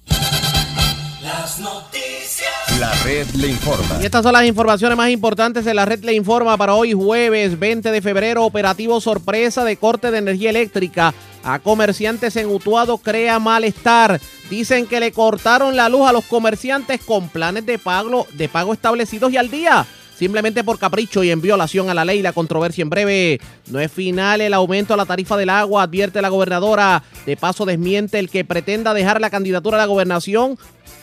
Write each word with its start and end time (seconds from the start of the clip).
Las 1.23 1.59
noticias. 1.59 2.81
La 2.81 2.93
red 3.05 3.27
le 3.35 3.49
informa. 3.49 3.99
Y 4.01 4.05
estas 4.05 4.23
son 4.23 4.33
las 4.33 4.47
informaciones 4.47 4.97
más 4.97 5.11
importantes 5.11 5.65
de 5.65 5.75
la 5.75 5.85
red 5.85 6.03
le 6.03 6.15
informa 6.15 6.57
para 6.57 6.75
hoy 6.75 6.93
jueves 6.93 7.59
20 7.59 7.93
de 7.93 8.03
febrero. 8.03 8.45
Operativo 8.45 9.01
sorpresa 9.01 9.65
de 9.65 9.77
corte 9.77 10.11
de 10.11 10.19
energía 10.19 10.51
eléctrica 10.51 11.15
a 11.45 11.59
comerciantes 11.59 12.37
en 12.37 12.49
Utuado 12.49 12.99
crea 12.99 13.39
malestar. 13.39 14.21
Dicen 14.49 14.87
que 14.87 15.01
le 15.01 15.13
cortaron 15.13 15.77
la 15.77 15.89
luz 15.89 16.09
a 16.09 16.13
los 16.13 16.25
comerciantes 16.25 17.01
con 17.03 17.29
planes 17.29 17.67
de 17.67 17.79
pago, 17.79 18.27
de 18.33 18.49
pago 18.49 18.73
establecidos 18.73 19.33
y 19.33 19.37
al 19.37 19.51
día. 19.51 19.87
Simplemente 20.23 20.63
por 20.63 20.79
capricho 20.79 21.25
y 21.25 21.33
en 21.33 21.41
violación 21.41 21.91
a 21.91 21.95
la 21.95 22.05
ley, 22.05 22.23
la 22.23 22.33
controversia 22.33 22.83
en 22.83 22.91
breve. 22.91 23.41
No 23.67 23.81
es 23.81 23.91
final 23.91 24.41
el 24.41 24.55
aumento 24.55 24.95
a 24.95 24.97
la 24.97 25.05
tarifa 25.05 25.37
del 25.37 25.49
agua, 25.49 25.83
advierte 25.83 26.23
la 26.23 26.29
gobernadora. 26.29 27.03
De 27.27 27.37
paso 27.37 27.67
desmiente 27.67 28.21
el 28.21 28.31
que 28.31 28.45
pretenda 28.45 28.95
dejar 28.95 29.21
la 29.21 29.31
candidatura 29.31 29.79
a 29.79 29.81
la 29.81 29.87
gobernación 29.87 30.57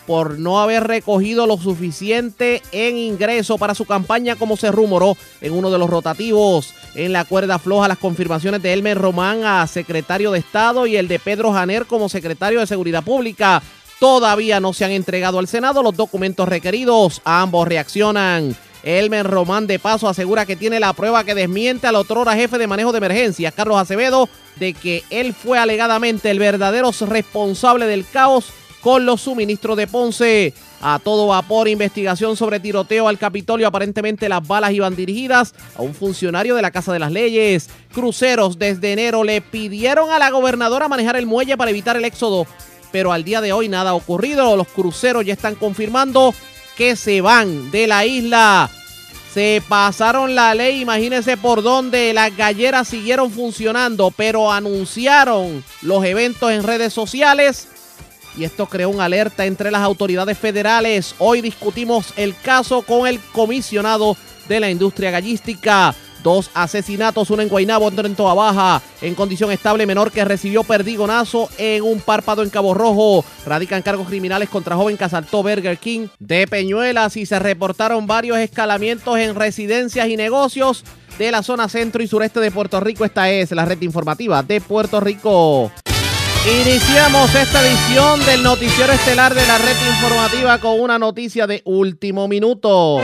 por 0.07 0.39
no 0.39 0.61
haber 0.61 0.85
recogido 0.85 1.47
lo 1.47 1.57
suficiente 1.57 2.61
en 2.71 2.95
ingreso 2.95 3.57
para 3.57 3.75
su 3.75 3.83
campaña 3.83 4.37
como 4.37 4.55
se 4.55 4.71
rumoró 4.71 5.17
en 5.41 5.51
uno 5.51 5.69
de 5.69 5.79
los 5.79 5.89
rotativos. 5.89 6.73
En 6.95 7.11
la 7.11 7.25
cuerda 7.25 7.59
floja 7.59 7.89
las 7.89 7.97
confirmaciones 7.97 8.61
de 8.61 8.71
Elmer 8.71 8.97
Román 8.97 9.43
a 9.43 9.67
secretario 9.67 10.31
de 10.31 10.39
Estado 10.39 10.87
y 10.87 10.95
el 10.95 11.09
de 11.09 11.19
Pedro 11.19 11.51
Janer 11.51 11.87
como 11.87 12.07
secretario 12.07 12.61
de 12.61 12.67
Seguridad 12.67 13.03
Pública. 13.03 13.61
Todavía 13.99 14.61
no 14.61 14.71
se 14.71 14.85
han 14.85 14.91
entregado 14.91 15.39
al 15.39 15.49
Senado 15.49 15.83
los 15.83 15.97
documentos 15.97 16.47
requeridos. 16.47 17.21
Ambos 17.25 17.67
reaccionan. 17.67 18.55
Elmer 18.83 19.27
Román 19.27 19.67
de 19.67 19.79
paso 19.79 20.07
asegura 20.07 20.45
que 20.45 20.55
tiene 20.55 20.79
la 20.79 20.93
prueba 20.93 21.23
que 21.23 21.35
desmiente 21.35 21.87
al 21.87 21.95
otrora 21.95 22.35
jefe 22.35 22.57
de 22.57 22.67
manejo 22.67 22.91
de 22.91 22.99
emergencias, 22.99 23.53
Carlos 23.53 23.79
Acevedo, 23.79 24.29
de 24.57 24.73
que 24.73 25.03
él 25.09 25.33
fue 25.33 25.57
alegadamente 25.57 26.31
el 26.31 26.39
verdadero 26.39 26.91
responsable 27.07 27.85
del 27.87 28.05
caos 28.05 28.53
con 28.81 29.05
los 29.05 29.21
suministros 29.21 29.77
de 29.77 29.87
Ponce. 29.87 30.53
A 30.81 30.97
todo 30.97 31.27
vapor, 31.27 31.67
investigación 31.67 32.37
sobre 32.37 32.61
tiroteo 32.61 33.09
al 33.09 33.17
Capitolio. 33.17 33.67
Aparentemente 33.67 34.29
las 34.29 34.47
balas 34.47 34.71
iban 34.71 34.95
dirigidas 34.95 35.53
a 35.75 35.81
un 35.81 35.93
funcionario 35.93 36.55
de 36.55 36.61
la 36.61 36.71
Casa 36.71 36.93
de 36.93 36.99
las 36.99 37.11
Leyes. 37.11 37.69
Cruceros 37.93 38.57
desde 38.57 38.93
enero 38.93 39.25
le 39.25 39.41
pidieron 39.41 40.09
a 40.09 40.19
la 40.19 40.29
gobernadora 40.29 40.87
manejar 40.87 41.17
el 41.17 41.25
muelle 41.25 41.57
para 41.57 41.71
evitar 41.71 41.97
el 41.97 42.05
éxodo. 42.05 42.47
Pero 42.93 43.11
al 43.11 43.25
día 43.25 43.41
de 43.41 43.51
hoy 43.51 43.67
nada 43.67 43.89
ha 43.89 43.93
ocurrido. 43.93 44.55
Los 44.55 44.69
cruceros 44.69 45.25
ya 45.25 45.33
están 45.33 45.55
confirmando 45.55 46.33
que 46.79 46.95
se 46.95 47.19
van 47.19 47.71
de 47.71 47.87
la 47.87 48.05
isla. 48.05 48.69
Se 49.33 49.61
pasaron 49.67 50.33
la 50.33 50.55
ley, 50.55 50.79
imagínense 50.79 51.35
por 51.35 51.61
dónde 51.61 52.13
las 52.13 52.33
galleras 52.37 52.87
siguieron 52.87 53.31
funcionando, 53.31 54.11
pero 54.11 54.49
anunciaron 54.49 55.61
los 55.81 56.05
eventos 56.05 56.49
en 56.53 56.63
redes 56.63 56.93
sociales 56.93 57.67
y 58.37 58.45
esto 58.45 58.65
creó 58.67 58.91
una 58.91 59.05
alerta 59.05 59.45
entre 59.45 59.71
las 59.71 59.81
autoridades 59.81 60.37
federales. 60.37 61.15
Hoy 61.19 61.41
discutimos 61.41 62.13
el 62.15 62.33
caso 62.39 62.81
con 62.83 63.07
el 63.07 63.19
comisionado 63.33 64.15
de 64.47 64.61
la 64.61 64.69
industria 64.69 65.11
gallística. 65.11 65.93
Dos 66.23 66.49
asesinatos, 66.53 67.29
uno 67.29 67.41
en 67.41 67.49
Guaynabo, 67.49 67.85
otro 67.85 68.05
en 68.05 68.15
Toa 68.15 68.33
Baja, 68.33 68.81
en 69.01 69.15
condición 69.15 69.51
estable 69.51 69.85
menor 69.85 70.11
que 70.11 70.25
recibió 70.25 70.63
perdigonazo 70.63 71.49
en 71.57 71.83
un 71.83 72.01
párpado 72.01 72.43
en 72.43 72.49
Cabo 72.49 72.73
Rojo. 72.73 73.23
Radican 73.45 73.81
cargos 73.81 74.07
criminales 74.07 74.49
contra 74.49 74.75
joven 74.75 74.97
que 74.97 75.05
asaltó 75.05 75.43
Burger 75.43 75.77
King 75.77 76.07
de 76.19 76.47
Peñuelas 76.47 77.15
y 77.17 77.25
se 77.25 77.39
reportaron 77.39 78.07
varios 78.07 78.37
escalamientos 78.37 79.17
en 79.17 79.35
residencias 79.35 80.07
y 80.09 80.17
negocios 80.17 80.83
de 81.17 81.31
la 81.31 81.43
zona 81.43 81.69
centro 81.69 82.03
y 82.03 82.07
sureste 82.07 82.39
de 82.39 82.51
Puerto 82.51 82.79
Rico. 82.79 83.05
Esta 83.05 83.29
es 83.29 83.51
la 83.51 83.65
red 83.65 83.81
informativa 83.81 84.43
de 84.43 84.61
Puerto 84.61 84.99
Rico. 84.99 85.71
Iniciamos 86.45 87.35
esta 87.35 87.67
edición 87.67 88.25
del 88.25 88.41
noticiero 88.41 88.93
estelar 88.93 89.33
de 89.33 89.45
la 89.45 89.57
red 89.57 89.75
informativa 89.89 90.57
con 90.59 90.79
una 90.79 90.97
noticia 90.97 91.45
de 91.47 91.61
último 91.65 92.29
minuto. 92.29 93.01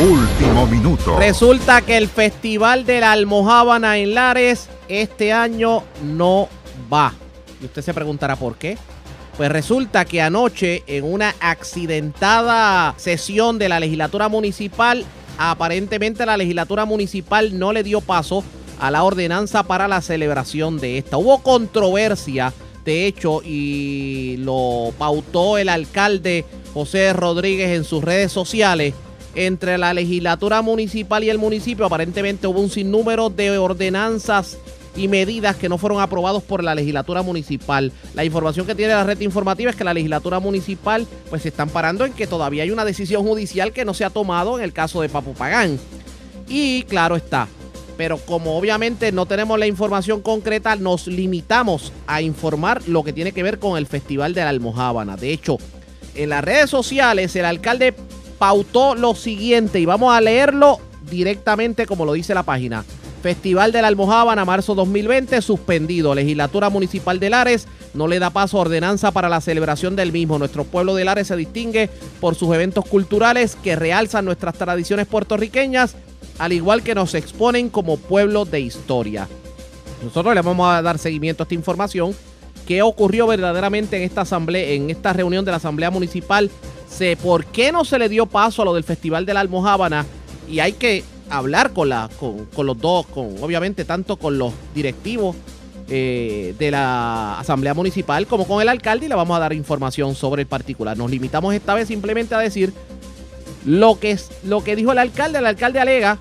Último 0.00 0.66
minuto. 0.66 1.16
Resulta 1.18 1.82
que 1.82 1.96
el 1.96 2.08
Festival 2.08 2.84
de 2.84 3.00
la 3.00 3.12
Almojábana 3.12 3.98
en 3.98 4.14
Lares 4.14 4.68
este 4.88 5.32
año 5.32 5.84
no 6.02 6.48
va. 6.92 7.14
Y 7.60 7.66
usted 7.66 7.82
se 7.82 7.94
preguntará 7.94 8.34
por 8.34 8.56
qué. 8.56 8.78
Pues 9.36 9.52
resulta 9.52 10.04
que 10.04 10.20
anoche 10.20 10.82
en 10.86 11.04
una 11.04 11.34
accidentada 11.40 12.94
sesión 12.96 13.58
de 13.58 13.68
la 13.68 13.78
legislatura 13.78 14.28
municipal, 14.28 15.04
aparentemente 15.38 16.26
la 16.26 16.36
legislatura 16.36 16.84
municipal 16.84 17.56
no 17.58 17.72
le 17.72 17.82
dio 17.82 18.00
paso 18.00 18.42
a 18.80 18.90
la 18.90 19.04
ordenanza 19.04 19.62
para 19.62 19.86
la 19.86 20.00
celebración 20.00 20.78
de 20.80 20.98
esta. 20.98 21.16
Hubo 21.16 21.42
controversia, 21.42 22.52
de 22.84 23.06
hecho, 23.06 23.40
y 23.44 24.36
lo 24.38 24.92
pautó 24.98 25.58
el 25.58 25.68
alcalde 25.68 26.44
José 26.74 27.12
Rodríguez 27.12 27.70
en 27.70 27.84
sus 27.84 28.02
redes 28.02 28.32
sociales. 28.32 28.94
Entre 29.34 29.78
la 29.78 29.94
legislatura 29.94 30.60
municipal 30.60 31.24
y 31.24 31.30
el 31.30 31.38
municipio, 31.38 31.86
aparentemente 31.86 32.46
hubo 32.46 32.60
un 32.60 32.70
sinnúmero 32.70 33.30
de 33.30 33.56
ordenanzas 33.56 34.58
y 34.94 35.08
medidas 35.08 35.56
que 35.56 35.70
no 35.70 35.78
fueron 35.78 36.00
aprobados 36.00 36.42
por 36.42 36.62
la 36.62 36.74
legislatura 36.74 37.22
municipal. 37.22 37.92
La 38.14 38.24
información 38.24 38.66
que 38.66 38.74
tiene 38.74 38.92
la 38.92 39.04
red 39.04 39.20
informativa 39.20 39.70
es 39.70 39.76
que 39.76 39.84
la 39.84 39.94
legislatura 39.94 40.38
municipal 40.38 41.06
pues 41.30 41.42
se 41.42 41.48
están 41.48 41.70
parando 41.70 42.04
en 42.04 42.12
que 42.12 42.26
todavía 42.26 42.64
hay 42.64 42.70
una 42.70 42.84
decisión 42.84 43.26
judicial 43.26 43.72
que 43.72 43.86
no 43.86 43.94
se 43.94 44.04
ha 44.04 44.10
tomado 44.10 44.58
en 44.58 44.64
el 44.64 44.74
caso 44.74 45.00
de 45.00 45.08
Papu 45.08 45.32
Pagán. 45.32 45.78
Y 46.46 46.82
claro 46.82 47.16
está, 47.16 47.48
pero 47.96 48.18
como 48.18 48.58
obviamente 48.58 49.12
no 49.12 49.24
tenemos 49.24 49.58
la 49.58 49.66
información 49.66 50.20
concreta, 50.20 50.76
nos 50.76 51.06
limitamos 51.06 51.92
a 52.06 52.20
informar 52.20 52.86
lo 52.86 53.02
que 53.02 53.14
tiene 53.14 53.32
que 53.32 53.42
ver 53.42 53.58
con 53.58 53.78
el 53.78 53.86
Festival 53.86 54.34
de 54.34 54.42
la 54.42 54.50
Almojábana. 54.50 55.16
De 55.16 55.32
hecho, 55.32 55.56
en 56.14 56.28
las 56.28 56.44
redes 56.44 56.68
sociales 56.68 57.34
el 57.36 57.46
alcalde 57.46 57.94
pautó 58.42 58.96
lo 58.96 59.14
siguiente 59.14 59.78
y 59.78 59.86
vamos 59.86 60.12
a 60.12 60.20
leerlo 60.20 60.80
directamente 61.08 61.86
como 61.86 62.04
lo 62.04 62.14
dice 62.14 62.34
la 62.34 62.42
página. 62.42 62.84
Festival 63.22 63.70
de 63.70 63.80
la 63.80 63.86
Almojábana, 63.86 64.44
marzo 64.44 64.74
2020, 64.74 65.40
suspendido. 65.42 66.12
Legislatura 66.12 66.68
Municipal 66.68 67.20
de 67.20 67.30
Lares 67.30 67.68
no 67.94 68.08
le 68.08 68.18
da 68.18 68.30
paso 68.30 68.58
a 68.58 68.62
ordenanza 68.62 69.12
para 69.12 69.28
la 69.28 69.40
celebración 69.40 69.94
del 69.94 70.10
mismo. 70.10 70.40
Nuestro 70.40 70.64
pueblo 70.64 70.96
de 70.96 71.04
Lares 71.04 71.28
se 71.28 71.36
distingue 71.36 71.88
por 72.20 72.34
sus 72.34 72.52
eventos 72.52 72.84
culturales 72.84 73.54
que 73.62 73.76
realzan 73.76 74.24
nuestras 74.24 74.54
tradiciones 74.54 75.06
puertorriqueñas, 75.06 75.94
al 76.40 76.52
igual 76.52 76.82
que 76.82 76.96
nos 76.96 77.14
exponen 77.14 77.68
como 77.68 77.96
pueblo 77.96 78.44
de 78.44 78.58
historia. 78.58 79.28
Nosotros 80.02 80.34
le 80.34 80.42
vamos 80.42 80.68
a 80.68 80.82
dar 80.82 80.98
seguimiento 80.98 81.44
a 81.44 81.44
esta 81.44 81.54
información. 81.54 82.12
¿Qué 82.66 82.82
ocurrió 82.82 83.28
verdaderamente 83.28 83.98
en 83.98 84.02
esta 84.02 84.22
asamblea, 84.22 84.70
en 84.70 84.90
esta 84.90 85.12
reunión 85.12 85.44
de 85.44 85.52
la 85.52 85.58
Asamblea 85.58 85.92
Municipal? 85.92 86.50
Sé 86.92 87.16
por 87.16 87.46
qué 87.46 87.72
no 87.72 87.84
se 87.84 87.98
le 87.98 88.08
dio 88.08 88.26
paso 88.26 88.62
a 88.62 88.64
lo 88.66 88.74
del 88.74 88.84
Festival 88.84 89.24
de 89.24 89.32
la 89.32 89.40
Almojábana 89.40 90.04
y 90.48 90.60
hay 90.60 90.74
que 90.74 91.02
hablar 91.30 91.72
con, 91.72 91.88
la, 91.88 92.10
con, 92.20 92.44
con 92.46 92.66
los 92.66 92.78
dos, 92.78 93.06
con 93.06 93.42
obviamente 93.42 93.86
tanto 93.86 94.18
con 94.18 94.36
los 94.36 94.52
directivos 94.74 95.34
eh, 95.88 96.54
de 96.58 96.70
la 96.70 97.38
Asamblea 97.38 97.72
Municipal 97.72 98.26
como 98.26 98.46
con 98.46 98.60
el 98.60 98.68
alcalde 98.68 99.06
y 99.06 99.08
le 99.08 99.14
vamos 99.14 99.34
a 99.36 99.40
dar 99.40 99.54
información 99.54 100.14
sobre 100.14 100.42
el 100.42 100.48
particular. 100.48 100.96
Nos 100.96 101.10
limitamos 101.10 101.54
esta 101.54 101.74
vez 101.74 101.88
simplemente 101.88 102.34
a 102.34 102.38
decir 102.38 102.74
lo 103.64 103.98
que, 103.98 104.18
lo 104.44 104.62
que 104.62 104.76
dijo 104.76 104.92
el 104.92 104.98
alcalde. 104.98 105.38
El 105.38 105.46
alcalde 105.46 105.80
alega, 105.80 106.18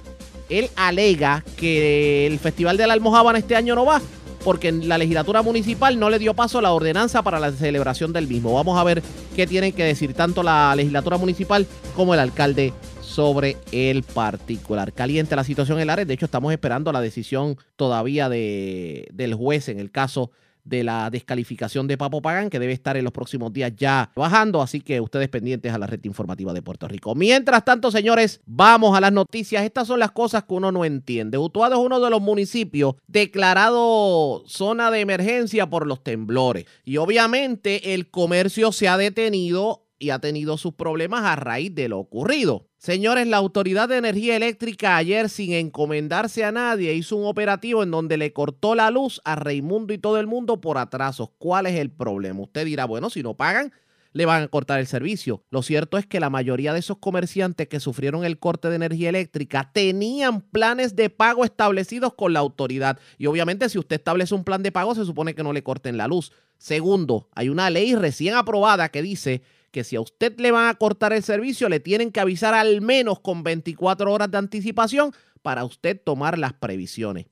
él 0.50 0.70
alega 0.78 1.44
que 1.58 2.28
el 2.28 2.40
Festival 2.40 2.78
de 2.78 2.88
la 2.88 2.94
Almojábana 2.94 3.40
este 3.40 3.58
año 3.58 3.76
no 3.76 3.86
va 3.86 4.02
porque 4.44 4.72
la 4.72 4.98
legislatura 4.98 5.42
municipal 5.42 6.00
no 6.00 6.10
le 6.10 6.20
dio 6.20 6.34
paso 6.34 6.60
a 6.60 6.62
la 6.62 6.72
ordenanza 6.72 7.22
para 7.22 7.40
la 7.40 7.52
celebración 7.52 8.14
del 8.14 8.28
mismo. 8.28 8.54
Vamos 8.54 8.80
a 8.80 8.84
ver 8.84 9.02
qué 9.36 9.48
tienen 9.48 9.74
que 9.74 9.84
decir 9.84 10.14
tanto 10.14 10.44
la 10.44 10.74
legislatura 10.76 11.18
municipal 11.18 11.68
como 11.96 12.14
el 12.14 12.20
alcalde 12.20 12.74
sobre 13.02 13.58
el 13.72 14.04
particular. 14.04 14.94
Caliente 14.94 15.36
la 15.36 15.44
situación 15.44 15.80
en 15.80 15.88
Lares. 15.88 16.08
De 16.08 16.14
hecho, 16.14 16.26
estamos 16.26 16.52
esperando 16.54 16.92
la 16.92 17.02
decisión 17.02 17.58
todavía 17.76 18.30
de, 18.30 19.08
del 19.14 19.34
juez 19.34 19.68
en 19.70 19.80
el 19.80 19.92
caso 19.92 20.32
de 20.64 20.84
la 20.84 21.10
descalificación 21.10 21.88
de 21.88 21.98
Papo 21.98 22.22
Pagán, 22.22 22.50
que 22.50 22.60
debe 22.60 22.74
estar 22.74 22.98
en 22.98 23.04
los 23.04 23.14
próximos 23.14 23.52
días 23.54 23.74
ya 23.76 24.12
bajando, 24.16 24.62
así 24.62 24.82
que 24.82 25.02
ustedes 25.02 25.30
pendientes 25.30 25.74
a 25.74 25.78
la 25.78 25.88
red 25.88 26.00
informativa 26.04 26.54
de 26.54 26.62
Puerto 26.62 26.88
Rico. 26.88 27.16
Mientras 27.16 27.66
tanto, 27.66 27.92
señores, 27.92 28.42
vamos 28.46 28.96
a 28.96 29.02
las 29.02 29.12
noticias. 29.12 29.64
Estas 29.64 29.88
son 29.88 30.00
las 30.00 30.12
cosas 30.12 30.44
que 30.44 30.54
uno 30.54 30.72
no 30.72 30.86
entiende. 30.86 31.38
Utuado 31.38 31.76
es 31.76 31.86
uno 31.86 32.00
de 32.00 32.10
los 32.10 32.22
municipios 32.22 32.96
declarado 33.08 34.44
zona 34.48 34.92
de 34.92 35.02
emergencia 35.02 35.70
por 35.70 35.88
los 35.88 36.04
temblores 36.04 36.66
y 36.84 36.98
obviamente 36.98 37.94
el 37.94 38.10
comercio 38.10 38.72
se 38.72 38.88
ha 38.88 38.98
detenido 38.98 39.88
y 40.00 40.10
ha 40.10 40.20
tenido 40.20 40.58
sus 40.58 40.74
problemas 40.74 41.24
a 41.24 41.36
raíz 41.36 41.74
de 41.76 41.88
lo 41.88 42.00
ocurrido. 42.00 42.71
Señores, 42.82 43.28
la 43.28 43.38
Autoridad 43.38 43.90
de 43.90 43.98
Energía 43.98 44.36
Eléctrica 44.36 44.98
ayer, 44.98 45.30
sin 45.30 45.54
encomendarse 45.54 46.44
a 46.44 46.52
nadie, 46.52 46.96
hizo 46.96 47.16
un 47.16 47.28
operativo 47.28 47.84
en 47.84 47.92
donde 47.92 48.18
le 48.18 48.34
cortó 48.34 48.74
la 48.74 48.90
luz 48.90 49.22
a 49.24 49.36
Raimundo 49.36 49.94
y 49.94 50.00
todo 50.00 50.20
el 50.20 50.26
mundo 50.26 50.62
por 50.62 50.80
atrasos. 50.80 51.30
¿Cuál 51.38 51.68
es 51.68 51.76
el 51.76 51.92
problema? 51.92 52.42
Usted 52.42 52.66
dirá, 52.66 52.86
bueno, 52.86 53.12
si 53.12 53.22
no 53.22 53.36
pagan, 53.36 53.72
le 54.14 54.26
van 54.26 54.42
a 54.42 54.48
cortar 54.48 54.80
el 54.80 54.88
servicio. 54.88 55.44
Lo 55.52 55.62
cierto 55.62 56.00
es 56.00 56.08
que 56.08 56.20
la 56.20 56.32
mayoría 56.32 56.74
de 56.74 56.80
esos 56.80 56.98
comerciantes 56.98 57.68
que 57.68 57.80
sufrieron 57.80 58.26
el 58.26 58.40
corte 58.40 58.68
de 58.70 58.78
energía 58.78 59.10
eléctrica 59.10 59.70
tenían 59.72 60.42
planes 60.42 60.96
de 60.96 61.12
pago 61.12 61.46
establecidos 61.46 62.16
con 62.16 62.34
la 62.34 62.40
autoridad. 62.40 62.98
Y 63.20 63.28
obviamente 63.28 63.70
si 63.70 63.78
usted 63.78 63.98
establece 63.98 64.34
un 64.34 64.44
plan 64.44 64.64
de 64.64 64.72
pago, 64.72 64.96
se 64.96 65.06
supone 65.06 65.36
que 65.36 65.44
no 65.44 65.54
le 65.54 65.62
corten 65.62 65.98
la 65.98 66.08
luz. 66.08 66.32
Segundo, 66.58 67.30
hay 67.36 67.50
una 67.50 67.70
ley 67.70 67.94
recién 67.94 68.34
aprobada 68.34 68.90
que 68.90 69.04
dice 69.04 69.44
que 69.72 69.84
si 69.84 69.96
a 69.96 70.02
usted 70.02 70.40
le 70.40 70.52
van 70.52 70.68
a 70.68 70.76
cortar 70.76 71.14
el 71.14 71.24
servicio, 71.24 71.70
le 71.70 71.80
tienen 71.80 72.12
que 72.12 72.20
avisar 72.20 72.54
al 72.54 72.82
menos 72.82 73.20
con 73.20 73.44
24 73.44 74.12
horas 74.12 74.30
de 74.30 74.38
anticipación 74.38 75.14
para 75.42 75.64
usted 75.64 76.00
tomar 76.04 76.38
las 76.38 76.54
previsiones. 76.54 77.26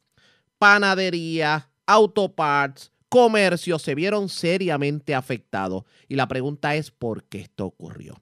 Panadería, 0.58 1.70
autoparts, 1.86 2.92
comercio 3.10 3.80
se 3.80 3.96
vieron 3.96 4.30
seriamente 4.30 5.16
afectados. 5.16 5.84
Y 6.08 6.16
la 6.16 6.28
pregunta 6.28 6.76
es 6.76 6.92
por 6.92 7.24
qué 7.26 7.40
esto 7.42 7.66
ocurrió. 7.66 8.22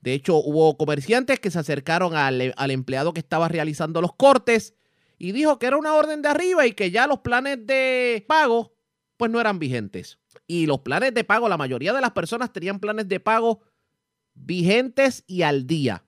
De 0.00 0.14
hecho, 0.14 0.36
hubo 0.36 0.76
comerciantes 0.76 1.40
que 1.40 1.50
se 1.50 1.58
acercaron 1.58 2.14
al, 2.14 2.54
al, 2.56 2.70
empleado 2.70 3.12
que 3.12 3.20
estaba 3.20 3.48
realizando 3.48 4.00
los 4.00 4.14
cortes 4.14 4.74
y 5.18 5.32
dijo 5.32 5.58
que 5.58 5.66
era 5.66 5.76
una 5.76 5.94
orden 5.94 6.22
de 6.22 6.28
arriba 6.28 6.66
y 6.66 6.72
que 6.72 6.92
ya 6.92 7.08
los 7.08 7.18
planes 7.18 7.66
de 7.66 8.24
pago 8.28 8.72
pues 9.16 9.30
no 9.30 9.40
eran 9.40 9.58
vigentes. 9.58 10.18
Y 10.48 10.66
los 10.66 10.80
planes 10.80 11.14
de 11.14 11.22
pago, 11.22 11.48
la 11.48 11.58
mayoría 11.58 11.92
de 11.92 12.00
las 12.00 12.12
personas 12.12 12.52
tenían 12.52 12.80
planes 12.80 13.06
de 13.06 13.20
pago 13.20 13.60
vigentes 14.34 15.22
y 15.26 15.42
al 15.42 15.66
día. 15.66 16.04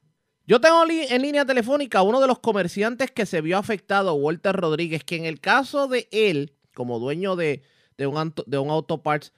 Yo 0.47 0.61
tengo 0.61 0.83
en 0.89 1.23
línea 1.23 1.45
telefónica 1.45 1.99
a 1.99 2.03
uno 2.03 2.21
de 2.21 2.27
los 2.27 2.41
comerciantes 2.41 3.11
que 3.11 3.27
se 3.27 3.43
vio 3.43 3.59
afectado, 3.59 4.15
Walter 4.15 4.57
Rodríguez, 4.57 5.05
que 5.05 5.17
en 5.17 5.27
el 5.27 5.41
caso 5.41 5.87
de 5.87 6.09
él, 6.11 6.57
como 6.75 6.99
dueño 6.99 7.37
de, 7.37 7.63
de 7.99 8.07
un, 8.07 8.35
de 8.47 8.59
un 8.59 8.71
autoparts, 8.71 9.33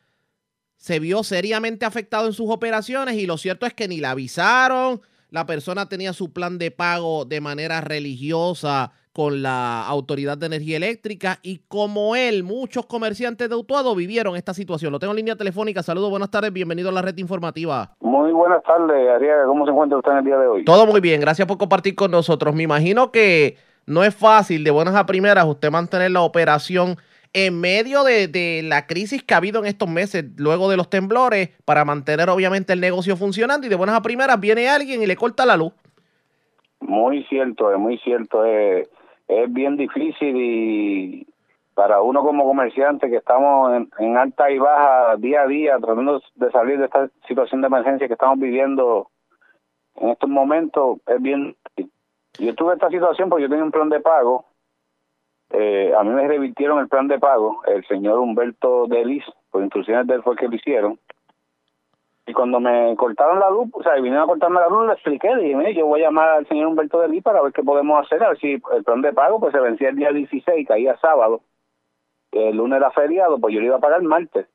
se 0.76 1.00
vio 1.00 1.22
seriamente 1.24 1.84
afectado 1.84 2.28
en 2.28 2.32
sus 2.32 2.48
operaciones 2.48 3.16
y 3.16 3.26
lo 3.26 3.38
cierto 3.38 3.66
es 3.66 3.74
que 3.74 3.88
ni 3.88 3.98
le 3.98 4.06
avisaron, 4.06 5.02
la 5.30 5.46
persona 5.46 5.88
tenía 5.88 6.12
su 6.12 6.32
plan 6.32 6.58
de 6.58 6.70
pago 6.70 7.24
de 7.24 7.40
manera 7.40 7.80
religiosa 7.80 8.92
con 9.12 9.42
la 9.42 9.86
Autoridad 9.86 10.38
de 10.38 10.46
Energía 10.46 10.78
Eléctrica 10.78 11.38
y 11.42 11.60
como 11.68 12.16
él, 12.16 12.44
muchos 12.44 12.86
comerciantes 12.86 13.48
de 13.48 13.54
Utuado 13.54 13.94
vivieron 13.94 14.36
esta 14.36 14.54
situación. 14.54 14.92
Lo 14.92 14.98
tengo 14.98 15.12
en 15.12 15.18
línea 15.18 15.36
telefónica. 15.36 15.82
Saludos, 15.82 16.10
buenas 16.10 16.30
tardes, 16.30 16.52
bienvenido 16.52 16.88
a 16.88 16.92
la 16.92 17.02
red 17.02 17.16
informativa. 17.18 17.90
Muy 18.00 18.32
buenas 18.32 18.62
tardes, 18.62 19.08
Ariaga. 19.10 19.44
¿Cómo 19.46 19.66
se 19.66 19.70
encuentra 19.70 19.98
usted 19.98 20.12
en 20.12 20.18
el 20.18 20.24
día 20.24 20.38
de 20.38 20.46
hoy? 20.46 20.64
Todo 20.64 20.86
muy 20.86 21.00
bien, 21.00 21.20
gracias 21.20 21.46
por 21.46 21.58
compartir 21.58 21.94
con 21.94 22.10
nosotros. 22.10 22.54
Me 22.54 22.62
imagino 22.62 23.12
que 23.12 23.56
no 23.86 24.02
es 24.02 24.14
fácil 24.14 24.64
de 24.64 24.70
buenas 24.70 24.94
a 24.94 25.04
primeras 25.04 25.44
usted 25.44 25.70
mantener 25.70 26.10
la 26.10 26.22
operación 26.22 26.96
en 27.34 27.60
medio 27.60 28.04
de, 28.04 28.28
de, 28.28 28.62
la 28.62 28.86
crisis 28.86 29.22
que 29.22 29.34
ha 29.34 29.38
habido 29.38 29.60
en 29.60 29.66
estos 29.66 29.88
meses, 29.88 30.24
luego 30.36 30.70
de 30.70 30.76
los 30.76 30.90
temblores, 30.90 31.50
para 31.64 31.84
mantener 31.84 32.28
obviamente 32.28 32.74
el 32.74 32.80
negocio 32.80 33.16
funcionando 33.16 33.66
y 33.66 33.70
de 33.70 33.76
buenas 33.76 33.96
a 33.96 34.02
primeras 34.02 34.38
viene 34.38 34.68
alguien 34.68 35.02
y 35.02 35.06
le 35.06 35.16
corta 35.16 35.46
la 35.46 35.56
luz. 35.56 35.72
Muy 36.80 37.24
cierto, 37.24 37.72
es 37.72 37.78
muy 37.78 37.96
cierto. 37.98 38.44
Es, 38.44 38.88
es 39.40 39.52
bien 39.52 39.76
difícil 39.76 40.36
y 40.36 41.26
para 41.74 42.02
uno 42.02 42.22
como 42.22 42.44
comerciante 42.44 43.08
que 43.08 43.16
estamos 43.16 43.72
en, 43.74 43.90
en, 43.98 44.16
alta 44.16 44.50
y 44.50 44.58
baja 44.58 45.16
día 45.16 45.42
a 45.42 45.46
día 45.46 45.78
tratando 45.78 46.20
de 46.34 46.50
salir 46.50 46.78
de 46.78 46.84
esta 46.84 47.08
situación 47.26 47.62
de 47.62 47.68
emergencia 47.68 48.06
que 48.06 48.12
estamos 48.12 48.38
viviendo 48.38 49.08
en 49.96 50.10
estos 50.10 50.28
momentos 50.28 50.98
es 51.06 51.22
bien 51.22 51.56
yo 52.38 52.54
tuve 52.54 52.74
esta 52.74 52.88
situación 52.88 53.28
porque 53.28 53.42
yo 53.42 53.48
tenía 53.48 53.64
un 53.64 53.70
plan 53.70 53.90
de 53.90 54.00
pago. 54.00 54.46
Eh, 55.50 55.92
a 55.94 56.02
mí 56.02 56.10
me 56.10 56.26
revirtieron 56.26 56.78
el 56.78 56.88
plan 56.88 57.08
de 57.08 57.18
pago 57.18 57.62
el 57.66 57.84
señor 57.86 58.18
Humberto 58.18 58.86
Delis 58.86 59.24
por 59.50 59.62
instrucciones 59.62 60.06
de 60.06 60.14
él 60.14 60.22
fue 60.22 60.34
que 60.34 60.48
lo 60.48 60.56
hicieron 60.56 60.98
y 62.26 62.32
cuando 62.32 62.60
me 62.60 62.94
cortaron 62.96 63.40
la 63.40 63.50
luz, 63.50 63.68
o 63.72 63.82
sea, 63.82 63.94
vinieron 63.94 64.22
a 64.22 64.26
cortarme 64.26 64.60
la 64.60 64.68
luz, 64.68 64.86
le 64.86 64.92
expliqué, 64.92 65.34
dije, 65.36 65.56
mire, 65.56 65.74
yo 65.74 65.86
voy 65.86 66.00
a 66.00 66.04
llamar 66.04 66.28
al 66.28 66.46
señor 66.46 66.68
Humberto 66.68 67.00
de 67.00 67.08
Lee 67.08 67.20
para 67.20 67.42
ver 67.42 67.52
qué 67.52 67.62
podemos 67.62 68.04
hacer, 68.04 68.22
a 68.22 68.28
ver 68.28 68.38
si 68.38 68.62
el 68.72 68.84
plan 68.84 69.02
de 69.02 69.12
pago 69.12 69.40
pues 69.40 69.52
se 69.52 69.60
vencía 69.60 69.88
el 69.88 69.96
día 69.96 70.12
16, 70.12 70.68
caía 70.68 70.96
sábado, 70.98 71.40
el 72.30 72.56
lunes 72.56 72.78
era 72.78 72.90
feriado, 72.92 73.38
pues 73.38 73.54
yo 73.54 73.60
le 73.60 73.66
iba 73.66 73.76
a 73.76 73.80
pagar 73.80 74.00
el 74.00 74.08
martes. 74.08 74.46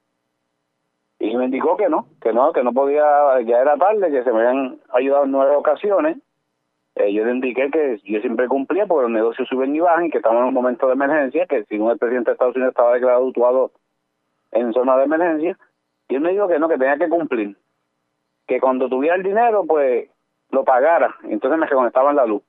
Y 1.19 1.35
me 1.35 1.45
indicó 1.45 1.77
que 1.77 1.89
no, 1.89 2.07
que 2.21 2.31
no, 2.31 2.53
que 2.53 2.63
no 2.63 2.73
podía, 2.73 3.03
ya 3.41 3.59
era 3.59 3.75
tarde, 3.77 4.11
que 4.11 4.23
se 4.23 4.31
me 4.31 4.47
habían 4.47 4.79
ayudado 4.93 5.25
en 5.25 5.31
nueve 5.31 5.55
ocasiones. 5.55 6.17
Eh, 6.95 7.11
yo 7.13 7.25
le 7.25 7.31
indiqué 7.31 7.69
que 7.71 7.99
yo 8.05 8.19
siempre 8.21 8.47
cumplía 8.47 8.85
porque 8.85 9.03
los 9.03 9.11
negocios 9.11 9.47
suben 9.47 9.75
y 9.75 9.79
bajan 9.79 10.05
y 10.05 10.09
que 10.09 10.17
estamos 10.17 10.41
en 10.41 10.47
un 10.47 10.53
momento 10.53 10.87
de 10.87 10.93
emergencia, 10.93 11.45
que 11.47 11.63
si 11.65 11.75
el 11.75 11.97
presidente 11.97 12.31
de 12.31 12.33
Estados 12.33 12.55
Unidos 12.55 12.71
estaba 12.71 12.93
declarado 12.93 13.27
actuado 13.27 13.71
en 14.51 14.73
zona 14.73 14.97
de 14.97 15.03
emergencia, 15.03 15.57
y 16.09 16.15
él 16.15 16.21
me 16.21 16.31
dijo 16.31 16.47
que 16.47 16.59
no, 16.59 16.69
que 16.69 16.77
tenía 16.77 16.97
que 16.97 17.09
cumplir. 17.09 17.57
Que 18.47 18.59
cuando 18.59 18.87
tuviera 18.89 19.15
el 19.15 19.23
dinero, 19.23 19.65
pues 19.67 20.09
lo 20.51 20.63
pagara. 20.63 21.15
Entonces 21.23 21.59
me 21.59 21.65
reconectaban 21.65 22.15
la 22.15 22.25
luz. 22.25 22.43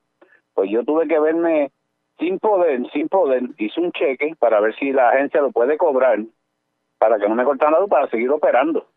Pues 0.53 0.69
yo 0.71 0.83
tuve 0.83 1.07
que 1.07 1.19
verme 1.19 1.71
sin 2.17 2.39
poder, 2.39 2.81
sin 2.91 3.07
poder, 3.07 3.43
hice 3.57 3.79
un 3.79 3.91
cheque 3.91 4.35
para 4.37 4.59
ver 4.59 4.75
si 4.75 4.91
la 4.91 5.09
agencia 5.09 5.41
lo 5.41 5.51
puede 5.51 5.77
cobrar 5.77 6.19
para 6.97 7.17
que 7.17 7.29
no 7.29 7.35
me 7.35 7.45
cortaran 7.45 7.73
la 7.73 7.79
luz 7.79 7.89
para 7.89 8.09
seguir 8.09 8.29
operando. 8.29 8.87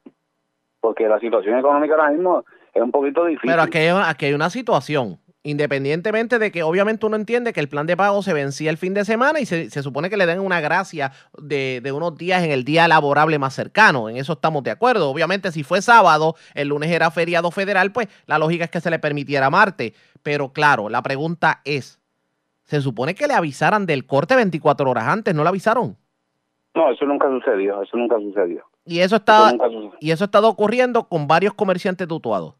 Porque 0.80 1.06
la 1.08 1.20
situación 1.20 1.58
económica 1.58 1.94
ahora 1.94 2.10
mismo 2.10 2.44
es 2.74 2.82
un 2.82 2.90
poquito 2.90 3.24
difícil. 3.24 3.50
Pero 3.50 3.62
aquí 3.62 3.78
hay, 3.78 4.02
aquí 4.04 4.26
hay 4.26 4.34
una 4.34 4.50
situación 4.50 5.18
independientemente 5.44 6.38
de 6.38 6.52
que 6.52 6.62
obviamente 6.62 7.06
uno 7.06 7.16
entiende 7.16 7.52
que 7.52 7.60
el 7.60 7.68
plan 7.68 7.86
de 7.86 7.96
pago 7.96 8.22
se 8.22 8.32
vencía 8.32 8.70
el 8.70 8.76
fin 8.76 8.94
de 8.94 9.04
semana 9.04 9.40
y 9.40 9.46
se, 9.46 9.70
se 9.70 9.82
supone 9.82 10.08
que 10.08 10.16
le 10.16 10.26
den 10.26 10.40
una 10.40 10.60
gracia 10.60 11.12
de, 11.36 11.80
de, 11.82 11.92
unos 11.92 12.16
días 12.16 12.44
en 12.44 12.52
el 12.52 12.64
día 12.64 12.86
laborable 12.86 13.38
más 13.38 13.54
cercano. 13.54 14.08
En 14.08 14.16
eso 14.16 14.34
estamos 14.34 14.62
de 14.62 14.70
acuerdo. 14.70 15.10
Obviamente 15.10 15.50
si 15.50 15.64
fue 15.64 15.82
sábado, 15.82 16.36
el 16.54 16.68
lunes 16.68 16.90
era 16.90 17.10
feriado 17.10 17.50
federal, 17.50 17.92
pues 17.92 18.08
la 18.26 18.38
lógica 18.38 18.64
es 18.64 18.70
que 18.70 18.80
se 18.80 18.90
le 18.90 18.98
permitiera 18.98 19.50
martes. 19.50 19.92
Pero 20.22 20.52
claro, 20.52 20.88
la 20.88 21.02
pregunta 21.02 21.60
es, 21.64 22.00
¿se 22.64 22.80
supone 22.80 23.14
que 23.14 23.26
le 23.26 23.34
avisaran 23.34 23.86
del 23.86 24.06
corte 24.06 24.36
24 24.36 24.88
horas 24.88 25.08
antes? 25.08 25.34
¿No 25.34 25.42
le 25.42 25.48
avisaron? 25.48 25.96
No, 26.74 26.90
eso 26.90 27.04
nunca 27.04 27.28
sucedió, 27.28 27.82
eso 27.82 27.96
nunca 27.96 28.16
sucedió. 28.18 28.64
Y 28.86 29.00
eso, 29.00 29.16
está, 29.16 29.50
eso 29.50 29.68
nunca 29.68 29.96
y 30.00 30.10
eso 30.10 30.24
ha 30.24 30.26
estado 30.26 30.48
ocurriendo 30.48 31.04
con 31.04 31.26
varios 31.26 31.54
comerciantes 31.54 32.08
tutuados. 32.08 32.54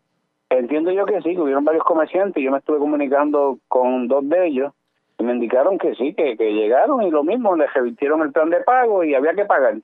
Entiendo 0.53 0.91
yo 0.91 1.07
que 1.07 1.23
sí, 1.23 1.35
que 1.35 1.41
hubieron 1.41 1.65
varios 1.65 1.83
comerciantes, 1.83 2.43
yo 2.43 2.51
me 2.51 2.59
estuve 2.59 2.79
comunicando 2.79 3.59
con 3.69 4.07
dos 4.07 4.29
de 4.29 4.49
ellos 4.49 4.75
y 5.19 5.25
me 5.25 5.33
indicaron 5.33 5.79
que 5.79 5.95
sí, 5.95 6.13
que, 6.13 6.37
que 6.37 6.53
llegaron 6.53 7.03
y 7.03 7.11
lo 7.11 7.25
mismo, 7.25 7.57
les 7.57 7.73
revirtieron 7.73 8.21
el 8.21 8.33
plan 8.33 8.51
de 8.51 8.61
pago 8.61 9.03
y 9.03 9.15
había 9.15 9.33
que 9.33 9.47
pagar. 9.47 9.77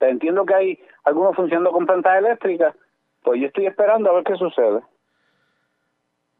Entiendo 0.00 0.44
que 0.44 0.54
hay 0.54 0.78
algunos 1.04 1.36
funcionando 1.36 1.70
con 1.70 1.86
plantas 1.86 2.18
eléctricas, 2.18 2.74
pues 3.22 3.40
yo 3.40 3.46
estoy 3.46 3.66
esperando 3.66 4.10
a 4.10 4.14
ver 4.14 4.24
qué 4.24 4.34
sucede. 4.34 4.80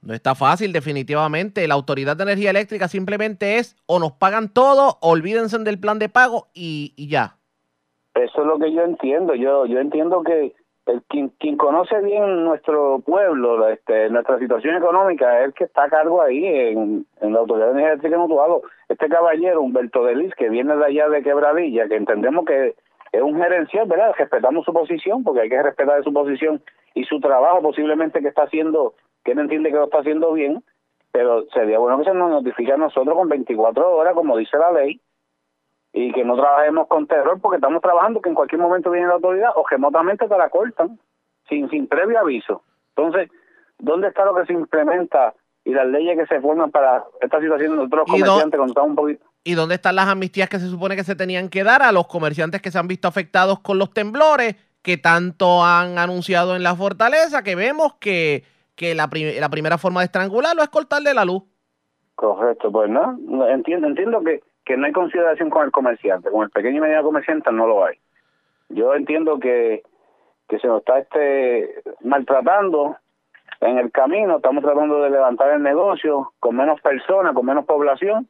No 0.02 0.14
está 0.14 0.34
fácil, 0.34 0.72
definitivamente. 0.72 1.68
La 1.68 1.74
Autoridad 1.74 2.16
de 2.16 2.24
Energía 2.24 2.50
Eléctrica 2.50 2.88
simplemente 2.88 3.58
es 3.58 3.76
o 3.86 4.00
nos 4.00 4.12
pagan 4.12 4.52
todo, 4.52 4.98
olvídense 5.00 5.58
del 5.60 5.78
plan 5.78 6.00
de 6.00 6.08
pago 6.08 6.48
y, 6.54 6.92
y 6.96 7.06
ya. 7.08 7.36
Eso 8.16 8.40
es 8.40 8.46
lo 8.48 8.58
que 8.58 8.72
yo 8.72 8.82
entiendo. 8.82 9.36
Yo, 9.36 9.64
yo 9.66 9.78
entiendo 9.78 10.24
que 10.24 10.54
el, 10.86 11.02
quien, 11.02 11.30
quien 11.38 11.56
conoce 11.56 12.00
bien 12.00 12.44
nuestro 12.44 13.00
pueblo, 13.00 13.68
este, 13.68 14.08
nuestra 14.08 14.38
situación 14.38 14.76
económica, 14.76 15.40
es 15.40 15.46
el 15.46 15.54
que 15.54 15.64
está 15.64 15.84
a 15.84 15.90
cargo 15.90 16.22
ahí 16.22 16.44
en, 16.46 17.06
en 17.20 17.32
la 17.32 17.40
Autoridad 17.40 17.66
de 17.66 17.72
Energía 17.72 17.92
Eléctrica 17.92 18.18
Mutuado. 18.18 18.62
Este 18.88 19.08
caballero, 19.08 19.62
Humberto 19.62 20.04
Delis, 20.04 20.34
que 20.36 20.48
viene 20.48 20.76
de 20.76 20.84
allá 20.84 21.08
de 21.08 21.22
Quebradilla, 21.22 21.88
que 21.88 21.96
entendemos 21.96 22.44
que 22.44 22.74
es 23.12 23.22
un 23.22 23.36
gerencial, 23.36 23.86
¿verdad? 23.86 24.14
Respetamos 24.16 24.64
su 24.64 24.72
posición, 24.72 25.24
porque 25.24 25.40
hay 25.40 25.48
que 25.48 25.62
respetar 25.62 26.02
su 26.04 26.12
posición 26.12 26.62
y 26.94 27.04
su 27.04 27.20
trabajo 27.20 27.62
posiblemente 27.62 28.20
que 28.20 28.28
está 28.28 28.44
haciendo, 28.44 28.94
que 29.24 29.32
él 29.32 29.40
entiende 29.40 29.70
que 29.70 29.76
lo 29.76 29.84
está 29.84 29.98
haciendo 29.98 30.32
bien, 30.32 30.62
pero 31.12 31.46
sería 31.54 31.78
bueno 31.78 31.98
que 31.98 32.04
se 32.04 32.14
nos 32.14 32.30
notifique 32.30 32.72
a 32.72 32.76
nosotros 32.76 33.16
con 33.16 33.28
24 33.28 33.96
horas, 33.96 34.14
como 34.14 34.36
dice 34.36 34.56
la 34.58 34.70
ley, 34.70 35.00
y 35.98 36.12
que 36.12 36.24
no 36.24 36.36
trabajemos 36.36 36.88
con 36.88 37.06
terror 37.06 37.40
porque 37.40 37.56
estamos 37.56 37.80
trabajando 37.80 38.20
que 38.20 38.28
en 38.28 38.34
cualquier 38.34 38.60
momento 38.60 38.90
viene 38.90 39.08
la 39.08 39.14
autoridad 39.14 39.50
o 39.56 39.64
remotamente 39.66 40.28
te 40.28 40.36
la 40.36 40.50
cortan 40.50 41.00
sin 41.48 41.70
sin 41.70 41.86
previo 41.86 42.20
aviso. 42.20 42.62
Entonces, 42.94 43.30
¿dónde 43.78 44.08
está 44.08 44.26
lo 44.26 44.34
que 44.34 44.44
se 44.44 44.52
implementa 44.52 45.32
y 45.64 45.72
las 45.72 45.86
leyes 45.86 46.18
que 46.18 46.26
se 46.26 46.40
forman 46.42 46.70
para 46.70 47.02
esta 47.20 47.40
situación 47.40 47.70
de 47.70 47.76
nosotros 47.78 48.04
comerciantes 48.10 48.58
cuando 48.58 48.72
estamos 48.72 48.90
un 48.90 48.96
poquito? 48.96 49.24
¿Y 49.42 49.54
dónde 49.54 49.76
están 49.76 49.96
las 49.96 50.08
amnistías 50.08 50.50
que 50.50 50.58
se 50.58 50.68
supone 50.68 50.96
que 50.96 51.04
se 51.04 51.16
tenían 51.16 51.48
que 51.48 51.64
dar 51.64 51.82
a 51.82 51.92
los 51.92 52.06
comerciantes 52.08 52.60
que 52.60 52.70
se 52.70 52.78
han 52.78 52.88
visto 52.88 53.08
afectados 53.08 53.60
con 53.60 53.78
los 53.78 53.90
temblores, 53.94 54.54
que 54.82 54.98
tanto 54.98 55.64
han 55.64 55.98
anunciado 55.98 56.56
en 56.56 56.62
la 56.62 56.74
fortaleza, 56.74 57.42
que 57.42 57.54
vemos 57.54 57.94
que, 57.94 58.44
que 58.74 58.94
la, 58.94 59.08
prim- 59.08 59.40
la 59.40 59.48
primera 59.48 59.78
forma 59.78 60.00
de 60.00 60.06
estrangularlo 60.06 60.62
es 60.62 60.68
cortarle 60.68 61.14
la 61.14 61.24
luz? 61.24 61.42
Correcto, 62.16 62.70
pues 62.70 62.90
no, 62.90 63.16
entiendo, 63.48 63.86
entiendo 63.86 64.20
que, 64.22 64.40
que 64.66 64.76
no 64.76 64.84
hay 64.86 64.92
consideración 64.92 65.48
con 65.48 65.64
el 65.64 65.70
comerciante, 65.70 66.30
con 66.30 66.42
el 66.42 66.50
pequeño 66.50 66.78
y 66.78 66.80
mediano 66.80 67.04
comerciante 67.04 67.50
no 67.52 67.66
lo 67.66 67.84
hay. 67.84 67.96
Yo 68.68 68.94
entiendo 68.94 69.38
que, 69.38 69.82
que 70.48 70.58
se 70.58 70.66
nos 70.66 70.80
está 70.80 70.98
este 70.98 71.82
maltratando 72.02 72.96
en 73.60 73.78
el 73.78 73.90
camino, 73.92 74.36
estamos 74.36 74.62
tratando 74.64 75.00
de 75.02 75.10
levantar 75.10 75.50
el 75.52 75.62
negocio 75.62 76.32
con 76.40 76.56
menos 76.56 76.80
personas, 76.82 77.32
con 77.32 77.46
menos 77.46 77.64
población. 77.64 78.28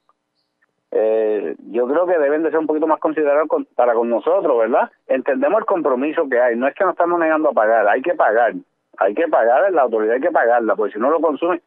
Eh, 0.92 1.56
yo 1.70 1.88
creo 1.88 2.06
que 2.06 2.18
deben 2.18 2.42
de 2.42 2.50
ser 2.50 2.58
un 2.60 2.66
poquito 2.66 2.86
más 2.86 3.00
considerados 3.00 3.48
con- 3.48 3.64
para 3.74 3.94
con 3.94 4.08
nosotros, 4.08 4.56
¿verdad? 4.58 4.90
Entendemos 5.08 5.58
el 5.60 5.66
compromiso 5.66 6.28
que 6.28 6.38
hay, 6.40 6.54
no 6.56 6.68
es 6.68 6.74
que 6.74 6.84
nos 6.84 6.92
estamos 6.92 7.18
negando 7.18 7.48
a 7.48 7.52
pagar, 7.52 7.88
hay 7.88 8.02
que 8.02 8.14
pagar, 8.14 8.52
hay 8.98 9.14
que 9.14 9.26
pagar, 9.26 9.72
la 9.72 9.82
autoridad 9.82 10.14
hay 10.14 10.20
que 10.20 10.30
pagarla, 10.30 10.76
porque 10.76 10.92
si 10.94 10.98
no 11.00 11.10
lo 11.10 11.20
consume, 11.20 11.60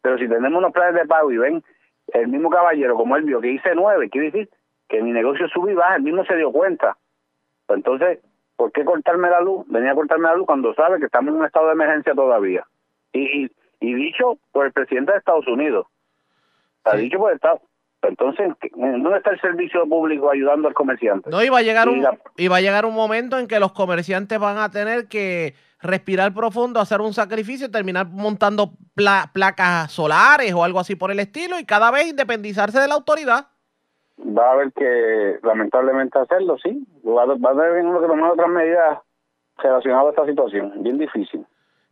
pero 0.00 0.16
si 0.16 0.26
tenemos 0.26 0.58
unos 0.58 0.72
planes 0.72 0.94
de 0.94 1.06
pago 1.06 1.30
y 1.30 1.36
ven 1.38 1.62
el 2.12 2.28
mismo 2.28 2.50
caballero, 2.50 2.94
como 2.96 3.16
él 3.16 3.24
vio, 3.24 3.40
que 3.40 3.50
hice 3.52 3.74
nueve, 3.74 4.08
quiere 4.10 4.30
decir 4.30 4.50
que 4.88 5.02
mi 5.02 5.12
negocio 5.12 5.48
sube 5.48 5.72
y 5.72 5.74
baja, 5.74 5.96
él 5.96 6.02
mismo 6.02 6.24
se 6.24 6.36
dio 6.36 6.52
cuenta. 6.52 6.96
Pues 7.66 7.78
entonces, 7.78 8.18
¿por 8.56 8.72
qué 8.72 8.84
cortarme 8.84 9.30
la 9.30 9.40
luz? 9.40 9.64
Venía 9.68 9.92
a 9.92 9.94
cortarme 9.94 10.28
la 10.28 10.36
luz 10.36 10.46
cuando 10.46 10.74
sabe 10.74 10.98
que 10.98 11.06
estamos 11.06 11.32
en 11.32 11.40
un 11.40 11.46
estado 11.46 11.66
de 11.66 11.72
emergencia 11.72 12.14
todavía. 12.14 12.64
Y, 13.12 13.44
y, 13.44 13.50
y 13.80 13.94
dicho 13.94 14.38
por 14.52 14.66
el 14.66 14.72
presidente 14.72 15.12
de 15.12 15.18
Estados 15.18 15.46
Unidos. 15.48 15.86
Está 16.78 16.96
Sí. 16.96 17.04
dicho 17.04 17.18
por 17.18 17.30
el 17.30 17.36
Estado. 17.36 17.60
Entonces, 18.02 18.50
¿dónde 18.74 19.16
está 19.18 19.30
el 19.30 19.40
servicio 19.40 19.86
público 19.86 20.28
ayudando 20.30 20.66
al 20.66 20.74
comerciante? 20.74 21.30
No, 21.30 21.40
iba 21.42 21.58
a 21.58 21.62
llegar 21.62 21.86
Y 21.86 21.90
un, 21.92 22.02
la- 22.02 22.18
iba 22.36 22.56
a 22.56 22.60
llegar 22.60 22.84
un 22.84 22.94
momento 22.94 23.38
en 23.38 23.46
que 23.46 23.60
los 23.60 23.72
comerciantes 23.72 24.40
van 24.40 24.58
a 24.58 24.70
tener 24.72 25.06
que 25.06 25.54
respirar 25.82 26.32
profundo, 26.32 26.80
hacer 26.80 27.00
un 27.00 27.12
sacrificio 27.12 27.70
terminar 27.70 28.06
montando 28.08 28.72
pla- 28.94 29.30
placas 29.32 29.90
solares 29.92 30.52
o 30.54 30.64
algo 30.64 30.78
así 30.80 30.94
por 30.96 31.10
el 31.10 31.20
estilo 31.20 31.58
y 31.58 31.64
cada 31.64 31.90
vez 31.90 32.06
independizarse 32.06 32.78
de 32.80 32.88
la 32.88 32.94
autoridad. 32.94 33.46
Va 34.18 34.48
a 34.48 34.52
haber 34.52 34.72
que, 34.72 35.38
lamentablemente, 35.42 36.18
hacerlo, 36.18 36.56
sí. 36.62 36.86
Va 37.04 37.22
a, 37.22 37.26
va 37.26 37.48
a 37.50 37.52
haber 37.52 37.84
uno 37.84 38.00
que 38.00 38.06
tomar 38.06 38.30
otras 38.30 38.48
medidas 38.48 38.98
relacionadas 39.58 40.06
a 40.06 40.10
esta 40.10 40.26
situación. 40.26 40.72
Bien 40.82 40.98
difícil. 40.98 41.44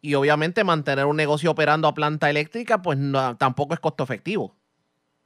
Y 0.03 0.15
obviamente 0.15 0.63
mantener 0.65 1.07
un 1.07 1.17
negocio 1.17 1.51
operando 1.51 1.89
a 1.89 1.93
planta 1.95 2.31
eléctrica, 2.31 2.81
pues 2.83 2.99
no- 2.99 3.37
tampoco 3.37 3.75
es 3.75 3.81
costo 3.81 4.05
efectivo. 4.05 4.55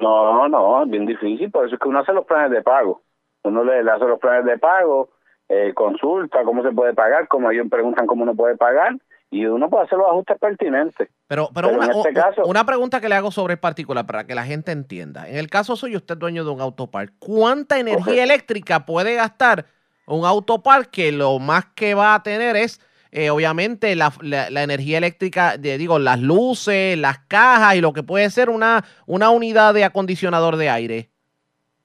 No, 0.00 0.49
no, 0.49 0.83
es 0.83 0.90
bien 0.90 1.06
difícil, 1.06 1.50
por 1.50 1.66
eso 1.66 1.75
es 1.75 1.80
que 1.80 1.88
uno 1.88 2.00
hace 2.00 2.12
los 2.12 2.25
planes 2.25 2.50
de 2.50 2.62
pago. 2.62 3.02
Uno 3.44 3.62
le, 3.62 3.85
le 3.85 3.90
hace 3.90 4.04
los 4.06 4.18
planes 4.18 4.44
de 4.47 4.59
pago, 4.59 5.11
eh, 5.49 5.73
consulta 5.75 6.43
cómo 6.45 6.63
se 6.63 6.73
puede 6.73 6.95
pagar, 6.95 7.29
como 7.29 7.51
ellos 7.51 7.67
preguntan 7.71 8.07
cómo 8.07 8.23
uno 8.23 8.35
puede 8.35 8.57
pagar, 8.57 8.97
y 9.31 9.47
uno 9.47 9.69
puede 9.69 9.85
hacer 9.85 9.99
los 9.99 10.07
ajustes 10.09 10.39
pertinentes. 10.39 11.09
Pero, 11.27 11.49
pero, 11.53 11.69
Pero 11.69 11.79
una, 11.81 11.87
en 11.93 11.99
este 11.99 12.13
caso- 12.13 12.43
una 12.45 12.65
pregunta 12.65 13.01
que 13.01 13.09
le 13.09 13.17
hago 13.17 13.31
sobre 13.33 13.55
el 13.55 13.59
particular 13.61 14.07
para 14.07 14.25
que 14.27 14.35
la 14.35 14.45
gente 14.45 14.71
entienda. 14.73 15.29
En 15.29 15.37
el 15.37 15.49
caso 15.51 15.75
suyo, 15.75 15.97
usted 15.99 16.17
dueño 16.17 16.45
de 16.45 16.51
un 16.51 16.61
autopark. 16.61 17.13
¿Cuánta 17.19 17.79
energía 17.81 18.23
eléctrica 18.23 18.87
puede 18.87 19.17
gastar 19.17 19.67
un 20.07 20.25
autopark 20.25 20.91
que 20.91 21.11
lo 21.11 21.39
más 21.41 21.65
que 21.75 21.95
va 21.95 22.15
a 22.15 22.23
tener 22.23 22.55
es, 22.57 22.81
eh, 23.11 23.31
obviamente, 23.31 23.97
la, 23.97 24.13
la- 24.21 24.51
la 24.51 24.63
energía 24.63 24.99
eléctrica, 24.99 25.57
de, 25.57 25.79
digo, 25.79 25.99
las 25.99 26.21
luces, 26.21 26.97
las 26.97 27.19
cajas 27.27 27.75
y 27.75 27.81
lo 27.81 27.93
que 27.93 28.03
puede 28.05 28.31
ser 28.31 28.51
una, 28.51 28.85
una 29.07 29.31
unidad 29.31 29.75
de 29.75 29.83
acondicionador 29.85 30.57
de 30.57 30.69
aire? 30.71 31.11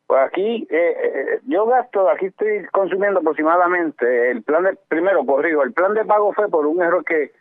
Pues 0.05 0.21
aquí, 0.27 0.67
eh, 0.69 0.95
eh, 1.03 1.25
yo 1.49 1.65
gasto, 1.65 2.09
aquí 2.09 2.27
estoy 2.27 2.65
consumiendo 2.71 3.19
aproximadamente, 3.19 4.31
el 4.31 4.43
plan 4.43 4.63
de, 4.63 4.77
primero, 4.87 5.25
corrido, 5.25 5.63
el 5.63 5.73
plan 5.73 5.93
de 5.95 6.05
pago 6.05 6.31
fue 6.33 6.47
por 6.47 6.67
un 6.67 6.81
error 6.81 7.03
que 7.03 7.31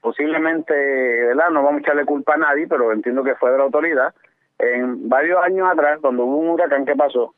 posiblemente, 0.00 0.72
¿verdad? 0.72 1.50
No 1.50 1.62
vamos 1.62 1.78
a 1.78 1.80
echarle 1.80 2.04
culpa 2.04 2.34
a 2.34 2.38
nadie, 2.38 2.66
pero 2.68 2.92
entiendo 2.92 3.24
que 3.24 3.34
fue 3.34 3.50
de 3.50 3.58
la 3.58 3.64
autoridad. 3.64 4.14
En 4.58 5.08
varios 5.08 5.42
años 5.42 5.68
atrás, 5.70 5.98
cuando 6.00 6.24
hubo 6.24 6.36
un 6.36 6.50
huracán 6.50 6.84
que 6.84 6.94
pasó, 6.94 7.34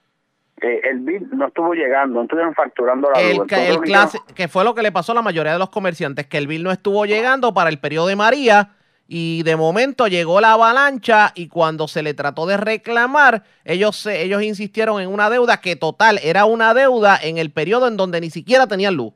eh, 0.61 0.81
el 0.85 1.01
bill 1.01 1.29
no 1.33 1.49
estuvo 1.49 1.73
llegando, 1.75 2.17
no 2.17 2.23
estuvieron 2.23 2.55
facturando 2.55 3.11
la 3.11 3.21
luz. 3.21 3.31
El, 3.31 3.41
Entonces, 3.41 3.69
el 3.71 3.81
clase, 3.81 4.19
que 4.35 4.49
fue 4.49 4.65
lo 4.65 4.75
que 4.75 4.83
le 4.83 4.93
pasó 4.93 5.13
a 5.13 5.15
la 5.15 5.23
mayoría 5.23 5.53
de 5.55 5.59
los 5.59 5.71
comerciantes, 5.71 6.27
que 6.27 6.39
el 6.39 6.47
bill 6.47 6.65
no 6.65 6.71
estuvo 6.71 7.07
llegando 7.07 7.55
para 7.55 7.71
el 7.71 7.79
periodo 7.79 8.09
de 8.09 8.17
María 8.17 8.71
y 9.07 9.43
de 9.43 9.57
momento 9.57 10.07
llegó 10.07 10.41
la 10.41 10.53
avalancha 10.53 11.33
y 11.35 11.49
cuando 11.49 11.89
se 11.89 12.03
le 12.03 12.15
trató 12.15 12.47
de 12.47 12.57
reclamar, 12.57 13.43
ellos, 13.65 13.97
se- 13.97 14.23
ellos 14.23 14.43
insistieron 14.43 15.01
en 15.01 15.13
una 15.13 15.29
deuda 15.31 15.61
que 15.61 15.77
total 15.77 16.19
era 16.23 16.45
una 16.47 16.73
deuda 16.75 17.17
en 17.23 17.39
el 17.39 17.51
periodo 17.53 17.87
en 17.89 17.97
donde 17.97 18.21
ni 18.21 18.31
siquiera 18.31 18.67
tenían 18.67 18.95
luz. 18.95 19.13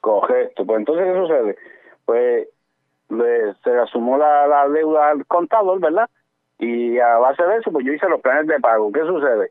Correcto, 0.00 0.64
pues 0.64 0.78
entonces, 0.78 1.04
¿qué 1.06 1.20
sucede? 1.20 1.56
Pues 2.04 2.48
le- 3.10 3.54
se 3.64 3.78
asumó 3.78 4.16
la, 4.18 4.46
la 4.46 4.68
deuda 4.68 5.10
al 5.10 5.26
contador, 5.26 5.80
¿verdad? 5.80 6.08
Y 6.58 6.98
a 6.98 7.18
base 7.18 7.42
de 7.44 7.56
eso, 7.58 7.70
pues 7.70 7.86
yo 7.86 7.92
hice 7.92 8.08
los 8.08 8.20
planes 8.20 8.46
de 8.46 8.58
pago. 8.60 8.90
¿Qué 8.92 9.00
sucede? 9.00 9.50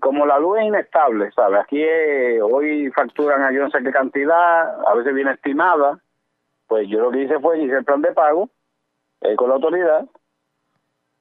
Como 0.00 0.24
la 0.24 0.38
luz 0.38 0.58
es 0.60 0.66
inestable, 0.66 1.30
¿sabes? 1.32 1.60
Aquí 1.60 1.82
eh, 1.82 2.40
hoy 2.40 2.90
facturan 2.92 3.42
a 3.42 3.52
yo 3.52 3.60
no 3.60 3.70
sé 3.70 3.78
qué 3.84 3.90
cantidad, 3.90 4.80
a 4.88 4.94
veces 4.94 5.12
viene 5.14 5.32
estimada, 5.32 5.98
pues 6.72 6.88
yo 6.88 7.00
lo 7.00 7.10
que 7.10 7.22
hice 7.24 7.38
fue 7.38 7.62
hice 7.62 7.76
el 7.76 7.84
plan 7.84 8.00
de 8.00 8.12
pago 8.12 8.48
eh, 9.20 9.36
con 9.36 9.50
la 9.50 9.56
autoridad 9.56 10.06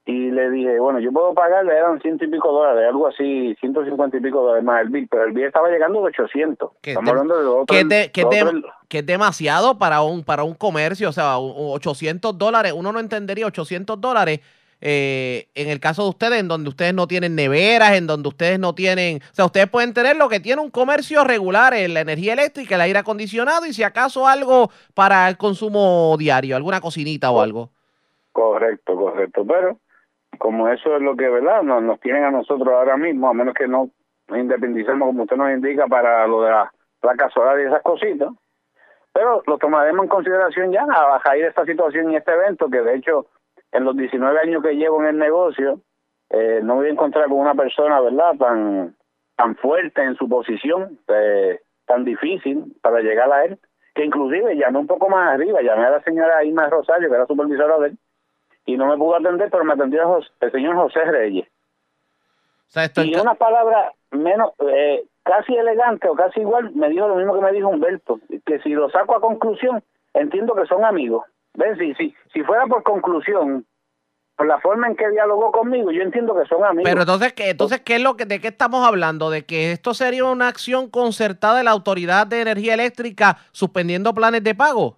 y 0.06 0.32
le 0.32 0.50
dije, 0.50 0.80
bueno, 0.80 1.00
yo 1.00 1.12
puedo 1.12 1.34
pagarle, 1.34 1.76
eran 1.76 2.00
ciento 2.02 2.24
y 2.24 2.30
pico 2.30 2.52
dólares, 2.54 2.86
algo 2.88 3.08
así, 3.08 3.54
ciento 3.60 3.84
cincuenta 3.84 4.16
y 4.16 4.22
pico 4.22 4.42
dólares 4.42 4.64
más 4.64 4.82
el 4.82 4.90
bill, 4.90 5.08
pero 5.12 5.26
el 5.26 5.34
bill 5.34 5.44
estaba 5.46 5.70
llegando 5.70 6.00
de 6.00 6.06
800. 6.08 6.72
Que 6.82 6.92
Estamos 6.92 7.10
hablando 7.10 7.38
de 7.38 7.44
dos, 7.44 7.66
Que 7.68 7.84
de- 7.84 8.12
que 8.12 8.24
de- 8.26 8.64
que 8.88 9.00
es 9.00 9.06
demasiado 9.06 9.78
para 9.78 10.02
un, 10.02 10.24
para 10.24 10.44
un 10.44 10.54
comercio, 10.56 11.10
o 11.10 11.12
sea, 11.12 11.38
un- 11.38 11.52
un 11.52 11.76
800 11.76 12.38
dólares, 12.38 12.72
uno 12.76 12.94
no 12.94 13.00
entendería 13.00 13.46
800 13.46 14.00
dólares 14.00 14.40
eh, 14.82 15.48
en 15.56 15.70
el 15.70 15.80
caso 15.80 16.04
de 16.04 16.10
ustedes, 16.10 16.40
en 16.40 16.48
donde 16.48 16.70
ustedes 16.70 16.94
no 16.94 17.08
tienen 17.08 17.36
neveras, 17.36 17.94
en 17.94 18.08
donde 18.08 18.30
ustedes 18.30 18.60
no 18.60 18.74
tienen, 18.74 19.18
o 19.18 19.36
sea, 19.36 19.46
ustedes 19.46 19.70
pueden 19.70 19.94
tener 19.94 20.18
lo 20.18 20.28
que 20.28 20.40
tiene 20.40 20.62
un 20.62 20.72
comercio 20.72 21.24
regular, 21.24 21.74
en 21.74 21.94
la 21.94 22.02
energía 22.02 22.34
eléctrica, 22.34 22.76
el 22.76 22.82
aire 22.82 23.00
acondicionado 23.00 23.66
y 23.66 23.74
si 23.74 23.84
acaso 23.84 24.28
algo 24.28 24.70
para 24.96 25.30
el 25.30 25.38
consumo 25.38 26.16
diario, 26.18 26.56
alguna 26.56 26.82
cocinita 26.82 27.30
o 27.32 27.42
algo. 27.42 27.70
Correcto, 28.32 28.96
correcto. 28.96 29.46
Pero 29.46 29.78
como 30.38 30.68
eso 30.70 30.96
es 30.96 31.02
lo 31.02 31.16
que, 31.16 31.30
¿verdad? 31.30 31.62
Nos, 31.62 31.84
nos 31.84 32.00
tienen 32.00 32.24
a 32.24 32.32
nosotros 32.32 32.68
ahora 32.68 32.98
mismo, 32.98 33.30
a 33.30 33.34
menos 33.34 33.54
que 33.54 33.68
no 33.68 33.90
nos 34.28 34.40
independicemos, 34.40 35.08
como 35.08 35.24
usted 35.24 35.38
nos 35.38 35.52
indica, 35.52 35.88
para 35.88 36.26
lo 36.26 36.42
de 36.42 36.52
las 36.52 36.70
placas 37.00 37.32
solares 37.34 37.66
y 37.66 37.68
esas 37.68 37.84
cositas. 37.84 38.30
Pero 39.14 39.44
lo 39.46 39.58
tomaremos 39.58 40.04
en 40.04 40.10
consideración 40.10 40.72
ya 40.72 40.84
a 40.84 41.06
bajar 41.08 41.38
esta 41.38 41.66
situación 41.66 42.12
y 42.12 42.16
este 42.16 42.32
evento, 42.32 42.70
que 42.70 42.82
de 42.82 42.96
hecho, 42.96 43.28
en 43.72 43.84
los 43.86 43.96
19 43.96 44.40
años 44.40 44.64
que 44.64 44.76
llevo 44.76 45.02
en 45.02 45.10
el 45.10 45.18
negocio, 45.18 45.80
eh, 46.30 46.60
no 46.64 46.76
voy 46.76 46.88
a 46.88 46.92
encontrar 46.92 47.26
con 47.28 47.38
una 47.40 47.56
persona, 47.56 48.00
¿verdad?, 48.02 48.36
tan, 48.38 48.96
tan 49.36 49.56
fuerte 49.58 50.02
en 50.02 50.16
su 50.16 50.28
posición, 50.30 51.00
eh, 51.08 51.60
tan 51.86 52.04
difícil 52.06 52.76
para 52.82 53.02
llegar 53.02 53.32
a 53.32 53.46
él, 53.46 53.58
que 53.94 54.06
inclusive 54.06 54.56
llamé 54.56 54.80
un 54.80 54.88
poco 54.88 55.10
más 55.10 55.34
arriba, 55.34 55.62
llamé 55.62 55.86
a 55.86 55.92
la 55.92 56.04
señora 56.04 56.44
Irma 56.44 56.68
Rosario, 56.70 57.10
que 57.10 57.16
era 57.16 57.26
supervisora 57.26 57.78
de 57.80 57.88
él, 57.90 57.98
y 58.66 58.78
no 58.78 58.88
me 58.88 58.98
pudo 58.98 59.16
atender, 59.16 59.50
pero 59.52 59.66
me 59.66 59.74
atendió 59.74 60.20
el 60.40 60.52
señor 60.52 60.76
José 60.76 61.04
Reyes. 61.06 61.48
O 61.48 62.72
sea, 62.74 62.86
esto 62.86 63.04
Y 63.04 63.14
es- 63.14 63.22
una 63.22 63.34
palabra 63.36 63.92
menos, 64.12 64.54
eh, 64.60 65.04
casi 65.24 65.54
elegante 65.56 66.08
o 66.08 66.14
casi 66.16 66.40
igual, 66.40 66.72
me 66.74 66.90
dijo 66.90 67.08
lo 67.08 67.16
mismo 67.16 67.34
que 67.34 67.42
me 67.42 67.52
dijo 67.52 67.68
Humberto, 67.68 68.20
que 68.46 68.60
si 68.60 68.70
lo 68.70 68.90
saco 68.90 69.16
a 69.16 69.22
conclusión, 69.22 69.84
entiendo 70.14 70.56
que 70.56 70.66
son 70.68 70.86
amigos. 70.86 71.26
¿Ven? 71.54 71.78
Si, 71.78 71.94
si, 71.96 72.16
si 72.34 72.44
fuera 72.44 72.66
por 72.66 72.84
conclusión, 72.84 73.66
por 74.36 74.48
la 74.48 74.60
forma 74.60 74.88
en 74.88 74.96
que 74.96 75.10
dialogó 75.10 75.52
conmigo, 75.52 75.92
yo 75.92 76.02
entiendo 76.02 76.36
que 76.36 76.48
son 76.48 76.64
amigos. 76.64 76.90
Pero 76.90 77.02
entonces, 77.02 77.34
¿qué, 77.34 77.50
entonces 77.50 77.82
¿qué 77.82 77.96
es 77.96 78.02
lo 78.02 78.16
que, 78.16 78.26
¿de 78.26 78.40
qué 78.40 78.48
estamos 78.48 78.86
hablando? 78.88 79.30
¿De 79.30 79.46
que 79.46 79.72
esto 79.72 79.94
sería 79.94 80.26
una 80.26 80.48
acción 80.48 80.90
concertada 80.90 81.58
de 81.58 81.64
la 81.64 81.72
Autoridad 81.72 82.28
de 82.28 82.42
Energía 82.42 82.74
Eléctrica 82.74 83.38
suspendiendo 83.52 84.14
planes 84.14 84.44
de 84.44 84.56
pago? 84.56 84.98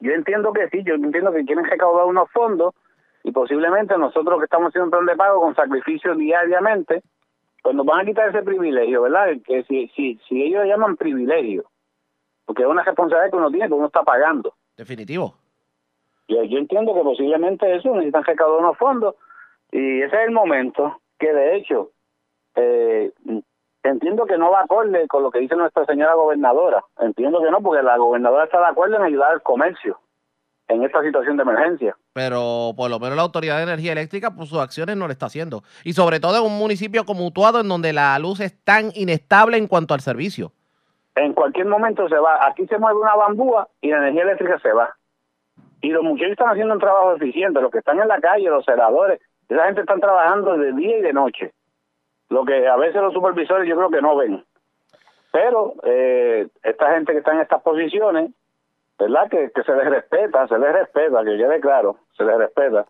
Yo 0.00 0.12
entiendo 0.12 0.52
que 0.52 0.68
sí, 0.70 0.82
yo 0.84 0.94
entiendo 0.94 1.32
que 1.32 1.44
quieren 1.44 1.64
recaudar 1.64 2.06
unos 2.06 2.30
fondos 2.32 2.74
y 3.22 3.32
posiblemente 3.32 3.96
nosotros 3.98 4.38
que 4.38 4.44
estamos 4.44 4.68
haciendo 4.68 4.86
un 4.86 4.90
plan 4.90 5.06
de 5.06 5.16
pago 5.16 5.42
con 5.42 5.54
sacrificio 5.54 6.14
diariamente, 6.14 7.02
pues 7.62 7.74
nos 7.74 7.84
van 7.84 8.00
a 8.00 8.04
quitar 8.04 8.30
ese 8.30 8.42
privilegio, 8.42 9.02
¿verdad? 9.02 9.28
Que 9.44 9.62
si, 9.64 9.88
si, 9.94 10.18
si 10.26 10.42
ellos 10.42 10.64
llaman 10.64 10.96
privilegio, 10.96 11.64
porque 12.46 12.62
es 12.62 12.68
una 12.68 12.82
responsabilidad 12.82 13.30
que 13.30 13.36
uno 13.36 13.50
tiene, 13.50 13.68
que 13.68 13.74
uno 13.74 13.86
está 13.86 14.02
pagando. 14.02 14.54
Definitivo. 14.76 15.34
Yo, 16.30 16.44
yo 16.44 16.58
entiendo 16.58 16.94
que 16.94 17.02
posiblemente 17.02 17.74
eso 17.74 17.90
necesitan 17.90 18.24
recaudar 18.24 18.60
unos 18.60 18.78
fondos 18.78 19.16
y 19.72 20.02
ese 20.02 20.14
es 20.14 20.28
el 20.28 20.30
momento 20.30 21.00
que 21.18 21.32
de 21.32 21.56
hecho 21.56 21.90
eh, 22.54 23.12
entiendo 23.82 24.26
que 24.26 24.38
no 24.38 24.50
va 24.50 24.62
acorde 24.62 25.08
con 25.08 25.22
lo 25.22 25.30
que 25.30 25.40
dice 25.40 25.56
nuestra 25.56 25.84
señora 25.86 26.14
gobernadora. 26.14 26.84
Entiendo 26.98 27.40
que 27.42 27.50
no, 27.50 27.60
porque 27.60 27.82
la 27.82 27.96
gobernadora 27.96 28.44
está 28.44 28.60
de 28.60 28.66
acuerdo 28.66 28.96
en 28.96 29.02
ayudar 29.02 29.32
al 29.32 29.42
comercio. 29.42 29.98
en 30.68 30.84
esta 30.84 31.02
situación 31.02 31.36
de 31.36 31.42
emergencia. 31.42 31.96
Pero 32.12 32.72
por 32.76 32.88
lo 32.90 33.00
menos 33.00 33.16
la 33.16 33.22
Autoridad 33.22 33.56
de 33.56 33.64
Energía 33.64 33.90
Eléctrica, 33.90 34.30
por 34.30 34.46
sus 34.46 34.60
acciones, 34.60 34.96
no 34.96 35.06
lo 35.06 35.12
está 35.12 35.26
haciendo. 35.26 35.62
Y 35.82 35.94
sobre 35.94 36.20
todo 36.20 36.38
en 36.38 36.44
un 36.44 36.58
municipio 36.58 37.04
como 37.04 37.26
Utuado, 37.26 37.60
en 37.60 37.68
donde 37.68 37.92
la 37.92 38.16
luz 38.20 38.38
es 38.38 38.62
tan 38.62 38.90
inestable 38.94 39.56
en 39.56 39.66
cuanto 39.66 39.94
al 39.94 40.00
servicio. 40.00 40.52
En 41.16 41.32
cualquier 41.34 41.66
momento 41.66 42.08
se 42.08 42.16
va. 42.16 42.46
Aquí 42.46 42.66
se 42.68 42.78
mueve 42.78 43.00
una 43.00 43.16
bambúa 43.16 43.68
y 43.80 43.88
la 43.88 43.98
energía 43.98 44.22
eléctrica 44.22 44.60
se 44.60 44.72
va. 44.72 44.96
Y 45.82 45.90
los 45.90 46.02
muchachos 46.02 46.32
están 46.32 46.50
haciendo 46.50 46.74
un 46.74 46.80
trabajo 46.80 47.14
eficiente. 47.14 47.60
Los 47.60 47.70
que 47.70 47.78
están 47.78 48.00
en 48.00 48.08
la 48.08 48.20
calle, 48.20 48.48
los 48.50 48.64
celadores, 48.64 49.20
esa 49.48 49.64
gente 49.66 49.80
están 49.80 50.00
trabajando 50.00 50.56
de 50.56 50.72
día 50.72 50.98
y 50.98 51.02
de 51.02 51.12
noche. 51.12 51.52
Lo 52.28 52.44
que 52.44 52.68
a 52.68 52.76
veces 52.76 53.00
los 53.02 53.12
supervisores 53.12 53.68
yo 53.68 53.76
creo 53.76 53.90
que 53.90 54.02
no 54.02 54.16
ven. 54.16 54.44
Pero 55.32 55.74
eh, 55.84 56.48
esta 56.62 56.92
gente 56.94 57.12
que 57.12 57.18
está 57.18 57.32
en 57.32 57.40
estas 57.40 57.62
posiciones, 57.62 58.30
¿verdad? 58.98 59.28
Que, 59.30 59.50
que 59.54 59.62
se 59.62 59.74
les 59.74 59.86
respeta, 59.86 60.46
se 60.46 60.58
les 60.58 60.72
respeta, 60.72 61.24
que 61.24 61.36
quede 61.36 61.60
claro, 61.60 61.96
se 62.16 62.24
les 62.24 62.36
respeta. 62.36 62.86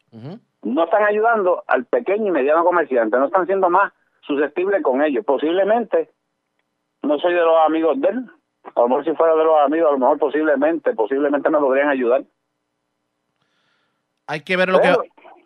No 0.63 0.85
están 0.85 1.05
ayudando 1.05 1.63
al 1.67 1.85
pequeño 1.85 2.27
y 2.27 2.31
mediano 2.31 2.65
comerciante, 2.65 3.17
no 3.19 3.27
están 3.27 3.47
siendo 3.47 3.71
más 3.71 3.93
susceptibles 4.23 4.83
con 4.83 5.03
ellos. 5.03 5.25
Posiblemente, 5.25 6.11
no 7.03 7.19
soy 7.19 7.35
de 7.35 7.41
los 7.41 7.57
amigos 7.67 8.01
de 8.01 8.09
él, 8.09 8.25
a 8.75 8.81
lo 8.81 8.89
mejor 8.89 9.05
si 9.05 9.15
fuera 9.15 9.35
de 9.35 9.45
los 9.45 9.59
amigos, 9.61 9.89
a 9.89 9.93
lo 9.93 9.99
mejor 9.99 10.19
posiblemente, 10.19 10.95
posiblemente 10.95 11.49
me 11.51 11.59
podrían 11.59 11.89
ayudar. 11.89 12.23
Hay 14.31 14.43
que 14.43 14.57
ver 14.57 14.69
lo 14.69 14.81
que 14.81 14.95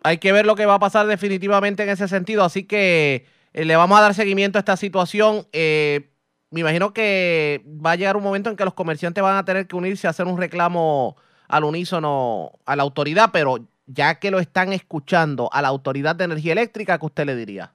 hay 0.03 0.19
que 0.19 0.31
ver 0.31 0.45
lo 0.45 0.55
que 0.55 0.67
va 0.67 0.75
a 0.75 0.79
pasar 0.79 1.07
definitivamente 1.07 1.81
en 1.81 1.89
ese 1.89 2.07
sentido. 2.07 2.43
Así 2.43 2.67
que 2.67 3.25
eh, 3.53 3.65
le 3.65 3.75
vamos 3.75 3.97
a 3.97 4.01
dar 4.01 4.13
seguimiento 4.13 4.57
a 4.57 4.61
esta 4.61 4.77
situación. 4.77 5.47
Eh, 5.53 6.11
me 6.51 6.59
imagino 6.59 6.93
que 6.93 7.63
va 7.65 7.91
a 7.91 7.95
llegar 7.95 8.15
un 8.15 8.23
momento 8.23 8.51
en 8.51 8.55
que 8.55 8.63
los 8.63 8.75
comerciantes 8.75 9.23
van 9.23 9.37
a 9.37 9.45
tener 9.45 9.65
que 9.65 9.75
unirse 9.75 10.05
a 10.05 10.11
hacer 10.11 10.27
un 10.27 10.37
reclamo 10.37 11.15
al 11.47 11.63
unísono 11.63 12.51
a 12.65 12.75
la 12.75 12.83
autoridad, 12.83 13.31
pero 13.33 13.57
ya 13.87 14.19
que 14.19 14.29
lo 14.29 14.39
están 14.39 14.71
escuchando 14.71 15.49
a 15.51 15.63
la 15.63 15.69
autoridad 15.69 16.15
de 16.15 16.25
energía 16.25 16.53
eléctrica, 16.53 16.99
¿qué 16.99 17.05
usted 17.07 17.25
le 17.25 17.35
diría? 17.35 17.71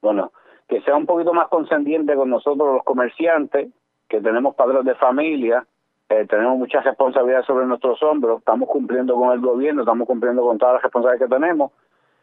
bueno, 0.00 0.32
que 0.68 0.80
sea 0.82 0.96
un 0.96 1.06
poquito 1.06 1.32
más 1.32 1.48
condescendiente 1.48 2.14
con 2.14 2.30
nosotros 2.30 2.74
los 2.74 2.84
comerciantes, 2.84 3.68
que 4.08 4.20
tenemos 4.20 4.54
padres 4.54 4.84
de 4.84 4.94
familia, 4.96 5.66
eh, 6.10 6.26
tenemos 6.28 6.58
muchas 6.58 6.84
responsabilidades 6.84 7.46
sobre 7.46 7.66
nuestros 7.66 8.02
hombros, 8.02 8.40
estamos 8.40 8.68
cumpliendo 8.68 9.14
con 9.14 9.32
el 9.32 9.38
gobierno, 9.40 9.82
estamos 9.82 10.08
cumpliendo 10.08 10.42
con 10.42 10.58
todas 10.58 10.74
las 10.74 10.82
responsabilidades 10.82 11.30
que 11.30 11.36
tenemos, 11.36 11.70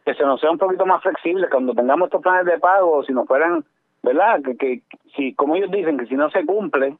que 0.05 0.13
se 0.13 0.23
nos 0.23 0.41
sea 0.41 0.51
un 0.51 0.57
poquito 0.57 0.85
más 0.85 1.01
flexible 1.01 1.47
cuando 1.49 1.73
tengamos 1.73 2.07
estos 2.07 2.21
planes 2.21 2.45
de 2.45 2.59
pago, 2.59 3.01
si 3.03 3.13
nos 3.13 3.25
fueran, 3.25 3.63
¿verdad? 4.03 4.41
Que, 4.43 4.57
que 4.57 4.81
si, 5.15 5.33
como 5.35 5.55
ellos 5.55 5.71
dicen, 5.71 5.97
que 5.97 6.05
si 6.05 6.15
no 6.15 6.29
se 6.29 6.45
cumple, 6.45 6.97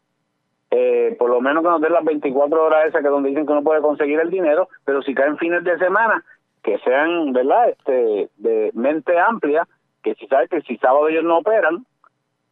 eh, 0.72 1.13
por 1.20 1.29
lo 1.29 1.41
menos 1.41 1.62
que 1.62 1.70
nos 1.70 1.82
den 1.82 1.91
las 1.91 2.06
24 2.06 2.63
horas 2.63 2.86
esas 2.88 3.01
que 3.01 3.10
donde 3.10 3.29
dicen 3.29 3.46
que 3.46 3.51
uno 3.51 3.63
puede 3.63 3.82
conseguir 3.82 4.22
el 4.22 4.29
dinero, 4.29 4.70
pero 4.86 5.01
si 5.01 5.13
caen 5.13 5.38
fines 5.38 5.65
de 5.65 5.77
semana, 5.77 6.24
que 6.63 6.77
sean, 6.79 7.34
¿verdad? 7.34 7.70
Este, 7.70 8.29
de 8.38 8.72
mente 8.74 9.20
amplia, 9.20 9.67
que 10.03 10.15
si 10.15 10.25
sabes 10.27 10.50
que 10.50 10.62
si 10.62 10.77
sábado 10.77 11.10
ellos 11.10 11.25
no 11.25 11.39
operan, 11.39 11.86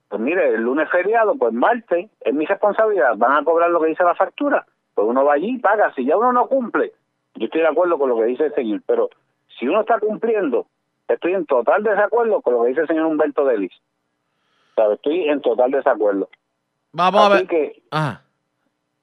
pues 0.10 0.22
mire, 0.22 0.56
el 0.56 0.62
lunes 0.62 0.90
feriado, 0.90 1.36
pues 1.36 1.54
martes, 1.54 2.10
es 2.22 2.34
mi 2.34 2.46
responsabilidad, 2.46 3.16
van 3.18 3.34
a 3.34 3.44
cobrar 3.44 3.70
lo 3.70 3.82
que 3.82 3.90
dice 3.90 4.04
la 4.04 4.16
factura, 4.16 4.66
pues 4.94 5.08
uno 5.08 5.26
va 5.26 5.34
allí 5.34 5.56
y 5.56 5.60
paga, 5.60 5.94
si 5.96 6.06
ya 6.06 6.18
uno 6.18 6.32
no 6.32 6.48
cumple, 6.48 6.94
yo 7.36 7.46
estoy 7.46 7.62
de 7.62 7.68
acuerdo 7.68 7.98
con 7.98 8.10
lo 8.10 8.18
que 8.18 8.26
dice 8.26 8.46
el 8.46 8.56
señor, 8.56 8.82
pero 8.86 9.10
si 9.60 9.68
uno 9.68 9.82
está 9.82 10.00
cumpliendo, 10.00 10.68
estoy 11.08 11.34
en 11.34 11.46
total 11.46 11.84
desacuerdo 11.84 12.42
con 12.42 12.54
lo 12.54 12.64
que 12.64 12.70
dice 12.70 12.82
el 12.82 12.88
señor 12.88 13.06
Humberto 13.06 13.46
Delis. 13.46 13.74
¿Sabe? 14.76 14.96
Estoy 14.96 15.30
en 15.30 15.42
total 15.42 15.72
desacuerdo. 15.72 16.30
Vamos 16.92 17.26
a 17.26 17.30
ver. 17.30 17.48
que 17.48 17.82
Ajá. 17.92 18.24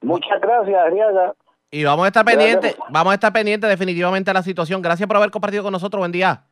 muchas 0.02 0.40
gracias, 0.40 0.76
Arriaga. 0.76 1.34
Y 1.70 1.84
vamos 1.84 2.04
a 2.04 2.08
estar 2.08 2.24
pendientes, 2.24 2.76
vamos 2.90 3.12
a 3.12 3.14
estar 3.14 3.32
pendientes 3.32 3.68
definitivamente 3.68 4.30
de 4.30 4.34
la 4.34 4.42
situación. 4.42 4.82
Gracias 4.82 5.06
por 5.06 5.16
haber 5.16 5.30
compartido 5.30 5.62
con 5.62 5.72
nosotros. 5.72 6.00
Buen 6.00 6.12
día. 6.12 6.44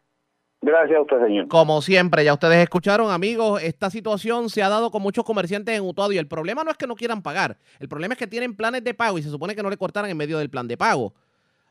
Gracias 0.62 0.98
a 0.98 1.00
usted, 1.00 1.16
señor. 1.24 1.48
Como 1.48 1.80
siempre, 1.80 2.22
ya 2.22 2.34
ustedes 2.34 2.58
escucharon, 2.58 3.10
amigos, 3.10 3.62
esta 3.62 3.88
situación 3.88 4.50
se 4.50 4.62
ha 4.62 4.68
dado 4.68 4.90
con 4.90 5.00
muchos 5.00 5.24
comerciantes 5.24 5.74
en 5.74 5.82
Utuado 5.82 6.12
y 6.12 6.18
el 6.18 6.26
problema 6.26 6.64
no 6.64 6.70
es 6.70 6.76
que 6.76 6.86
no 6.86 6.96
quieran 6.96 7.22
pagar, 7.22 7.56
el 7.78 7.88
problema 7.88 8.12
es 8.14 8.18
que 8.18 8.26
tienen 8.26 8.54
planes 8.54 8.84
de 8.84 8.92
pago 8.92 9.16
y 9.16 9.22
se 9.22 9.30
supone 9.30 9.56
que 9.56 9.62
no 9.62 9.70
le 9.70 9.78
cortaran 9.78 10.10
en 10.10 10.16
medio 10.16 10.38
del 10.38 10.50
plan 10.50 10.68
de 10.68 10.76
pago. 10.76 11.14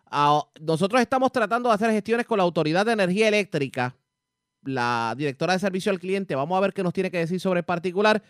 Ah, 0.09 0.41
nosotros 0.59 0.99
estamos 1.01 1.31
tratando 1.31 1.69
de 1.69 1.75
hacer 1.75 1.91
gestiones 1.91 2.25
con 2.25 2.39
la 2.39 2.43
Autoridad 2.43 2.83
de 2.83 2.93
Energía 2.93 3.27
Eléctrica, 3.27 3.95
la 4.63 5.13
directora 5.15 5.53
de 5.53 5.59
servicio 5.59 5.91
al 5.91 5.99
cliente, 5.99 6.33
vamos 6.33 6.57
a 6.57 6.61
ver 6.61 6.73
qué 6.73 6.81
nos 6.81 6.93
tiene 6.93 7.11
que 7.11 7.19
decir 7.19 7.39
sobre 7.39 7.59
el 7.59 7.65
particular. 7.65 8.23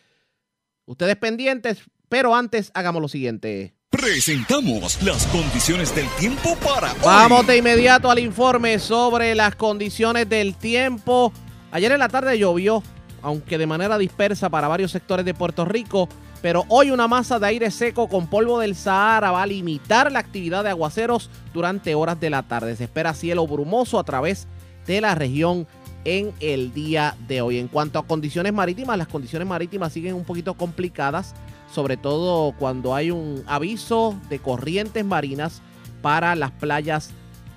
Ustedes 0.85 1.15
pendientes, 1.15 1.89
pero 2.09 2.35
antes 2.35 2.69
hagamos 2.73 3.01
lo 3.01 3.07
siguiente. 3.07 3.78
Presentamos 3.99 5.03
las 5.03 5.25
condiciones 5.27 5.93
del 5.93 6.07
tiempo 6.11 6.55
para 6.63 6.93
hoy. 6.93 6.99
Vamos 7.03 7.45
de 7.45 7.57
inmediato 7.57 8.09
al 8.09 8.19
informe 8.19 8.79
sobre 8.79 9.35
las 9.35 9.55
condiciones 9.57 10.29
del 10.29 10.55
tiempo. 10.55 11.33
Ayer 11.69 11.91
en 11.91 11.99
la 11.99 12.07
tarde 12.07 12.39
llovió, 12.39 12.81
aunque 13.21 13.57
de 13.57 13.67
manera 13.67 13.97
dispersa 13.97 14.49
para 14.49 14.69
varios 14.69 14.91
sectores 14.91 15.25
de 15.25 15.33
Puerto 15.33 15.65
Rico, 15.65 16.07
pero 16.41 16.63
hoy 16.69 16.91
una 16.91 17.09
masa 17.09 17.39
de 17.39 17.47
aire 17.47 17.71
seco 17.71 18.07
con 18.07 18.27
polvo 18.27 18.59
del 18.59 18.73
Sahara 18.73 19.31
va 19.31 19.43
a 19.43 19.47
limitar 19.47 20.09
la 20.13 20.19
actividad 20.19 20.63
de 20.63 20.69
aguaceros 20.69 21.29
durante 21.53 21.93
horas 21.93 22.17
de 22.21 22.29
la 22.29 22.43
tarde. 22.43 22.77
Se 22.77 22.85
espera 22.85 23.13
cielo 23.13 23.45
brumoso 23.47 23.99
a 23.99 24.05
través 24.05 24.47
de 24.88 25.01
la 25.01 25.13
región 25.13 25.67
en 26.05 26.31
el 26.39 26.73
día 26.73 27.17
de 27.27 27.41
hoy. 27.41 27.57
En 27.57 27.67
cuanto 27.67 27.99
a 27.99 28.07
condiciones 28.07 28.53
marítimas, 28.53 28.97
las 28.97 29.09
condiciones 29.09 29.45
marítimas 29.45 29.91
siguen 29.91 30.15
un 30.15 30.23
poquito 30.23 30.53
complicadas, 30.53 31.35
sobre 31.71 31.97
todo 31.97 32.53
cuando 32.58 32.95
hay 32.95 33.12
un 33.12 33.43
aviso 33.47 34.17
de 34.29 34.39
corrientes 34.39 35.05
marinas 35.05 35.62
para 36.01 36.36
las 36.36 36.51
playas 36.51 37.12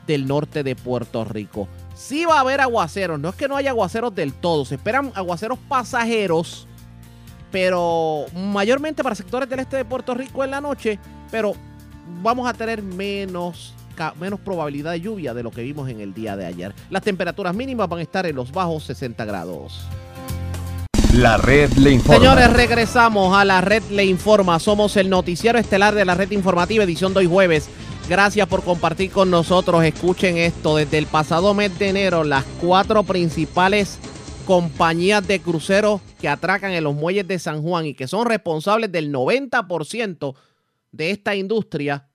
del 0.07 0.27
norte 0.27 0.62
de 0.62 0.77
Puerto 0.77 1.25
Rico. 1.25 1.68
Sí 1.94 2.25
va 2.25 2.38
a 2.38 2.40
haber 2.40 2.61
aguaceros, 2.61 3.18
no 3.20 3.29
es 3.29 3.35
que 3.35 3.48
no 3.48 3.57
haya 3.57 3.70
aguaceros 3.70 4.14
del 4.14 4.33
todo, 4.33 4.64
se 4.64 4.75
esperan 4.75 5.12
aguaceros 5.14 5.59
pasajeros, 5.68 6.66
pero 7.51 8.27
mayormente 8.35 9.03
para 9.03 9.14
sectores 9.14 9.48
del 9.48 9.61
este 9.61 9.77
de 9.77 9.85
Puerto 9.85 10.14
Rico 10.14 10.42
en 10.42 10.51
la 10.51 10.61
noche, 10.61 10.98
pero 11.31 11.53
vamos 12.22 12.48
a 12.48 12.55
tener 12.55 12.83
menos, 12.83 13.75
menos 14.18 14.40
probabilidad 14.40 14.92
de 14.92 15.01
lluvia 15.01 15.35
de 15.35 15.42
lo 15.42 15.51
que 15.51 15.62
vimos 15.62 15.88
en 15.88 16.01
el 16.01 16.14
día 16.14 16.37
de 16.37 16.46
ayer. 16.46 16.75
Las 16.90 17.03
temperaturas 17.03 17.55
mínimas 17.55 17.88
van 17.88 18.01
a 18.01 18.03
estar 18.03 18.27
en 18.27 18.37
los 18.37 18.51
bajos 18.51 18.85
60 18.85 19.25
grados. 19.25 19.87
La 21.14 21.37
red 21.37 21.70
le 21.75 21.90
informa. 21.90 22.18
Señores, 22.18 22.53
regresamos 22.55 23.37
a 23.37 23.44
la 23.44 23.61
red 23.61 23.83
Le 23.90 24.03
Informa. 24.03 24.59
Somos 24.59 24.96
el 24.96 25.11
noticiero 25.11 25.59
estelar 25.59 25.94
de 25.94 26.07
la 26.07 26.14
red 26.14 26.31
informativa, 26.31 26.85
edición 26.85 27.12
de 27.12 27.20
hoy 27.20 27.27
jueves. 27.27 27.68
Gracias 28.09 28.48
por 28.48 28.64
compartir 28.64 29.11
con 29.11 29.31
nosotros. 29.31 29.85
Escuchen 29.85 30.38
esto. 30.38 30.77
Desde 30.77 30.96
el 30.96 31.05
pasado 31.05 31.53
mes 31.53 31.79
de 31.79 31.90
enero, 31.90 32.25
las 32.25 32.44
cuatro 32.62 33.03
principales 33.03 33.98
compañías 34.46 35.29
de 35.29 35.40
cruceros 35.40 36.01
que 36.18 36.31
atracan 36.31 36.72
en 36.72 36.83
los 36.83 36.94
muelles 36.94 37.29
de 37.29 37.38
San 37.38 37.61
Juan 37.62 37.85
y 37.85 37.92
que 37.92 38.09
son 38.09 38.27
responsables 38.27 38.90
del 38.90 39.12
90% 39.12 40.35
de 40.92 41.11
esta 41.11 41.35
industria, 41.37 42.09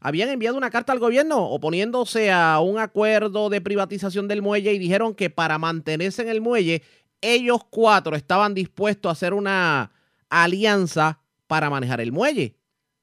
habían 0.00 0.28
enviado 0.28 0.58
una 0.58 0.68
carta 0.68 0.92
al 0.92 0.98
gobierno 0.98 1.48
oponiéndose 1.48 2.30
a 2.30 2.60
un 2.60 2.78
acuerdo 2.78 3.48
de 3.48 3.62
privatización 3.62 4.28
del 4.28 4.42
muelle 4.42 4.74
y 4.74 4.78
dijeron 4.78 5.14
que 5.14 5.30
para 5.30 5.56
mantenerse 5.56 6.20
en 6.20 6.28
el 6.28 6.42
muelle, 6.42 6.82
ellos 7.24 7.60
cuatro 7.70 8.16
estaban 8.16 8.54
dispuestos 8.54 9.08
a 9.08 9.12
hacer 9.12 9.34
una 9.34 9.92
alianza 10.28 11.20
para 11.46 11.70
manejar 11.70 12.00
el 12.00 12.12
muelle. 12.12 12.56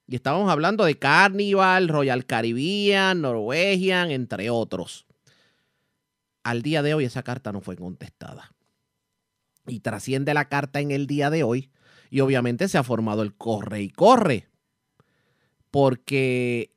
Y 0.08 0.16
estábamos 0.16 0.50
hablando 0.52 0.84
de 0.84 1.00
Carnival, 1.00 1.88
Royal 1.88 2.26
Caribbean, 2.26 3.22
Norwegian, 3.22 4.12
entre 4.12 4.50
otros. 4.50 5.06
Al 6.44 6.62
día 6.62 6.82
de 6.82 6.94
hoy 6.94 7.06
esa 7.06 7.24
carta 7.24 7.52
no 7.52 7.62
fue 7.62 7.76
contestada. 7.78 8.54
Y 9.68 9.80
trasciende 9.80 10.34
la 10.34 10.50
carta 10.50 10.80
en 10.80 10.92
el 10.92 11.08
día 11.08 11.30
de 11.30 11.44
hoy. 11.44 11.72
Y 12.10 12.20
obviamente 12.20 12.68
se 12.68 12.78
ha 12.78 12.84
formado 12.84 13.22
el 13.22 13.34
corre 13.34 13.82
y 13.82 13.90
corre. 13.90 14.50
Porque 15.70 16.76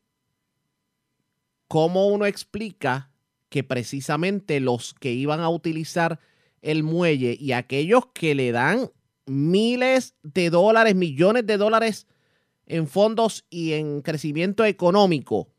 ¿cómo 1.66 2.06
uno 2.06 2.26
explica 2.26 3.10
que 3.48 3.64
precisamente 3.64 4.60
los 4.60 4.94
que 4.94 5.12
iban 5.12 5.40
a 5.40 5.48
utilizar 5.48 6.20
el 6.64 6.82
muelle 6.82 7.36
y 7.38 7.52
aquellos 7.52 8.06
que 8.14 8.34
le 8.34 8.50
dan 8.50 8.90
miles 9.26 10.14
de 10.22 10.48
dólares, 10.48 10.94
millones 10.94 11.46
de 11.46 11.58
dólares 11.58 12.06
en 12.66 12.88
fondos 12.88 13.44
y 13.50 13.74
en 13.74 14.00
crecimiento 14.00 14.64
económico 14.64 15.50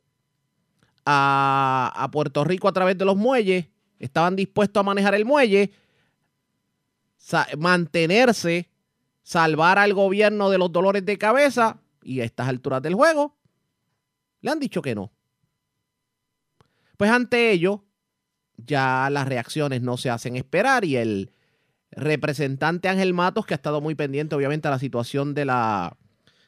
a, 1.05 2.09
Puerto 2.11 2.43
Rico 2.43 2.67
a 2.67 2.73
través 2.73 2.97
de 2.97 3.05
los 3.05 3.15
muelles, 3.15 3.67
estaban 3.99 4.35
dispuestos 4.35 4.81
a 4.81 4.83
manejar 4.83 5.13
el 5.13 5.25
muelle, 5.25 5.71
mantenerse, 7.57 8.71
salvar 9.21 9.77
al 9.77 9.93
gobierno 9.93 10.49
de 10.49 10.57
los 10.57 10.71
dolores 10.71 11.05
de 11.05 11.19
cabeza 11.19 11.79
y 12.01 12.21
a 12.21 12.23
estas 12.23 12.47
alturas 12.47 12.81
del 12.81 12.95
juego, 12.95 13.37
le 14.41 14.49
han 14.49 14.59
dicho 14.59 14.81
que 14.81 14.95
no. 14.95 15.11
Pues 16.97 17.11
ante 17.11 17.51
ello, 17.51 17.84
ya 18.57 19.09
las 19.11 19.27
reacciones 19.27 19.81
no 19.81 19.97
se 19.97 20.09
hacen 20.09 20.35
esperar 20.35 20.85
y 20.85 20.95
el 20.97 21.31
representante 21.91 22.89
Ángel 22.89 23.13
Matos, 23.13 23.45
que 23.45 23.53
ha 23.53 23.57
estado 23.57 23.81
muy 23.81 23.95
pendiente 23.95 24.35
obviamente 24.35 24.67
a 24.67 24.71
la 24.71 24.79
situación 24.79 25.33
de 25.33 25.45
la 25.45 25.97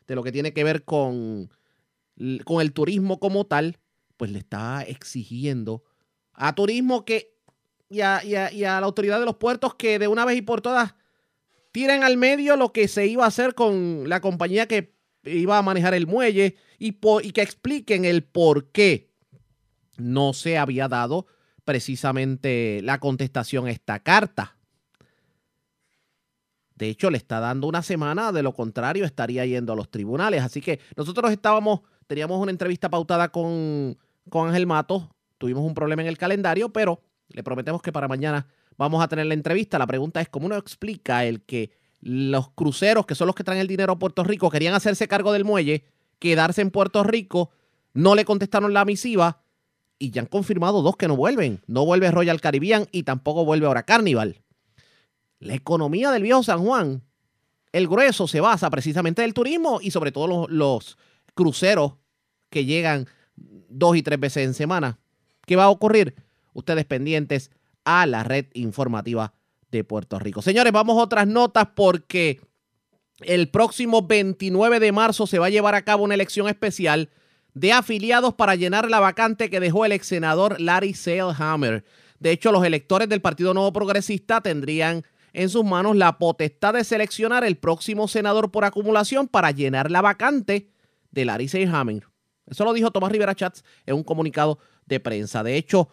de 0.08 0.16
lo 0.16 0.24
que 0.24 0.32
tiene 0.32 0.54
que 0.54 0.64
ver 0.64 0.84
con 0.84 1.50
con 2.46 2.62
el 2.62 2.74
turismo 2.74 3.20
como 3.20 3.46
tal, 3.46 3.78
pues 4.18 4.32
le 4.32 4.40
está 4.40 4.82
exigiendo 4.84 5.84
a 6.34 6.56
turismo 6.56 7.06
que 7.06 7.34
y 7.90 8.02
a, 8.02 8.24
y 8.24 8.36
a- 8.36 8.52
y 8.52 8.64
a 8.64 8.80
la 8.82 8.86
autoridad 8.88 9.20
de 9.20 9.26
los 9.26 9.36
puertos 9.38 9.76
que 9.76 10.00
de 10.00 10.08
una 10.08 10.26
vez 10.26 10.38
y 10.38 10.42
por 10.42 10.62
todas 10.62 10.96
tiren 11.72 12.04
al 12.04 12.18
medio 12.18 12.56
lo 12.56 12.74
que 12.74 12.88
se 12.88 13.06
iba 13.08 13.24
a 13.24 13.28
hacer 13.28 13.54
con 13.54 14.10
la 14.10 14.20
compañía 14.20 14.68
que 14.68 14.96
iba 15.24 15.58
a 15.58 15.62
manejar 15.62 15.94
el 15.94 16.08
muelle 16.08 16.56
y, 16.80 16.98
y 17.24 17.32
que 17.32 17.42
expliquen 17.42 18.04
el 18.06 18.24
por 18.24 18.72
qué 18.72 19.12
no 19.98 20.34
se 20.34 20.58
había 20.58 20.88
dado 20.88 21.28
precisamente 21.68 22.80
la 22.82 22.98
contestación 22.98 23.68
a 23.68 23.72
esta 23.72 24.00
carta. 24.00 24.56
De 26.76 26.88
hecho, 26.88 27.12
le 27.12 27.18
está 27.18 27.42
dando 27.42 27.68
una 27.68 27.84
semana, 27.84 28.32
de 28.32 28.42
lo 28.42 28.54
contrario 28.54 29.04
estaría 29.04 29.46
yendo 29.46 29.74
a 29.74 29.76
los 29.76 29.92
tribunales. 29.92 30.44
Así 30.44 30.62
que 30.62 30.80
nosotros 30.96 31.30
estábamos, 31.30 31.82
teníamos 32.08 32.42
una 32.42 32.52
entrevista 32.52 32.90
pautada 32.90 33.34
con, 33.34 33.98
con 34.30 34.48
Ángel 34.48 34.66
Matos, 34.66 35.10
tuvimos 35.38 35.66
un 35.66 35.74
problema 35.74 36.04
en 36.04 36.08
el 36.08 36.18
calendario, 36.18 36.70
pero 36.70 37.02
le 37.28 37.44
prometemos 37.44 37.82
que 37.82 37.92
para 37.92 38.08
mañana 38.08 38.48
vamos 38.78 39.04
a 39.04 39.10
tener 39.10 39.26
la 39.26 39.34
entrevista. 39.34 39.78
La 39.78 39.88
pregunta 39.88 40.22
es, 40.22 40.30
¿cómo 40.30 40.46
uno 40.46 40.56
explica 40.56 41.26
el 41.26 41.42
que 41.42 41.72
los 42.00 42.50
cruceros, 42.52 43.06
que 43.06 43.16
son 43.16 43.28
los 43.28 43.36
que 43.36 43.44
traen 43.44 43.60
el 43.60 43.68
dinero 43.68 43.92
a 43.92 44.00
Puerto 44.00 44.24
Rico, 44.24 44.50
querían 44.50 44.74
hacerse 44.74 45.10
cargo 45.10 45.34
del 45.34 45.44
muelle, 45.44 45.84
quedarse 46.18 46.62
en 46.62 46.72
Puerto 46.72 47.04
Rico, 47.04 47.52
no 47.94 48.16
le 48.16 48.24
contestaron 48.24 48.72
la 48.72 48.86
misiva 48.86 49.42
y 50.00 50.12
ya 50.12 50.22
han 50.22 50.28
confirmado 50.28 50.82
dos 50.82 50.96
que 50.98 51.08
no 51.08 51.16
vuelven. 51.16 51.62
No 51.68 51.86
vuelve 51.86 52.12
Royal 52.12 52.42
Caribbean 52.42 52.88
y 52.92 53.04
tampoco 53.04 53.46
vuelve 53.46 53.68
ahora 53.68 53.84
Carnival. 53.84 54.42
La 55.40 55.54
economía 55.54 56.12
del 56.12 56.24
viejo 56.24 56.44
San 56.44 56.64
Juan, 56.64 57.04
el 57.72 57.88
grueso 57.88 58.28
se 58.28 58.42
basa 58.42 58.70
precisamente 58.70 59.22
del 59.22 59.34
turismo 59.34 59.80
y 59.82 59.92
sobre 59.92 60.12
todo 60.12 60.28
los, 60.28 60.50
los 60.50 60.98
cruceros 61.34 61.94
que 62.50 62.66
llegan 62.66 63.08
dos 63.36 63.96
y 63.96 64.04
tres 64.04 64.20
veces 64.20 64.46
en 64.46 64.54
semana. 64.54 65.00
¿Qué 65.46 65.56
va 65.56 65.66
a 65.66 65.70
ocurrir? 65.70 66.16
Ustedes 66.54 66.86
pendientes 66.86 67.52
a 67.86 68.06
la 68.06 68.24
red 68.24 68.48
informativa 68.54 69.34
de 69.72 69.84
Puerto 69.84 70.20
Rico. 70.20 70.42
Señores, 70.42 70.74
vamos 70.74 70.98
a 70.98 71.04
otras 71.04 71.28
notas 71.28 71.68
porque 71.76 72.42
el 73.22 73.50
próximo 73.50 74.02
29 74.02 74.80
de 74.80 74.92
marzo 74.92 75.28
se 75.28 75.40
va 75.40 75.48
a 75.48 75.52
llevar 75.52 75.76
a 75.76 75.84
cabo 75.84 76.04
una 76.04 76.16
elección 76.16 76.48
especial 76.48 77.10
de 77.60 77.74
afiliados 77.74 78.36
para 78.36 78.56
llenar 78.56 78.88
la 78.88 79.00
vacante 79.00 79.50
que 79.50 79.60
dejó 79.60 79.84
el 79.84 79.92
ex 79.92 80.06
senador 80.06 80.62
Larry 80.62 80.94
Seilhammer. 80.94 81.84
De 82.20 82.30
hecho, 82.30 82.52
los 82.52 82.64
electores 82.64 83.10
del 83.10 83.20
Partido 83.20 83.54
Nuevo 83.56 83.74
Progresista 83.74 84.42
tendrían 84.42 85.04
en 85.34 85.50
sus 85.50 85.66
manos 85.66 85.96
la 85.96 86.20
potestad 86.20 86.76
de 86.76 86.84
seleccionar 86.84 87.44
el 87.44 87.58
próximo 87.58 88.08
senador 88.08 88.52
por 88.52 88.64
acumulación 88.64 89.28
para 89.28 89.50
llenar 89.50 89.90
la 89.90 90.02
vacante 90.02 90.70
de 91.10 91.26
Larry 91.26 91.48
Seilhammer. 91.48 92.04
Eso 92.46 92.64
lo 92.64 92.74
dijo 92.74 92.92
Tomás 92.92 93.12
Rivera 93.12 93.34
Chats 93.34 93.64
en 93.88 93.96
un 93.96 94.04
comunicado 94.04 94.60
de 94.86 95.00
prensa. 95.00 95.42
De 95.42 95.58
hecho, 95.58 95.90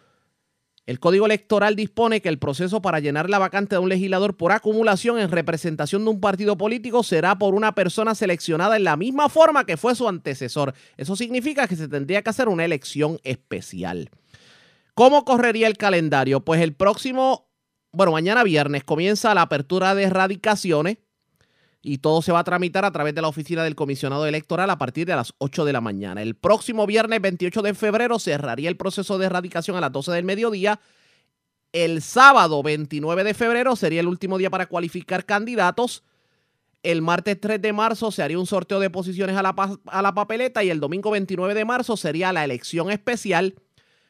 el 0.87 1.01
Código 1.01 1.25
Electoral 1.25 1.77
dispone 1.77 2.21
que 2.21 2.29
el 2.29 2.39
proceso 2.39 2.83
para 2.83 3.01
llenar 3.01 3.31
la 3.31 3.39
vacante 3.39 3.77
de 3.77 3.79
un 3.79 3.89
legislador 3.89 4.37
por 4.37 4.53
acumulación 4.53 5.19
en 5.19 5.31
representación 5.31 6.05
de 6.05 6.11
un 6.11 6.21
partido 6.21 6.59
político 6.59 7.03
será 7.03 7.39
por 7.39 7.55
una 7.55 7.75
persona 7.75 8.15
seleccionada 8.15 8.77
en 8.77 8.85
la 8.85 8.97
misma 8.97 9.31
forma 9.31 9.65
que 9.65 9.79
fue 9.79 9.95
su 9.95 10.07
antecesor. 10.07 10.75
Eso 10.99 11.17
significa 11.17 11.67
que 11.67 11.77
se 11.77 11.89
tendría 11.89 12.21
que 12.21 12.31
hacer 12.31 12.49
una 12.49 12.67
elección 12.67 13.19
especial. 13.25 14.11
¿Cómo 14.93 15.25
correría 15.25 15.69
el 15.69 15.79
calendario? 15.79 16.45
Pues 16.45 16.61
el 16.61 16.75
próximo, 16.75 17.49
bueno, 17.93 18.13
mañana 18.13 18.45
viernes 18.45 18.85
comienza 18.85 19.35
la 19.35 19.43
apertura 19.43 19.95
de 19.95 20.05
erradicaciones 20.05 20.99
y 21.87 21.99
todo 21.99 22.23
se 22.23 22.33
va 22.33 22.39
a 22.39 22.45
tramitar 22.45 22.87
a 22.87 22.91
través 22.91 23.15
de 23.15 23.21
la 23.21 23.29
oficina 23.29 23.63
del 23.63 23.75
comisionado 23.75 24.25
electoral 24.25 24.71
a 24.71 24.79
partir 24.79 25.07
de 25.07 25.15
las 25.15 25.35
8 25.37 25.67
de 25.67 25.73
la 25.75 25.83
mañana. 25.83 26.23
El 26.23 26.35
próximo 26.35 26.87
viernes 26.87 27.21
28 27.21 27.61
de 27.61 27.75
febrero 27.75 28.19
cerraría 28.19 28.71
el 28.71 28.79
proceso 28.79 29.19
de 29.19 29.27
erradicación 29.27 29.77
a 29.77 29.83
las 29.83 29.93
12 29.93 30.13
del 30.13 30.25
mediodía. 30.25 30.81
El 31.73 32.01
sábado 32.01 32.63
29 32.63 33.23
de 33.23 33.35
febrero 33.35 33.77
sería 33.77 34.01
el 34.01 34.09
último 34.09 34.39
día 34.39 34.49
para 34.49 34.65
cualificar 34.65 35.27
candidatos. 35.27 36.05
El 36.83 37.03
martes 37.03 37.39
3 37.39 37.61
de 37.61 37.73
marzo 37.75 38.11
se 38.11 38.23
haría 38.23 38.39
un 38.39 38.47
sorteo 38.47 38.81
de 38.81 38.89
posiciones 38.89 39.37
a 39.37 39.43
la, 39.43 39.55
a 39.87 40.03
la 40.03 40.15
papeleta 40.15 40.65
y 40.65 40.71
el 40.71 40.81
domingo 40.81 41.11
29 41.11 41.53
de 41.53 41.65
marzo 41.67 41.99
sería 41.99 42.33
la 42.33 42.45
elección 42.45 42.91
especial 42.91 43.57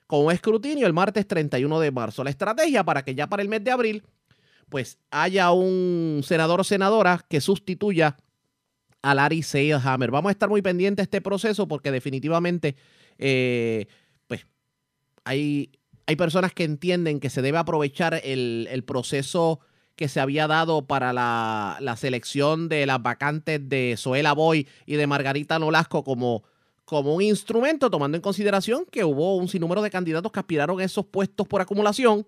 con 0.06 0.26
un 0.26 0.30
escrutinio 0.30 0.86
el 0.86 0.92
martes 0.92 1.26
31 1.26 1.80
de 1.80 1.90
marzo. 1.90 2.22
La 2.22 2.30
estrategia 2.30 2.84
para 2.84 3.02
que 3.02 3.16
ya 3.16 3.26
para 3.26 3.42
el 3.42 3.48
mes 3.48 3.64
de 3.64 3.72
abril 3.72 4.04
pues 4.68 4.98
haya 5.10 5.52
un 5.52 6.22
senador 6.24 6.60
o 6.60 6.64
senadora 6.64 7.24
que 7.28 7.40
sustituya 7.40 8.16
a 9.02 9.14
Larry 9.14 9.42
Seilhammer. 9.42 10.10
Vamos 10.10 10.30
a 10.30 10.32
estar 10.32 10.48
muy 10.48 10.62
pendientes 10.62 11.02
de 11.02 11.04
este 11.04 11.20
proceso 11.20 11.68
porque 11.68 11.90
definitivamente 11.90 12.76
eh, 13.18 13.86
pues 14.26 14.46
hay, 15.24 15.70
hay 16.06 16.16
personas 16.16 16.52
que 16.52 16.64
entienden 16.64 17.20
que 17.20 17.30
se 17.30 17.42
debe 17.42 17.58
aprovechar 17.58 18.20
el, 18.24 18.66
el 18.70 18.82
proceso 18.84 19.60
que 19.96 20.08
se 20.08 20.20
había 20.20 20.46
dado 20.46 20.86
para 20.86 21.12
la, 21.12 21.76
la 21.80 21.96
selección 21.96 22.68
de 22.68 22.86
las 22.86 23.02
vacantes 23.02 23.68
de 23.68 23.94
Zoela 23.96 24.32
Boy 24.32 24.66
y 24.86 24.96
de 24.96 25.06
Margarita 25.06 25.58
Nolasco 25.58 26.02
como, 26.02 26.42
como 26.84 27.14
un 27.14 27.22
instrumento, 27.22 27.90
tomando 27.90 28.16
en 28.16 28.22
consideración 28.22 28.86
que 28.90 29.04
hubo 29.04 29.36
un 29.36 29.48
sinnúmero 29.48 29.82
de 29.82 29.90
candidatos 29.90 30.32
que 30.32 30.40
aspiraron 30.40 30.80
a 30.80 30.84
esos 30.84 31.06
puestos 31.06 31.46
por 31.46 31.60
acumulación. 31.60 32.26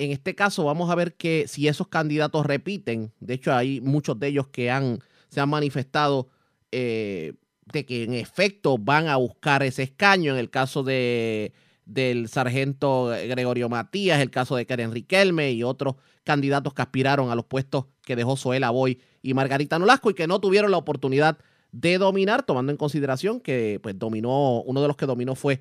En 0.00 0.12
este 0.12 0.34
caso, 0.34 0.64
vamos 0.64 0.88
a 0.88 0.94
ver 0.94 1.14
que 1.14 1.46
si 1.46 1.68
esos 1.68 1.88
candidatos 1.88 2.46
repiten, 2.46 3.12
de 3.20 3.34
hecho, 3.34 3.52
hay 3.52 3.82
muchos 3.82 4.18
de 4.18 4.28
ellos 4.28 4.46
que 4.48 4.70
han, 4.70 5.00
se 5.28 5.42
han 5.42 5.50
manifestado 5.50 6.30
eh, 6.72 7.34
de 7.70 7.84
que 7.84 8.04
en 8.04 8.14
efecto 8.14 8.78
van 8.78 9.08
a 9.08 9.16
buscar 9.16 9.62
ese 9.62 9.82
escaño. 9.82 10.32
En 10.32 10.38
el 10.38 10.48
caso 10.48 10.82
de, 10.82 11.52
del 11.84 12.30
sargento 12.30 13.08
Gregorio 13.28 13.68
Matías, 13.68 14.20
el 14.20 14.30
caso 14.30 14.56
de 14.56 14.64
Karen 14.64 14.90
Riquelme 14.90 15.52
y 15.52 15.64
otros 15.64 15.96
candidatos 16.24 16.72
que 16.72 16.80
aspiraron 16.80 17.30
a 17.30 17.34
los 17.34 17.44
puestos 17.44 17.84
que 18.00 18.16
dejó 18.16 18.38
Zoela 18.38 18.70
Boy 18.70 19.02
y 19.20 19.34
Margarita 19.34 19.78
Nolasco 19.78 20.08
y 20.08 20.14
que 20.14 20.26
no 20.26 20.40
tuvieron 20.40 20.70
la 20.70 20.78
oportunidad 20.78 21.36
de 21.72 21.98
dominar, 21.98 22.44
tomando 22.44 22.72
en 22.72 22.78
consideración 22.78 23.38
que 23.38 23.78
pues, 23.82 23.98
dominó, 23.98 24.62
uno 24.62 24.80
de 24.80 24.88
los 24.88 24.96
que 24.96 25.04
dominó 25.04 25.34
fue 25.34 25.60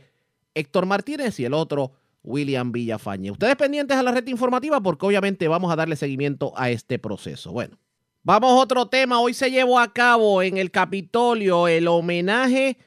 Héctor 0.53 0.85
Martínez 0.85 1.41
y 1.41 1.45
el 1.45 1.53
otro 1.53 1.91
William 2.23 2.71
Villafañe. 2.71 3.31
Ustedes 3.31 3.55
pendientes 3.55 3.97
a 3.97 4.03
la 4.03 4.11
red 4.11 4.27
informativa 4.27 4.81
porque 4.81 5.05
obviamente 5.05 5.47
vamos 5.47 5.71
a 5.71 5.75
darle 5.75 5.95
seguimiento 5.95 6.53
a 6.55 6.69
este 6.69 6.99
proceso. 6.99 7.51
Bueno, 7.51 7.77
vamos 8.23 8.51
a 8.51 8.55
otro 8.55 8.87
tema. 8.87 9.19
Hoy 9.19 9.33
se 9.33 9.51
llevó 9.51 9.79
a 9.79 9.93
cabo 9.93 10.41
en 10.41 10.57
el 10.57 10.71
Capitolio 10.71 11.67
el 11.67 11.87
homenaje 11.87 12.77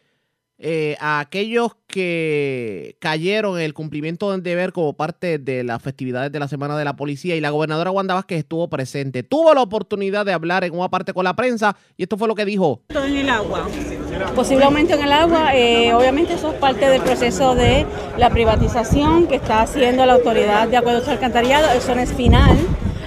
eh, 0.64 0.96
a 1.00 1.18
aquellos 1.18 1.72
que 1.88 2.96
cayeron 3.00 3.56
en 3.58 3.64
el 3.64 3.74
cumplimiento 3.74 4.30
del 4.30 4.44
deber 4.44 4.72
como 4.72 4.92
parte 4.92 5.38
de 5.38 5.64
las 5.64 5.82
festividades 5.82 6.30
de 6.30 6.38
la 6.38 6.46
Semana 6.46 6.78
de 6.78 6.84
la 6.84 6.94
Policía 6.94 7.34
y 7.34 7.40
la 7.40 7.50
gobernadora 7.50 7.90
Wanda 7.90 8.14
Vázquez 8.14 8.38
estuvo 8.38 8.70
presente. 8.70 9.24
Tuvo 9.24 9.54
la 9.54 9.62
oportunidad 9.62 10.24
de 10.24 10.32
hablar 10.32 10.62
en 10.62 10.72
una 10.74 10.88
parte 10.88 11.12
con 11.12 11.24
la 11.24 11.34
prensa 11.34 11.76
y 11.96 12.04
esto 12.04 12.16
fue 12.16 12.28
lo 12.28 12.36
que 12.36 12.44
dijo. 12.44 12.80
en 12.90 13.16
el 13.16 13.28
agua. 13.28 13.66
Posible 14.34 14.64
aumento 14.64 14.94
en 14.94 15.02
el 15.02 15.12
agua, 15.12 15.54
eh, 15.54 15.94
obviamente 15.94 16.34
eso 16.34 16.52
es 16.52 16.54
parte 16.54 16.88
del 16.88 17.02
proceso 17.02 17.54
de 17.54 17.86
la 18.16 18.30
privatización 18.30 19.26
que 19.26 19.36
está 19.36 19.62
haciendo 19.62 20.06
la 20.06 20.14
autoridad 20.14 20.68
de 20.68 20.76
acuerdos 20.76 21.08
alcantarillado, 21.08 21.68
eso 21.76 21.94
no 21.94 22.00
es 22.00 22.12
final, 22.12 22.56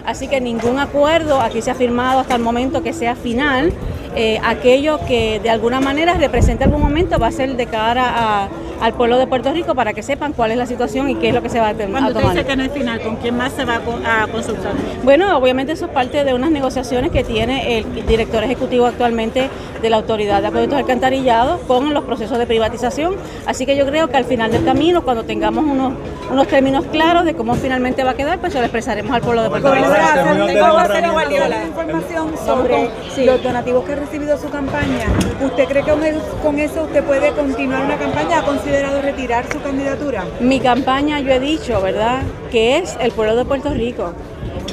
así 0.05 0.27
que 0.27 0.39
ningún 0.41 0.79
acuerdo 0.79 1.41
aquí 1.41 1.61
se 1.61 1.71
ha 1.71 1.75
firmado 1.75 2.19
hasta 2.19 2.35
el 2.35 2.41
momento 2.41 2.83
que 2.83 2.93
sea 2.93 3.15
final. 3.15 3.73
Eh, 4.15 4.39
aquello 4.43 4.99
que 5.07 5.39
de 5.41 5.49
alguna 5.49 5.81
manera 5.81 6.13
representa 6.13 6.65
algún 6.65 6.81
momento 6.81 7.19
va 7.19 7.27
a 7.27 7.31
ser 7.31 7.55
de 7.57 7.65
cara 7.67 8.03
a- 8.43 8.47
al 8.81 8.93
pueblo 8.93 9.17
de 9.17 9.25
Puerto 9.25 9.51
Rico 9.53 9.73
para 9.73 9.93
que 9.93 10.03
sepan 10.03 10.33
cuál 10.33 10.51
es 10.51 10.57
la 10.57 10.65
situación 10.65 11.09
y 11.09 11.15
qué 11.15 11.29
es 11.29 11.33
lo 11.33 11.41
que 11.41 11.47
se 11.49 11.59
va 11.61 11.67
a, 11.67 11.69
a 11.69 11.73
Cuando 11.75 12.09
usted 12.09 12.13
tomar. 12.21 12.35
dice 12.35 12.45
que 12.45 12.55
no 12.57 12.63
es 12.63 12.71
final, 12.71 13.01
¿con 13.01 13.15
quién 13.17 13.37
más 13.37 13.53
se 13.53 13.63
va 13.63 13.75
a, 13.75 13.79
co- 13.79 13.99
a 14.05 14.27
consultar? 14.27 14.73
Bueno, 15.03 15.37
obviamente 15.37 15.71
eso 15.73 15.85
es 15.85 15.91
parte 15.91 16.23
de 16.25 16.33
unas 16.33 16.51
negociaciones 16.51 17.11
que 17.11 17.23
tiene 17.23 17.77
el 17.79 18.05
director 18.05 18.43
ejecutivo 18.43 18.85
actualmente 18.85 19.49
de 19.81 19.89
la 19.89 19.95
Autoridad 19.97 20.41
de 20.41 20.47
Acueductos 20.47 20.77
Alcantarillados 20.79 21.61
con 21.61 21.93
los 21.93 22.03
procesos 22.03 22.37
de 22.37 22.45
privatización. 22.47 23.15
Así 23.45 23.65
que 23.65 23.77
yo 23.77 23.85
creo 23.85 24.09
que 24.09 24.17
al 24.17 24.25
final 24.25 24.51
del 24.51 24.65
camino, 24.65 25.03
cuando 25.03 25.23
tengamos 25.23 25.63
unos, 25.63 25.93
unos 26.29 26.47
términos 26.47 26.83
claros 26.91 27.23
de 27.23 27.33
cómo 27.33 27.53
finalmente 27.55 28.03
va 28.03 28.11
a 28.11 28.15
quedar, 28.15 28.39
pues 28.39 28.51
se 28.51 28.59
lo 28.59 28.65
expresaremos 28.65 29.13
al 29.15 29.21
pueblo 29.21 29.41
de 29.43 29.49
Puerto 29.49 29.73
Rico. 29.73 29.87
Tengo 29.87 30.45
tengo 30.47 30.77
hacer 30.77 31.11
Guardiola. 31.11 31.63
información 31.65 32.31
sobre 32.45 32.89
los 33.25 33.41
donativos 33.43 33.85
que 33.85 33.91
ha 33.93 33.95
recibido 34.05 34.37
su 34.37 34.49
campaña. 34.49 35.07
¿Usted 35.41 35.67
cree 35.67 35.83
que 35.83 35.91
con, 35.91 36.59
eso 36.59 36.83
usted 36.83 37.03
puede 37.03 37.31
continuar 37.31 37.85
una 37.85 37.97
campaña? 37.97 38.39
¿Ha 38.39 38.45
considerado 38.45 39.01
retirar 39.01 39.51
su 39.51 39.59
candidatura? 39.61 40.23
Mi 40.39 40.59
campaña, 40.59 41.19
yo 41.19 41.31
he 41.31 41.39
dicho, 41.39 41.81
¿verdad?, 41.81 42.21
que 42.51 42.77
es 42.77 42.95
el 43.01 43.11
pueblo 43.11 43.35
de 43.35 43.45
Puerto 43.45 43.73
Rico. 43.73 44.13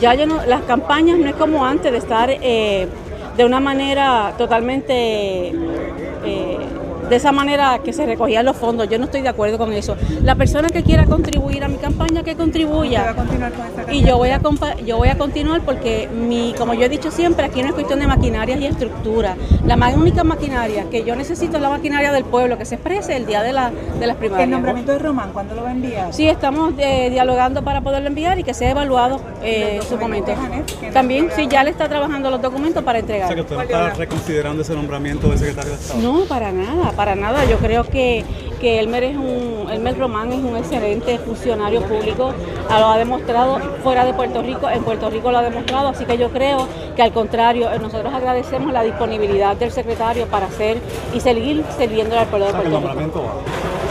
Ya 0.00 0.14
yo 0.14 0.26
no, 0.26 0.44
las 0.44 0.62
campañas 0.62 1.18
no 1.18 1.28
es 1.28 1.34
como 1.36 1.64
antes 1.64 1.92
de 1.92 1.98
estar 1.98 2.28
eh, 2.30 2.88
de 3.36 3.44
una 3.44 3.60
manera 3.60 4.34
totalmente 4.36 5.48
eh, 5.48 6.58
de 7.12 7.18
esa 7.18 7.30
manera 7.30 7.78
que 7.84 7.92
se 7.92 8.06
recogían 8.06 8.46
los 8.46 8.56
fondos. 8.56 8.88
Yo 8.88 8.98
no 8.98 9.04
estoy 9.04 9.20
de 9.20 9.28
acuerdo 9.28 9.58
con 9.58 9.70
eso. 9.74 9.96
La 10.22 10.34
persona 10.34 10.70
que 10.70 10.82
quiera 10.82 11.04
contribuir 11.04 11.62
a 11.62 11.68
mi 11.68 11.76
campaña, 11.76 12.22
que 12.22 12.30
¿Usted 12.30 12.38
va 12.38 12.42
a 12.42 12.44
contribuya. 12.46 13.14
continuar 13.14 13.52
con 13.52 13.66
esta 13.66 13.92
Y 13.92 14.02
yo 14.02 14.16
voy 14.16 14.30
a 14.30 14.40
yo 14.86 14.96
voy 14.96 15.08
a 15.08 15.18
continuar 15.18 15.60
porque 15.60 16.08
mi, 16.08 16.54
como 16.56 16.72
yo 16.72 16.84
he 16.84 16.88
dicho 16.88 17.10
siempre, 17.10 17.44
aquí 17.44 17.60
no 17.60 17.68
es 17.68 17.74
cuestión 17.74 18.00
de 18.00 18.06
maquinarias 18.06 18.58
y 18.60 18.66
estructura. 18.66 19.36
La 19.66 19.76
más 19.76 19.94
única 19.94 20.24
maquinaria 20.24 20.86
que 20.90 21.04
yo 21.04 21.14
necesito 21.14 21.56
es 21.56 21.62
la 21.62 21.68
maquinaria 21.68 22.12
del 22.12 22.24
pueblo 22.24 22.56
que 22.56 22.64
se 22.64 22.76
exprese 22.76 23.14
el 23.14 23.26
día 23.26 23.42
de, 23.42 23.52
la, 23.52 23.70
de 24.00 24.06
las 24.06 24.16
primarias. 24.16 24.46
El 24.46 24.50
nombramiento 24.52 24.92
de 24.92 24.98
Román, 24.98 25.32
¿cuándo 25.34 25.54
lo 25.54 25.64
va 25.64 25.68
a 25.68 25.72
enviar? 25.72 26.14
Sí, 26.14 26.26
estamos 26.26 26.72
eh, 26.78 27.10
dialogando 27.10 27.62
para 27.62 27.82
poderlo 27.82 28.08
enviar 28.08 28.38
y 28.38 28.42
que 28.42 28.54
sea 28.54 28.70
evaluado 28.70 29.20
eh, 29.42 29.80
su 29.86 29.96
no 29.98 30.92
También, 30.94 31.28
sí, 31.36 31.46
ya 31.46 31.62
le 31.62 31.70
está 31.70 31.90
trabajando 31.90 32.30
los 32.30 32.40
documentos 32.40 32.82
para 32.82 32.98
O 32.98 33.00
entregar. 33.00 33.26
sea 33.26 33.34
que 33.34 33.42
usted 33.42 33.56
no 33.56 33.62
está 33.62 33.90
reconsiderando 33.90 34.62
ese 34.62 34.74
nombramiento 34.74 35.28
de 35.28 35.36
secretario 35.36 35.72
de 35.72 35.76
Estado. 35.76 36.00
No, 36.00 36.24
para 36.24 36.52
nada, 36.52 36.92
para 36.92 37.01
nada. 37.16 37.44
Yo 37.44 37.58
creo 37.58 37.84
que, 37.84 38.24
que 38.60 38.78
Elmer 38.78 39.04
es 39.04 39.16
un, 39.16 39.68
Elmer 39.70 39.98
Román 39.98 40.32
es 40.32 40.38
un 40.38 40.56
excelente 40.56 41.18
funcionario 41.18 41.82
público, 41.82 42.32
ah, 42.68 42.80
lo 42.80 42.86
ha 42.88 42.98
demostrado 42.98 43.58
fuera 43.82 44.04
de 44.04 44.14
Puerto 44.14 44.42
Rico, 44.42 44.68
en 44.68 44.84
Puerto 44.84 45.10
Rico 45.10 45.30
lo 45.30 45.38
ha 45.38 45.42
demostrado, 45.42 45.88
así 45.88 46.04
que 46.04 46.16
yo 46.18 46.30
creo 46.30 46.68
que 46.94 47.02
al 47.02 47.12
contrario, 47.12 47.70
eh, 47.72 47.78
nosotros 47.78 48.12
agradecemos 48.12 48.72
la 48.72 48.82
disponibilidad 48.82 49.56
del 49.56 49.72
secretario 49.72 50.26
para 50.26 50.46
hacer 50.46 50.78
y 51.14 51.20
seguir 51.20 51.64
sirviendo 51.78 52.18
al 52.18 52.26
pueblo 52.26 52.46
de 52.46 52.52
Puerto 52.52 52.78
Rico. 52.78 53.22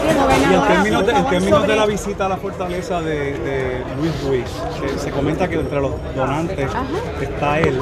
Y 0.04 0.54
en 0.54 0.66
términos, 0.66 1.06
de, 1.06 1.12
en 1.12 1.26
términos 1.26 1.66
de 1.66 1.76
la 1.76 1.86
visita 1.86 2.26
a 2.26 2.28
la 2.30 2.36
fortaleza 2.36 3.00
de, 3.00 3.38
de 3.38 3.82
Luis 4.00 4.24
Ruiz, 4.24 4.46
se, 4.80 4.98
se 4.98 5.10
comenta 5.10 5.46
que 5.46 5.54
entre 5.54 5.80
los 5.80 5.92
donantes 6.16 6.68
está 7.20 7.60
él 7.60 7.78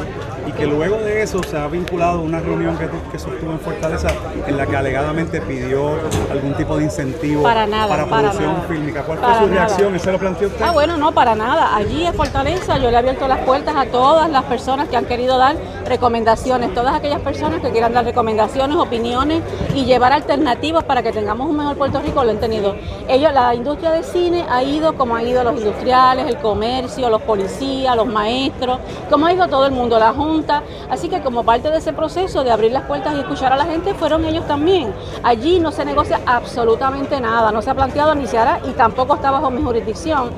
y 0.50 0.52
que 0.52 0.66
luego 0.66 0.96
de 0.96 1.22
eso 1.22 1.40
se 1.42 1.56
ha 1.56 1.66
vinculado 1.68 2.18
a 2.18 2.22
una 2.22 2.40
reunión 2.40 2.76
que, 2.76 2.86
tu- 2.86 3.10
que 3.12 3.18
sostuvo 3.18 3.52
en 3.52 3.60
Fortaleza 3.60 4.08
en 4.46 4.56
la 4.56 4.66
que 4.66 4.76
alegadamente 4.76 5.40
pidió 5.40 5.92
algún 6.30 6.54
tipo 6.54 6.76
de 6.76 6.84
incentivo 6.84 7.42
Para 7.42 7.66
nada, 7.66 7.88
para 7.88 8.06
para 8.06 8.22
producción 8.30 8.52
nada. 8.54 8.64
fílmica. 8.68 9.02
¿Cuál 9.04 9.18
fue 9.18 9.28
Para 9.28 9.40
su 9.40 9.46
nada. 9.46 9.58
reacción? 9.66 9.94
¿Eso 9.94 10.12
lo 10.12 10.18
planteó 10.18 10.48
usted? 10.48 10.64
Ah, 10.64 10.72
bueno, 10.72 10.96
no, 10.96 11.12
para 11.12 11.34
nada. 11.34 11.76
Allí 11.76 12.04
en 12.04 12.14
Fortaleza 12.14 12.76
yo 12.78 12.90
le 12.90 12.96
he 12.96 12.98
abierto 12.98 13.28
las 13.28 13.38
puertas 13.40 13.74
a 13.76 13.86
todas 13.86 14.28
las 14.30 14.42
personas 14.44 14.88
que 14.88 14.96
han 14.96 15.04
querido 15.04 15.38
dar 15.38 15.56
recomendaciones, 15.86 16.74
todas 16.74 16.94
aquellas 16.94 17.20
personas 17.20 17.60
que 17.60 17.70
quieran 17.70 17.92
dar 17.92 18.04
recomendaciones, 18.04 18.76
opiniones 18.76 19.42
y 19.74 19.84
llevar 19.84 20.12
alternativas 20.12 20.84
para 20.84 21.02
que 21.02 21.12
tengamos 21.12 21.48
un 21.48 21.56
mejor 21.56 21.76
Puerto 21.76 22.00
Rico, 22.00 22.24
lo 22.24 22.30
han 22.30 22.38
tenido. 22.40 22.74
Ellos, 23.08 23.32
la 23.32 23.54
industria 23.54 23.90
de 23.92 24.02
cine 24.02 24.44
ha 24.48 24.62
ido 24.62 24.94
como 24.94 25.16
han 25.16 25.26
ido 25.26 25.44
los 25.44 25.54
industriales, 25.56 26.26
el 26.26 26.36
comercio, 26.38 27.08
los 27.10 27.22
policías, 27.22 27.94
los 27.96 28.06
maestros, 28.06 28.78
como 29.08 29.26
ha 29.26 29.32
ido 29.32 29.46
todo 29.48 29.66
el 29.66 29.72
mundo, 29.72 29.98
la 29.98 30.12
Junta. 30.12 30.39
Así 30.88 31.08
que 31.08 31.20
como 31.20 31.44
parte 31.44 31.70
de 31.70 31.78
ese 31.78 31.92
proceso 31.92 32.44
de 32.44 32.50
abrir 32.50 32.72
las 32.72 32.84
puertas 32.84 33.14
y 33.14 33.20
escuchar 33.20 33.52
a 33.52 33.56
la 33.56 33.66
gente, 33.66 33.94
fueron 33.94 34.24
ellos 34.24 34.46
también. 34.46 34.92
Allí 35.22 35.60
no 35.60 35.72
se 35.72 35.84
negocia 35.84 36.20
absolutamente 36.26 37.20
nada, 37.20 37.52
no 37.52 37.62
se 37.62 37.70
ha 37.70 37.74
planteado 37.74 38.14
ni 38.14 38.26
se 38.26 38.38
y 38.64 38.72
tampoco 38.72 39.16
está 39.16 39.30
bajo 39.30 39.50
mi 39.50 39.62
jurisdicción. 39.62 40.30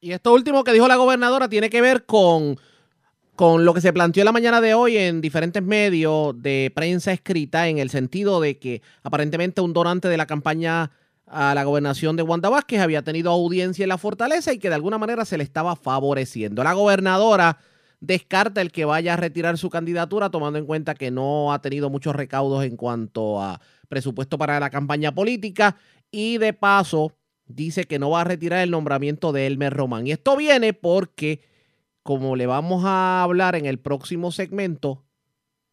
Y 0.00 0.12
esto 0.12 0.32
último 0.32 0.64
que 0.64 0.72
dijo 0.72 0.88
la 0.88 0.96
gobernadora 0.96 1.48
tiene 1.48 1.68
que 1.68 1.80
ver 1.80 2.06
con, 2.06 2.58
con 3.34 3.64
lo 3.64 3.74
que 3.74 3.80
se 3.80 3.92
planteó 3.92 4.24
la 4.24 4.32
mañana 4.32 4.60
de 4.60 4.74
hoy 4.74 4.96
en 4.96 5.20
diferentes 5.20 5.62
medios 5.62 6.40
de 6.40 6.72
prensa 6.74 7.12
escrita, 7.12 7.68
en 7.68 7.78
el 7.78 7.90
sentido 7.90 8.40
de 8.40 8.58
que 8.58 8.82
aparentemente 9.02 9.60
un 9.60 9.72
donante 9.72 10.08
de 10.08 10.16
la 10.16 10.26
campaña 10.26 10.90
a 11.26 11.54
la 11.54 11.64
gobernación 11.64 12.16
de 12.16 12.22
Wanda 12.22 12.48
Vázquez 12.48 12.80
había 12.80 13.02
tenido 13.02 13.30
audiencia 13.30 13.82
en 13.82 13.88
la 13.88 13.98
fortaleza 13.98 14.52
y 14.52 14.58
que 14.58 14.68
de 14.68 14.76
alguna 14.76 14.98
manera 14.98 15.24
se 15.24 15.36
le 15.36 15.44
estaba 15.44 15.76
favoreciendo. 15.76 16.62
La 16.62 16.72
gobernadora 16.72 17.58
descarta 18.00 18.60
el 18.60 18.72
que 18.72 18.84
vaya 18.84 19.14
a 19.14 19.16
retirar 19.16 19.58
su 19.58 19.70
candidatura, 19.70 20.30
tomando 20.30 20.58
en 20.58 20.66
cuenta 20.66 20.94
que 20.94 21.10
no 21.10 21.52
ha 21.52 21.60
tenido 21.60 21.90
muchos 21.90 22.14
recaudos 22.14 22.64
en 22.64 22.76
cuanto 22.76 23.40
a 23.40 23.60
presupuesto 23.88 24.38
para 24.38 24.60
la 24.60 24.70
campaña 24.70 25.14
política 25.14 25.76
y 26.10 26.38
de 26.38 26.52
paso 26.52 27.12
dice 27.46 27.84
que 27.84 27.98
no 27.98 28.10
va 28.10 28.22
a 28.22 28.24
retirar 28.24 28.60
el 28.60 28.70
nombramiento 28.70 29.32
de 29.32 29.46
Elmer 29.46 29.72
Román. 29.72 30.06
Y 30.06 30.12
esto 30.12 30.36
viene 30.36 30.72
porque, 30.72 31.40
como 32.02 32.36
le 32.36 32.46
vamos 32.46 32.84
a 32.84 33.22
hablar 33.22 33.54
en 33.54 33.66
el 33.66 33.78
próximo 33.78 34.32
segmento, 34.32 35.04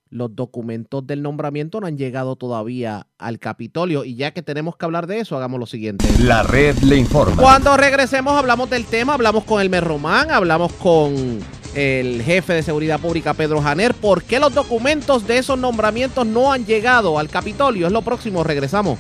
los 0.10 0.36
documentos 0.36 1.06
del 1.08 1.24
nombramiento 1.24 1.82
no 1.82 1.88
han 1.88 1.98
llegado 1.98 2.36
todavía 2.36 3.08
al 3.18 3.40
Capitolio. 3.40 4.06
Y 4.06 4.16
ya 4.16 4.32
que 4.32 4.44
tenemos 4.44 4.78
que 4.78 4.86
hablar 4.86 5.08
de 5.08 5.20
eso, 5.20 5.36
hagamos 5.36 5.60
lo 5.60 5.66
siguiente. 5.66 6.06
La 6.20 6.44
red 6.44 6.78
le 6.80 6.98
informa. 6.98 7.42
Cuando 7.42 7.76
regresemos 7.76 8.38
hablamos 8.38 8.70
del 8.70 8.86
tema, 8.86 9.16
hablamos 9.16 9.44
con 9.44 9.60
Elmer 9.60 9.84
Román, 9.84 10.30
hablamos 10.30 10.72
con 10.74 11.40
el 11.76 12.22
jefe 12.24 12.54
de 12.54 12.64
seguridad 12.64 13.00
pública 13.00 13.34
Pedro 13.34 13.62
Janer. 13.62 13.94
¿Por 13.94 14.24
qué 14.24 14.40
los 14.40 14.54
documentos 14.54 15.28
de 15.28 15.38
esos 15.38 15.58
nombramientos 15.58 16.26
no 16.26 16.52
han 16.52 16.66
llegado 16.66 17.20
al 17.20 17.30
Capitolio? 17.30 17.88
Es 17.88 17.94
lo 17.94 18.02
próximo, 18.02 18.44
regresamos. 18.44 19.00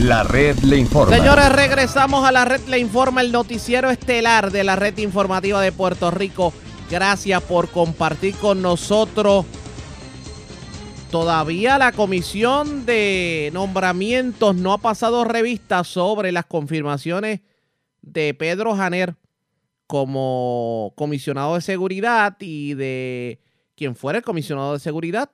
La 0.00 0.22
red 0.22 0.56
le 0.60 0.76
informa. 0.76 1.16
Señores, 1.16 1.50
regresamos 1.50 2.24
a 2.24 2.30
la 2.30 2.44
red 2.44 2.60
Le 2.68 2.78
Informa, 2.78 3.20
el 3.20 3.32
noticiero 3.32 3.90
estelar 3.90 4.52
de 4.52 4.62
la 4.62 4.76
red 4.76 4.96
informativa 4.98 5.60
de 5.60 5.72
Puerto 5.72 6.12
Rico. 6.12 6.52
Gracias 6.88 7.42
por 7.42 7.68
compartir 7.68 8.36
con 8.36 8.62
nosotros. 8.62 9.44
Todavía 11.10 11.78
la 11.78 11.92
comisión 11.92 12.84
de 12.84 13.48
nombramientos 13.54 14.54
no 14.54 14.74
ha 14.74 14.78
pasado 14.78 15.24
revista 15.24 15.82
sobre 15.82 16.32
las 16.32 16.44
confirmaciones 16.44 17.40
de 18.02 18.34
Pedro 18.34 18.76
Janer 18.76 19.16
como 19.86 20.92
comisionado 20.96 21.54
de 21.54 21.62
seguridad 21.62 22.36
y 22.40 22.74
de 22.74 23.40
quien 23.74 23.96
fuera 23.96 24.18
el 24.18 24.24
comisionado 24.24 24.74
de 24.74 24.80
seguridad, 24.80 25.30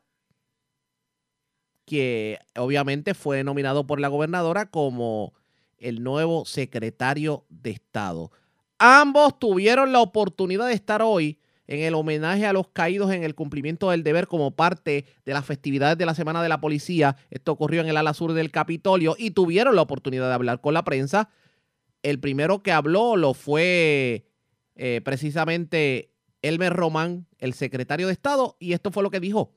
que 1.84 2.38
obviamente 2.56 3.12
fue 3.12 3.42
nominado 3.42 3.84
por 3.84 3.98
la 3.98 4.06
gobernadora 4.06 4.70
como 4.70 5.34
el 5.78 6.04
nuevo 6.04 6.44
secretario 6.44 7.46
de 7.48 7.70
Estado. 7.70 8.30
Ambos 8.78 9.40
tuvieron 9.40 9.92
la 9.92 9.98
oportunidad 9.98 10.68
de 10.68 10.74
estar 10.74 11.02
hoy 11.02 11.40
en 11.66 11.80
el 11.80 11.94
homenaje 11.94 12.46
a 12.46 12.52
los 12.52 12.68
caídos 12.68 13.12
en 13.12 13.24
el 13.24 13.34
cumplimiento 13.34 13.90
del 13.90 14.02
deber 14.02 14.26
como 14.26 14.50
parte 14.50 15.06
de 15.24 15.32
las 15.32 15.44
festividades 15.44 15.98
de 15.98 16.06
la 16.06 16.14
Semana 16.14 16.42
de 16.42 16.48
la 16.48 16.60
Policía. 16.60 17.16
Esto 17.30 17.52
ocurrió 17.52 17.80
en 17.80 17.88
el 17.88 17.96
ala 17.96 18.14
sur 18.14 18.32
del 18.32 18.50
Capitolio 18.50 19.16
y 19.18 19.30
tuvieron 19.30 19.76
la 19.76 19.82
oportunidad 19.82 20.28
de 20.28 20.34
hablar 20.34 20.60
con 20.60 20.74
la 20.74 20.84
prensa. 20.84 21.30
El 22.02 22.20
primero 22.20 22.62
que 22.62 22.72
habló 22.72 23.16
lo 23.16 23.34
fue 23.34 24.26
eh, 24.76 25.00
precisamente 25.04 26.12
Elmer 26.42 26.72
Román, 26.72 27.26
el 27.38 27.54
secretario 27.54 28.06
de 28.06 28.12
Estado, 28.12 28.56
y 28.58 28.74
esto 28.74 28.90
fue 28.90 29.02
lo 29.02 29.10
que 29.10 29.20
dijo. 29.20 29.54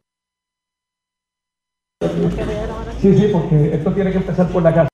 Sí, 3.01 3.13
sí, 3.13 3.29
porque 3.31 3.73
esto 3.73 3.93
tiene 3.93 4.11
que 4.11 4.17
empezar 4.17 4.47
por 4.49 4.63
la 4.63 4.73
casa. 4.73 4.89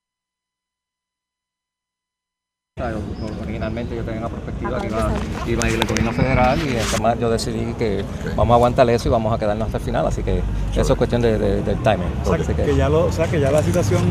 Originalmente 3.64 3.96
yo 3.96 4.04
tenía 4.04 4.20
una 4.20 4.30
perspectiva 4.30 4.78
que 4.82 4.88
iba, 4.88 5.10
iba 5.48 5.64
a 5.64 5.70
ir 5.70 5.80
el 5.80 5.88
gobierno 5.88 6.12
federal 6.12 6.60
y 6.60 6.76
además 6.78 7.18
yo 7.20 7.30
decidí 7.30 7.74
que 7.76 8.04
vamos 8.36 8.52
a 8.52 8.56
aguantar 8.56 8.90
eso 8.90 9.08
y 9.08 9.12
vamos 9.12 9.34
a 9.34 9.38
quedarnos 9.40 9.68
hasta 9.68 9.78
el 9.78 9.84
final, 9.86 10.06
así 10.06 10.22
que 10.22 10.42
eso 10.76 10.92
es 10.94 10.98
cuestión 10.98 11.22
de, 11.22 11.38
de- 11.38 11.62
del 11.62 11.78
timing. 11.82 12.08
O 12.26 12.36
sea, 12.36 12.38
que, 12.46 12.54
que- 12.66 12.76
ya 12.76 12.90
lo, 12.90 13.06
o 13.06 13.12
sea, 13.12 13.26
que 13.28 13.40
ya 13.40 13.52
la 13.52 13.64
situación, 13.64 14.02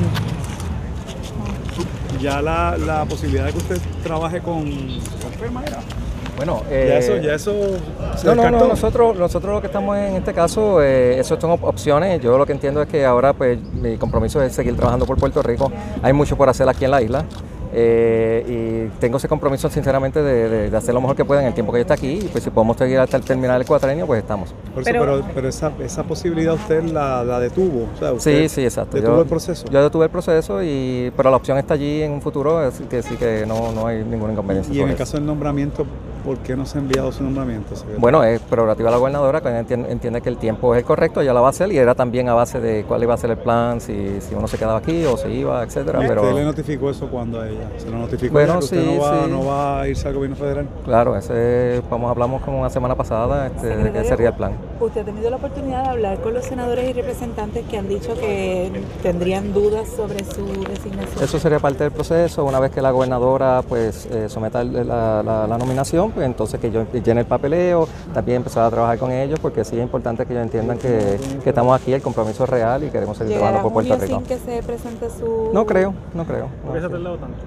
ya 2.18 2.40
la, 2.40 2.78
la 2.78 3.04
posibilidad 3.04 3.44
de 3.44 3.52
que 3.52 3.58
usted 3.58 3.78
trabaje 4.02 4.40
con, 4.40 4.62
con 4.64 5.32
firma 5.38 5.62
era. 5.66 5.78
Bueno, 6.36 6.62
ya 6.70 6.74
eh, 6.74 6.98
eso, 6.98 7.16
ya 7.18 7.34
eso 7.34 7.52
se 8.16 8.26
No, 8.26 8.34
no, 8.34 8.50
no, 8.50 8.68
nosotros, 8.68 9.16
nosotros 9.18 9.52
lo 9.54 9.60
que 9.60 9.66
estamos 9.66 9.96
en 9.98 10.16
este 10.16 10.32
caso, 10.32 10.82
eh, 10.82 11.18
eso 11.20 11.38
son 11.38 11.50
op- 11.50 11.64
opciones. 11.64 12.20
Yo 12.22 12.38
lo 12.38 12.46
que 12.46 12.52
entiendo 12.52 12.80
es 12.80 12.88
que 12.88 13.04
ahora 13.04 13.34
pues 13.34 13.58
mi 13.74 13.96
compromiso 13.98 14.40
es 14.42 14.54
seguir 14.54 14.74
trabajando 14.74 15.04
por 15.04 15.18
Puerto 15.18 15.42
Rico. 15.42 15.70
Hay 16.02 16.14
mucho 16.14 16.36
por 16.36 16.48
hacer 16.48 16.66
aquí 16.70 16.86
en 16.86 16.90
la 16.90 17.02
isla. 17.02 17.24
Eh, 17.74 18.88
y 18.92 19.00
tengo 19.00 19.16
ese 19.16 19.28
compromiso 19.28 19.68
sinceramente 19.70 20.22
de, 20.22 20.48
de- 20.48 20.70
de 20.70 20.76
hacer 20.76 20.92
lo 20.94 21.00
mejor 21.00 21.16
que 21.16 21.24
pueda 21.24 21.40
en 21.40 21.46
el 21.48 21.54
tiempo 21.54 21.72
que 21.72 21.78
yo 21.78 21.82
esté 21.82 21.94
aquí 21.94 22.18
y 22.22 22.28
pues 22.28 22.44
si 22.44 22.50
podemos 22.50 22.76
seguir 22.76 22.98
hasta 22.98 23.16
el 23.16 23.24
terminar 23.24 23.60
el 23.60 23.66
cuatrenio 23.66 24.06
pues 24.06 24.20
estamos. 24.22 24.54
Por 24.74 24.82
eso, 24.82 24.90
pero, 24.92 25.22
pero, 25.34 25.48
esa, 25.48 25.72
esa 25.82 26.02
posibilidad 26.04 26.54
usted 26.54 26.82
la, 26.84 27.24
la 27.24 27.40
detuvo. 27.40 27.88
O 27.94 27.98
sea, 27.98 28.10
Sí, 28.10 28.16
usted 28.16 28.48
sí, 28.48 28.64
exacto. 28.64 28.96
Detuvo 28.96 29.16
Yo- 29.16 29.22
el 29.22 29.28
proceso. 29.28 29.66
Yo 29.70 29.82
detuve 29.82 30.04
el 30.04 30.10
proceso, 30.10 30.62
y, 30.62 31.12
pero 31.16 31.30
la 31.30 31.36
opción 31.36 31.58
está 31.58 31.74
allí 31.74 32.02
en 32.02 32.12
un 32.12 32.20
futuro, 32.22 32.58
así 32.58 32.84
que 32.84 33.02
sí 33.02 33.16
que 33.16 33.44
no, 33.46 33.72
no 33.72 33.86
hay 33.86 34.04
ninguna 34.04 34.32
inconveniencia. 34.32 34.72
Y 34.74 34.78
en 34.80 34.84
el 34.88 34.90
eso. 34.90 34.98
caso 34.98 35.16
del 35.16 35.26
nombramiento, 35.26 35.86
¿por 36.24 36.38
qué 36.38 36.56
no 36.56 36.64
se 36.66 36.78
ha 36.78 36.80
enviado 36.80 37.10
su 37.12 37.22
nombramiento? 37.22 37.70
secretario? 37.74 38.00
Bueno, 38.00 38.22
es 38.24 38.40
prerrogativa 38.40 38.88
de 38.88 38.92
la 38.92 38.98
gobernadora, 38.98 39.40
que 39.40 39.48
entiende, 39.48 39.90
entiende 39.92 40.20
que 40.20 40.28
el 40.28 40.36
tiempo 40.36 40.74
es 40.74 40.80
el 40.80 40.84
correcto, 40.84 41.20
ella 41.20 41.32
la 41.34 41.40
va 41.40 41.48
a 41.48 41.50
hacer 41.50 41.70
y 41.72 41.78
era 41.78 41.94
también 41.94 42.28
a 42.28 42.34
base 42.34 42.60
de 42.60 42.84
cuál 42.84 43.02
iba 43.02 43.14
a 43.14 43.16
ser 43.16 43.30
el 43.30 43.38
plan, 43.38 43.80
si, 43.80 44.20
si 44.20 44.34
uno 44.34 44.46
se 44.48 44.56
quedaba 44.58 44.78
aquí 44.78 45.04
o 45.04 45.16
se 45.16 45.30
iba, 45.30 45.62
etcétera. 45.62 46.02
¿Y 46.04 46.08
Pero 46.08 46.22
¿Usted 46.22 46.34
le 46.36 46.44
notificó 46.44 46.90
eso 46.90 47.08
cuando 47.08 47.40
a 47.40 47.48
ella? 47.48 47.68
¿Se 47.78 47.90
lo 47.90 47.98
notificó 47.98 48.32
Bueno, 48.32 48.52
ella 48.52 48.58
que 48.60 48.64
usted 48.64 48.80
sí, 48.82 48.94
no 48.96 49.00
va, 49.02 49.24
sí. 49.24 49.30
no 49.30 49.44
va 49.46 49.80
a 49.82 49.88
irse 49.88 50.08
al 50.08 50.14
gobierno 50.14 50.36
federal? 50.36 50.68
claro, 50.84 51.16
ese, 51.16 51.82
vamos, 51.90 52.10
hablamos 52.10 52.42
como 52.42 52.60
una 52.60 52.70
semana 52.70 52.94
pasada 52.94 53.46
este, 53.48 53.66
de 53.76 53.92
que 53.92 54.04
sería 54.04 54.28
el 54.28 54.34
plan. 54.34 54.52
¿Usted 54.80 55.02
ha 55.02 55.04
tenido 55.04 55.30
la 55.30 55.36
oportunidad 55.36 55.82
de 55.84 55.88
hablar 55.90 56.18
con 56.20 56.34
los 56.34 56.44
senadores 56.44 56.88
y 56.88 56.92
representantes 56.92 57.64
que 57.66 57.78
han 57.78 57.88
dicho 57.88 58.14
que 58.14 58.70
tendrían 59.02 59.52
dudas 59.52 59.88
sobre 59.88 60.24
su 60.24 60.44
designación? 60.68 61.22
Eso 61.22 61.38
sería 61.38 61.58
parte 61.58 61.84
del 61.84 61.92
proceso. 61.92 62.44
Una 62.44 62.58
vez 62.60 62.70
que 62.72 62.82
la 62.82 62.90
gobernadora 62.90 63.62
pues 63.68 64.06
eh, 64.06 64.28
someta 64.28 64.62
la, 64.64 65.22
la- 65.22 65.46
la 65.46 65.58
nominación, 65.58 66.11
pues 66.14 66.26
entonces 66.26 66.60
que 66.60 66.70
yo 66.70 66.84
llene 66.92 67.20
el 67.20 67.26
papeleo, 67.26 67.88
también 68.12 68.36
empezar 68.38 68.64
a 68.64 68.70
trabajar 68.70 68.98
con 68.98 69.10
ellos, 69.12 69.38
porque 69.40 69.64
sí 69.64 69.76
es 69.76 69.82
importante 69.82 70.26
que 70.26 70.32
ellos 70.32 70.44
entiendan 70.44 70.78
que, 70.78 71.18
que 71.42 71.48
estamos 71.48 71.80
aquí, 71.80 71.92
el 71.92 72.02
compromiso 72.02 72.44
es 72.44 72.50
real 72.50 72.84
y 72.84 72.90
queremos 72.90 73.16
seguir 73.16 73.34
¿Llegará 73.34 73.58
trabajando 73.58 73.74
por 73.74 73.84
Puerto 73.86 74.04
Rico. 74.04 74.18
sin 74.18 74.26
que 74.26 74.38
se 74.38 74.62
presente 74.62 75.10
su...? 75.10 75.50
No 75.52 75.66
creo, 75.66 75.94
no 76.14 76.24
creo. 76.24 76.48
¿Por 76.64 76.74
qué 76.74 76.80
se 76.80 76.86
ha 76.86 76.90
tardado 76.90 77.16
tanto? 77.18 77.38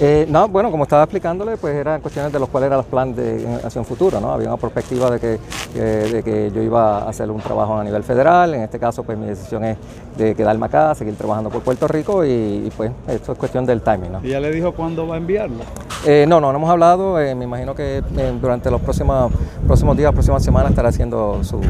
Eh, 0.00 0.26
no, 0.28 0.48
bueno, 0.48 0.70
como 0.70 0.84
estaba 0.84 1.04
explicándole, 1.04 1.56
pues 1.56 1.74
eran 1.76 2.00
cuestiones 2.00 2.32
de 2.32 2.40
los 2.40 2.48
cuales 2.48 2.66
eran 2.66 2.78
los 2.78 2.86
planes 2.86 3.16
de, 3.16 3.60
hacia 3.64 3.80
un 3.80 3.86
futuro, 3.86 4.20
¿no? 4.20 4.32
Había 4.32 4.48
una 4.48 4.56
perspectiva 4.56 5.08
de 5.10 5.20
que, 5.20 5.38
eh, 5.76 6.08
de 6.12 6.22
que 6.22 6.50
yo 6.50 6.62
iba 6.62 6.98
a 6.98 7.08
hacer 7.08 7.30
un 7.30 7.40
trabajo 7.40 7.76
a 7.76 7.84
nivel 7.84 8.02
federal, 8.02 8.54
en 8.54 8.62
este 8.62 8.78
caso 8.78 9.04
pues 9.04 9.16
mi 9.16 9.26
decisión 9.26 9.64
es 9.64 9.78
de 10.16 10.34
quedarme 10.34 10.66
acá, 10.66 10.94
seguir 10.94 11.14
trabajando 11.14 11.48
por 11.48 11.62
Puerto 11.62 11.86
Rico 11.86 12.24
y, 12.24 12.28
y, 12.28 12.72
pues 12.76 12.90
esto 13.06 13.32
es 13.32 13.38
cuestión 13.38 13.64
del 13.66 13.82
timing, 13.82 14.12
¿no? 14.12 14.20
¿Y 14.24 14.30
ya 14.30 14.40
le 14.40 14.50
dijo 14.50 14.72
cuándo 14.72 15.06
va 15.06 15.14
a 15.14 15.18
enviarlo? 15.18 15.62
Eh, 16.04 16.26
no, 16.28 16.40
no, 16.40 16.50
no 16.52 16.58
hemos 16.58 16.70
hablado, 16.70 17.20
eh, 17.20 17.34
me 17.34 17.44
imagino 17.44 17.74
que 17.74 18.02
durante 18.40 18.70
los 18.70 18.80
próximos, 18.80 19.32
próximos 19.66 19.96
días, 19.96 20.12
próximas 20.12 20.42
semanas 20.42 20.70
estará 20.70 20.88
haciendo 20.88 21.42
su... 21.44 21.60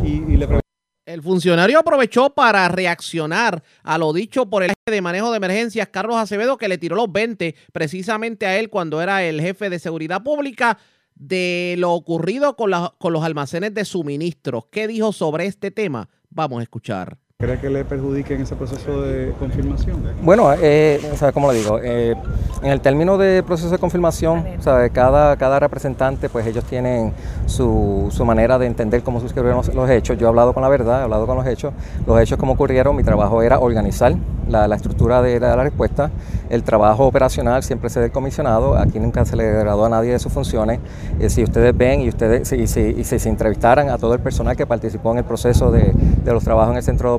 El 1.07 1.21
funcionario 1.23 1.79
aprovechó 1.79 2.31
para 2.31 2.67
reaccionar 2.69 3.63
a 3.83 3.99
lo 3.99 4.15
dicho 4.15 4.49
por 4.49 4.63
el 4.63 4.71
jefe 4.71 4.91
de 4.91 5.03
manejo 5.03 5.31
de 5.31 5.37
emergencias, 5.37 5.89
Carlos 5.89 6.17
Acevedo, 6.17 6.57
que 6.57 6.67
le 6.67 6.79
tiró 6.79 6.97
los 6.97 7.13
20 7.13 7.55
precisamente 7.73 8.47
a 8.47 8.59
él 8.59 8.71
cuando 8.71 9.03
era 9.03 9.23
el 9.23 9.39
jefe 9.41 9.69
de 9.69 9.79
seguridad 9.79 10.23
pública 10.23 10.79
de 11.15 11.75
lo 11.79 11.93
ocurrido 11.93 12.57
con, 12.57 12.73
con 12.97 13.13
los 13.13 13.23
almacenes 13.23 13.75
de 13.75 13.85
suministros. 13.85 14.65
¿Qué 14.71 14.89
dijo 14.89 15.13
sobre 15.13 15.45
este 15.45 15.71
tema? 15.71 16.09
Vamos 16.31 16.61
a 16.61 16.63
escuchar. 16.63 17.19
¿Cree 17.45 17.61
que 17.61 17.69
le 17.69 17.85
perjudique 17.85 18.35
en 18.35 18.41
ese 18.41 18.57
proceso 18.57 19.03
de 19.03 19.35
confirmación? 19.39 20.03
Bueno, 20.23 20.51
eh, 20.63 20.99
o 21.13 21.17
sea, 21.17 21.31
¿cómo 21.31 21.53
le 21.53 21.59
digo? 21.59 21.79
Eh, 21.83 22.15
en 22.63 22.71
el 22.71 22.81
término 22.81 23.19
de 23.19 23.43
proceso 23.43 23.69
de 23.69 23.77
confirmación, 23.77 24.47
o 24.59 24.63
sea, 24.63 24.89
cada, 24.89 25.37
cada 25.37 25.61
representante, 25.61 26.31
pues 26.31 26.47
ellos 26.47 26.65
tienen 26.65 27.13
su, 27.45 28.09
su 28.11 28.25
manera 28.25 28.59
de 28.59 28.67
entender 28.67 29.03
cómo 29.03 29.21
suscribieron 29.21 29.61
los, 29.75 29.91
hechos. 29.91 30.17
Yo 30.17 30.27
he 30.27 30.29
hablado 30.31 30.55
con 30.55 30.63
la 30.63 30.71
verdad, 30.71 31.01
he 31.01 31.03
hablado 31.03 31.27
con 31.27 31.37
los 31.37 31.47
hechos. 31.47 31.75
Los 32.07 32.19
hechos 32.19 32.39
como 32.39 32.55
ocurrieron, 32.55 32.97
mi 32.97 33.05
trabajo 33.05 33.43
era 33.43 33.59
organizar 33.59 34.15
la, 34.49 34.67
la 34.67 34.77
estructura 34.77 35.21
de 35.21 35.39
la, 35.39 35.57
respuesta. 35.57 36.11
El 36.49 36.63
trabajo 36.63 37.07
operacional 37.07 37.63
siempre 37.63 37.91
se 37.91 38.01
del 38.01 38.11
comisionado. 38.11 38.79
Aquí 38.79 38.99
nunca 38.99 39.27
se 39.27 39.37
le 39.37 39.45
degradó 39.45 39.85
a 39.85 39.91
nadie 39.91 40.13
de 40.13 40.19
sus 40.19 40.33
funciones. 40.33 40.81
Eh, 41.21 41.29
si 41.29 41.43
ustedes 41.43 41.77
ven 41.77 42.01
y 42.01 42.09
ustedes 42.09 42.49
si, 42.49 42.67
si, 42.67 43.05
se 43.05 43.29
entrevistaran 43.29 43.91
a 43.91 43.99
todo 43.99 44.15
el 44.15 44.21
personal 44.21 44.57
que 44.57 44.67
participó 44.67 45.13
en 45.13 45.19
el 45.19 45.25
proceso 45.25 45.71
de, 45.71 45.93
de 45.93 46.33
los 46.33 46.43
trabajos 46.43 46.73
en 46.73 46.79
el 46.79 46.83
centro 46.83 47.11
de 47.11 47.15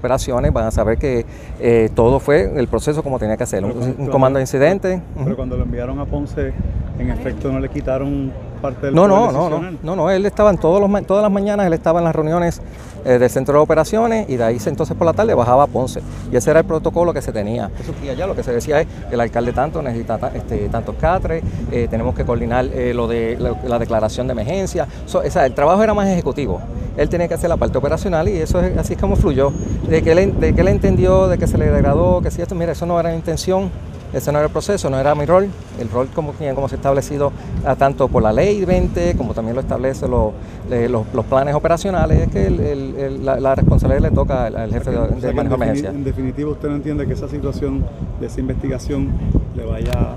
van 0.54 0.66
a 0.66 0.72
saber 0.72 0.98
que 0.98 1.26
eh, 1.60 1.90
todo 1.94 2.20
fue 2.20 2.60
el 2.60 2.68
proceso 2.68 3.04
como 3.04 3.20
tenía 3.20 3.38
que. 3.38 3.46
Un, 3.66 3.96
un 3.98 4.08
comando 4.08 4.38
de 4.38 4.44
incidente. 4.44 5.02
Pero 5.24 5.36
cuando 5.36 5.58
lo 5.58 5.64
enviaron 5.64 6.00
a 6.00 6.06
Ponce, 6.06 6.54
en 7.00 7.10
efecto 7.10 7.52
no 7.52 7.60
le 7.60 7.70
quitaron 7.70 8.32
parte 8.66 8.86
del 8.88 8.96
No, 8.96 9.08
no, 9.08 9.32
no, 9.32 9.50
no, 9.50 9.72
no, 9.82 9.96
no, 9.96 10.10
él 10.10 10.26
estaba 10.26 10.50
en 10.50 10.58
todos 10.58 10.80
los, 10.82 11.06
todas 11.08 11.24
las 11.24 11.32
mañanas, 11.32 11.66
él 11.68 11.74
estaba 11.74 12.00
en 12.00 12.06
las 12.06 12.16
reuniones 12.16 12.62
eh, 13.06 13.20
del 13.20 13.30
centro 13.30 13.54
de 13.56 13.60
operaciones 13.60 14.30
y 14.30 14.36
de 14.38 14.44
ahí 14.44 14.58
entonces 14.66 14.96
por 14.98 15.06
la 15.06 15.14
tarde 15.14 15.34
bajaba 15.34 15.64
a 15.64 15.68
Ponce. 15.68 16.02
Y 16.32 16.36
ese 16.36 16.52
era 16.52 16.60
el 16.62 16.66
protocolo 16.66 17.14
que 17.14 17.22
se 17.22 17.32
tenía. 17.32 17.70
Eso, 17.80 17.94
y 18.04 18.10
allá 18.10 18.26
lo 18.28 18.36
que 18.36 18.44
se 18.44 18.52
decía 18.52 18.82
es 18.82 18.88
que 19.10 19.14
el 19.16 19.22
alcalde 19.22 19.54
tanto 19.54 19.82
necesita 19.82 20.18
ta- 20.18 20.32
este, 20.34 20.70
tantos 20.70 20.96
catres, 21.00 21.44
eh, 21.72 21.88
tenemos 21.90 22.16
que 22.16 22.26
coordinar 22.26 22.66
eh, 22.74 22.94
lo 22.94 23.08
de 23.08 23.38
la, 23.40 23.56
la 23.68 23.80
declaración 23.80 24.28
de 24.28 24.34
emergencia. 24.34 24.88
So, 25.06 25.20
o 25.20 25.30
sea, 25.30 25.46
el 25.46 25.54
trabajo 25.54 25.84
era 25.84 25.94
más 25.94 26.08
ejecutivo. 26.08 26.60
Él 26.98 27.10
tenía 27.10 27.28
que 27.28 27.34
hacer 27.34 27.50
la 27.50 27.58
parte 27.58 27.78
operacional 27.78 28.28
y 28.30 28.38
eso 28.38 28.60
es 28.62 28.78
así 28.78 28.94
es 28.94 29.00
como 29.00 29.16
fluyó. 29.18 29.52
De 29.90 30.02
que 30.02 30.14
él, 30.14 30.40
de 30.40 30.56
que 30.56 30.62
él 30.62 30.70
entendió, 30.70 31.28
de 31.28 31.38
que 31.38 31.46
se 31.46 31.58
le 31.58 31.70
degradó, 31.70 32.22
que 32.22 32.32
si 32.32 32.42
esto, 32.42 32.56
mira, 32.56 32.72
eso 32.72 32.86
no 32.86 33.00
era 33.00 33.10
mi 33.10 33.16
intención. 33.18 33.70
Ese 34.16 34.32
no 34.32 34.38
era 34.40 34.48
el 34.48 34.52
proceso, 34.52 34.90
no 34.90 34.98
era 34.98 35.14
mi 35.14 35.26
rol. 35.26 35.50
El 35.78 35.90
rol 35.92 36.08
como, 36.16 36.32
como 36.56 36.68
se 36.70 36.76
ha 36.76 36.78
establecido 36.78 37.34
ah, 37.66 37.76
tanto 37.76 38.08
por 38.08 38.24
la 38.24 38.32
ley 38.32 38.64
20 38.64 39.16
como 39.18 39.34
también 39.34 39.56
lo 39.56 39.62
establece 39.62 40.08
lo- 40.08 40.32
le- 40.70 40.88
los, 40.88 41.06
los 41.14 41.26
planes 41.26 41.54
operacionales, 41.54 42.22
es 42.22 42.30
que 42.32 42.48
el- 42.48 42.60
el- 42.62 42.96
el- 42.96 43.26
la, 43.26 43.40
la 43.40 43.56
responsabilidad 43.56 44.10
le 44.10 44.16
toca 44.16 44.46
al, 44.46 44.56
al 44.56 44.72
jefe 44.72 44.92
de, 44.92 44.98
O 44.98 45.08
sea 45.20 45.30
de 45.30 45.34
manejo 45.34 45.58
de 45.58 45.64
emergencia. 45.64 45.90
en 45.90 46.04
definitiva, 46.06 46.50
usted 46.52 46.70
no 46.70 46.76
entiende 46.76 47.06
que 47.06 47.14
esa 47.14 47.28
situación 47.28 47.86
de 48.20 48.28
esa 48.28 48.40
investigación 48.40 49.10
le 49.56 49.66
vaya, 49.66 50.16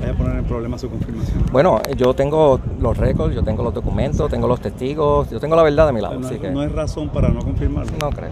vaya 0.00 0.12
a 0.12 0.16
poner 0.16 0.38
en 0.38 0.44
problema 0.44 0.76
su 0.76 0.90
confirmación. 0.90 1.44
Bueno, 1.52 1.80
yo 1.96 2.14
tengo 2.14 2.60
los 2.80 2.96
récords, 2.96 3.34
yo 3.34 3.44
tengo 3.44 3.62
los 3.62 3.72
documentos, 3.74 4.28
tengo 4.30 4.48
los 4.48 4.60
testigos, 4.60 5.30
yo 5.30 5.38
tengo 5.38 5.54
la 5.54 5.62
verdad 5.62 5.86
de 5.86 5.92
mi 5.92 6.00
lado. 6.00 6.18
no, 6.18 6.26
así 6.26 6.38
que 6.38 6.50
no 6.50 6.62
es 6.64 6.72
razón 6.72 7.08
para 7.10 7.28
no 7.28 7.40
confirmarlo. 7.44 7.92
no 8.00 8.10
creo. 8.10 8.30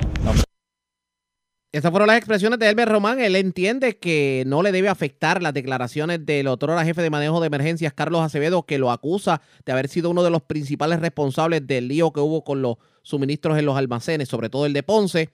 Estas 1.74 1.90
fueron 1.90 2.06
las 2.06 2.18
expresiones 2.18 2.60
de 2.60 2.68
Elmer 2.68 2.88
Román. 2.88 3.18
Él 3.18 3.34
entiende 3.34 3.96
que 3.96 4.44
no 4.46 4.62
le 4.62 4.70
debe 4.70 4.88
afectar 4.88 5.42
las 5.42 5.52
declaraciones 5.52 6.24
del 6.24 6.46
otrora 6.46 6.84
jefe 6.84 7.02
de 7.02 7.10
manejo 7.10 7.40
de 7.40 7.48
emergencias, 7.48 7.92
Carlos 7.92 8.22
Acevedo, 8.22 8.62
que 8.62 8.78
lo 8.78 8.92
acusa 8.92 9.42
de 9.66 9.72
haber 9.72 9.88
sido 9.88 10.10
uno 10.10 10.22
de 10.22 10.30
los 10.30 10.42
principales 10.42 11.00
responsables 11.00 11.66
del 11.66 11.88
lío 11.88 12.12
que 12.12 12.20
hubo 12.20 12.44
con 12.44 12.62
los 12.62 12.76
suministros 13.02 13.58
en 13.58 13.66
los 13.66 13.76
almacenes, 13.76 14.28
sobre 14.28 14.50
todo 14.50 14.66
el 14.66 14.72
de 14.72 14.84
Ponce. 14.84 15.30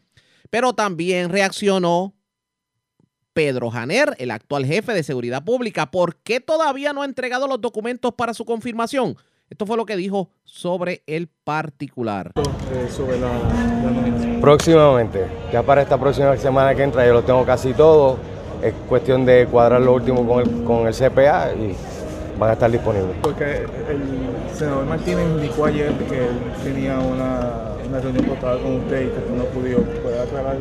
Pero 0.49 0.73
también 0.73 1.29
reaccionó 1.29 2.15
Pedro 3.35 3.71
Janer, 3.71 4.17
el 4.19 4.31
actual 4.31 4.65
jefe 4.65 4.95
de 4.95 5.03
seguridad 5.03 5.45
pública. 5.45 5.91
¿Por 5.91 6.17
qué 6.23 6.41
todavía 6.41 6.95
no 6.95 7.03
ha 7.03 7.05
entregado 7.05 7.49
los 7.49 7.61
documentos 7.61 8.15
para 8.15 8.33
su 8.33 8.47
confirmación? 8.47 9.15
Esto 9.51 9.67
fue 9.67 9.77
lo 9.77 9.85
que 9.85 9.97
dijo 9.97 10.31
sobre 10.45 11.03
el 11.09 11.27
particular. 11.27 12.31
sobre 12.89 13.19
la, 13.19 13.29
nominación. 13.83 14.41
Próximamente, 14.41 15.27
ya 15.53 15.65
para 15.65 15.83
esta 15.83 15.99
próxima 15.99 16.37
semana 16.37 16.73
que 16.77 16.85
entra, 16.85 17.05
yo 17.05 17.15
lo 17.15 17.25
tengo 17.25 17.45
casi 17.45 17.75
todo. 17.75 18.17
Es 18.63 18.73
cuestión 18.89 19.27
de 19.27 19.47
cuadrar 19.47 19.81
lo 19.81 19.95
último 19.95 20.25
con 20.25 20.41
el, 20.41 20.65
con 20.65 20.87
el 20.87 20.95
CPA 20.95 21.53
y 21.55 21.75
van 22.39 22.51
a 22.51 22.53
estar 22.53 22.71
disponibles. 22.71 23.17
Porque 23.23 23.67
el 23.89 24.55
senador 24.55 24.87
Martínez 24.87 25.27
indicó 25.27 25.65
ayer 25.65 25.93
que 25.95 26.19
él 26.19 26.41
tenía 26.63 27.01
una, 27.01 27.73
una 27.89 28.01
reunión 28.01 28.27
cortada 28.27 28.57
con 28.59 28.77
usted 28.77 29.03
y 29.03 29.09
que 29.09 29.37
no 29.37 29.45
pudo. 29.47 29.83
¿Puede 30.01 30.21
aclarar? 30.21 30.59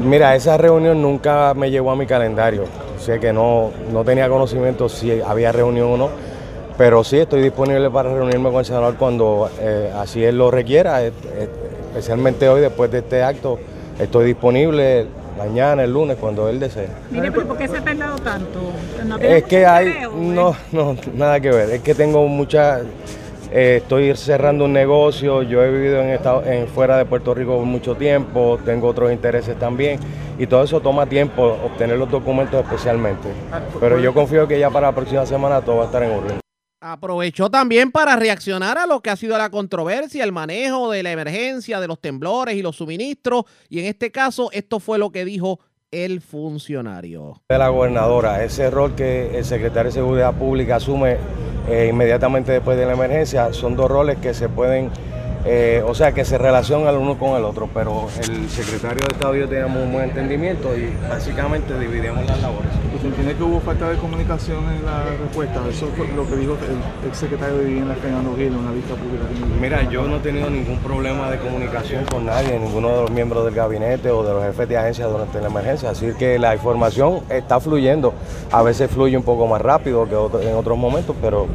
Mira, 0.00 0.34
esa 0.34 0.56
reunión 0.56 1.00
nunca 1.00 1.54
me 1.54 1.70
llegó 1.70 1.92
a 1.92 1.96
mi 1.96 2.06
calendario. 2.06 2.64
Sé 2.98 3.20
que 3.20 3.32
no, 3.32 3.70
no 3.92 4.02
tenía 4.02 4.28
conocimiento 4.28 4.88
si 4.88 5.20
había 5.20 5.52
reunión 5.52 5.92
o 5.92 5.96
no, 5.96 6.10
pero 6.76 7.04
sí 7.04 7.18
estoy 7.18 7.42
disponible 7.42 7.90
para 7.90 8.12
reunirme 8.12 8.50
con 8.50 8.60
el 8.60 8.64
senador 8.64 8.96
cuando 8.96 9.50
eh, 9.60 9.92
así 9.96 10.24
él 10.24 10.38
lo 10.38 10.50
requiera, 10.50 11.04
eh, 11.04 11.12
eh, 11.34 11.48
especialmente 11.88 12.48
hoy 12.48 12.60
después 12.60 12.90
de 12.90 12.98
este 12.98 13.22
acto. 13.22 13.58
Estoy 13.98 14.26
disponible 14.26 15.06
mañana, 15.38 15.84
el 15.84 15.92
lunes, 15.92 16.16
cuando 16.20 16.48
él 16.48 16.58
desee. 16.60 16.88
Mire, 17.10 17.30
pero 17.30 17.46
¿por 17.46 17.58
qué 17.58 17.68
se 17.68 17.78
ha 17.78 17.84
tardado 17.84 18.18
tanto? 18.18 18.60
¿No 19.06 19.18
tiene 19.18 19.38
Es 19.38 19.44
que 19.44 19.66
hay, 19.66 19.94
no, 20.16 20.56
no, 20.72 20.96
nada 21.14 21.40
que 21.40 21.50
ver. 21.50 21.70
Es 21.70 21.82
que 21.82 21.94
tengo 21.94 22.26
mucha, 22.26 22.80
eh, 23.52 23.80
estoy 23.82 24.16
cerrando 24.16 24.64
un 24.64 24.72
negocio. 24.72 25.42
Yo 25.42 25.62
he 25.62 25.70
vivido 25.70 26.00
en, 26.00 26.10
estado, 26.10 26.44
en 26.44 26.66
fuera 26.66 26.96
de 26.96 27.04
Puerto 27.04 27.34
Rico 27.34 27.58
mucho 27.64 27.94
tiempo. 27.94 28.58
Tengo 28.64 28.88
otros 28.88 29.12
intereses 29.12 29.58
también 29.58 30.00
y 30.38 30.46
todo 30.46 30.64
eso 30.64 30.80
toma 30.80 31.06
tiempo 31.06 31.56
obtener 31.64 31.98
los 31.98 32.10
documentos 32.10 32.64
especialmente. 32.64 33.28
Pero 33.80 33.98
yo 33.98 34.12
confío 34.12 34.48
que 34.48 34.58
ya 34.58 34.70
para 34.70 34.88
la 34.88 34.94
próxima 34.94 35.24
semana 35.26 35.60
todo 35.60 35.76
va 35.76 35.82
a 35.82 35.86
estar 35.86 36.02
en 36.02 36.10
orden. 36.10 36.43
Aprovechó 36.86 37.48
también 37.48 37.90
para 37.90 38.14
reaccionar 38.14 38.76
a 38.76 38.84
lo 38.84 39.00
que 39.00 39.08
ha 39.08 39.16
sido 39.16 39.38
la 39.38 39.48
controversia, 39.48 40.22
el 40.22 40.32
manejo 40.32 40.90
de 40.90 41.02
la 41.02 41.12
emergencia, 41.12 41.80
de 41.80 41.88
los 41.88 41.98
temblores 41.98 42.56
y 42.56 42.60
los 42.60 42.76
suministros. 42.76 43.44
Y 43.70 43.78
en 43.78 43.86
este 43.86 44.12
caso, 44.12 44.50
esto 44.52 44.80
fue 44.80 44.98
lo 44.98 45.10
que 45.10 45.24
dijo 45.24 45.60
el 45.90 46.20
funcionario. 46.20 47.40
de 47.48 47.56
la 47.56 47.70
gobernadora, 47.70 48.44
ese 48.44 48.68
rol 48.68 48.94
que 48.94 49.38
el 49.38 49.46
secretario 49.46 49.90
de 49.90 49.92
Seguridad 49.92 50.34
Pública 50.34 50.76
asume 50.76 51.16
eh, 51.70 51.88
inmediatamente 51.90 52.52
después 52.52 52.76
de 52.76 52.84
la 52.84 52.92
emergencia, 52.92 53.50
son 53.54 53.76
dos 53.76 53.90
roles 53.90 54.18
que 54.18 54.34
se 54.34 54.50
pueden, 54.50 54.90
eh, 55.44 55.82
o 55.86 55.94
sea, 55.94 56.12
que 56.12 56.24
se 56.24 56.38
relacionan 56.38 56.94
el 56.94 57.00
uno 57.00 57.18
con 57.18 57.36
el 57.36 57.44
otro, 57.44 57.68
pero 57.72 58.08
el 58.16 58.48
secretario 58.48 59.04
de 59.06 59.12
Estado 59.12 59.36
y 59.36 59.40
yo 59.40 59.48
teníamos 59.48 59.82
un 59.82 59.92
buen 59.92 60.08
entendimiento 60.08 60.76
y 60.76 60.90
básicamente 61.08 61.78
dividimos 61.78 62.24
las 62.26 62.40
labores. 62.40 62.70
¿Usted 62.94 63.08
entiende 63.08 63.34
que 63.34 63.42
hubo 63.42 63.60
falta 63.60 63.90
de 63.90 63.96
comunicación 63.96 64.64
en 64.72 64.84
la 64.84 65.04
respuesta? 65.04 65.60
Eso 65.68 65.88
fue 65.96 66.08
lo 66.08 66.26
que 66.26 66.36
dijo 66.36 66.56
el 67.02 67.08
exsecretario 67.08 67.58
de 67.58 67.64
Vivienda, 67.64 67.94
Fernando 68.00 68.34
Gil, 68.36 68.46
en 68.46 68.56
una 68.56 68.70
vista 68.70 68.94
pública. 68.94 69.24
Mira, 69.60 69.82
yo 69.90 70.04
no 70.04 70.16
he 70.16 70.20
tenido 70.20 70.48
ningún 70.48 70.78
problema 70.78 71.30
de 71.30 71.38
comunicación 71.38 72.06
con 72.06 72.24
nadie, 72.24 72.58
ninguno 72.58 72.88
de 72.88 73.00
los 73.02 73.10
miembros 73.10 73.44
del 73.44 73.54
gabinete 73.54 74.10
o 74.10 74.22
de 74.22 74.32
los 74.32 74.44
jefes 74.44 74.68
de 74.68 74.78
agencia 74.78 75.06
durante 75.06 75.40
la 75.40 75.48
emergencia, 75.48 75.90
así 75.90 76.12
que 76.18 76.38
la 76.38 76.54
información 76.54 77.20
está 77.28 77.60
fluyendo. 77.60 78.14
A 78.50 78.62
veces 78.62 78.90
fluye 78.90 79.16
un 79.16 79.24
poco 79.24 79.46
más 79.46 79.60
rápido 79.60 80.08
que 80.08 80.48
en 80.48 80.54
otros 80.54 80.78
momentos, 80.78 81.14
pero 81.20 81.46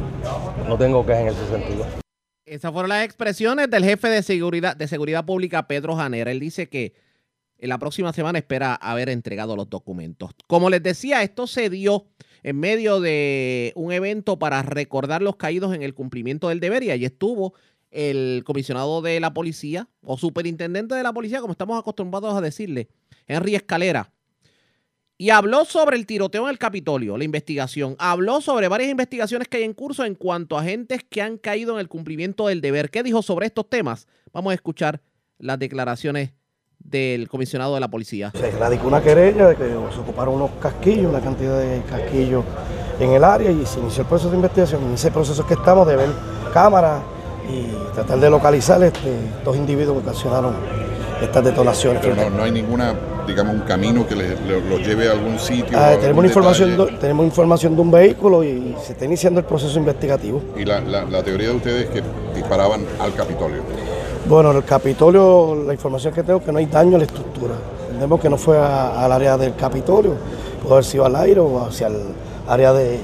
no 0.68 0.76
tengo 0.76 1.04
quejas 1.04 1.22
en 1.22 1.28
ese 1.28 1.48
sentido. 1.48 2.09
Esas 2.50 2.72
fueron 2.72 2.88
las 2.88 3.04
expresiones 3.04 3.70
del 3.70 3.84
jefe 3.84 4.08
de 4.08 4.24
seguridad, 4.24 4.74
de 4.74 4.88
seguridad 4.88 5.24
pública, 5.24 5.68
Pedro 5.68 5.94
Janera. 5.94 6.32
Él 6.32 6.40
dice 6.40 6.68
que 6.68 6.94
en 7.58 7.68
la 7.68 7.78
próxima 7.78 8.12
semana 8.12 8.40
espera 8.40 8.74
haber 8.74 9.08
entregado 9.08 9.54
los 9.54 9.70
documentos. 9.70 10.32
Como 10.48 10.68
les 10.68 10.82
decía, 10.82 11.22
esto 11.22 11.46
se 11.46 11.70
dio 11.70 12.06
en 12.42 12.58
medio 12.58 13.00
de 13.00 13.72
un 13.76 13.92
evento 13.92 14.40
para 14.40 14.64
recordar 14.64 15.22
los 15.22 15.36
caídos 15.36 15.76
en 15.76 15.82
el 15.82 15.94
cumplimiento 15.94 16.48
del 16.48 16.58
deber 16.58 16.82
y 16.82 16.90
allí 16.90 17.04
estuvo 17.04 17.54
el 17.92 18.42
comisionado 18.44 19.00
de 19.00 19.20
la 19.20 19.32
policía 19.32 19.88
o 20.02 20.18
superintendente 20.18 20.96
de 20.96 21.04
la 21.04 21.12
policía, 21.12 21.40
como 21.40 21.52
estamos 21.52 21.78
acostumbrados 21.78 22.34
a 22.34 22.40
decirle, 22.40 22.88
Henry 23.28 23.54
Escalera, 23.54 24.10
y 25.20 25.28
habló 25.28 25.66
sobre 25.66 25.98
el 25.98 26.06
tiroteo 26.06 26.44
en 26.44 26.48
el 26.48 26.56
Capitolio, 26.56 27.18
la 27.18 27.24
investigación. 27.24 27.94
Habló 27.98 28.40
sobre 28.40 28.68
varias 28.68 28.90
investigaciones 28.90 29.48
que 29.48 29.58
hay 29.58 29.64
en 29.64 29.74
curso 29.74 30.06
en 30.06 30.14
cuanto 30.14 30.56
a 30.56 30.62
agentes 30.62 31.04
que 31.04 31.20
han 31.20 31.36
caído 31.36 31.74
en 31.74 31.80
el 31.80 31.88
cumplimiento 31.88 32.46
del 32.46 32.62
deber. 32.62 32.88
¿Qué 32.88 33.02
dijo 33.02 33.20
sobre 33.20 33.44
estos 33.44 33.68
temas? 33.68 34.08
Vamos 34.32 34.52
a 34.52 34.54
escuchar 34.54 35.02
las 35.36 35.58
declaraciones 35.58 36.32
del 36.78 37.28
comisionado 37.28 37.74
de 37.74 37.80
la 37.80 37.88
policía. 37.88 38.32
Se 38.34 38.50
radicó 38.52 38.86
una 38.86 39.02
querella 39.02 39.48
de 39.48 39.56
que 39.56 39.64
se 39.68 40.00
ocuparon 40.00 40.36
unos 40.36 40.52
casquillos, 40.52 41.10
una 41.10 41.20
cantidad 41.20 41.60
de 41.60 41.82
casquillos 41.82 42.42
en 42.98 43.10
el 43.10 43.22
área 43.22 43.50
y 43.50 43.66
se 43.66 43.78
inició 43.78 44.04
el 44.04 44.08
proceso 44.08 44.30
de 44.30 44.36
investigación. 44.36 44.82
En 44.84 44.94
ese 44.94 45.10
proceso 45.10 45.42
es 45.42 45.46
que 45.46 45.52
estamos 45.52 45.86
de 45.86 45.96
ver 45.96 46.08
cámaras 46.54 47.02
y 47.46 47.92
tratar 47.92 48.20
de 48.20 48.30
localizar 48.30 48.82
este, 48.82 49.14
dos 49.44 49.54
individuos 49.54 50.02
que 50.02 50.08
ocasionaron 50.08 50.56
estas 51.22 51.44
detonaciones. 51.44 52.00
Pero 52.02 52.14
no, 52.16 52.30
no 52.30 52.42
hay 52.42 52.50
ninguna, 52.50 52.94
digamos, 53.26 53.54
un 53.54 53.60
camino 53.62 54.06
que 54.06 54.14
le- 54.16 54.36
le- 54.46 54.60
lo 54.68 54.78
lleve 54.78 55.08
a 55.08 55.12
algún 55.12 55.38
sitio. 55.38 55.76
Ah, 55.78 55.80
a 55.82 55.88
algún 55.90 56.00
tenemos, 56.02 56.24
información, 56.26 56.76
de- 56.76 56.92
tenemos 56.98 57.26
información 57.26 57.74
de 57.76 57.82
un 57.82 57.90
vehículo 57.90 58.42
y 58.44 58.74
se 58.84 58.92
está 58.92 59.04
iniciando 59.04 59.40
el 59.40 59.46
proceso 59.46 59.78
investigativo. 59.78 60.42
Y 60.56 60.64
la, 60.64 60.80
la- 60.80 61.04
la 61.04 61.22
teoría 61.22 61.48
de 61.48 61.56
ustedes 61.56 61.84
es 61.84 61.90
que 61.90 62.02
disparaban 62.34 62.84
al 63.00 63.14
Capitolio. 63.14 63.62
Bueno, 64.26 64.50
en 64.50 64.58
el 64.58 64.64
Capitolio, 64.64 65.56
la 65.66 65.72
información 65.72 66.12
que 66.14 66.22
tengo 66.22 66.38
es 66.40 66.44
que 66.44 66.52
no 66.52 66.58
hay 66.58 66.66
daño 66.66 66.96
a 66.96 66.98
la 66.98 67.04
estructura. 67.04 67.54
Entendemos 67.86 68.20
que 68.20 68.28
no 68.30 68.36
fue 68.36 68.58
al 68.58 69.12
área 69.12 69.36
del 69.36 69.54
Capitolio, 69.56 70.14
pudo 70.62 70.74
haber 70.74 70.84
sido 70.84 71.04
al 71.06 71.16
aire 71.16 71.40
o 71.40 71.64
hacia 71.66 71.88
el 71.88 71.96
área 72.48 72.72
de, 72.72 72.98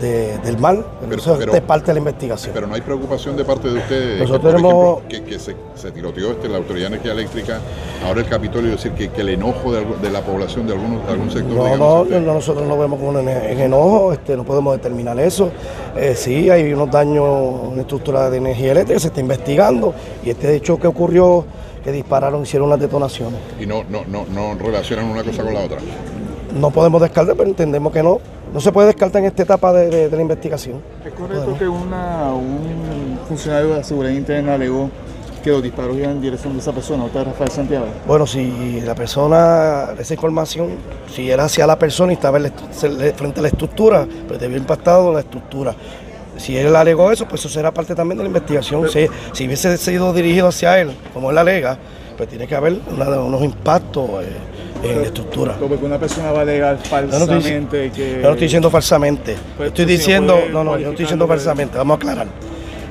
de- 0.00 0.38
del 0.38 0.58
mar, 0.58 0.76
pero, 0.76 1.10
Pero- 1.10 1.22
eso 1.22 1.36
pero- 1.38 1.54
es 1.54 1.60
parte 1.60 1.86
de 1.88 1.92
la 1.94 1.98
investigación. 2.00 2.52
Pero 2.54 2.66
no 2.66 2.74
hay 2.74 2.80
preocupación 2.80 3.36
de 3.36 3.44
parte 3.44 3.68
de 3.68 3.78
ustedes. 3.78 4.20
Nosotros 4.20 4.40
que, 4.54 4.60
tenemos- 4.60 4.98
ejemplo, 4.98 5.08
que, 5.08 5.24
que 5.24 5.38
se, 5.38 5.56
se 5.74 5.90
tiroteó 5.92 6.30
este, 6.32 6.48
la 6.48 6.58
Autoridad 6.58 6.88
de 6.88 6.94
Energía 6.96 7.12
Eléctrica, 7.12 7.60
ahora 8.06 8.20
el 8.20 8.26
Capitolio, 8.28 8.70
es 8.74 8.82
decir, 8.82 8.92
que, 8.92 9.08
que 9.10 9.20
el 9.20 9.30
enojo 9.30 9.72
de, 9.72 10.10
la 10.10 10.22
población 10.22 10.66
de, 10.66 10.72
algunos, 10.74 11.06
de 11.06 11.12
algún 11.12 11.30
sector. 11.30 11.52
No, 11.52 11.64
digamos, 11.64 12.08
no, 12.10 12.20
no, 12.20 12.34
nosotros 12.34 12.66
no 12.66 12.78
vemos 12.78 13.00
con 13.00 13.16
en, 13.18 13.28
en 13.28 13.60
enojo, 13.60 14.12
este, 14.12 14.36
no 14.36 14.44
podemos 14.44 14.74
determinar 14.76 15.18
eso. 15.20 15.50
Eh, 15.96 16.14
sí, 16.16 16.48
hay 16.50 16.72
unos 16.72 16.90
daños 16.90 17.72
en 17.72 17.80
estructura 17.80 18.30
de 18.30 18.38
energía 18.38 18.72
eléctrica, 18.72 19.00
se 19.00 19.08
está 19.08 19.20
investigando 19.20 19.92
y 20.24 20.30
este 20.30 20.54
hecho 20.54 20.78
que 20.78 20.86
ocurrió, 20.86 21.44
que 21.84 21.92
dispararon, 21.92 22.42
hicieron 22.42 22.68
unas 22.68 22.80
detonaciones. 22.80 23.40
y 23.60 23.66
no, 23.66 23.84
no, 23.88 24.02
no, 24.06 24.24
no 24.26 24.54
relacionan 24.58 25.06
una 25.06 25.22
cosa 25.24 25.42
con 25.42 25.54
la 25.54 25.60
otra. 25.60 25.78
No 26.58 26.70
podemos 26.70 27.00
descartar, 27.00 27.36
pero 27.36 27.48
entendemos 27.48 27.92
que 27.92 28.02
no. 28.02 28.18
No 28.52 28.60
se 28.60 28.72
puede 28.72 28.88
descartar 28.88 29.20
en 29.22 29.28
esta 29.28 29.42
etapa 29.42 29.72
de, 29.72 29.88
de- 29.90 30.08
de 30.08 30.16
la 30.16 30.22
investigación. 30.22 30.80
¿Es 31.04 31.12
correcto 31.12 31.56
que 31.58 31.68
una, 31.68 32.32
un 32.32 33.18
funcionario 33.28 33.70
de 33.70 33.76
la 33.78 33.84
seguridad 33.84 34.12
interna 34.12 34.54
alegó 34.54 34.90
que 35.44 35.50
los 35.50 35.62
disparos 35.62 35.96
iban 35.96 36.10
en 36.10 36.20
dirección 36.20 36.52
de 36.54 36.58
esa 36.58 36.72
persona, 36.72 37.04
otra 37.04 37.24
Rafael 37.24 37.50
Santiago? 37.50 37.86
Bueno, 38.06 38.26
si 38.26 38.80
la 38.82 38.94
persona, 38.94 39.90
esa 39.98 40.14
información, 40.14 40.70
si 41.14 41.30
era 41.30 41.44
hacia 41.44 41.66
la 41.66 41.78
persona 41.78 42.12
y 42.12 42.16
estaba 42.16 42.38
en 42.38 42.42
la 42.44 42.50
frente 43.14 43.38
a 43.40 43.42
la 43.42 43.48
estructura, 43.48 44.06
pues 44.26 44.40
debió 44.40 44.56
impactado 44.58 45.12
la 45.12 45.20
estructura. 45.20 45.74
Si 46.36 46.56
él 46.56 46.74
alegó 46.74 47.10
eso, 47.12 47.26
pues 47.28 47.40
eso 47.40 47.48
será 47.48 47.72
parte 47.72 47.94
también 47.94 48.18
de 48.18 48.24
la 48.24 48.28
investigación. 48.28 48.88
Si, 48.88 49.06
si 49.32 49.46
hubiese 49.46 49.76
sido 49.76 50.12
dirigido 50.12 50.48
hacia 50.48 50.78
él, 50.80 50.90
como 51.14 51.30
él 51.30 51.38
alega, 51.38 51.78
pues 52.16 52.28
tiene 52.28 52.46
que 52.46 52.54
haber 52.54 52.78
una- 52.90 53.20
unos 53.20 53.42
impactos 53.42 54.08
eh, 54.22 54.26
en 54.82 55.00
la 55.00 55.06
estructura. 55.06 55.56
Como 55.58 55.78
que 55.78 55.84
una 55.84 55.98
persona 55.98 56.32
va 56.32 56.40
a 56.40 56.42
alegar 56.42 56.78
Yo 56.82 57.00
no 57.00 57.16
estoy, 57.16 57.28
falsamente 57.28 57.90
que... 57.90 58.12
yo 58.14 58.22
no 58.22 58.30
estoy 58.30 58.46
diciendo 58.46 58.70
falsamente. 58.70 59.36
Pues, 59.56 59.68
estoy 59.68 59.84
pues, 59.84 59.98
diciendo, 59.98 60.38
no, 60.50 60.64
no, 60.64 60.78
yo 60.78 60.84
no 60.84 60.90
estoy 60.90 61.04
diciendo 61.04 61.26
falsamente. 61.26 61.78
Vamos 61.78 61.94
a 61.94 61.96
aclarar. 61.96 62.26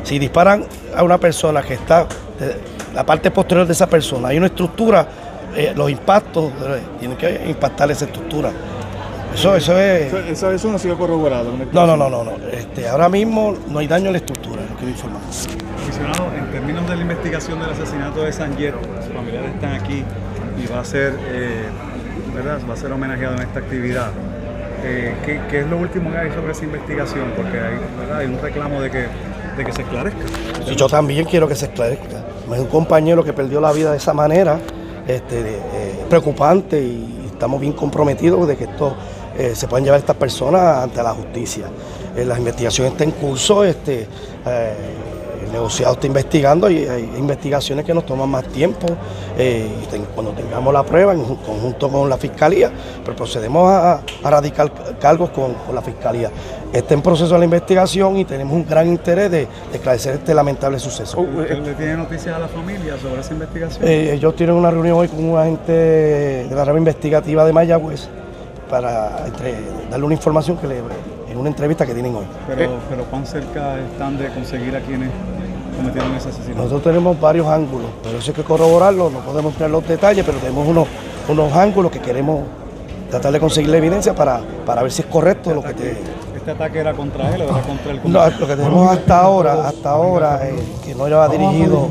Si 0.03 0.19
disparan 0.19 0.65
a 0.95 1.03
una 1.03 1.17
persona 1.17 1.61
que 1.61 1.73
está, 1.75 2.03
de- 2.39 2.79
la 2.93 3.05
parte 3.05 3.31
posterior 3.31 3.67
de 3.67 3.73
esa 3.73 3.87
persona, 3.87 4.29
hay 4.29 4.37
una 4.37 4.47
estructura, 4.47 5.07
eh, 5.55 5.73
los 5.75 5.89
impactos 5.89 6.45
eh, 6.45 6.81
tienen 6.99 7.17
que 7.17 7.43
impactar 7.47 7.89
esa 7.91 8.05
estructura. 8.05 8.51
Eso, 9.33 9.55
eso 9.55 9.77
es. 9.77 10.07
Eso, 10.07 10.17
eso, 10.19 10.51
eso 10.51 10.67
no 10.69 10.75
ha 10.75 10.79
sido 10.79 10.97
corroborado. 10.97 11.51
No, 11.71 11.85
no, 11.85 11.95
no, 11.95 12.09
no, 12.09 12.23
no. 12.23 12.31
Este, 12.51 12.87
ahora 12.87 13.09
mismo 13.09 13.55
no 13.67 13.79
hay 13.79 13.87
daño 13.87 14.07
en 14.07 14.13
la 14.13 14.17
estructura, 14.17 14.63
es 14.63 14.69
lo 14.71 14.77
que 14.77 14.85
me 14.85 14.91
informan. 14.91 15.21
Comisionado, 15.21 16.35
en 16.35 16.51
términos 16.51 16.87
de 16.89 16.95
la 16.95 17.01
investigación 17.01 17.59
del 17.59 17.69
asesinato 17.69 18.21
de 18.21 18.33
Sanjet, 18.33 18.73
sus 19.05 19.13
familiares 19.13 19.53
están 19.53 19.73
aquí 19.73 20.03
y 20.63 20.67
va 20.67 20.81
a 20.81 20.85
ser, 20.85 21.13
eh, 21.29 21.65
¿verdad? 22.33 22.59
Va 22.69 22.73
a 22.73 22.77
ser 22.77 22.91
homenajeado 22.91 23.35
en 23.35 23.41
esta 23.41 23.59
actividad. 23.59 24.11
Eh, 24.83 25.13
¿qué, 25.25 25.41
qué 25.49 25.59
es 25.61 25.67
lo 25.67 25.77
último 25.77 26.11
que 26.11 26.17
hay 26.17 26.31
sobre 26.31 26.51
esa 26.51 26.63
investigación? 26.63 27.33
Porque 27.35 27.59
hay, 27.59 28.25
un 28.25 28.39
reclamo 28.41 28.81
de 28.81 28.91
que, 28.91 29.05
de 29.57 29.65
que 29.65 29.71
se 29.71 29.81
esclarezca. 29.81 30.19
Yo 30.75 30.87
también 30.87 31.25
quiero 31.25 31.47
que 31.47 31.55
se 31.55 31.65
esclarezca. 31.65 32.23
Es 32.51 32.59
un 32.59 32.67
compañero 32.67 33.23
que 33.23 33.33
perdió 33.33 33.61
la 33.61 33.71
vida 33.71 33.91
de 33.91 33.97
esa 33.97 34.13
manera, 34.13 34.57
este, 35.07 35.39
eh, 35.39 36.05
preocupante 36.09 36.81
y 36.81 37.27
estamos 37.31 37.61
bien 37.61 37.73
comprometidos 37.73 38.47
de 38.47 38.57
que 38.57 38.65
esto 38.65 38.95
se 39.53 39.69
puedan 39.69 39.85
llevar 39.85 40.01
estas 40.01 40.17
personas 40.17 40.83
ante 40.83 41.01
la 41.01 41.11
justicia. 41.11 41.67
Eh, 42.15 42.25
la 42.25 42.37
investigación 42.37 42.87
está 42.87 43.03
en 43.03 43.11
curso, 43.11 43.63
este, 43.63 44.07
el 45.49 45.53
negociado 45.53 45.93
está 45.93 46.05
investigando 46.07 46.69
y 46.69 46.85
hay 46.85 47.09
investigaciones 47.17 47.83
que 47.83 47.93
nos 47.93 48.05
toman 48.05 48.29
más 48.29 48.45
tiempo. 48.45 48.85
eh, 49.37 49.67
cuando 50.13 50.31
tengamos 50.33 50.71
la 50.73 50.83
prueba 50.83 51.13
en 51.13 51.23
conjunto 51.23 51.89
con 51.89 52.09
la 52.09 52.17
fiscalía, 52.17 52.71
pues 53.03 53.15
procedemos 53.17 53.69
a, 53.71 53.93
a 54.23 54.29
radicar 54.29 54.71
cargos 54.99 55.29
con, 55.31 55.53
con 55.65 55.73
la 55.73 55.81
fiscalía. 55.81 56.29
Está 56.71 56.93
en 56.93 57.01
proceso 57.01 57.35
la 57.37 57.45
investigación 57.45 58.17
y 58.17 58.25
tenemos 58.25 58.53
un 58.53 58.65
gran 58.67 58.87
interés 58.87 59.31
de, 59.31 59.39
de 59.39 59.47
esclarecer 59.73 60.15
este 60.15 60.33
lamentable 60.35 60.77
suceso. 60.77 61.19
¿Usted 61.21 61.57
le 61.63 61.73
tiene 61.73 61.97
noticias 61.97 62.35
a 62.35 62.39
la 62.39 62.47
familia 62.47 62.95
sobre 63.01 63.21
esa 63.21 63.33
investigación? 63.33 63.83
Eh, 63.87 64.11
ellos 64.13 64.35
tienen 64.35 64.55
una 64.55 64.69
reunión 64.69 64.97
hoy 64.97 65.07
con 65.07 65.23
un 65.23 65.37
agente 65.39 65.71
de 65.71 66.55
la 66.55 66.63
rama 66.65 66.77
investigativa 66.79 67.43
de 67.43 67.53
Mayagüez 67.53 68.07
para 68.69 69.25
entre- 69.25 69.55
darle 69.89 70.05
una 70.05 70.13
información 70.15 70.57
que 70.57 70.67
le, 70.67 70.75
en 71.31 71.37
una 71.37 71.49
entrevista 71.49 71.85
que 71.87 71.93
tienen 71.93 72.13
hoy. 72.15 72.25
Pero, 72.47 72.71
pero 72.89 73.03
¿cuán 73.05 73.25
cerca 73.25 73.79
están 73.79 74.17
de 74.19 74.27
conseguir 74.29 74.75
a 74.75 74.81
quienes 74.81 75.09
cometieron 75.79 76.15
ese 76.15 76.29
asesinato? 76.29 76.57
Nosotros 76.63 76.83
tenemos 76.83 77.19
varios 77.19 77.47
ángulos, 77.47 77.89
pero 78.03 78.17
eso 78.17 78.31
hay 78.31 78.35
que 78.35 78.43
corroborarlo, 78.43 79.09
no 79.09 79.19
podemos 79.19 79.53
entrar 79.53 79.69
los 79.69 79.87
detalles, 79.87 80.25
pero 80.25 80.37
tenemos 80.37 80.67
unos, 80.67 80.87
unos 81.27 81.53
ángulos 81.53 81.91
que 81.91 81.99
queremos 81.99 82.41
tratar 83.09 83.31
de 83.31 83.39
conseguir 83.39 83.69
la 83.69 83.77
evidencia 83.77 84.13
para, 84.13 84.41
para 84.65 84.83
ver 84.83 84.91
si 84.91 85.01
es 85.01 85.07
correcto 85.07 85.53
lo 85.53 85.63
que 85.63 85.73
te... 85.73 85.97
¿Este 86.35 86.51
ataque 86.51 86.79
era 86.79 86.93
contra 86.93 87.35
él 87.35 87.41
o 87.41 87.43
era 87.45 87.61
contra 87.61 87.91
el 87.91 87.99
No, 88.05 88.29
lo 88.29 88.47
que 88.47 88.55
tenemos 88.55 88.91
hasta 88.91 89.19
ahora, 89.19 89.67
hasta 89.67 89.89
ahora, 89.89 90.47
eh, 90.47 90.55
que 90.85 90.95
no 90.95 91.05
era 91.05 91.27
dirigido 91.27 91.89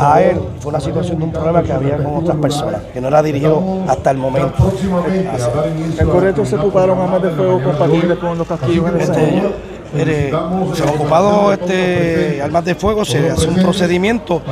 a 0.00 0.20
él, 0.20 0.40
fue 0.58 0.70
una 0.70 0.80
situación 0.80 1.18
de 1.18 1.24
un 1.24 1.32
problema 1.32 1.62
que 1.62 1.72
había 1.72 1.96
con 1.98 2.16
otras 2.16 2.36
personas, 2.38 2.82
que 2.92 3.00
no 3.00 3.08
era 3.08 3.22
dirigido 3.22 3.62
hasta 3.88 4.10
el 4.10 4.18
momento. 4.18 4.72
¿Es 5.98 6.06
correcto 6.06 6.44
se 6.44 6.56
ocuparon 6.56 6.98
armas 6.98 7.22
de 7.22 7.30
fuego 7.30 7.62
compatibles 7.62 8.18
con 8.18 8.36
los 8.36 8.46
el 8.50 9.00
Este? 9.00 9.42
Eh, 9.96 10.32
se 10.74 10.82
han 10.82 10.88
ocupado 10.88 11.52
este, 11.52 12.40
armas 12.42 12.64
de 12.64 12.74
fuego, 12.74 13.04
se 13.04 13.30
hace 13.30 13.48
un 13.48 13.56
procedimiento 13.56 14.42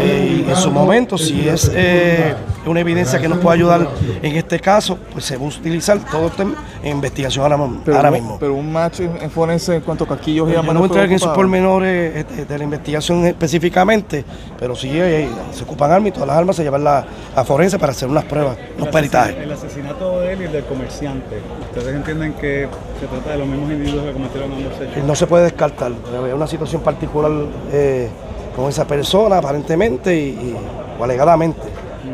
eh, 0.00 0.44
en 0.48 0.56
su 0.56 0.70
momento, 0.70 1.16
si 1.18 1.48
es 1.48 1.70
eh, 1.74 2.34
una 2.66 2.80
evidencia 2.80 3.18
que 3.20 3.28
nos 3.28 3.38
puede 3.38 3.56
ayudar 3.56 3.88
en 4.22 4.36
este 4.36 4.60
caso, 4.60 4.98
pues 5.12 5.24
se 5.24 5.36
va 5.36 5.44
a 5.44 5.48
utilizar 5.48 5.98
todo 6.10 6.26
esto 6.26 6.42
en, 6.42 6.54
investigación 6.90 7.50
ahora, 7.52 7.72
Pero, 7.84 7.96
ahora 7.96 8.08
un- 8.10 8.14
mismo. 8.14 8.36
pero 8.38 8.54
un 8.54 8.70
match 8.72 9.00
en 9.00 9.16
en 9.20 9.30
forense 9.30 9.76
en 9.76 9.80
cuanto 9.82 10.04
a 10.04 10.08
casquillos 10.08 10.48
y 10.48 10.52
no 10.52 10.62
voy 10.62 10.74
de 10.74 10.80
a 10.80 10.84
entrar 10.84 11.04
en 11.06 11.12
esos 11.12 11.34
pormenores 11.34 12.16
este, 12.16 12.44
de 12.44 12.58
la 12.58 12.64
investigación 12.64 13.24
específicamente, 13.26 14.24
pero 14.58 14.74
sí 14.76 14.90
eh, 14.92 15.28
se 15.52 15.64
ocupan 15.64 15.90
armas 15.90 16.08
y 16.08 16.12
todas 16.12 16.28
las 16.28 16.36
armas 16.38 16.56
se 16.56 16.62
llevan 16.62 16.84
la- 16.84 17.04
a 17.34 17.44
forense 17.44 17.78
para 17.78 17.92
hacer 17.92 18.08
unas 18.08 18.24
pruebas, 18.24 18.56
unos 18.76 18.88
El 18.88 18.92
peritajes. 18.92 19.36
El 19.36 19.52
asesinato 19.52 20.20
de 20.20 20.32
él 20.32 20.42
y 20.42 20.44
el 20.44 20.52
del 20.52 20.64
comerciante. 20.64 21.36
¿Ustedes 21.74 21.94
entienden 21.94 22.32
que 22.34 22.68
se 23.00 23.06
trata 23.06 23.30
de 23.30 23.38
los 23.38 23.46
mismos 23.46 23.70
individuos 23.70 24.04
que 24.04 24.12
cometieron 24.12 24.52
ambos 24.52 24.72
hechos? 24.80 24.96
Eh, 24.96 25.02
No 25.06 25.14
se 25.14 25.26
puede 25.26 25.44
descartar, 25.44 25.92
hay 25.92 26.32
una 26.32 26.46
situación 26.46 26.82
particular 26.82 27.30
eh, 27.72 28.08
con 28.56 28.68
esa 28.68 28.86
persona 28.86 29.38
aparentemente 29.38 30.14
y, 30.14 30.28
y- 30.28 30.56
o 30.98 31.04
alegadamente 31.04 31.62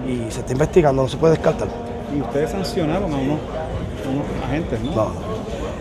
y 0.08 0.30
se 0.30 0.40
está 0.40 0.52
investigando, 0.52 1.02
no 1.02 1.08
se 1.08 1.16
puede 1.16 1.34
descartar. 1.34 1.68
Y 2.16 2.20
ustedes 2.20 2.50
sancionaron 2.50 3.12
a 3.12 3.16
unos, 3.16 3.38
a 4.04 4.10
unos 4.10 4.44
agentes, 4.48 4.80
¿no? 4.82 4.94
No. 4.94 5.04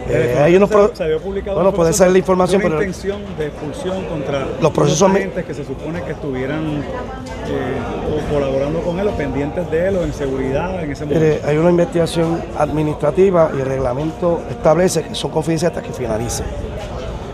Eh, 0.07 0.35
Eh, 0.37 0.39
hay 0.39 0.55
unos 0.55 0.69
se- 0.69 0.95
se 0.97 1.03
había 1.03 1.17
publicado 1.17 1.55
bueno, 1.55 1.71
puede 1.73 1.91
ser 1.91 2.11
la 2.11 2.19
información, 2.19 2.61
de 2.61 2.67
una 2.67 2.75
pero 2.75 2.87
intención 2.87 3.21
de 3.39 3.47
expulsión 3.47 4.05
contra 4.05 4.45
Los 4.61 4.71
procesos 4.71 5.09
agentes 5.09 5.45
que 5.45 5.53
se 5.55 5.65
supone 5.65 6.03
que 6.03 6.11
estuvieran 6.11 6.63
eh, 7.47 8.11
o 8.29 8.31
colaborando 8.33 8.81
con 8.81 8.99
él 8.99 9.07
o 9.07 9.11
pendientes 9.13 9.69
de 9.71 9.87
él 9.87 9.95
o 9.97 10.03
en 10.03 10.13
seguridad 10.13 10.83
en 10.83 10.91
ese 10.91 11.05
momento. 11.05 11.47
hay 11.47 11.57
una 11.57 11.69
investigación 11.71 12.39
administrativa 12.57 13.49
y 13.57 13.61
el 13.61 13.65
reglamento 13.65 14.41
establece 14.49 15.01
que 15.03 15.15
son 15.15 15.31
confidenciales 15.31 15.75
hasta 15.75 15.87
que 15.87 15.93
finalice. 15.93 16.43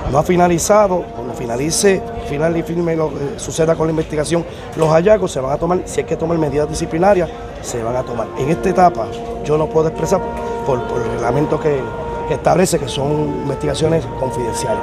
No 0.10 0.18
ha 0.20 0.24
finalizado, 0.24 1.04
cuando 1.14 1.34
finalice, 1.34 2.02
final 2.32 2.56
y 2.56 2.64
firme 2.64 2.96
lo 2.96 3.10
que 3.10 3.38
suceda 3.38 3.76
con 3.76 3.88
la 3.88 3.92
investigación, 3.92 4.46
los 4.78 4.88
hallazgos 4.90 5.32
se 5.32 5.42
van 5.42 5.52
a 5.52 5.58
tomar, 5.58 5.82
si 5.84 6.00
hay 6.00 6.06
que 6.06 6.16
tomar 6.16 6.38
medidas 6.38 6.70
disciplinarias, 6.70 7.30
se 7.62 7.84
van 7.84 7.98
a 7.98 8.04
tomar. 8.04 8.28
En 8.38 8.50
esta 8.50 8.70
etapa 8.70 9.06
yo 9.44 9.58
no 9.58 9.68
puedo 9.68 9.90
expresar 9.90 10.22
por, 10.66 10.82
por 10.88 11.02
el 11.02 11.12
reglamento 11.12 11.60
que, 11.60 11.82
que 12.30 12.36
establece 12.36 12.80
que 12.80 12.88
son 12.88 13.12
investigaciones 13.44 14.06
confidenciales. 14.18 14.82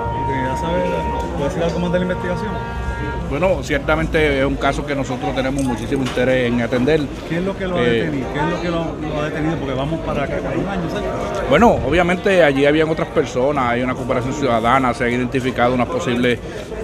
¿Y 1.38 1.42
decir 1.42 1.62
algo 1.62 1.78
más 1.78 1.92
de 1.92 1.99
la 2.01 2.05
investigación? 2.05 2.88
Bueno, 3.31 3.59
ciertamente 3.62 4.39
es 4.41 4.45
un 4.47 4.57
caso 4.57 4.87
que 4.87 4.95
nosotros 4.95 5.35
tenemos 5.35 5.62
muchísimo 5.62 6.03
interés 6.03 6.49
en 6.51 6.62
atender. 6.62 7.01
¿Qué 7.29 7.37
es 7.39 7.45
lo 7.45 7.57
que 7.57 7.66
lo 7.66 7.76
ha 7.76 7.83
Eh, 7.83 7.91
detenido? 7.91 8.26
¿Qué 8.33 8.39
es 8.39 8.45
lo 8.47 8.61
que 8.62 8.68
lo, 8.68 9.09
lo 9.14 9.20
ha 9.20 9.24
detenido? 9.29 9.57
Porque 9.57 9.74
vamos 9.74 10.01
para 10.01 10.24
acá, 10.24 10.37
para 10.39 10.59
un 10.59 10.66
año, 10.66 10.89
¿sabes? 10.91 11.09
Bueno, 11.51 11.79
obviamente 11.87 12.43
allí 12.43 12.64
habían 12.64 12.89
otras 12.89 13.09
personas, 13.09 13.66
hay 13.66 13.83
una 13.83 13.95
cooperación 13.95 14.33
ciudadana, 14.33 14.95
se 14.95 15.05
han 15.05 15.12
identificado 15.12 15.74
unas 15.74 15.89
posibles 15.89 16.39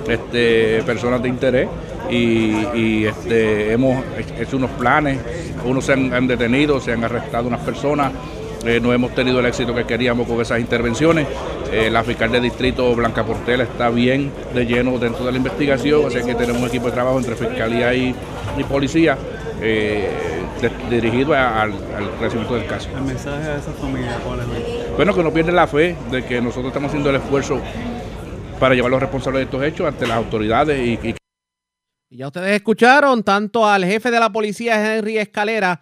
este, 0.06 0.82
personas 0.84 1.22
de 1.22 1.28
interés 1.30 1.68
y, 2.10 2.54
y, 2.74 3.06
este, 3.06 3.72
hemos 3.72 4.04
hecho 4.38 4.58
unos 4.58 4.70
planes, 4.72 5.18
unos 5.64 5.84
se 5.86 5.94
han, 5.94 6.12
han 6.12 6.26
detenido, 6.26 6.78
se 6.78 6.92
han 6.92 7.02
arrestado 7.04 7.48
unas 7.48 7.60
personas, 7.60 8.12
eh, 8.66 8.80
no 8.82 8.92
hemos 8.92 9.14
tenido 9.14 9.40
el 9.40 9.46
éxito 9.46 9.74
que 9.74 9.84
queríamos 9.84 10.26
con 10.28 10.40
esas 10.42 10.60
intervenciones. 10.60 11.26
Eh, 11.76 11.90
la 11.90 12.04
fiscal 12.04 12.30
de 12.30 12.40
distrito 12.40 12.94
Blanca 12.94 13.24
Portela 13.26 13.64
está 13.64 13.90
bien 13.90 14.30
de 14.54 14.64
lleno 14.64 14.96
dentro 14.98 15.24
de 15.24 15.32
la 15.32 15.38
investigación, 15.38 16.06
así 16.06 16.22
que 16.24 16.34
tenemos 16.36 16.62
un 16.62 16.68
equipo 16.68 16.86
de 16.86 16.92
trabajo 16.92 17.18
entre 17.18 17.34
fiscalía 17.34 17.92
y, 17.94 18.14
y 18.56 18.64
policía 18.64 19.18
eh, 19.60 20.08
de- 20.60 20.70
dirigido 21.00 21.34
a- 21.34 21.62
al, 21.62 21.72
al 21.72 22.10
crecimiento 22.20 22.54
del 22.54 22.66
caso. 22.66 22.88
El 22.96 23.02
mensaje 23.02 23.48
a 23.48 23.56
esa 23.56 23.72
familia, 23.72 24.16
¿cuál 24.24 24.40
es? 24.40 24.96
Bueno, 24.96 25.12
que 25.14 25.22
no 25.24 25.32
pierden 25.32 25.56
la 25.56 25.66
fe 25.66 25.96
de 26.12 26.24
que 26.24 26.40
nosotros 26.40 26.66
estamos 26.66 26.88
haciendo 26.90 27.10
el 27.10 27.16
esfuerzo 27.16 27.60
para 28.60 28.74
llevar 28.76 28.90
a 28.90 28.92
los 28.92 29.00
responsables 29.02 29.40
de 29.40 29.44
estos 29.44 29.64
hechos 29.64 29.88
ante 29.88 30.06
las 30.06 30.16
autoridades 30.16 30.78
Y 30.78 32.16
ya 32.16 32.28
ustedes 32.28 32.54
escucharon 32.54 33.24
tanto 33.24 33.66
al 33.66 33.84
jefe 33.84 34.12
de 34.12 34.20
la 34.20 34.30
policía, 34.30 34.96
Henry 34.96 35.18
Escalera, 35.18 35.80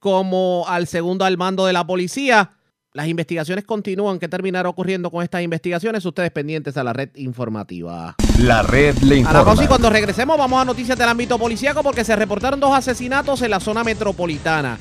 como 0.00 0.64
al 0.66 0.88
segundo 0.88 1.24
al 1.24 1.36
mando 1.38 1.66
de 1.66 1.72
la 1.72 1.86
policía. 1.86 2.50
Las 2.92 3.06
investigaciones 3.06 3.64
continúan. 3.64 4.18
¿Qué 4.18 4.26
terminará 4.26 4.68
ocurriendo 4.68 5.12
con 5.12 5.22
estas 5.22 5.42
investigaciones? 5.42 6.04
Ustedes 6.04 6.32
pendientes 6.32 6.76
a 6.76 6.82
la 6.82 6.92
red 6.92 7.10
informativa. 7.14 8.16
La 8.38 8.62
red 8.62 8.96
le 8.98 9.06
A 9.06 9.08
la 9.14 9.16
informa. 9.16 9.44
pausa 9.44 9.64
y 9.64 9.66
cuando 9.68 9.90
regresemos 9.90 10.36
vamos 10.36 10.60
a 10.60 10.64
noticias 10.64 10.98
del 10.98 11.08
ámbito 11.08 11.38
policíaco 11.38 11.84
porque 11.84 12.02
se 12.02 12.16
reportaron 12.16 12.58
dos 12.58 12.74
asesinatos 12.74 13.42
en 13.42 13.52
la 13.52 13.60
zona 13.60 13.84
metropolitana. 13.84 14.76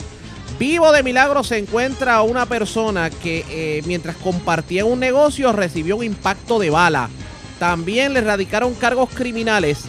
Vivo 0.57 0.91
de 0.91 1.03
milagro 1.03 1.43
se 1.43 1.59
encuentra 1.59 2.23
una 2.23 2.47
persona 2.47 3.11
que 3.11 3.45
eh, 3.47 3.83
mientras 3.85 4.15
compartía 4.15 4.85
un 4.85 4.99
negocio 4.99 5.53
recibió 5.53 5.97
un 5.97 6.03
impacto 6.03 6.57
de 6.57 6.71
bala. 6.71 7.09
También 7.59 8.13
le 8.13 8.21
radicaron 8.21 8.73
cargos 8.73 9.09
criminales 9.11 9.83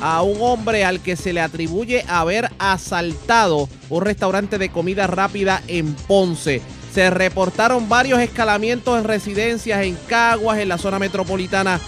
a 0.00 0.22
un 0.22 0.38
hombre 0.40 0.86
al 0.86 1.00
que 1.00 1.14
se 1.14 1.34
le 1.34 1.42
atribuye 1.42 2.06
haber 2.08 2.50
asaltado 2.58 3.68
un 3.90 4.02
restaurante 4.02 4.56
de 4.56 4.70
comida 4.70 5.06
rápida 5.06 5.62
en 5.68 5.92
Ponce. 5.92 6.62
Se 6.96 7.10
reportaron 7.10 7.90
varios 7.90 8.20
escalamientos 8.20 8.98
en 8.98 9.04
residencias 9.04 9.82
en 9.82 9.98
Caguas, 10.06 10.60
en 10.60 10.68
la 10.70 10.78
zona 10.78 10.98
metropolitana 10.98 11.78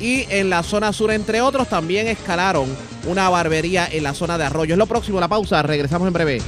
y 0.00 0.24
en 0.30 0.48
la 0.48 0.62
zona 0.62 0.94
sur, 0.94 1.10
entre 1.10 1.42
otros, 1.42 1.68
también 1.68 2.08
escalaron 2.08 2.74
una 3.06 3.28
barbería 3.28 3.86
en 3.92 4.02
la 4.02 4.14
zona 4.14 4.38
de 4.38 4.44
Arroyo. 4.44 4.72
Es 4.72 4.78
lo 4.78 4.86
próximo, 4.86 5.20
la 5.20 5.28
pausa. 5.28 5.60
Regresamos 5.60 6.06
en 6.08 6.14
breve. 6.14 6.40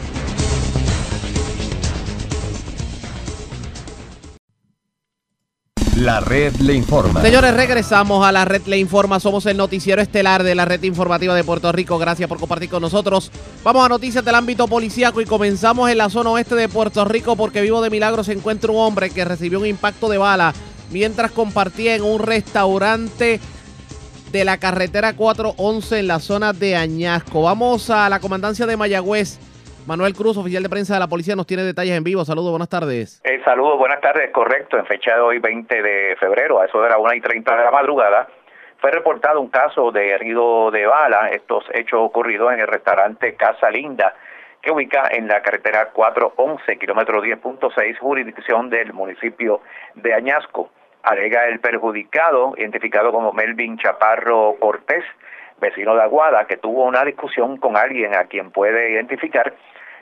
La 6.03 6.19
red 6.19 6.57
le 6.57 6.75
informa. 6.75 7.23
Señores, 7.23 7.55
regresamos 7.55 8.27
a 8.27 8.33
la 8.33 8.45
red 8.45 8.63
Le 8.67 8.77
Informa. 8.77 9.21
Somos 9.21 9.47
el 9.47 9.57
noticiero 9.57 10.03
estelar 10.03 10.43
de 10.43 10.57
la 10.57 10.65
red 10.65 10.83
informativa 10.83 11.33
de 11.33 11.45
Puerto 11.45 11.71
Rico. 11.71 11.97
Gracias 11.97 12.29
por 12.29 12.41
compartir 12.41 12.69
con 12.69 12.83
nosotros. 12.83 13.31
Vamos 13.63 13.87
a 13.87 13.89
noticias 13.89 14.25
del 14.25 14.35
ámbito 14.35 14.67
policíaco 14.67 15.21
y 15.21 15.27
comenzamos 15.27 15.89
en 15.91 15.99
la 15.99 16.11
zona 16.11 16.31
oeste 16.31 16.57
de 16.57 16.69
Puerto 16.69 17.05
Rico 17.05 17.37
porque 17.37 17.61
vivo 17.61 17.81
de 17.81 17.89
milagro 17.89 18.25
se 18.25 18.33
encuentra 18.33 18.73
un 18.73 18.79
hombre 18.79 19.11
que 19.11 19.25
recibió 19.25 19.61
un 19.61 19.67
impacto 19.67 20.09
de 20.09 20.19
bala 20.19 20.53
mientras 20.91 21.31
compartía 21.31 21.95
en 21.95 22.03
un 22.03 22.19
restaurante 22.19 23.39
de 24.33 24.45
la 24.45 24.59
carretera 24.59 25.15
411 25.15 26.01
en 26.01 26.09
la 26.09 26.19
zona 26.19 26.53
de 26.53 26.75
Añasco. 26.75 27.43
Vamos 27.43 27.91
a 27.91 28.09
la 28.09 28.19
comandancia 28.19 28.67
de 28.67 28.77
Mayagüez. 28.77 29.39
Manuel 29.87 30.15
Cruz, 30.15 30.37
oficial 30.37 30.63
de 30.63 30.69
prensa 30.69 30.95
de 30.95 31.01
la 31.01 31.09
policía, 31.09 31.35
nos 31.35 31.47
tiene 31.47 31.65
detalles 31.65 31.97
en 31.97 32.05
vivo. 32.05 32.25
Saludos, 32.25 32.51
buenas 32.51 32.69
tardes. 32.69 33.21
Eh, 33.25 33.41
saludos, 33.45 33.79
buenas 33.79 34.01
tardes, 34.01 34.31
correcto. 34.31 34.79
En 34.79 34.87
fecha 34.87 35.17
de 35.17 35.21
hoy, 35.21 35.39
20 35.39 35.83
de 35.83 36.17
febrero, 36.21 36.61
a 36.61 36.67
eso 36.67 36.81
de 36.81 36.89
las 36.89 36.99
1 36.99 37.15
y 37.15 37.21
30 37.21 37.57
de 37.57 37.65
la 37.65 37.71
madrugada, 37.73 38.29
fue 38.79 38.93
reportado 38.93 39.41
un 39.41 39.49
caso 39.49 39.91
de 39.91 40.11
herido 40.11 40.71
de 40.71 40.87
bala. 40.87 41.31
Estos 41.31 41.65
hechos 41.75 41.99
ocurridos 42.01 42.53
en 42.53 42.61
el 42.61 42.69
restaurante 42.69 43.35
Casa 43.35 43.71
Linda, 43.71 44.15
que 44.61 44.71
ubica 44.71 45.09
en 45.11 45.27
la 45.27 45.43
carretera 45.43 45.91
411, 45.91 46.79
kilómetro 46.79 47.21
10.6, 47.21 47.99
jurisdicción 47.99 48.71
del 48.71 48.93
municipio 48.93 49.63
de 49.97 50.15
Añasco. 50.15 50.71
Alega 51.03 51.47
el 51.49 51.59
perjudicado, 51.59 52.55
identificado 52.57 53.11
como 53.11 53.33
Melvin 53.33 53.77
Chaparro 53.79 54.55
Cortés, 54.61 55.05
vecino 55.61 55.97
de 55.97 56.03
Aguada, 56.03 56.47
que 56.47 56.57
tuvo 56.57 56.85
una 56.85 57.05
discusión 57.05 57.57
con 57.57 57.77
alguien 57.77 58.15
a 58.15 58.25
quien 58.25 58.53
puede 58.53 58.93
identificar. 58.93 59.53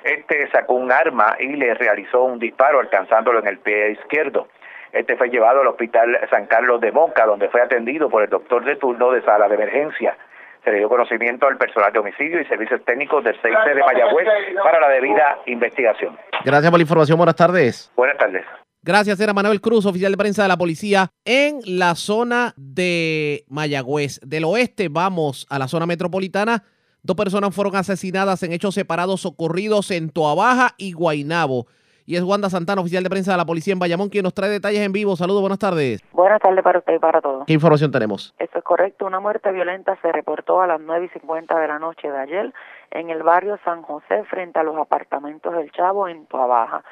Este 0.05 0.51
sacó 0.51 0.75
un 0.75 0.91
arma 0.91 1.37
y 1.39 1.49
le 1.57 1.75
realizó 1.75 2.25
un 2.25 2.39
disparo 2.39 2.81
alcanzándolo 2.81 3.41
en 3.41 3.49
el 3.49 3.59
pie 3.59 3.93
izquierdo. 3.93 4.49
Este 4.93 5.17
fue 5.17 5.29
llevado 5.29 5.61
al 5.61 5.69
hospital 5.69 6.19
San 6.31 6.47
Carlos 6.47 6.81
de 6.81 6.91
Moca, 6.91 7.27
donde 7.27 7.49
fue 7.49 7.63
atendido 7.63 8.09
por 8.09 8.23
el 8.23 8.31
doctor 8.31 8.65
de 8.65 8.77
turno 8.77 9.13
de 9.13 9.23
sala 9.23 9.49
de 9.49 9.55
emergencia. 9.55 10.17
Se 10.65 10.73
le 10.73 10.79
dio 10.79 10.89
conocimiento 10.89 11.47
al 11.47 11.57
personal 11.57 11.93
de 11.93 12.01
homicidio 12.01 12.41
y 12.41 12.45
servicios 12.47 12.85
técnicos 12.85 13.25
del 13.25 13.35
6 13.41 13.55
de 13.67 13.75
Mayagüez 13.81 14.29
para 14.63 14.81
la 14.81 14.89
debida 14.89 15.39
investigación. 15.47 16.19
Gracias 16.45 16.71
por 16.71 16.79
la 16.79 16.83
información. 16.83 17.17
Buenas 17.17 17.37
tardes. 17.37 17.93
Buenas 17.97 18.19
tardes. 18.19 18.45
Gracias, 18.83 19.21
era 19.21 19.35
Manuel 19.35 19.61
Cruz, 19.61 19.85
oficial 19.85 20.11
de 20.11 20.17
prensa 20.17 20.43
de 20.43 20.49
la 20.49 20.57
policía 20.57 21.11
en 21.27 21.61
la 21.67 21.95
zona 21.95 22.55
de 22.57 23.45
Mayagüez. 23.49 24.21
Del 24.23 24.45
oeste 24.45 24.89
vamos 24.91 25.47
a 25.51 25.59
la 25.59 25.69
zona 25.69 25.85
metropolitana. 25.85 26.65
Dos 27.03 27.17
personas 27.17 27.55
fueron 27.55 27.77
asesinadas 27.77 28.43
en 28.43 28.53
hechos 28.53 28.75
separados 28.75 29.25
ocurridos 29.25 29.91
en 29.91 30.11
Toabaja 30.11 30.75
y 30.77 30.93
Guainabo. 30.93 31.67
Y 32.05 32.17
es 32.17 32.23
Wanda 32.23 32.51
Santana, 32.51 32.83
oficial 32.83 33.03
de 33.03 33.09
prensa 33.09 33.31
de 33.33 33.39
la 33.39 33.47
policía 33.47 33.73
en 33.73 33.79
Bayamón, 33.79 34.11
quien 34.11 34.25
nos 34.25 34.35
trae 34.35 34.51
detalles 34.51 34.81
en 34.81 34.93
vivo. 34.93 35.17
Saludos, 35.17 35.41
buenas 35.41 35.59
tardes. 35.59 36.03
Buenas 36.13 36.43
tardes 36.43 36.63
para 36.63 36.81
usted 36.81 36.95
y 36.97 36.99
para 36.99 37.23
todos. 37.23 37.47
¿Qué 37.47 37.55
información 37.55 37.91
tenemos? 37.91 38.35
Esto 38.39 38.59
es 38.59 38.65
correcto. 38.65 39.07
Una 39.07 39.19
muerte 39.19 39.51
violenta 39.51 39.97
se 40.03 40.13
reportó 40.13 40.61
a 40.61 40.67
las 40.67 40.79
9 40.81 41.07
y 41.07 41.19
50 41.19 41.59
de 41.59 41.69
la 41.69 41.79
noche 41.79 42.11
de 42.11 42.19
ayer 42.19 42.53
en 42.91 43.09
el 43.09 43.23
barrio 43.23 43.59
San 43.65 43.81
José 43.81 44.25
frente 44.25 44.59
a 44.59 44.63
los 44.63 44.77
apartamentos 44.77 45.55
del 45.55 45.73
Chavo 45.73 46.07
en 46.07 46.27
Tuabaja. 46.27 46.85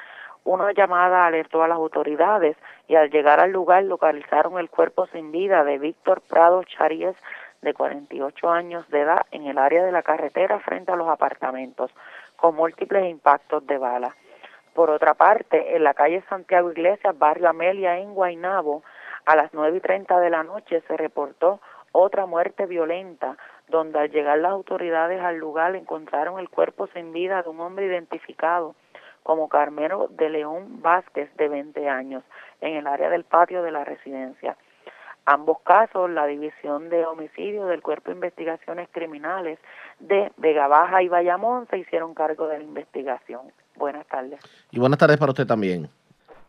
Una 0.43 0.71
llamada 0.73 1.27
alertó 1.27 1.61
a 1.61 1.67
las 1.67 1.77
autoridades 1.77 2.57
y 2.87 2.95
al 2.95 3.11
llegar 3.11 3.39
al 3.39 3.51
lugar 3.51 3.83
localizaron 3.83 4.57
el 4.57 4.69
cuerpo 4.69 5.05
sin 5.07 5.31
vida 5.31 5.63
de 5.63 5.77
Víctor 5.77 6.21
Prado 6.21 6.63
Charíez 6.63 7.15
de 7.61 7.73
48 7.73 8.49
años 8.49 8.87
de 8.89 9.01
edad 9.01 9.25
en 9.31 9.45
el 9.47 9.57
área 9.57 9.83
de 9.83 9.91
la 9.91 10.03
carretera 10.03 10.59
frente 10.59 10.91
a 10.91 10.95
los 10.95 11.09
apartamentos 11.09 11.91
con 12.35 12.55
múltiples 12.55 13.09
impactos 13.09 13.65
de 13.67 13.77
bala. 13.77 14.15
Por 14.73 14.89
otra 14.89 15.13
parte, 15.13 15.75
en 15.75 15.83
la 15.83 15.93
calle 15.93 16.23
Santiago 16.29 16.71
Iglesias, 16.71 17.17
barrio 17.17 17.49
Amelia, 17.49 17.97
en 17.97 18.13
Guaynabo, 18.13 18.83
a 19.25 19.35
las 19.35 19.53
nueve 19.53 19.77
y 19.77 19.81
treinta 19.81 20.19
de 20.19 20.29
la 20.29 20.43
noche 20.43 20.81
se 20.87 20.95
reportó 20.95 21.59
otra 21.91 22.25
muerte 22.25 22.65
violenta, 22.65 23.37
donde 23.67 23.99
al 23.99 24.11
llegar 24.11 24.37
las 24.39 24.51
autoridades 24.51 25.21
al 25.21 25.37
lugar 25.37 25.75
encontraron 25.75 26.39
el 26.39 26.49
cuerpo 26.49 26.87
sin 26.87 27.11
vida 27.11 27.41
de 27.43 27.49
un 27.49 27.59
hombre 27.59 27.85
identificado 27.85 28.75
como 29.23 29.49
Carmelo 29.49 30.07
de 30.09 30.29
León 30.29 30.81
Vázquez, 30.81 31.35
de 31.35 31.49
20 31.49 31.89
años, 31.89 32.23
en 32.61 32.77
el 32.77 32.87
área 32.87 33.09
del 33.09 33.25
patio 33.25 33.61
de 33.61 33.71
la 33.71 33.83
residencia. 33.83 34.55
Ambos 35.31 35.59
casos, 35.63 36.09
la 36.09 36.25
División 36.25 36.89
de 36.89 37.05
Homicidio 37.05 37.67
del 37.67 37.83
Cuerpo 37.83 38.09
de 38.09 38.15
Investigaciones 38.15 38.89
Criminales 38.91 39.59
de 39.99 40.31
Vega 40.37 40.67
Baja 40.67 41.03
y 41.03 41.07
Bayamón 41.07 41.67
se 41.69 41.77
hicieron 41.77 42.15
cargo 42.15 42.47
de 42.47 42.57
la 42.57 42.63
investigación. 42.63 43.41
Buenas 43.75 44.07
tardes. 44.07 44.39
Y 44.71 44.79
buenas 44.79 44.97
tardes 44.97 45.17
para 45.17 45.31
usted 45.31 45.45
también. 45.45 45.87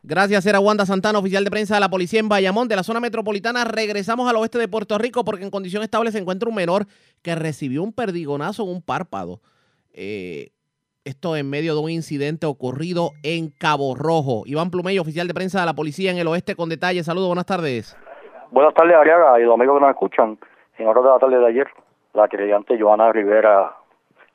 Gracias, 0.02 0.46
era 0.46 0.60
Wanda 0.60 0.86
Santana, 0.86 1.18
oficial 1.18 1.44
de 1.44 1.50
prensa 1.50 1.74
de 1.74 1.80
la 1.80 1.90
policía 1.90 2.20
en 2.20 2.30
Bayamón, 2.30 2.68
de 2.68 2.76
la 2.76 2.82
zona 2.82 3.00
metropolitana. 3.00 3.66
Regresamos 3.66 4.30
al 4.30 4.36
oeste 4.36 4.56
de 4.56 4.66
Puerto 4.66 4.96
Rico 4.96 5.26
porque 5.26 5.44
en 5.44 5.50
condición 5.50 5.82
estable 5.82 6.10
se 6.10 6.16
encuentra 6.16 6.48
un 6.48 6.54
menor 6.54 6.86
que 7.20 7.34
recibió 7.34 7.82
un 7.82 7.92
perdigonazo 7.92 8.62
en 8.62 8.70
un 8.70 8.80
párpado. 8.80 9.42
Eh, 9.92 10.52
esto 11.04 11.36
en 11.36 11.50
medio 11.50 11.74
de 11.74 11.80
un 11.82 11.90
incidente 11.90 12.46
ocurrido 12.46 13.12
en 13.24 13.50
Cabo 13.50 13.94
Rojo. 13.94 14.44
Iván 14.46 14.70
Plumeyo, 14.70 15.02
oficial 15.02 15.28
de 15.28 15.34
prensa 15.34 15.60
de 15.60 15.66
la 15.66 15.74
policía 15.74 16.10
en 16.10 16.16
el 16.16 16.28
oeste, 16.28 16.56
con 16.56 16.70
detalles. 16.70 17.04
Saludos, 17.04 17.28
buenas 17.28 17.44
tardes. 17.44 17.94
Buenas 18.52 18.74
tardes, 18.74 18.96
Ariaga, 18.96 19.38
y 19.38 19.44
los 19.44 19.54
amigos 19.54 19.76
que 19.76 19.80
nos 19.82 19.90
escuchan. 19.90 20.36
En 20.76 20.88
horas 20.88 21.04
de 21.04 21.10
la 21.10 21.18
tarde 21.20 21.38
de 21.38 21.46
ayer, 21.46 21.68
la 22.14 22.26
creyente 22.26 22.76
Joana 22.80 23.12
Rivera 23.12 23.76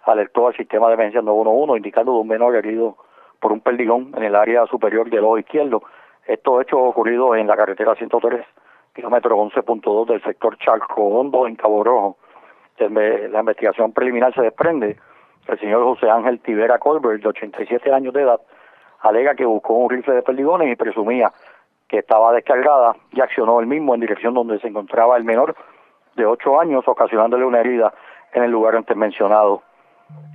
alertó 0.06 0.48
al 0.48 0.56
sistema 0.56 0.88
de 0.88 0.94
emergencia 0.94 1.22
911 1.22 1.76
indicando 1.76 2.14
de 2.14 2.20
un 2.20 2.28
menor 2.30 2.56
herido 2.56 2.96
por 3.42 3.52
un 3.52 3.60
perdigón 3.60 4.14
en 4.16 4.24
el 4.24 4.36
área 4.36 4.66
superior 4.68 5.10
del 5.10 5.26
ojo 5.26 5.38
izquierdo. 5.38 5.84
Estos 6.26 6.62
hechos 6.62 6.80
ocurridos 6.82 7.36
en 7.36 7.48
la 7.48 7.58
carretera 7.58 7.94
103, 7.94 8.46
kilómetro 8.94 9.36
11.2 9.36 10.06
del 10.08 10.24
sector 10.24 10.58
Charco 10.60 11.04
Hondo, 11.04 11.46
en 11.46 11.58
Cabo 11.58 11.84
Rojo. 11.84 12.18
La 12.78 13.40
investigación 13.42 13.92
preliminar 13.92 14.34
se 14.34 14.44
desprende 14.44 14.96
el 15.50 15.60
señor 15.60 15.84
José 15.84 16.10
Ángel 16.10 16.40
Tibera 16.40 16.80
Colbert, 16.80 17.22
de 17.22 17.28
87 17.28 17.92
años 17.92 18.14
de 18.14 18.22
edad, 18.22 18.40
alega 19.02 19.36
que 19.36 19.46
buscó 19.46 19.74
un 19.74 19.90
rifle 19.90 20.16
de 20.16 20.22
perdigones 20.22 20.72
y 20.72 20.76
presumía 20.78 21.34
que 21.88 22.00
estaba 22.00 22.34
descargada 22.34 22.96
y 23.12 23.22
accionó 23.22 23.60
el 23.60 23.68
mismo 23.68 23.94
en 23.94 24.02
dirección 24.02 24.34
donde 24.34 24.60
se 24.60 24.68
encontraba 24.68 25.18
el 25.18 25.24
menor 25.24 25.56
de 26.16 26.26
8 26.26 26.60
años, 26.60 26.88
ocasionándole 26.88 27.46
una 27.46 27.60
herida 27.60 27.94
en 28.34 28.44
el 28.44 28.52
lugar 28.52 28.76
antes 28.76 28.96
mencionado. 28.96 29.62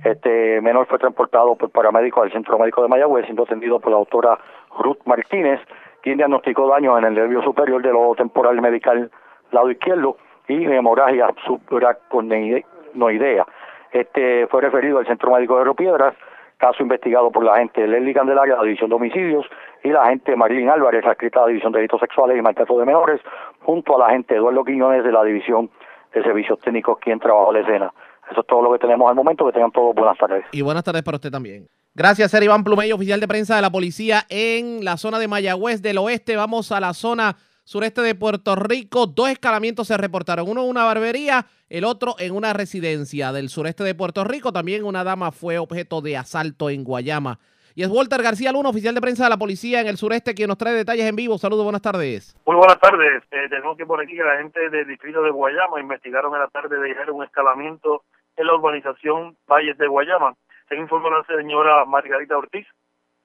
Este 0.03 0.59
menor 0.61 0.87
fue 0.87 0.99
transportado 0.99 1.55
por 1.55 1.69
paramédicos 1.69 2.23
al 2.23 2.31
Centro 2.31 2.57
Médico 2.57 2.81
de 2.81 2.87
Mayagüez, 2.87 3.25
siendo 3.25 3.43
atendido 3.43 3.79
por 3.79 3.91
la 3.91 3.99
doctora 3.99 4.39
Ruth 4.77 4.99
Martínez, 5.05 5.59
quien 6.01 6.17
diagnosticó 6.17 6.67
daños 6.67 6.97
en 6.97 7.05
el 7.05 7.13
nervio 7.13 7.41
superior 7.43 7.81
del 7.81 7.93
lobo 7.93 8.15
temporal 8.15 8.59
medical 8.61 9.11
lado 9.51 9.69
izquierdo 9.69 10.17
y 10.47 10.65
hemorragia 10.65 11.27
subaracnoidea. 11.45 13.45
Este 13.91 14.47
fue 14.47 14.61
referido 14.61 14.99
al 14.99 15.05
Centro 15.05 15.31
Médico 15.31 15.57
de 15.57 15.65
Río 15.65 15.75
Piedras, 15.75 16.15
caso 16.61 16.83
investigado 16.83 17.31
por 17.31 17.43
la 17.43 17.55
agente 17.55 17.87
Leslie 17.87 18.13
Candelaria 18.13 18.53
de 18.53 18.59
la 18.59 18.65
División 18.65 18.89
de 18.89 18.95
Homicidios 18.95 19.45
y 19.83 19.89
la 19.89 20.03
agente 20.03 20.35
Marilyn 20.35 20.69
Álvarez, 20.69 21.03
adscrita 21.03 21.39
a 21.39 21.41
la 21.43 21.47
División 21.47 21.71
de 21.71 21.79
Delitos 21.79 21.99
Sexuales 21.99 22.37
y 22.37 22.41
Maltrato 22.41 22.77
de 22.77 22.85
Menores, 22.85 23.19
junto 23.61 23.95
a 23.95 23.99
la 23.99 24.05
agente 24.05 24.35
Eduardo 24.35 24.63
Quiñones 24.63 25.03
de 25.03 25.11
la 25.11 25.23
División 25.23 25.71
de 26.13 26.21
Servicios 26.21 26.59
Técnicos, 26.59 26.99
quien 26.99 27.19
trabajó 27.19 27.51
la 27.51 27.61
escena. 27.61 27.91
Eso 28.29 28.41
es 28.41 28.47
todo 28.47 28.61
lo 28.61 28.71
que 28.71 28.79
tenemos 28.79 29.09
al 29.09 29.15
momento. 29.15 29.45
Que 29.47 29.53
tengan 29.53 29.71
todos 29.71 29.95
buenas 29.95 30.17
tardes. 30.17 30.45
Y 30.51 30.61
buenas 30.61 30.83
tardes 30.83 31.01
para 31.01 31.15
usted 31.15 31.31
también. 31.31 31.67
Gracias, 31.93 32.31
ser 32.31 32.43
Iván 32.43 32.63
Plumeyo, 32.63 32.95
oficial 32.95 33.19
de 33.19 33.27
prensa 33.27 33.55
de 33.55 33.61
la 33.61 33.69
policía 33.69 34.21
en 34.29 34.85
la 34.85 34.95
zona 34.97 35.19
de 35.19 35.27
Mayagüez 35.27 35.81
del 35.81 35.97
oeste. 35.97 36.37
Vamos 36.37 36.71
a 36.71 36.79
la 36.79 36.93
zona 36.93 37.35
sureste 37.63 38.01
de 38.01 38.15
Puerto 38.15 38.55
Rico. 38.55 39.07
Dos 39.07 39.29
escalamientos 39.29 39.87
se 39.87 39.97
reportaron, 39.97 40.49
uno 40.49 40.63
en 40.63 40.69
una 40.69 40.83
barbería, 40.83 41.45
el 41.69 41.83
otro 41.83 42.15
en 42.19 42.33
una 42.33 42.53
residencia 42.53 43.31
del 43.31 43.49
sureste 43.49 43.83
de 43.83 43.95
Puerto 43.95 44.23
Rico. 44.23 44.51
También 44.51 44.83
una 44.83 45.03
dama 45.03 45.31
fue 45.31 45.57
objeto 45.57 46.01
de 46.01 46.17
asalto 46.17 46.69
en 46.69 46.83
Guayama. 46.83 47.39
Y 47.73 47.83
es 47.83 47.89
Walter 47.89 48.21
García 48.21 48.51
Luna, 48.51 48.69
oficial 48.69 48.93
de 48.93 49.01
prensa 49.01 49.23
de 49.23 49.29
la 49.29 49.37
policía 49.37 49.79
en 49.79 49.87
el 49.87 49.97
sureste, 49.97 50.33
quien 50.33 50.49
nos 50.49 50.57
trae 50.57 50.73
detalles 50.73 51.05
en 51.05 51.15
vivo. 51.15 51.37
Saludos, 51.37 51.63
buenas 51.63 51.81
tardes. 51.81 52.35
Muy 52.45 52.55
buenas 52.55 52.79
tardes. 52.79 53.23
Eh, 53.31 53.47
tenemos 53.49 53.77
que 53.77 53.85
por 53.85 54.01
aquí 54.01 54.15
que 54.15 54.23
la 54.23 54.37
gente 54.37 54.69
del 54.69 54.87
distrito 54.87 55.21
de 55.21 55.31
Guayama 55.31 55.79
investigaron 55.79 56.33
en 56.33 56.41
la 56.41 56.47
tarde 56.47 56.77
de 56.77 56.91
ayer 56.91 57.11
un 57.11 57.23
escalamiento 57.23 58.03
en 58.35 58.47
la 58.47 58.55
urbanización 58.55 59.37
Valles 59.47 59.77
de 59.77 59.87
Guayama. 59.87 60.35
Se 60.67 60.75
informó 60.75 61.09
la 61.09 61.23
señora 61.23 61.85
Margarita 61.85 62.37
Ortiz, 62.37 62.67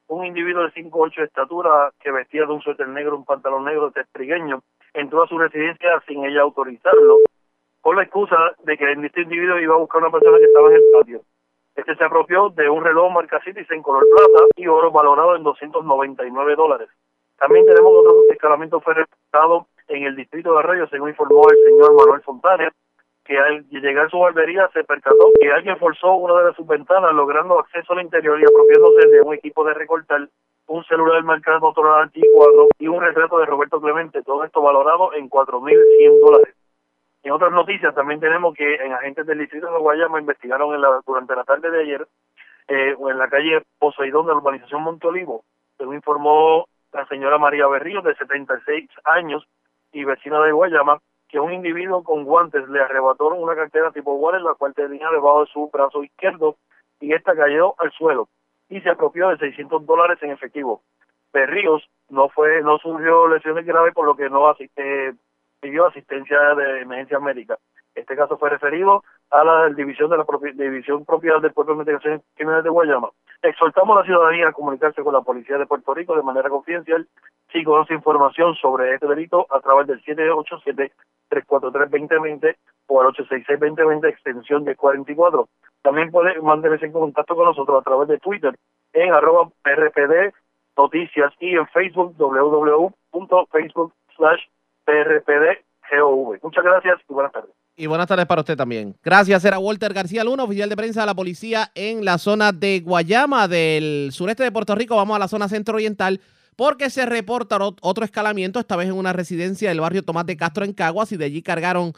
un 0.09 0.25
individuo 0.25 0.63
de 0.63 0.73
5'8 0.73 1.17
de 1.17 1.25
estatura 1.25 1.91
que 2.01 2.13
vestía 2.13 2.47
de 2.47 2.53
un 2.53 2.61
suéter 2.61 2.89
negro, 2.89 3.17
un 3.17 3.25
pantalón 3.25 3.65
negro 3.65 3.91
testrigueño, 3.91 4.63
entró 4.95 5.25
a 5.25 5.29
su 5.29 5.39
residencia 5.39 6.03
sin 6.07 6.25
ella 6.25 6.43
autorizarlo, 6.43 7.19
con 7.81 7.97
la 7.97 8.03
excusa 8.03 8.37
de 8.65 8.77
que 8.77 8.93
este 8.93 9.23
individuo 9.23 9.59
iba 9.59 9.75
a 9.75 9.79
buscar 9.79 10.03
a 10.03 10.07
una 10.07 10.13
persona 10.13 10.39
que 10.39 10.45
estaba 10.45 10.69
en 10.69 10.77
el 10.77 10.83
patio. 10.93 11.21
Este 11.75 11.95
se 11.95 12.05
apropió 12.05 12.49
de 12.51 12.71
un 12.71 12.83
reloj 12.83 13.13
marca 13.13 13.41
Citizen 13.45 13.83
color 13.83 14.05
plata 14.11 14.47
y 14.57 14.67
oro 14.67 14.91
valorado 14.91 15.37
en 15.37 15.43
299 15.43 16.57
dólares. 16.57 16.89
También 17.39 17.67
tenemos 17.67 17.93
otro 17.95 18.23
escalamiento 18.31 18.81
fue 18.81 18.95
reportado 18.95 19.67
en 19.89 20.05
el 20.05 20.17
distrito 20.17 20.53
de 20.53 20.59
Arroyo, 20.61 20.89
según 20.89 21.11
informó 21.11 21.49
el 21.51 21.57
señor 21.65 21.95
Manuel 21.95 22.23
Fontana, 22.23 22.73
que 23.27 23.39
al 23.39 23.69
llegar 23.69 24.07
a 24.07 24.11
su 24.11 24.19
barbería 24.19 24.69
se 24.73 24.85
percató 24.85 25.31
que 25.41 25.51
alguien 25.51 25.77
forzó 25.79 26.15
una 26.15 26.43
de 26.43 26.55
sus 26.55 26.67
ventanas, 26.67 27.13
logrando 27.13 27.59
acceso 27.59 27.93
al 27.93 28.03
interior 28.03 28.41
y 28.41 28.45
apropiándose 28.45 29.09
de 29.09 29.21
un 29.21 29.35
equipo 29.35 29.65
de 29.65 29.75
recortar, 29.75 30.29
un 30.69 30.85
celular 30.85 31.23
marcado 31.23 31.61
Motorola 31.61 32.11
T4 32.11 32.69
y 32.79 32.89
un 32.89 33.01
retrato 33.01 33.39
de 33.39 33.47
Roberto 33.47 33.81
Clemente, 33.81 34.23
todo 34.23 34.45
esto 34.45 34.61
valorado 34.61 35.13
en 35.15 35.31
4.100 35.31 36.21
dólares. 36.21 36.55
En 37.23 37.33
otras 37.33 37.53
noticias 37.53 37.95
también 37.95 38.21
tenemos 38.21 38.55
que 38.55 38.77
en 38.77 38.93
agentes 38.93 39.27
del 39.27 39.39
distrito 39.39 39.71
de 39.71 39.79
Guayama 39.79 40.21
investigaron 40.21 40.75
en 40.75 40.81
la, 40.81 41.01
durante 41.07 41.35
la 41.35 41.45
tarde 41.45 41.71
de 41.71 41.81
ayer 41.83 42.07
eh, 42.69 42.97
en 42.99 43.19
la 43.19 43.29
calle 43.29 43.63
Poseidón 43.79 44.27
de 44.27 44.33
la 44.33 44.39
urbanización 44.39 44.83
Monte 44.83 45.07
Olivo, 45.07 45.45
según 45.79 45.97
informó 45.97 46.67
la 46.93 47.07
señora 47.07 47.39
María 47.39 47.67
Berrío, 47.67 48.01
de 48.03 48.15
76 48.15 48.89
años 49.05 49.47
y 49.93 50.05
vecina 50.05 50.41
de 50.43 50.53
Guayama, 50.53 51.01
que 51.29 51.41
un 51.41 51.53
individuo 51.53 52.05
con 52.05 52.25
guantes 52.25 52.69
le 52.69 52.81
arrebató 52.81 53.29
una 53.29 53.55
cartera 53.55 53.91
tipo 53.91 54.15
wallet, 54.15 54.43
la 54.43 54.55
cual 54.55 54.75
tenía 54.75 55.11
debajo 55.11 55.41
de 55.41 55.51
su 55.53 55.71
brazo 55.71 56.03
izquierdo, 56.03 56.57
y 57.01 57.13
esta 57.13 57.35
cayó 57.35 57.75
al 57.79 57.93
suelo 57.93 58.29
y 58.69 58.81
se 58.81 58.91
apropió 58.91 59.29
de 59.29 59.39
600 59.39 59.87
dólares 59.87 60.19
en 60.23 60.31
efectivo. 60.31 60.83
Berríos 61.33 61.89
no 62.09 62.29
fue, 62.29 62.63
no 62.63 62.79
surgió 62.79 63.29
lesiones 63.29 63.67
graves, 63.67 63.95
por 63.95 64.07
lo 64.07 64.17
que 64.17 64.31
no 64.31 64.49
asiste, 64.49 65.15
pidió 65.61 65.87
asistencia 65.87 66.55
de 66.55 66.81
emergencia 66.83 67.21
médica. 67.21 67.59
Este 67.95 68.17
caso 68.17 68.39
fue 68.39 68.51
referido 68.51 69.05
a 69.31 69.45
la 69.45 69.69
división 69.71 70.11
de 70.11 70.19
la 70.19 70.27
división 70.55 71.05
propiedad 71.05 71.41
del 71.41 71.53
Puerto 71.53 71.73
de 71.73 71.79
Investigaciones 71.79 72.23
Criminales 72.35 72.65
de 72.65 72.71
Guayama. 72.71 73.11
Exhortamos 73.43 73.97
a 73.97 74.01
la 74.01 74.07
ciudadanía 74.07 74.49
a 74.49 74.53
comunicarse 74.53 75.03
con 75.03 75.13
la 75.13 75.21
policía 75.21 75.59
de 75.59 75.67
Puerto 75.67 75.93
Rico 75.95 76.17
de 76.17 76.23
manera 76.23 76.49
confidencial 76.49 77.07
si 77.53 77.63
conoce 77.65 77.95
información 77.95 78.55
sobre 78.57 78.95
este 78.95 79.07
delito 79.07 79.47
a 79.51 79.61
través 79.61 79.87
del 79.87 80.03
787-343-2020 81.31 82.57
o 82.89 83.01
al 83.01 83.09
866-2020 83.09 84.09
extensión 84.09 84.65
de 84.65 84.75
44. 84.77 85.49
También 85.83 86.11
puede 86.11 86.41
mantenerse 86.41 86.87
en 86.87 86.93
contacto 86.93 87.35
con 87.37 87.45
nosotros 87.47 87.81
a 87.81 87.85
través 87.85 88.09
de 88.09 88.19
Twitter 88.19 88.57
en 88.93 89.13
arroba 89.13 89.51
rpd 89.65 90.33
noticias 90.77 91.33
y 91.41 91.57
en 91.57 91.67
Facebook 91.69 92.15
www.facebook 92.17 93.93
slash 94.17 94.43
prpdgov. 94.85 96.39
Muchas 96.43 96.65
gracias 96.65 97.01
y 97.09 97.13
buenas 97.13 97.33
tardes. 97.33 97.66
Y 97.79 97.87
buenas 97.87 98.07
tardes 98.07 98.25
para 98.25 98.41
usted 98.41 98.57
también. 98.57 98.97
Gracias, 99.03 99.45
era 99.45 99.59
Walter 99.59 99.93
García 99.93 100.25
Luna, 100.25 100.45
oficial 100.45 100.71
de 100.71 100.77
prensa 100.77 101.01
de 101.01 101.07
la 101.07 101.15
policía 101.15 101.71
en 101.75 102.07
la 102.07 102.17
zona 102.17 102.53
de 102.53 102.81
Guayama 102.81 103.49
del 103.49 104.09
sureste 104.13 104.43
de 104.43 104.51
Puerto 104.51 104.75
Rico. 104.75 104.97
Vamos 104.97 105.17
a 105.17 105.19
la 105.19 105.29
zona 105.29 105.47
centro-oriental 105.47 106.21
porque 106.57 106.89
se 106.89 107.05
reporta 107.05 107.59
otro 107.83 108.05
escalamiento, 108.07 108.59
esta 108.59 108.77
vez 108.77 108.89
en 108.89 108.95
una 108.95 109.13
residencia 109.13 109.69
del 109.69 109.81
barrio 109.81 110.03
Tomás 110.03 110.25
de 110.25 110.39
Castro 110.39 110.65
en 110.65 110.73
Caguas 110.73 111.13
y 111.13 111.19
de 111.19 111.27
allí 111.27 111.43
cargaron 111.43 111.93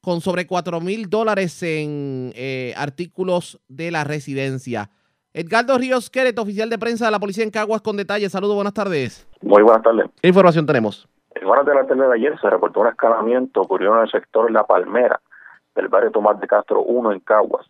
con 0.00 0.20
sobre 0.20 0.48
4 0.48 0.80
mil 0.80 1.08
dólares 1.08 1.62
en 1.62 2.32
eh, 2.34 2.74
artículos 2.76 3.60
de 3.68 3.92
la 3.92 4.02
residencia. 4.02 4.90
Edgardo 5.32 5.78
Ríos 5.78 6.10
Queret, 6.10 6.36
oficial 6.40 6.68
de 6.70 6.78
prensa 6.78 7.04
de 7.04 7.12
la 7.12 7.20
policía 7.20 7.44
en 7.44 7.50
Caguas, 7.50 7.82
con 7.82 7.96
detalles. 7.96 8.32
Saludos, 8.32 8.56
buenas 8.56 8.74
tardes. 8.74 9.26
Muy 9.40 9.62
buenas 9.62 9.82
tardes. 9.82 10.06
¿Qué 10.20 10.28
información 10.28 10.66
tenemos? 10.66 11.08
En 11.34 11.48
horas 11.48 11.66
de 11.66 11.74
la 11.74 11.86
tarde 11.86 12.06
de 12.06 12.14
ayer 12.14 12.38
se 12.40 12.48
reportó 12.48 12.80
un 12.80 12.86
escalamiento 12.86 13.60
ocurrió 13.60 13.94
en 13.96 14.02
el 14.02 14.10
sector 14.10 14.50
La 14.50 14.64
Palmera 14.64 15.20
del 15.74 15.88
barrio 15.88 16.12
Tomás 16.12 16.38
de 16.38 16.46
Castro 16.46 16.82
1 16.82 17.12
en 17.12 17.20
Caguas. 17.20 17.66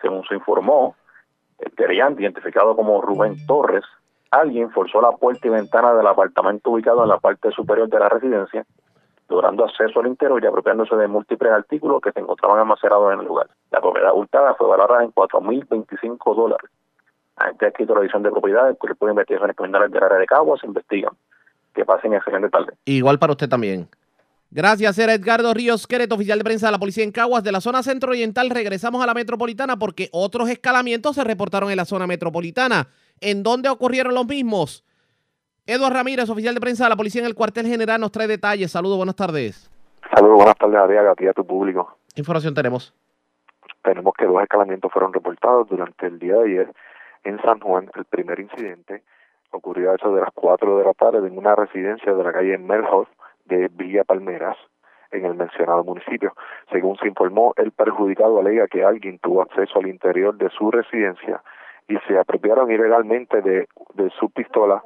Según 0.00 0.24
se 0.24 0.34
informó, 0.34 0.96
el 1.58 1.72
querellante, 1.72 2.22
identificado 2.22 2.74
como 2.74 3.02
Rubén 3.02 3.36
Torres, 3.46 3.84
alguien 4.30 4.70
forzó 4.70 5.00
la 5.00 5.12
puerta 5.12 5.46
y 5.46 5.50
ventana 5.50 5.94
del 5.94 6.06
apartamento 6.06 6.70
ubicado 6.70 7.02
en 7.02 7.08
la 7.08 7.18
parte 7.18 7.50
superior 7.50 7.88
de 7.88 7.98
la 7.98 8.08
residencia, 8.08 8.64
logrando 9.28 9.64
acceso 9.64 10.00
al 10.00 10.06
interior 10.06 10.42
y 10.42 10.46
apropiándose 10.46 10.96
de 10.96 11.08
múltiples 11.08 11.52
artículos 11.52 12.00
que 12.00 12.12
se 12.12 12.20
encontraban 12.20 12.58
almacenados 12.58 13.12
en 13.12 13.20
el 13.20 13.26
lugar. 13.26 13.48
La 13.70 13.80
propiedad 13.80 14.14
hurtada 14.14 14.54
fue 14.54 14.66
valorada 14.66 15.04
en 15.04 15.12
4.025 15.12 16.34
dólares. 16.34 16.70
Ante 17.36 17.66
aquí 17.66 17.84
la 17.84 18.00
división 18.00 18.22
de 18.22 18.30
propiedades, 18.30 18.72
el 18.72 18.78
cuerpo 18.78 19.06
de 19.06 19.12
investigaciones 19.12 19.56
criminales 19.56 19.92
del 19.92 20.02
área 20.02 20.18
de 20.18 20.26
Caguas 20.26 20.64
investigan. 20.64 21.12
Que 21.74 21.84
pasen 21.84 22.14
excelente 22.14 22.48
tarde. 22.48 22.72
Igual 22.84 23.18
para 23.18 23.32
usted 23.32 23.48
también. 23.48 23.88
Gracias, 24.50 24.98
era 24.98 25.12
Edgardo 25.12 25.52
Ríos 25.52 25.86
Queret, 25.86 26.10
oficial 26.10 26.38
de 26.38 26.44
prensa 26.44 26.66
de 26.66 26.72
la 26.72 26.78
policía 26.78 27.04
en 27.04 27.12
Caguas. 27.12 27.44
De 27.44 27.52
la 27.52 27.60
zona 27.60 27.82
centro-oriental 27.82 28.48
regresamos 28.48 29.02
a 29.02 29.06
la 29.06 29.12
metropolitana 29.12 29.78
porque 29.78 30.08
otros 30.10 30.48
escalamientos 30.48 31.16
se 31.16 31.24
reportaron 31.24 31.70
en 31.70 31.76
la 31.76 31.84
zona 31.84 32.06
metropolitana. 32.06 32.88
¿En 33.20 33.42
dónde 33.42 33.68
ocurrieron 33.68 34.14
los 34.14 34.26
mismos? 34.26 34.84
Eduardo 35.66 35.96
Ramírez, 35.96 36.30
oficial 36.30 36.54
de 36.54 36.62
prensa 36.62 36.84
de 36.84 36.90
la 36.90 36.96
policía 36.96 37.20
en 37.20 37.26
el 37.26 37.34
cuartel 37.34 37.66
general, 37.66 38.00
nos 38.00 38.10
trae 38.10 38.26
detalles. 38.26 38.72
Saludos, 38.72 38.96
buenas 38.96 39.16
tardes. 39.16 39.70
Saludos, 40.14 40.36
buenas 40.36 40.56
tardes, 40.56 40.76
Ariaga, 40.76 41.10
a 41.10 41.14
ti 41.14 41.26
a 41.26 41.34
tu 41.34 41.46
público. 41.46 41.98
¿Qué 42.14 42.22
información 42.22 42.54
tenemos? 42.54 42.94
Tenemos 43.82 44.14
que 44.16 44.24
dos 44.24 44.42
escalamientos 44.42 44.90
fueron 44.90 45.12
reportados 45.12 45.68
durante 45.68 46.06
el 46.06 46.18
día 46.18 46.36
de 46.36 46.44
ayer 46.44 46.72
en 47.24 47.38
San 47.42 47.60
Juan. 47.60 47.90
El 47.94 48.06
primer 48.06 48.40
incidente 48.40 49.02
ocurrió 49.50 49.94
eso 49.94 50.14
de 50.14 50.20
las 50.20 50.30
4 50.34 50.78
de 50.78 50.84
la 50.84 50.94
tarde 50.94 51.26
en 51.26 51.38
una 51.38 51.54
residencia 51.54 52.14
de 52.14 52.24
la 52.24 52.32
calle 52.32 52.58
Melhoff 52.58 53.08
de 53.46 53.68
Villa 53.68 54.04
Palmeras, 54.04 54.56
en 55.10 55.24
el 55.24 55.34
mencionado 55.34 55.82
municipio. 55.84 56.34
Según 56.70 56.98
se 56.98 57.08
informó, 57.08 57.54
el 57.56 57.72
perjudicado 57.72 58.40
alega 58.40 58.68
que 58.68 58.84
alguien 58.84 59.18
tuvo 59.18 59.40
acceso 59.42 59.78
al 59.78 59.86
interior 59.86 60.36
de 60.36 60.50
su 60.50 60.70
residencia 60.70 61.42
y 61.88 61.96
se 62.06 62.18
apropiaron 62.18 62.70
ilegalmente 62.70 63.40
de, 63.40 63.66
de 63.94 64.10
su 64.18 64.28
pistola 64.30 64.82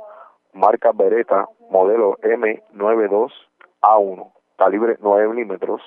marca 0.53 0.93
Beretta 0.93 1.49
modelo 1.71 2.17
M92A1, 2.19 4.33
calibre 4.57 4.97
9 5.01 5.29
milímetros, 5.29 5.83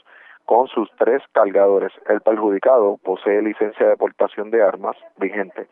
con 0.46 0.68
sus 0.68 0.90
tres 0.98 1.24
cargadores. 1.32 1.94
El 2.08 2.22
perjudicado 2.22 2.98
posee 3.04 3.42
licencia 3.42 3.88
de 3.88 3.98
portación 3.98 4.52
de 4.52 4.64
armas 4.64 4.96
vigente. 5.18 5.68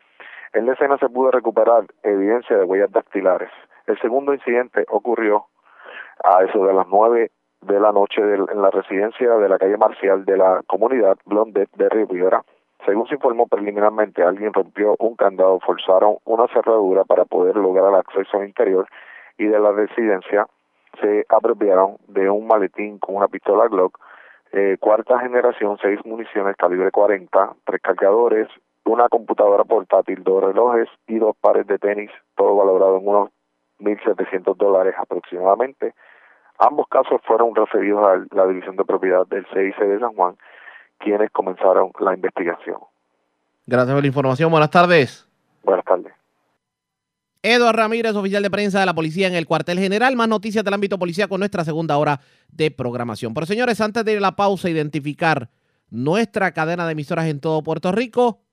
En 0.54 0.66
la 0.66 0.74
escena 0.74 0.96
se 0.98 1.08
pudo 1.08 1.32
recuperar 1.32 1.84
evidencia 2.04 2.56
de 2.56 2.62
huellas 2.62 2.92
dactilares. 2.92 3.50
El 3.86 3.98
segundo 3.98 4.32
incidente 4.32 4.86
ocurrió 4.88 5.46
a 6.22 6.44
eso 6.44 6.64
de 6.64 6.72
las 6.72 6.86
nueve 6.86 7.32
de 7.60 7.80
la 7.80 7.90
noche 7.90 8.22
en 8.22 8.62
la 8.62 8.70
residencia 8.70 9.34
de 9.34 9.48
la 9.48 9.58
calle 9.58 9.76
Marcial 9.76 10.24
de 10.24 10.36
la 10.36 10.62
comunidad 10.68 11.18
Blondet 11.24 11.68
de 11.72 11.88
Riviera. 11.88 12.44
Según 12.86 13.08
se 13.08 13.14
informó 13.14 13.48
preliminarmente, 13.48 14.22
alguien 14.22 14.52
rompió 14.52 14.94
un 15.00 15.16
candado, 15.16 15.58
forzaron 15.58 16.18
una 16.24 16.46
cerradura 16.46 17.02
para 17.02 17.24
poder 17.24 17.56
lograr 17.56 17.92
acceso 17.92 18.38
al 18.38 18.46
interior 18.46 18.86
y 19.36 19.46
de 19.46 19.58
la 19.58 19.72
residencia 19.72 20.46
se 21.00 21.26
apropiaron 21.28 21.96
de 22.06 22.30
un 22.30 22.46
maletín 22.46 23.00
con 23.00 23.16
una 23.16 23.26
pistola 23.26 23.66
Glock 23.66 23.98
eh, 24.52 24.76
cuarta 24.78 25.18
generación, 25.18 25.78
seis 25.82 25.98
municiones 26.04 26.54
calibre 26.56 26.92
40, 26.92 27.56
tres 27.64 27.82
cargadores, 27.82 28.46
una 28.84 29.08
computadora 29.08 29.64
portátil, 29.64 30.22
dos 30.22 30.44
relojes 30.44 30.88
y 31.06 31.18
dos 31.18 31.36
pares 31.40 31.66
de 31.66 31.78
tenis, 31.78 32.10
todo 32.36 32.56
valorado 32.56 32.98
en 32.98 33.08
unos 33.08 33.30
1.700 33.80 34.56
dólares 34.56 34.94
aproximadamente. 34.98 35.94
Ambos 36.58 36.86
casos 36.88 37.20
fueron 37.26 37.54
referidos 37.54 38.06
a 38.06 38.24
la 38.34 38.46
División 38.46 38.76
de 38.76 38.84
Propiedad 38.84 39.26
del 39.26 39.44
CIC 39.46 39.76
de 39.78 39.98
San 39.98 40.14
Juan, 40.14 40.36
quienes 40.98 41.30
comenzaron 41.30 41.90
la 41.98 42.14
investigación. 42.14 42.78
Gracias 43.66 43.94
por 43.94 44.02
la 44.02 44.06
información. 44.06 44.50
Buenas 44.50 44.70
tardes. 44.70 45.28
Buenas 45.62 45.84
tardes. 45.84 46.12
Eduardo 47.42 47.76
Ramírez, 47.78 48.14
oficial 48.14 48.42
de 48.42 48.50
prensa 48.50 48.80
de 48.80 48.86
la 48.86 48.94
policía 48.94 49.26
en 49.26 49.34
el 49.34 49.46
cuartel 49.46 49.78
general. 49.78 50.16
Más 50.16 50.28
noticias 50.28 50.64
del 50.64 50.72
ámbito 50.72 50.98
policía 50.98 51.28
con 51.28 51.40
nuestra 51.40 51.64
segunda 51.64 51.98
hora 51.98 52.20
de 52.48 52.70
programación. 52.70 53.34
Pero 53.34 53.46
señores, 53.46 53.80
antes 53.80 54.04
de 54.04 54.12
ir 54.12 54.18
a 54.18 54.22
la 54.22 54.36
pausa, 54.36 54.70
identificar 54.70 55.50
nuestra 55.90 56.52
cadena 56.52 56.86
de 56.86 56.92
emisoras 56.92 57.26
en 57.26 57.40
todo 57.40 57.62
Puerto 57.62 57.92
Rico, 57.92 58.43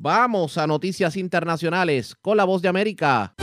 vamos 0.00 0.58
a 0.58 0.66
noticias 0.66 1.16
internacionales 1.16 2.16
con 2.20 2.36
la 2.36 2.44
voz 2.44 2.62
de 2.62 2.68
América. 2.68 3.34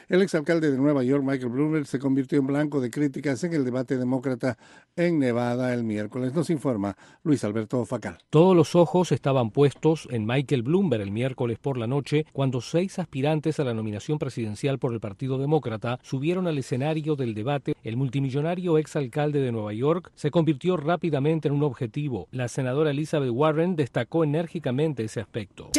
El 0.07 0.21
exalcalde 0.21 0.69
de 0.69 0.77
Nueva 0.77 1.03
York, 1.03 1.23
Michael 1.23 1.49
Bloomberg, 1.49 1.87
se 1.87 1.97
convirtió 1.97 2.37
en 2.37 2.45
blanco 2.45 2.79
de 2.79 2.91
críticas 2.91 3.43
en 3.43 3.53
el 3.53 3.65
debate 3.65 3.97
demócrata 3.97 4.55
en 4.95 5.17
Nevada 5.17 5.73
el 5.73 5.83
miércoles. 5.83 6.35
Nos 6.35 6.51
informa 6.51 6.95
Luis 7.23 7.43
Alberto 7.43 7.83
Facal. 7.85 8.19
Todos 8.29 8.55
los 8.55 8.75
ojos 8.75 9.11
estaban 9.11 9.49
puestos 9.49 10.07
en 10.11 10.27
Michael 10.27 10.61
Bloomberg 10.61 11.01
el 11.01 11.11
miércoles 11.11 11.57
por 11.57 11.79
la 11.79 11.87
noche 11.87 12.27
cuando 12.33 12.61
seis 12.61 12.99
aspirantes 12.99 13.59
a 13.59 13.63
la 13.63 13.73
nominación 13.73 14.19
presidencial 14.19 14.77
por 14.77 14.93
el 14.93 14.99
Partido 14.99 15.39
Demócrata 15.39 15.99
subieron 16.03 16.45
al 16.45 16.59
escenario 16.59 17.15
del 17.15 17.33
debate. 17.33 17.75
El 17.83 17.97
multimillonario 17.97 18.77
exalcalde 18.77 19.39
de 19.39 19.51
Nueva 19.51 19.73
York 19.73 20.11
se 20.13 20.29
convirtió 20.29 20.77
rápidamente 20.77 21.47
en 21.47 21.55
un 21.55 21.63
objetivo. 21.63 22.27
La 22.29 22.47
senadora 22.47 22.91
Elizabeth 22.91 23.31
Warren 23.31 23.75
destacó 23.75 24.23
enérgicamente 24.23 25.03
ese 25.03 25.19
aspecto. 25.19 25.71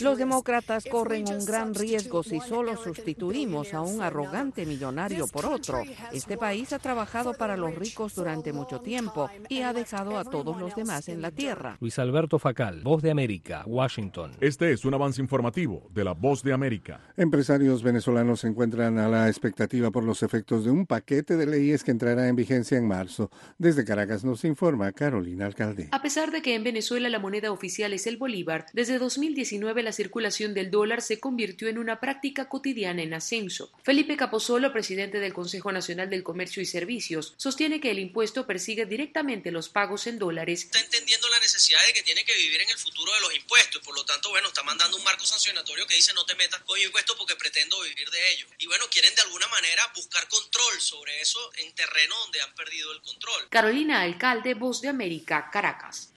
Los 0.00 0.18
demócratas 0.18 0.84
corren 0.88 1.24
un 1.28 1.44
gran 1.44 1.74
riesgo 1.74 2.22
si 2.22 2.38
solo 2.38 2.67
sustituimos 2.76 3.74
a 3.74 3.80
un 3.80 4.02
arrogante 4.02 4.66
millonario 4.66 5.26
por 5.26 5.46
otro. 5.46 5.82
Este 6.12 6.36
país 6.36 6.72
ha 6.72 6.78
trabajado 6.78 7.34
para 7.34 7.56
los 7.56 7.74
ricos 7.74 8.14
durante 8.14 8.52
mucho 8.52 8.80
tiempo 8.80 9.30
y 9.48 9.62
ha 9.62 9.72
dejado 9.72 10.18
a 10.18 10.24
todos 10.24 10.58
los 10.58 10.74
demás 10.74 11.08
en 11.08 11.22
la 11.22 11.30
tierra. 11.30 11.76
Luis 11.80 11.98
Alberto 11.98 12.38
Facal, 12.38 12.82
Voz 12.82 13.02
de 13.02 13.10
América, 13.10 13.64
Washington. 13.66 14.32
Este 14.40 14.72
es 14.72 14.84
un 14.84 14.94
avance 14.94 15.20
informativo 15.20 15.88
de 15.90 16.04
la 16.04 16.12
Voz 16.12 16.42
de 16.42 16.52
América. 16.52 17.00
Empresarios 17.16 17.82
venezolanos 17.82 18.40
se 18.40 18.48
encuentran 18.48 18.98
a 18.98 19.08
la 19.08 19.28
expectativa 19.28 19.90
por 19.90 20.04
los 20.04 20.22
efectos 20.22 20.64
de 20.64 20.70
un 20.70 20.86
paquete 20.86 21.36
de 21.36 21.46
leyes 21.46 21.84
que 21.84 21.90
entrará 21.90 22.28
en 22.28 22.36
vigencia 22.36 22.78
en 22.78 22.86
marzo. 22.86 23.30
Desde 23.58 23.84
Caracas 23.84 24.24
nos 24.24 24.44
informa 24.44 24.92
Carolina 24.92 25.46
Alcalde. 25.46 25.88
A 25.92 26.02
pesar 26.02 26.30
de 26.30 26.42
que 26.42 26.54
en 26.54 26.64
Venezuela 26.64 27.08
la 27.08 27.18
moneda 27.18 27.52
oficial 27.52 27.92
es 27.92 28.06
el 28.06 28.16
bolívar, 28.16 28.66
desde 28.72 28.98
2019 28.98 29.82
la 29.82 29.92
circulación 29.92 30.54
del 30.54 30.70
dólar 30.70 31.02
se 31.02 31.20
convirtió 31.20 31.68
en 31.68 31.78
una 31.78 32.00
práctica 32.00 32.48
cotidiana 32.48 32.57
en 32.64 33.14
ascenso. 33.14 33.70
Felipe 33.82 34.16
Capozolo, 34.16 34.72
presidente 34.72 35.20
del 35.20 35.32
Consejo 35.32 35.72
Nacional 35.72 36.10
del 36.10 36.22
Comercio 36.22 36.62
y 36.62 36.66
Servicios, 36.66 37.34
sostiene 37.36 37.80
que 37.80 37.90
el 37.90 37.98
impuesto 37.98 38.46
persigue 38.46 38.84
directamente 38.84 39.50
los 39.50 39.68
pagos 39.68 40.06
en 40.06 40.18
dólares. 40.18 40.64
Está 40.64 40.80
entendiendo 40.80 41.28
la 41.28 41.40
necesidad 41.40 41.78
de 41.86 41.92
que 41.92 42.02
tiene 42.02 42.24
que 42.24 42.34
vivir 42.36 42.60
en 42.60 42.70
el 42.70 42.78
futuro 42.78 43.12
de 43.14 43.20
los 43.20 43.34
impuestos, 43.34 43.82
por 43.82 43.94
lo 43.94 44.04
tanto, 44.04 44.30
bueno, 44.30 44.48
está 44.48 44.62
mandando 44.62 44.96
un 44.96 45.04
marco 45.04 45.24
sancionatorio 45.24 45.86
que 45.86 45.94
dice 45.94 46.12
no 46.14 46.24
te 46.24 46.34
metas 46.34 46.60
con 46.62 46.78
impuestos 46.78 47.16
porque 47.16 47.36
pretendo 47.36 47.80
vivir 47.82 48.10
de 48.10 48.32
ellos. 48.32 48.48
Y 48.58 48.66
bueno, 48.66 48.84
quieren 48.90 49.14
de 49.14 49.22
alguna 49.22 49.46
manera 49.48 49.82
buscar 49.94 50.26
control 50.28 50.80
sobre 50.80 51.20
eso 51.20 51.38
en 51.56 51.74
terreno 51.74 52.14
donde 52.24 52.40
han 52.42 52.54
perdido 52.54 52.92
el 52.92 53.00
control. 53.00 53.48
Carolina 53.50 54.02
Alcalde, 54.02 54.54
Voz 54.54 54.80
de 54.80 54.88
América, 54.88 55.48
Caracas. 55.52 56.12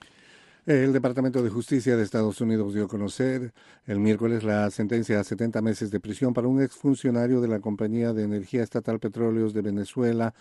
El 0.64 0.92
Departamento 0.92 1.42
de 1.42 1.50
Justicia 1.50 1.96
de 1.96 2.04
Estados 2.04 2.40
Unidos 2.40 2.72
dio 2.72 2.84
a 2.84 2.88
conocer 2.88 3.52
el 3.86 3.98
miércoles 3.98 4.44
la 4.44 4.70
sentencia 4.70 5.18
a 5.18 5.24
70 5.24 5.60
meses 5.60 5.90
de 5.90 6.00
prisión 6.00 6.34
para 6.34 6.48
un 6.48 6.62
exfuncionario 6.62 7.40
de 7.40 7.48
la 7.48 7.60
Compañía 7.60 8.12
de 8.12 8.22
Energía 8.22 8.62
Estatal 8.62 9.00
Petróleos 9.00 9.54
de 9.54 9.62
Venezuela 9.62 10.34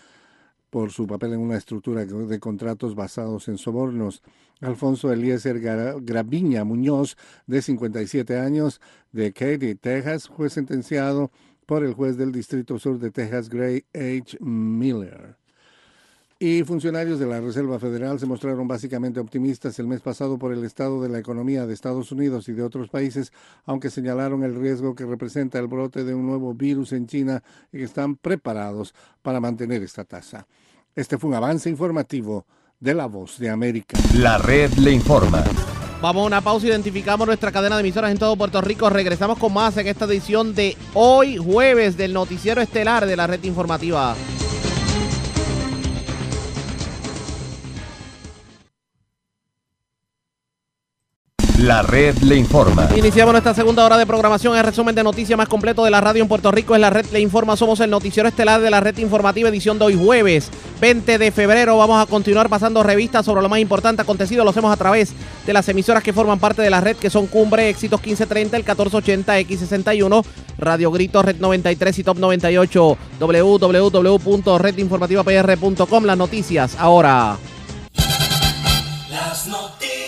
por 0.69 0.91
su 0.91 1.05
papel 1.05 1.33
en 1.33 1.41
una 1.41 1.57
estructura 1.57 2.05
de 2.05 2.39
contratos 2.39 2.95
basados 2.95 3.47
en 3.49 3.57
sobornos. 3.57 4.23
Alfonso 4.61 5.11
Eliezer 5.11 5.59
Graviña 5.59 6.63
Muñoz, 6.63 7.17
de 7.45 7.61
57 7.61 8.39
años, 8.39 8.79
de 9.11 9.33
Katy, 9.33 9.75
Texas, 9.75 10.29
fue 10.29 10.49
sentenciado 10.49 11.31
por 11.65 11.83
el 11.83 11.93
juez 11.93 12.15
del 12.17 12.31
Distrito 12.31 12.79
Sur 12.79 12.99
de 12.99 13.11
Texas, 13.11 13.49
Gray 13.49 13.83
H. 13.93 14.37
Miller. 14.39 15.40
Y 16.43 16.63
funcionarios 16.63 17.19
de 17.19 17.27
la 17.27 17.39
Reserva 17.39 17.77
Federal 17.77 18.19
se 18.19 18.25
mostraron 18.25 18.67
básicamente 18.67 19.19
optimistas 19.19 19.77
el 19.77 19.85
mes 19.85 20.01
pasado 20.01 20.39
por 20.39 20.51
el 20.51 20.63
estado 20.63 20.99
de 20.99 21.07
la 21.07 21.19
economía 21.19 21.67
de 21.67 21.73
Estados 21.75 22.11
Unidos 22.11 22.49
y 22.49 22.53
de 22.53 22.63
otros 22.63 22.89
países, 22.89 23.31
aunque 23.63 23.91
señalaron 23.91 24.43
el 24.43 24.55
riesgo 24.55 24.95
que 24.95 25.05
representa 25.05 25.59
el 25.59 25.67
brote 25.67 26.03
de 26.03 26.15
un 26.15 26.25
nuevo 26.25 26.55
virus 26.55 26.93
en 26.93 27.05
China 27.05 27.43
y 27.71 27.77
que 27.77 27.83
están 27.83 28.15
preparados 28.15 28.95
para 29.21 29.39
mantener 29.39 29.83
esta 29.83 30.03
tasa. 30.03 30.47
Este 30.95 31.19
fue 31.19 31.29
un 31.29 31.35
avance 31.35 31.69
informativo 31.69 32.47
de 32.79 32.95
La 32.95 33.05
Voz 33.05 33.37
de 33.37 33.51
América. 33.51 33.99
La 34.15 34.39
red 34.39 34.73
le 34.79 34.93
informa. 34.93 35.43
Vamos 36.01 36.23
a 36.23 36.25
una 36.25 36.41
pausa, 36.41 36.65
identificamos 36.65 37.27
nuestra 37.27 37.51
cadena 37.51 37.75
de 37.75 37.81
emisoras 37.81 38.09
en 38.09 38.17
todo 38.17 38.35
Puerto 38.35 38.61
Rico. 38.61 38.89
Regresamos 38.89 39.37
con 39.37 39.53
más 39.53 39.77
en 39.77 39.85
esta 39.85 40.05
edición 40.05 40.55
de 40.55 40.75
hoy, 40.95 41.37
jueves, 41.37 41.97
del 41.97 42.13
noticiero 42.13 42.61
estelar 42.61 43.05
de 43.05 43.15
la 43.15 43.27
red 43.27 43.43
informativa. 43.43 44.15
La 51.61 51.81
red 51.83 52.17
le 52.23 52.35
informa. 52.37 52.89
Iniciamos 52.97 53.33
nuestra 53.33 53.53
segunda 53.53 53.85
hora 53.85 53.95
de 53.95 54.07
programación. 54.07 54.57
El 54.57 54.63
resumen 54.63 54.95
de 54.95 55.03
noticias 55.03 55.37
más 55.37 55.47
completo 55.47 55.85
de 55.85 55.91
la 55.91 56.01
radio 56.01 56.23
en 56.23 56.27
Puerto 56.27 56.49
Rico 56.49 56.73
es 56.73 56.81
la 56.81 56.89
red 56.89 57.05
le 57.11 57.19
informa. 57.19 57.55
Somos 57.55 57.79
el 57.81 57.91
noticiero 57.91 58.27
estelar 58.27 58.61
de 58.61 58.71
la 58.71 58.79
red 58.79 58.97
informativa 58.97 59.47
edición 59.47 59.77
de 59.77 59.85
hoy 59.85 59.95
jueves 59.95 60.49
20 60.79 61.19
de 61.19 61.31
febrero. 61.31 61.77
Vamos 61.77 62.01
a 62.01 62.07
continuar 62.07 62.49
pasando 62.49 62.81
revistas 62.81 63.25
sobre 63.25 63.43
lo 63.43 63.49
más 63.49 63.59
importante 63.59 64.01
acontecido. 64.01 64.43
Lo 64.43 64.49
hacemos 64.49 64.73
a 64.73 64.77
través 64.77 65.13
de 65.45 65.53
las 65.53 65.69
emisoras 65.69 66.01
que 66.01 66.13
forman 66.13 66.39
parte 66.39 66.63
de 66.63 66.71
la 66.71 66.81
red 66.81 66.95
que 66.95 67.11
son 67.11 67.27
Cumbre, 67.27 67.69
Éxitos 67.69 67.99
1530, 67.99 68.57
el 68.57 68.63
1480, 68.63 69.39
X61, 69.41 70.25
Radio 70.57 70.89
Grito, 70.89 71.21
Red 71.21 71.35
93 71.35 71.99
y 71.99 72.03
Top 72.03 72.17
98, 72.17 72.97
www.redinformativapr.com. 73.19 76.05
Las 76.05 76.17
noticias 76.17 76.75
ahora. 76.79 77.37
Las 79.11 79.45
noticias. 79.45 80.00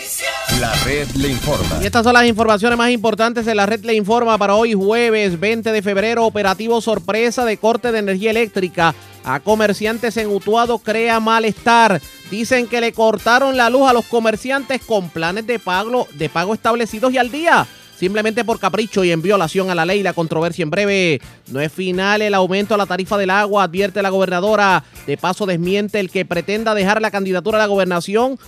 La 0.60 0.72
red 0.84 1.08
le 1.16 1.28
informa. 1.30 1.82
Y 1.82 1.86
estas 1.86 2.04
son 2.04 2.12
las 2.12 2.26
informaciones 2.26 2.78
más 2.78 2.90
importantes 2.90 3.44
de 3.44 3.54
la 3.54 3.66
red 3.66 3.84
le 3.84 3.94
informa 3.94 4.38
para 4.38 4.54
hoy 4.54 4.74
jueves 4.74 5.38
20 5.40 5.72
de 5.72 5.82
febrero. 5.82 6.24
Operativo 6.24 6.80
sorpresa 6.80 7.44
de 7.44 7.56
corte 7.56 7.90
de 7.90 7.98
energía 7.98 8.30
eléctrica. 8.30 8.94
A 9.24 9.40
comerciantes 9.40 10.16
en 10.16 10.28
Utuado 10.28 10.78
crea 10.78 11.18
malestar. 11.18 12.00
Dicen 12.30 12.68
que 12.68 12.80
le 12.80 12.92
cortaron 12.92 13.56
la 13.56 13.68
luz 13.68 13.88
a 13.88 13.92
los 13.92 14.04
comerciantes 14.04 14.80
con 14.82 15.08
planes 15.08 15.46
de 15.46 15.58
pago, 15.58 16.06
de 16.14 16.28
pago 16.28 16.54
establecidos 16.54 17.12
y 17.12 17.18
al 17.18 17.30
día 17.30 17.66
simplemente 17.98 18.44
por 18.44 18.58
capricho 18.58 19.04
y 19.04 19.12
en 19.12 19.22
violación 19.22 19.70
a 19.70 19.74
la 19.74 19.86
ley. 19.86 20.02
La 20.02 20.12
controversia 20.12 20.62
en 20.62 20.70
breve. 20.70 21.20
No 21.48 21.60
es 21.60 21.72
final 21.72 22.22
el 22.22 22.34
aumento 22.34 22.74
a 22.74 22.78
la 22.78 22.86
tarifa 22.86 23.16
del 23.16 23.30
agua, 23.30 23.64
advierte 23.64 24.02
la 24.02 24.10
gobernadora. 24.10 24.84
De 25.06 25.16
paso 25.16 25.46
desmiente 25.46 26.00
el 26.00 26.10
que 26.10 26.24
pretenda 26.24 26.74
dejar 26.74 27.00
la 27.00 27.10
candidatura 27.10 27.58
a 27.58 27.60
la 27.60 27.66
gobernación 27.66 28.38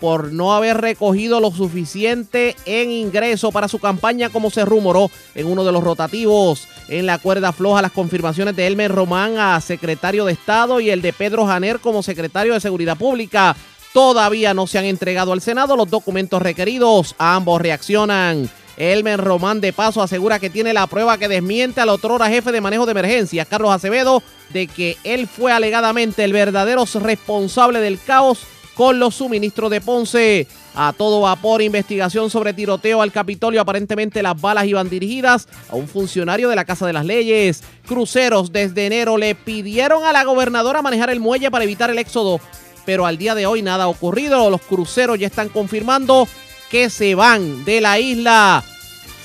por 0.00 0.32
no 0.32 0.54
haber 0.54 0.80
recogido 0.80 1.40
lo 1.40 1.50
suficiente 1.50 2.56
en 2.66 2.90
ingreso 2.90 3.52
para 3.52 3.68
su 3.68 3.78
campaña 3.78 4.28
como 4.28 4.50
se 4.50 4.64
rumoró 4.64 5.10
en 5.34 5.46
uno 5.46 5.64
de 5.64 5.72
los 5.72 5.82
rotativos. 5.82 6.68
En 6.88 7.06
la 7.06 7.18
cuerda 7.18 7.52
floja 7.52 7.82
las 7.82 7.92
confirmaciones 7.92 8.54
de 8.56 8.66
Elmer 8.66 8.92
Román 8.92 9.38
a 9.38 9.60
secretario 9.60 10.24
de 10.24 10.32
Estado 10.32 10.80
y 10.80 10.90
el 10.90 11.02
de 11.02 11.12
Pedro 11.12 11.46
Janer 11.46 11.80
como 11.80 12.02
secretario 12.02 12.54
de 12.54 12.60
Seguridad 12.60 12.96
Pública. 12.96 13.56
Todavía 13.92 14.54
no 14.54 14.66
se 14.66 14.78
han 14.78 14.84
entregado 14.86 15.32
al 15.32 15.40
Senado 15.40 15.76
los 15.76 15.88
documentos 15.88 16.42
requeridos. 16.42 17.14
Ambos 17.16 17.60
reaccionan. 17.60 18.50
Elmer 18.76 19.20
Román 19.20 19.60
de 19.60 19.72
Paso 19.72 20.02
asegura 20.02 20.40
que 20.40 20.50
tiene 20.50 20.72
la 20.72 20.88
prueba 20.88 21.16
que 21.16 21.28
desmiente 21.28 21.80
al 21.80 21.90
otrora 21.90 22.28
jefe 22.28 22.50
de 22.50 22.60
manejo 22.60 22.86
de 22.86 22.92
emergencias, 22.92 23.46
Carlos 23.46 23.72
Acevedo, 23.72 24.22
de 24.52 24.66
que 24.66 24.96
él 25.04 25.28
fue 25.28 25.52
alegadamente 25.52 26.24
el 26.24 26.32
verdadero 26.32 26.84
responsable 27.00 27.80
del 27.80 28.00
caos 28.00 28.40
con 28.74 28.98
los 28.98 29.14
suministros 29.14 29.70
de 29.70 29.80
Ponce. 29.80 30.46
A 30.76 30.92
todo 30.92 31.20
vapor, 31.20 31.62
investigación 31.62 32.30
sobre 32.30 32.52
tiroteo 32.52 33.00
al 33.00 33.12
Capitolio. 33.12 33.60
Aparentemente 33.60 34.22
las 34.22 34.40
balas 34.40 34.66
iban 34.66 34.90
dirigidas 34.90 35.46
a 35.70 35.76
un 35.76 35.86
funcionario 35.86 36.48
de 36.48 36.56
la 36.56 36.64
Casa 36.64 36.86
de 36.86 36.92
las 36.92 37.04
Leyes. 37.04 37.62
Cruceros 37.86 38.52
desde 38.52 38.86
enero 38.86 39.16
le 39.16 39.34
pidieron 39.36 40.04
a 40.04 40.12
la 40.12 40.24
gobernadora 40.24 40.82
manejar 40.82 41.10
el 41.10 41.20
muelle 41.20 41.50
para 41.50 41.64
evitar 41.64 41.90
el 41.90 41.98
éxodo. 41.98 42.40
Pero 42.84 43.06
al 43.06 43.18
día 43.18 43.34
de 43.34 43.46
hoy 43.46 43.62
nada 43.62 43.84
ha 43.84 43.88
ocurrido. 43.88 44.50
Los 44.50 44.62
cruceros 44.62 45.18
ya 45.18 45.28
están 45.28 45.48
confirmando 45.48 46.26
que 46.70 46.90
se 46.90 47.14
van 47.14 47.64
de 47.64 47.80
la 47.80 48.00
isla. 48.00 48.64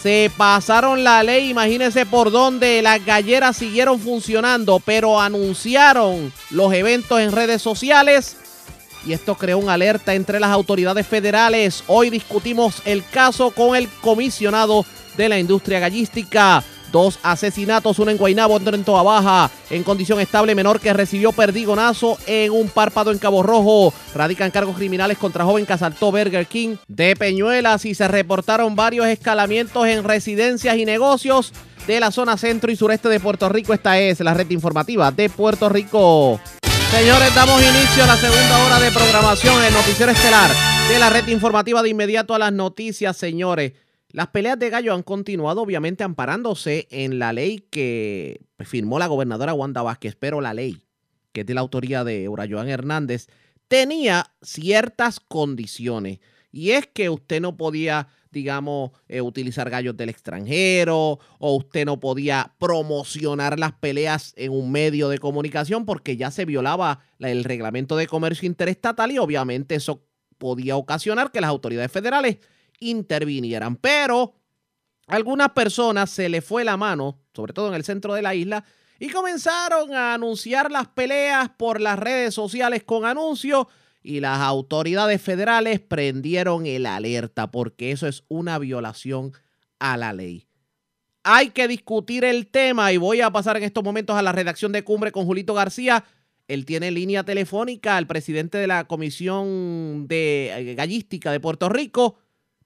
Se 0.04 0.32
pasaron 0.38 1.04
la 1.04 1.24
ley, 1.24 1.50
imagínense 1.50 2.06
por 2.06 2.32
dónde 2.32 2.82
las 2.82 3.04
galleras 3.04 3.58
siguieron 3.58 4.00
funcionando, 4.00 4.80
pero 4.80 5.20
anunciaron 5.20 6.32
los 6.52 6.74
eventos 6.74 7.20
en 7.20 7.34
redes 7.34 7.62
sociales 7.62 8.38
y 9.06 9.14
esto 9.14 9.36
creó 9.36 9.58
una 9.58 9.74
alerta 9.74 10.14
entre 10.14 10.40
las 10.40 10.50
autoridades 10.50 11.08
federales. 11.08 11.84
Hoy 11.88 12.10
discutimos 12.10 12.82
el 12.86 13.04
caso 13.06 13.52
con 13.52 13.76
el 13.76 13.88
comisionado 14.02 14.86
de 15.18 15.30
la 15.30 15.40
industria 15.40 15.80
gallística. 15.80 16.64
Dos 16.92 17.20
asesinatos, 17.22 18.00
uno 18.00 18.10
en 18.10 18.18
Guaynabo, 18.18 18.56
otro 18.56 18.76
en 18.76 18.84
Toa 18.84 19.04
Baja, 19.04 19.52
en 19.70 19.84
condición 19.84 20.20
estable 20.20 20.56
menor 20.56 20.80
que 20.80 20.92
recibió 20.92 21.32
perdigonazo 21.32 22.18
en 22.26 22.52
un 22.52 22.68
párpado 22.68 23.12
en 23.12 23.20
Cabo 23.20 23.44
Rojo. 23.44 23.94
Radican 24.16 24.50
cargos 24.50 24.76
criminales 24.76 25.20
contra 25.20 25.46
joven 25.46 25.68
que 25.68 25.74
asaltó 25.74 26.12
Burger 26.12 26.48
King 26.48 26.78
de 26.88 27.16
Peñuelas 27.16 27.86
y 27.86 27.94
se 27.94 28.08
reportaron 28.08 28.76
varios 28.76 29.06
escalamientos 29.06 29.86
en 29.86 30.04
residencias 30.04 30.78
y 30.78 30.86
negocios 30.86 31.54
de 31.86 32.00
la 32.00 32.12
zona 32.12 32.38
centro 32.38 32.72
y 32.72 32.76
sureste 32.76 33.08
de 33.08 33.20
Puerto 33.20 33.50
Rico. 33.50 33.74
Esta 33.74 34.00
es 34.00 34.20
la 34.22 34.34
red 34.34 34.50
informativa 34.50 35.12
de 35.12 35.30
Puerto 35.30 35.70
Rico. 35.70 36.40
Señores, 36.92 37.34
damos 37.36 37.62
inicio 37.62 38.04
a 38.04 38.08
la 38.08 38.18
segunda 38.18 38.66
hora 38.66 38.80
de 38.80 38.92
programación 38.92 39.64
en 39.64 39.72
Noticiero 39.74 40.12
Estelar 40.12 40.50
de 40.90 40.98
la 40.98 41.12
red 41.12 41.28
informativa 41.28 41.84
de 41.84 41.90
inmediato 41.90 42.34
a 42.34 42.40
las 42.40 42.52
noticias, 42.52 43.16
señores. 43.16 43.74
Las 44.10 44.30
peleas 44.30 44.58
de 44.58 44.72
gallo 44.72 44.96
han 44.96 45.04
continuado, 45.04 45.62
obviamente, 45.62 46.04
amparándose 46.04 46.88
en 46.90 47.20
la 47.20 47.32
ley 47.32 47.64
que 47.70 48.42
firmó 48.62 48.98
la 48.98 49.06
gobernadora 49.06 49.54
Wanda 49.54 49.84
Vázquez, 49.84 50.16
pero 50.20 50.42
la 50.42 50.56
ley, 50.56 50.82
que 51.32 51.42
es 51.42 51.46
de 51.46 51.54
la 51.54 51.62
autoría 51.62 52.04
de 52.04 52.28
Joan 52.28 52.70
Hernández, 52.70 53.28
tenía 53.68 54.32
ciertas 54.42 55.20
condiciones. 55.20 56.20
Y 56.52 56.72
es 56.72 56.88
que 56.88 57.12
usted 57.12 57.40
no 57.40 57.56
podía 57.56 58.08
digamos, 58.32 58.92
eh, 59.08 59.22
utilizar 59.22 59.70
gallos 59.70 59.98
del 59.98 60.10
extranjero 60.10 61.20
o 61.40 61.56
usted 61.56 61.86
no 61.86 62.00
podía 62.00 62.54
promocionar 62.60 63.60
las 63.60 63.74
peleas 63.74 64.34
en 64.38 64.52
un 64.52 64.72
medio 64.72 65.10
de 65.10 65.18
comunicación 65.18 65.86
porque 65.86 66.18
ya 66.18 66.32
se 66.32 66.46
violaba 66.46 67.00
el 67.20 67.44
reglamento 67.44 67.96
de 67.96 68.08
comercio 68.08 68.48
interestatal 68.48 69.12
y 69.12 69.18
obviamente 69.18 69.76
eso 69.76 70.04
podía 70.38 70.76
ocasionar 70.76 71.32
que 71.32 71.42
las 71.42 71.50
autoridades 71.50 71.92
federales 71.92 72.38
intervinieran. 72.80 73.76
Pero 73.76 74.36
a 75.08 75.16
algunas 75.16 75.50
personas 75.50 76.10
se 76.10 76.30
le 76.30 76.42
fue 76.42 76.64
la 76.64 76.78
mano, 76.78 77.20
sobre 77.34 77.54
todo 77.54 77.70
en 77.70 77.74
el 77.74 77.84
centro 77.84 78.14
de 78.14 78.22
la 78.22 78.36
isla, 78.36 78.64
y 79.00 79.10
comenzaron 79.10 79.94
a 79.94 80.14
anunciar 80.14 80.72
las 80.72 80.88
peleas 80.90 81.50
por 81.50 81.80
las 81.80 81.98
redes 81.98 82.34
sociales 82.34 82.84
con 82.84 83.06
anuncios 83.06 83.68
y 84.02 84.20
las 84.20 84.40
autoridades 84.40 85.22
federales 85.22 85.80
prendieron 85.80 86.66
el 86.66 86.86
alerta 86.86 87.52
porque 87.52 87.92
eso 87.92 88.08
es 88.08 88.24
una 88.28 88.58
violación 88.60 89.34
a 89.80 89.98
la 89.98 90.14
ley. 90.14 90.48
Hay 91.24 91.50
que 91.50 91.68
discutir 91.68 92.24
el 92.24 92.48
tema 92.48 92.92
y 92.94 92.98
voy 92.98 93.22
a 93.22 93.32
pasar 93.32 93.58
en 93.58 93.64
estos 93.64 93.84
momentos 93.84 94.16
a 94.16 94.22
la 94.22 94.32
redacción 94.32 94.72
de 94.72 94.84
cumbre 94.84 95.12
con 95.12 95.26
Julito 95.26 95.54
García. 95.54 96.06
Él 96.48 96.66
tiene 96.66 96.92
línea 96.92 97.24
telefónica 97.24 97.98
al 97.98 98.08
presidente 98.08 98.58
de 98.58 98.68
la 98.68 98.86
Comisión 98.86 100.08
de 100.08 100.52
eh, 100.56 100.76
Gallística 100.76 101.32
de 101.32 101.40
Puerto 101.40 101.70
Rico 101.70 102.18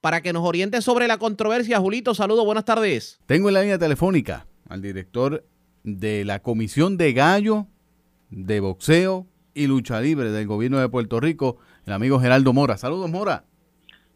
para 0.02 0.22
que 0.22 0.34
nos 0.34 0.46
oriente 0.46 0.82
sobre 0.82 1.08
la 1.08 1.18
controversia. 1.18 1.80
Julito, 1.80 2.14
saludos, 2.14 2.46
buenas 2.46 2.66
tardes. 2.66 3.20
Tengo 3.26 3.50
en 3.50 3.56
la 3.56 3.62
línea 3.62 3.80
telefónica 3.80 4.46
al 4.70 4.82
director 4.82 5.46
de 5.84 6.24
la 6.26 6.42
Comisión 6.42 6.98
de 6.98 7.14
Gallo 7.14 7.68
de 8.30 8.60
Boxeo 8.60 9.28
y 9.54 9.68
Lucha 9.68 10.02
Libre 10.02 10.32
del 10.32 10.48
Gobierno 10.48 10.80
de 10.80 10.90
Puerto 10.90 11.20
Rico, 11.20 11.58
el 11.86 11.94
amigo 11.94 12.20
Geraldo 12.20 12.54
Mora. 12.54 12.78
Saludos, 12.78 13.10
Mora. 13.10 13.44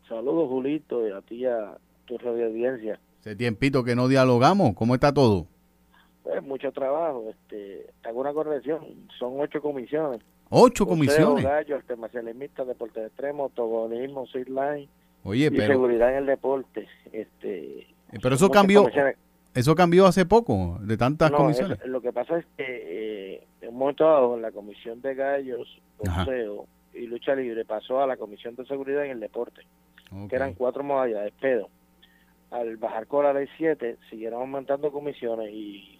Saludos, 0.08 0.48
Julito, 0.50 1.08
y 1.08 1.12
a 1.12 1.22
ti 1.22 1.46
a 1.46 1.78
tu 2.06 2.18
radio 2.18 2.48
audiencia. 2.48 3.00
Hace 3.20 3.36
tiempito 3.36 3.84
que 3.84 3.96
no 3.96 4.08
dialogamos. 4.08 4.74
¿Cómo 4.76 4.96
está 4.96 5.14
todo? 5.14 5.48
Pues 6.24 6.42
mucho 6.44 6.72
trabajo. 6.72 7.26
Este, 7.30 7.88
hago 8.04 8.22
una 8.22 8.34
corrección. 8.34 8.80
Son 9.20 9.40
ocho 9.40 9.62
comisiones. 9.62 10.22
¿Ocho 10.50 10.88
comisiones? 10.88 11.44
Gallo, 11.44 11.76
arte 11.76 11.96
marcialista, 11.96 12.64
deporte 12.64 13.06
extremo, 13.06 13.44
autogonismo, 13.44 14.26
line 14.34 14.88
Oye, 15.24 15.50
y 15.52 15.58
seguridad 15.58 16.12
en 16.12 16.18
el 16.20 16.26
deporte. 16.26 16.88
Este, 17.12 17.80
eh, 17.80 18.20
pero 18.22 18.36
eso 18.36 18.50
cambió. 18.50 18.88
Eso 19.54 19.76
cambió 19.76 20.06
hace 20.06 20.26
poco, 20.26 20.78
de 20.82 20.98
tantas 20.98 21.32
comisiones. 21.32 21.80
lo 21.86 22.00
que 22.00 22.14
pasa 22.14 22.38
es 22.38 22.46
que 22.56 22.64
eh, 22.64 23.47
en 23.62 23.70
un 23.70 23.78
momento 23.78 24.06
dado, 24.06 24.36
en 24.36 24.42
la 24.42 24.52
Comisión 24.52 25.02
de 25.02 25.16
Gallos, 25.16 25.82
Boxeo 25.98 26.68
y 26.94 27.08
Lucha 27.08 27.36
Libre 27.36 27.66
pasó 27.66 28.02
a 28.02 28.08
la 28.08 28.18
Comisión 28.18 28.56
de 28.56 28.66
Seguridad 28.66 29.06
en 29.06 29.12
el 29.12 29.20
Deporte, 29.20 29.62
que 30.30 30.36
eran 30.36 30.54
cuatro 30.54 30.84
modalidades, 30.84 31.34
pero 31.40 31.70
al 32.52 32.78
bajar 32.78 33.08
con 33.08 33.26
la 33.26 33.34
ley 33.34 33.48
7, 33.58 33.98
siguieron 34.10 34.42
aumentando 34.42 34.92
comisiones 34.92 35.52
y 35.52 36.00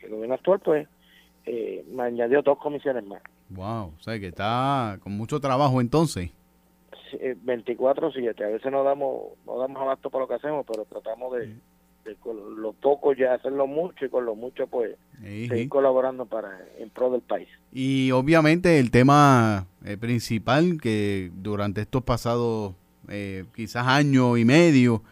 el 0.00 0.10
gobierno 0.10 0.34
actual, 0.34 0.60
pues, 0.60 0.88
eh, 1.44 1.84
me 1.90 2.04
añadió 2.04 2.42
dos 2.42 2.58
comisiones 2.58 3.04
más. 3.04 3.22
Wow, 3.50 3.92
o 3.96 4.00
sea 4.00 4.18
que 4.18 4.28
está 4.28 4.98
con 5.02 5.12
mucho 5.12 5.40
trabajo 5.40 5.80
entonces. 5.80 6.30
24-7, 7.12 8.42
a 8.42 8.48
veces 8.48 8.72
no 8.72 8.82
damos, 8.82 9.32
no 9.44 9.58
damos 9.58 9.82
abasto 9.82 10.08
para 10.08 10.22
lo 10.24 10.28
que 10.28 10.34
hacemos, 10.34 10.64
pero 10.66 10.86
tratamos 10.86 11.34
de 11.36 11.54
con 12.20 12.60
lo 12.60 12.72
poco 12.72 13.12
ya 13.12 13.34
hacerlo 13.34 13.66
mucho 13.66 14.04
y 14.04 14.08
con 14.08 14.24
lo 14.24 14.34
mucho 14.34 14.66
pues 14.66 14.96
seguir 15.20 15.68
colaborando 15.68 16.26
para 16.26 16.50
en 16.78 16.90
pro 16.90 17.10
del 17.10 17.20
país. 17.20 17.48
Y 17.72 18.10
obviamente 18.10 18.78
el 18.78 18.90
tema 18.90 19.66
eh, 19.84 19.96
principal 19.96 20.80
que 20.80 21.30
durante 21.34 21.80
estos 21.80 22.02
pasados 22.02 22.74
eh, 23.08 23.44
quizás 23.54 23.86
año 23.86 24.36
y 24.36 24.44
medio 24.44 25.02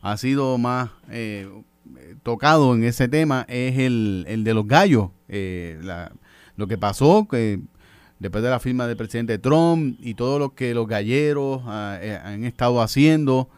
ha 0.00 0.16
sido 0.16 0.56
más 0.58 0.90
eh, 1.10 1.48
tocado 2.22 2.74
en 2.74 2.84
ese 2.84 3.08
tema 3.08 3.44
es 3.48 3.78
el, 3.78 4.24
el 4.28 4.44
de 4.44 4.54
los 4.54 4.66
gallos. 4.66 5.10
lo 5.28 6.66
que 6.66 6.78
pasó 6.78 7.28
que 7.30 7.60
después 8.18 8.42
de 8.42 8.50
la 8.50 8.58
firma 8.58 8.86
del 8.86 8.96
presidente 8.96 9.38
Trump 9.38 9.98
y 10.00 10.14
todo 10.14 10.38
lo 10.38 10.54
que 10.54 10.74
los 10.74 10.88
galleros 10.88 11.62
ah, 11.66 11.98
han 12.24 12.44
estado 12.44 12.80
haciendo 12.80 13.48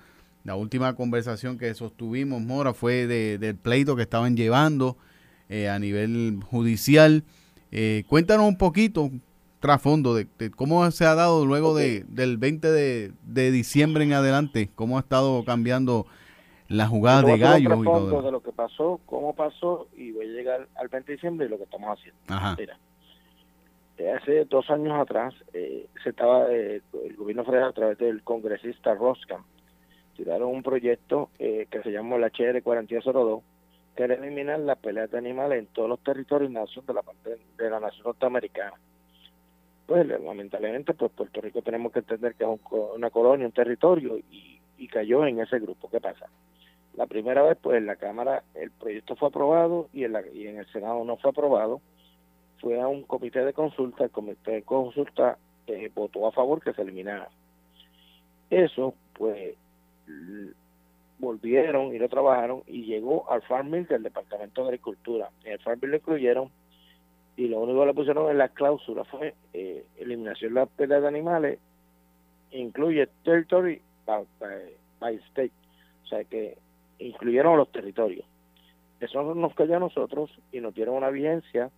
la 0.45 0.57
última 0.57 0.95
conversación 0.95 1.59
que 1.59 1.75
sostuvimos, 1.75 2.41
Mora, 2.41 2.73
fue 2.73 3.07
de, 3.07 3.39
del 3.39 3.57
pleito 3.57 3.97
que 3.97 4.03
estaban 4.03 4.37
llevando 4.37 4.97
eh, 5.49 5.69
a 5.69 5.79
nivel 5.79 6.41
judicial. 6.45 7.25
Eh, 7.73 8.05
cuéntanos 8.09 8.47
un 8.49 8.57
poquito, 8.57 9.11
trasfondo, 9.61 10.15
de, 10.15 10.27
cómo 10.57 10.91
se 10.91 11.05
ha 11.05 11.15
dado 11.15 11.45
luego 11.45 11.75
de, 11.75 12.05
del 12.09 12.39
20 12.39 12.69
de, 12.71 13.13
de, 13.23 13.51
diciembre 13.51 14.05
en 14.05 14.15
adelante, 14.15 14.71
cómo 14.75 14.97
ha 14.97 15.01
estado 15.01 15.45
cambiando 15.45 16.07
la 16.69 16.87
jugada 16.87 17.23
de 17.23 17.37
gallo. 17.37 17.83
Y 17.83 17.85
todo. 17.85 18.23
de 18.23 18.33
lo 18.33 18.43
que 18.43 18.53
pasó, 18.53 18.99
cómo 19.05 19.35
pasó, 19.35 19.89
y 19.95 20.13
voy 20.13 20.27
a 20.27 20.31
llegar 20.31 20.69
al 20.77 20.89
20 20.89 21.07
de 21.07 21.17
diciembre 21.17 21.47
y 21.47 21.51
lo 21.51 21.59
que 21.59 21.65
estamos 21.65 21.99
haciendo. 21.99 22.19
Ajá. 22.29 22.57
Mira, 22.59 22.79
eh, 23.99 24.11
hace 24.13 24.47
dos 24.47 24.71
años 24.71 24.99
atrás, 24.99 25.35
se 25.53 26.09
estaba 26.09 26.51
el 26.51 26.83
gobierno 27.19 27.45
federal 27.45 27.69
a 27.69 27.73
través 27.73 27.99
del 27.99 28.23
congresista 28.23 28.95
Roscam 28.95 29.43
tiraron 30.17 30.49
un 30.49 30.63
proyecto 30.63 31.31
eh, 31.39 31.67
que 31.71 31.83
se 31.83 31.91
llamó 31.91 32.19
la 32.19 32.29
HR 32.29 32.63
4202 32.63 33.43
que 33.97 34.05
era 34.05 34.15
eliminar 34.15 34.61
las 34.61 34.79
peleas 34.79 35.11
de 35.11 35.19
animales 35.19 35.59
en 35.59 35.67
todos 35.67 35.89
los 35.89 36.01
territorios 36.01 36.51
y 36.51 36.55
nación 36.55 36.87
de 36.87 36.95
la 36.95 37.03
parte 37.03 37.39
de 37.57 37.71
la 37.71 37.81
nación 37.81 38.05
norteamericana. 38.05 38.75
Pues 39.87 40.07
lamentablemente 40.07 40.95
pues 40.95 41.11
Puerto 41.13 41.41
Rico 41.41 41.63
tenemos 41.63 41.93
que 41.93 41.99
entender 42.01 42.35
que 42.35 42.45
es 42.45 42.51
una 42.71 43.11
colonia, 43.11 43.47
un 43.47 43.53
territorio 43.53 44.19
y, 44.19 44.59
cayó 44.89 45.25
en 45.25 45.39
ese 45.39 45.61
grupo. 45.61 45.89
¿Qué 45.89 46.01
pasa? 46.01 46.27
La 46.97 47.07
primera 47.07 47.43
vez 47.43 47.57
pues 47.61 47.77
en 47.77 47.87
la 47.87 47.95
Cámara 47.95 48.43
el 48.55 48.73
proyecto 48.73 49.15
fue 49.15 49.29
aprobado 49.29 49.89
y 49.93 50.03
en, 50.03 50.15
la, 50.15 50.27
y 50.27 50.49
en 50.49 50.59
el 50.59 50.67
Senado 50.73 51.05
no 51.05 51.17
fue 51.17 51.31
aprobado. 51.31 51.81
Fue 52.61 52.81
a 52.81 52.89
un 52.89 53.05
comité 53.05 53.45
de 53.45 53.53
consulta, 53.53 54.05
el 54.05 54.11
comité 54.11 54.51
de 54.51 54.63
consulta 54.63 55.39
eh, 55.67 55.91
votó 55.95 56.27
a 56.27 56.33
favor 56.33 56.61
que 56.63 56.73
se 56.73 56.83
eliminara 56.83 57.29
Eso, 58.51 58.95
pues, 59.15 59.55
volvieron 61.19 61.95
y 61.95 61.99
lo 61.99 62.09
trabajaron 62.09 62.63
y 62.67 62.85
llegó 62.85 63.31
al 63.31 63.43
Farm 63.43 63.71
Bill 63.71 63.87
del 63.87 64.03
Departamento 64.03 64.63
de 64.63 64.69
Agricultura. 64.69 65.31
En 65.45 65.53
el 65.53 65.59
Farm 65.61 65.79
Bill 65.81 65.91
lo 65.91 65.97
incluyeron 65.99 66.51
y 67.37 67.49
lo 67.49 67.61
único 67.61 67.81
que 67.81 67.87
le 67.87 67.95
pusieron 67.95 68.31
en 68.31 68.39
la 68.39 68.49
cláusula 68.49 69.05
fue 69.05 69.35
eh, 69.53 69.85
eliminación 69.99 70.55
de 70.55 70.61
la 70.61 70.67
pelea 70.67 71.01
de 71.01 71.09
animales, 71.09 71.59
incluye 72.51 73.09
territory 73.25 73.81
by 74.99 75.15
state, 75.29 75.53
o 76.05 76.07
sea 76.07 76.25
que 76.25 76.59
incluyeron 76.99 77.57
los 77.57 77.71
territorios. 77.71 78.27
Eso 79.01 79.35
nos 79.35 79.55
cayó 79.55 79.77
a 79.77 79.81
nosotros 79.81 80.31
y 80.53 80.61
nos 80.61 80.75
dieron 80.75 80.97
una 80.97 81.11
vigencia 81.11 81.71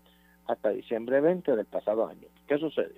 hasta 0.49 0.71
diciembre 0.71 1.21
20 1.21 1.55
del 1.55 1.67
pasado 1.67 2.07
año. 2.07 2.27
¿Qué 2.49 2.59
sucede? 2.59 2.97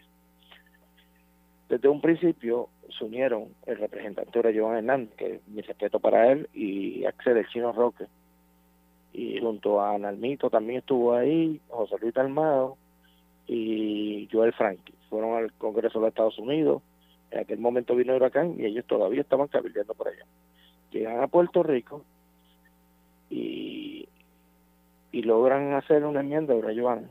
Desde 1.68 1.88
un 1.88 2.00
principio 2.00 2.68
se 2.96 3.04
unieron 3.04 3.48
el 3.66 3.78
representante 3.78 4.38
era 4.38 4.52
Joan 4.54 4.78
Hernández, 4.78 5.14
que 5.16 5.40
mi 5.46 5.62
respeto 5.62 5.98
para 6.00 6.30
él, 6.30 6.48
y 6.52 7.04
Axel 7.04 7.36
el 7.36 7.48
Chino 7.48 7.72
Roque. 7.72 8.06
Y 9.12 9.40
junto 9.40 9.80
a 9.80 9.96
Nalmito 9.98 10.50
también 10.50 10.80
estuvo 10.80 11.14
ahí, 11.14 11.60
José 11.68 11.96
Luis 12.00 12.16
Almado 12.16 12.76
y 13.46 14.28
Joel 14.32 14.52
Frankie. 14.52 14.94
Fueron 15.08 15.36
al 15.36 15.52
Congreso 15.52 16.00
de 16.00 16.08
Estados 16.08 16.38
Unidos. 16.38 16.82
En 17.30 17.40
aquel 17.40 17.58
momento 17.58 17.94
vino 17.94 18.12
el 18.12 18.20
huracán 18.20 18.56
y 18.58 18.64
ellos 18.64 18.84
todavía 18.86 19.20
estaban 19.20 19.48
cabildeando 19.48 19.94
por 19.94 20.08
allá. 20.08 20.24
Llegan 20.90 21.20
a 21.20 21.28
Puerto 21.28 21.62
Rico 21.62 22.02
y, 23.30 24.08
y 25.12 25.22
logran 25.22 25.74
hacer 25.74 26.04
una 26.04 26.20
enmienda, 26.20 26.54
ahora 26.54 26.72
Joan 26.76 27.08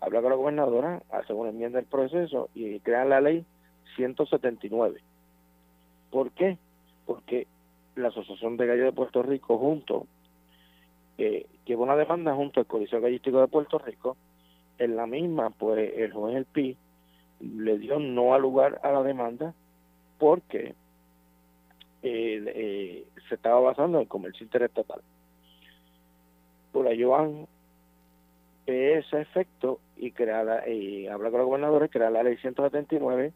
habla 0.00 0.20
con 0.20 0.30
la 0.30 0.36
gobernadora, 0.36 1.02
hace 1.10 1.32
una 1.32 1.50
enmienda 1.50 1.78
del 1.78 1.88
proceso 1.88 2.48
y 2.54 2.80
crean 2.80 3.10
la 3.10 3.20
ley 3.20 3.44
179. 3.94 5.00
¿Por 6.10 6.30
qué? 6.32 6.58
Porque 7.06 7.46
la 7.94 8.08
Asociación 8.08 8.56
de 8.56 8.66
Gallos 8.66 8.84
de 8.86 8.92
Puerto 8.92 9.22
Rico 9.22 9.58
junto 9.58 10.06
eh, 11.18 11.46
llevó 11.64 11.84
una 11.84 11.96
demanda 11.96 12.34
junto 12.34 12.60
al 12.60 12.66
Coliseo 12.66 13.00
Gallístico 13.00 13.40
de 13.40 13.48
Puerto 13.48 13.78
Rico. 13.78 14.16
En 14.78 14.96
la 14.96 15.06
misma, 15.06 15.50
pues 15.50 15.92
el 15.96 16.12
juez 16.12 16.36
El 16.36 16.44
Pi 16.44 16.76
le 17.40 17.78
dio 17.78 17.98
no 17.98 18.34
al 18.34 18.42
lugar 18.42 18.80
a 18.82 18.90
la 18.90 19.02
demanda 19.02 19.54
porque 20.18 20.74
eh, 22.02 22.42
eh, 22.46 23.06
se 23.28 23.34
estaba 23.34 23.60
basando 23.60 23.98
en 23.98 24.02
el 24.02 24.08
comercio 24.08 24.44
interestatal. 24.44 25.00
Por 26.72 26.86
ahí 26.86 27.02
ve 28.66 28.98
ese 28.98 29.20
efecto 29.20 29.80
y 29.96 30.10
crea 30.10 30.44
la, 30.44 30.68
y 30.68 31.06
habla 31.06 31.30
con 31.30 31.40
la 31.40 31.46
gobernadora 31.46 31.86
y 31.86 31.88
crea 31.88 32.10
la 32.10 32.22
ley 32.22 32.36
179 32.36 33.32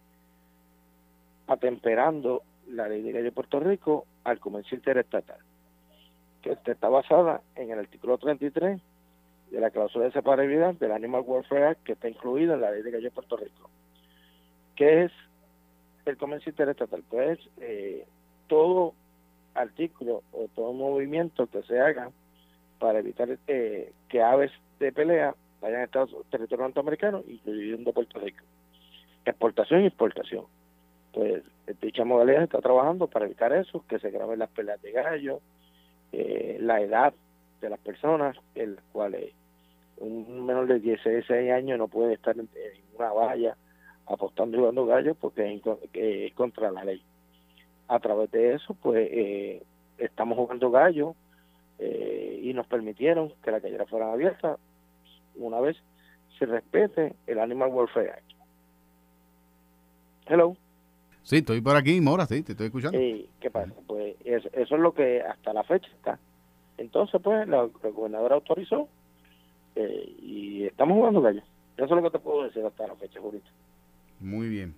atemperando 1.50 2.44
la 2.68 2.88
ley 2.88 3.02
de 3.02 3.22
de 3.22 3.32
Puerto 3.32 3.58
Rico 3.58 4.06
al 4.22 4.38
comercio 4.38 4.76
interestatal, 4.76 5.38
que 6.42 6.56
está 6.64 6.88
basada 6.88 7.42
en 7.56 7.72
el 7.72 7.80
artículo 7.80 8.18
33 8.18 8.80
de 9.50 9.60
la 9.60 9.70
cláusula 9.70 10.04
de 10.04 10.12
separabilidad 10.12 10.74
del 10.74 10.92
Animal 10.92 11.24
Welfare 11.26 11.66
Act 11.66 11.82
que 11.82 11.92
está 11.94 12.08
incluida 12.08 12.54
en 12.54 12.60
la 12.60 12.70
ley 12.70 12.82
de 12.82 12.92
de 12.92 13.10
Puerto 13.10 13.36
Rico. 13.36 13.68
¿Qué 14.76 15.02
es 15.02 15.12
el 16.06 16.16
comercio 16.16 16.50
interestatal? 16.50 17.02
Pues 17.08 17.40
eh, 17.60 18.06
todo 18.46 18.94
artículo 19.54 20.22
o 20.30 20.46
todo 20.54 20.72
movimiento 20.72 21.48
que 21.48 21.62
se 21.64 21.80
haga 21.80 22.12
para 22.78 23.00
evitar 23.00 23.28
eh, 23.48 23.92
que 24.08 24.22
aves 24.22 24.52
de 24.78 24.92
pelea 24.92 25.34
vayan 25.60 25.80
a 25.80 25.84
Estados 25.84 26.14
territorio 26.30 26.64
norteamericano, 26.64 27.24
incluyendo 27.26 27.92
Puerto 27.92 28.20
Rico. 28.20 28.44
Exportación 29.24 29.82
y 29.82 29.86
importación. 29.86 30.44
Pues 31.12 31.42
dicha 31.80 32.04
modalidad 32.04 32.42
está 32.42 32.60
trabajando 32.60 33.06
para 33.06 33.26
evitar 33.26 33.52
eso, 33.52 33.84
que 33.88 33.98
se 33.98 34.10
graben 34.10 34.38
las 34.38 34.50
peleas 34.50 34.80
de 34.82 34.92
gallo, 34.92 35.40
eh, 36.12 36.58
la 36.60 36.80
edad 36.80 37.14
de 37.60 37.70
las 37.70 37.78
personas, 37.80 38.36
en 38.54 38.76
las 38.76 38.84
cuales 38.92 39.32
un 39.98 40.46
menor 40.46 40.66
de 40.66 40.80
16 40.80 41.30
años 41.50 41.78
no 41.78 41.88
puede 41.88 42.14
estar 42.14 42.36
en, 42.38 42.48
una 42.96 43.12
valla 43.12 43.56
apostando 44.06 44.56
y 44.56 44.60
jugando 44.60 44.86
gallos 44.86 45.16
porque 45.20 45.54
es, 45.54 45.62
es 45.92 46.32
contra 46.34 46.70
la 46.72 46.84
ley. 46.84 47.02
A 47.88 47.98
través 47.98 48.30
de 48.30 48.54
eso, 48.54 48.74
pues 48.74 49.08
eh, 49.10 49.62
estamos 49.98 50.38
jugando 50.38 50.70
gallo 50.70 51.14
eh, 51.78 52.40
y 52.42 52.52
nos 52.54 52.66
permitieron 52.66 53.32
que 53.42 53.50
las 53.50 53.62
galleras 53.62 53.88
fueran 53.88 54.10
abiertas 54.10 54.58
una 55.36 55.60
vez 55.60 55.76
se 56.38 56.46
respete 56.46 57.14
el 57.26 57.38
Animal 57.38 57.70
Welfare 57.70 58.10
Act. 58.10 58.32
Hello. 60.26 60.56
Sí, 61.22 61.36
estoy 61.36 61.60
por 61.60 61.76
aquí, 61.76 62.00
Mora, 62.00 62.26
sí, 62.26 62.42
te 62.42 62.52
estoy 62.52 62.66
escuchando. 62.66 62.98
Eh, 62.98 63.26
¿Qué 63.40 63.50
pasa? 63.50 63.72
Pues 63.86 64.16
eso, 64.24 64.48
eso 64.52 64.74
es 64.74 64.80
lo 64.80 64.94
que 64.94 65.20
hasta 65.22 65.52
la 65.52 65.62
fecha 65.64 65.88
está. 65.94 66.18
Entonces, 66.78 67.20
pues, 67.22 67.46
la, 67.46 67.68
la 67.82 67.88
gobernadora 67.90 68.36
autorizó 68.36 68.88
eh, 69.76 70.16
y 70.22 70.64
estamos 70.64 70.96
jugando 70.96 71.20
gallo. 71.20 71.42
Eso 71.76 71.84
es 71.84 71.90
lo 71.90 72.02
que 72.02 72.18
te 72.18 72.22
puedo 72.22 72.44
decir 72.44 72.64
hasta 72.64 72.86
la 72.86 72.96
fecha, 72.96 73.20
Julito. 73.20 73.48
Muy 74.18 74.48
bien. 74.48 74.74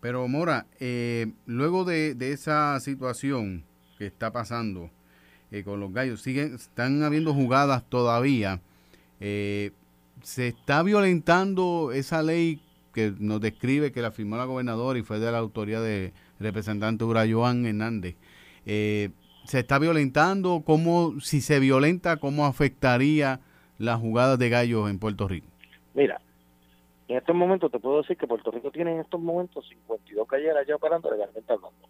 Pero 0.00 0.26
Mora, 0.28 0.66
eh, 0.78 1.32
luego 1.46 1.84
de, 1.84 2.14
de 2.14 2.32
esa 2.32 2.78
situación 2.80 3.64
que 3.98 4.06
está 4.06 4.32
pasando 4.32 4.90
eh, 5.50 5.64
con 5.64 5.80
los 5.80 5.92
gallos, 5.92 6.22
siguen, 6.22 6.54
están 6.54 7.02
habiendo 7.02 7.34
jugadas 7.34 7.84
todavía. 7.88 8.60
Eh, 9.20 9.72
se 10.22 10.48
está 10.48 10.82
violentando 10.82 11.90
esa 11.92 12.22
ley 12.22 12.60
que 12.92 13.12
nos 13.18 13.40
describe 13.40 13.92
que 13.92 14.02
la 14.02 14.10
firmó 14.10 14.36
la 14.36 14.44
gobernadora 14.44 14.98
y 14.98 15.02
fue 15.02 15.18
de 15.18 15.30
la 15.30 15.38
autoría 15.38 15.80
de 15.80 16.12
representante 16.40 17.04
Urayoan 17.04 17.66
Hernández. 17.66 18.16
Eh, 18.66 19.10
se 19.44 19.60
está 19.60 19.78
violentando, 19.78 20.62
¿cómo, 20.64 21.20
si 21.20 21.40
se 21.40 21.58
violenta, 21.58 22.18
cómo 22.18 22.44
afectaría 22.44 23.40
las 23.78 23.98
jugadas 23.98 24.38
de 24.38 24.50
gallos 24.50 24.90
en 24.90 24.98
Puerto 24.98 25.26
Rico? 25.26 25.46
Mira, 25.94 26.20
en 27.08 27.16
estos 27.16 27.34
momentos 27.34 27.72
te 27.72 27.78
puedo 27.78 28.02
decir 28.02 28.16
que 28.16 28.26
Puerto 28.26 28.50
Rico 28.50 28.70
tiene 28.70 28.92
en 28.92 29.00
estos 29.00 29.20
momentos 29.20 29.66
52 29.68 30.28
galleras 30.28 30.66
ya 30.66 30.76
operando 30.76 31.10
legalmente 31.10 31.52
hablando. 31.52 31.88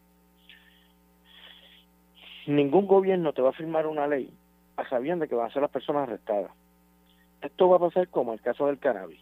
Ningún 2.46 2.86
gobierno 2.86 3.32
te 3.32 3.42
va 3.42 3.50
a 3.50 3.52
firmar 3.52 3.86
una 3.86 4.06
ley 4.06 4.32
a 4.76 4.88
sabiendo 4.88 5.26
que 5.26 5.34
van 5.34 5.50
a 5.50 5.52
ser 5.52 5.60
las 5.60 5.70
personas 5.70 6.08
arrestadas. 6.08 6.52
Esto 7.42 7.68
va 7.68 7.76
a 7.76 7.80
pasar 7.80 8.08
como 8.08 8.32
el 8.32 8.40
caso 8.40 8.66
del 8.66 8.78
cannabis. 8.78 9.20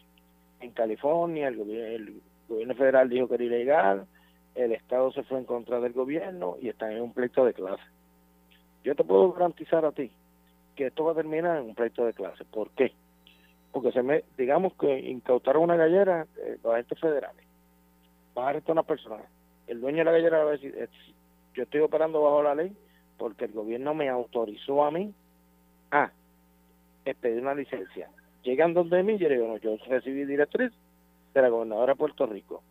En 0.60 0.70
California 0.70 1.48
el 1.48 1.56
gobierno, 1.56 1.86
el 2.08 2.22
gobierno 2.48 2.74
federal 2.74 3.08
dijo 3.08 3.28
que 3.28 3.34
era 3.34 3.44
ilegal, 3.44 4.06
el 4.54 4.72
Estado 4.72 5.12
se 5.12 5.22
fue 5.24 5.38
en 5.38 5.44
contra 5.44 5.80
del 5.80 5.92
gobierno 5.92 6.56
y 6.60 6.68
están 6.68 6.92
en 6.92 7.02
un 7.02 7.12
pleito 7.12 7.44
de 7.44 7.52
clase. 7.54 7.82
Yo 8.84 8.94
te 8.94 9.04
puedo 9.04 9.32
garantizar 9.32 9.84
a 9.84 9.92
ti 9.92 10.10
que 10.74 10.86
esto 10.86 11.04
va 11.04 11.12
a 11.12 11.16
terminar 11.16 11.58
en 11.58 11.64
un 11.64 11.74
pleito 11.74 12.04
de 12.04 12.12
clase. 12.14 12.44
¿Por 12.44 12.70
qué? 12.70 12.92
Porque 13.72 13.92
se 13.92 14.02
me, 14.02 14.24
digamos 14.38 14.74
que 14.74 14.98
incautaron 14.98 15.64
una 15.64 15.76
gallera 15.76 16.26
eh, 16.38 16.58
los 16.62 16.72
agentes 16.72 16.98
federales. 17.00 17.44
Va 18.36 18.46
a 18.46 18.48
arrestar 18.50 18.72
una 18.72 18.82
persona. 18.82 19.24
El 19.66 19.80
dueño 19.80 19.98
de 19.98 20.04
la 20.04 20.12
gallera 20.12 20.44
va 20.44 20.50
a 20.50 20.52
decir, 20.52 20.74
"Eh, 20.76 20.88
yo 21.54 21.64
estoy 21.64 21.80
operando 21.80 22.22
bajo 22.22 22.42
la 22.42 22.54
ley 22.54 22.74
porque 23.18 23.46
el 23.46 23.52
gobierno 23.52 23.94
me 23.94 24.08
autorizó 24.08 24.84
a 24.84 24.90
mí 24.90 25.12
a 25.90 26.10
pedir 27.20 27.40
una 27.42 27.54
licencia. 27.54 28.10
Llegan 28.46 28.74
donde 28.74 29.02
mí 29.02 29.18
yo 29.18 29.28
digo, 29.28 29.48
no, 29.48 29.56
yo 29.56 29.76
recibí 29.88 30.24
directriz 30.24 30.70
de 31.34 31.42
la 31.42 31.48
gobernadora 31.48 31.94
de 31.94 31.98
Puerto 31.98 32.26
Rico. 32.26 32.62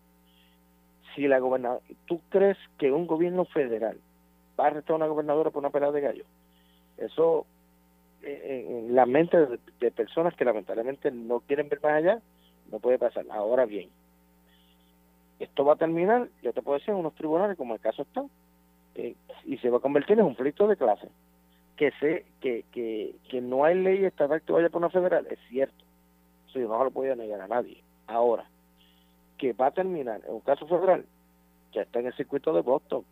Si 1.13 1.27
la 1.27 1.39
gobernadora, 1.39 1.83
¿tú 2.05 2.21
crees 2.29 2.57
que 2.77 2.93
un 2.93 3.05
gobierno 3.05 3.43
federal 3.43 3.97
va 4.57 4.63
a 4.63 4.67
arrestar 4.67 4.93
a 4.93 4.95
una 4.95 5.07
gobernadora 5.07 5.49
por 5.49 5.59
una 5.59 5.71
pelea 5.71 5.91
de 5.91 5.99
gallo? 5.99 6.23
Eso 6.97 7.45
eh, 8.23 8.65
en 8.69 8.95
la 8.95 9.05
mente 9.05 9.37
de, 9.37 9.59
de 9.81 9.91
personas 9.91 10.33
que 10.35 10.45
lamentablemente 10.45 11.11
no 11.11 11.41
quieren 11.41 11.67
ver 11.67 11.81
más 11.83 11.91
allá, 11.91 12.21
no 12.71 12.79
puede 12.79 12.97
pasar. 12.97 13.25
Ahora 13.29 13.65
bien, 13.65 13.89
esto 15.39 15.65
va 15.65 15.73
a 15.73 15.77
terminar, 15.77 16.29
yo 16.41 16.53
te 16.53 16.61
puedo 16.61 16.77
decir, 16.77 16.93
en 16.93 17.01
unos 17.01 17.15
tribunales 17.15 17.57
como 17.57 17.73
el 17.73 17.81
caso 17.81 18.03
está, 18.03 18.23
eh, 18.95 19.13
y 19.43 19.57
se 19.57 19.69
va 19.69 19.79
a 19.79 19.81
convertir 19.81 20.13
en 20.13 20.23
un 20.23 20.35
conflicto 20.35 20.69
de 20.69 20.77
clase. 20.77 21.09
Que 21.75 21.91
sé 21.99 22.25
que, 22.41 22.63
que, 22.71 23.15
que 23.29 23.41
no 23.41 23.65
hay 23.65 23.75
ley 23.75 24.05
estatal 24.05 24.41
que 24.41 24.53
vaya 24.53 24.69
por 24.69 24.79
una 24.79 24.89
federal, 24.89 25.27
es 25.29 25.39
cierto. 25.49 25.83
Eso 26.47 26.59
yo 26.59 26.67
no 26.67 26.77
se 26.77 26.85
lo 26.85 26.91
podía 26.91 27.15
negar 27.15 27.41
a 27.41 27.47
nadie. 27.47 27.81
Ahora, 28.07 28.45
que 29.37 29.53
va 29.53 29.67
a 29.67 29.71
terminar 29.71 30.21
en 30.27 30.35
un 30.35 30.39
caso 30.41 30.67
federal, 30.67 31.05
ya 31.73 31.81
está 31.81 31.99
en 31.99 32.07
el 32.07 32.15
circuito 32.15 32.53
de 32.53 32.61
Boston. 32.61 33.03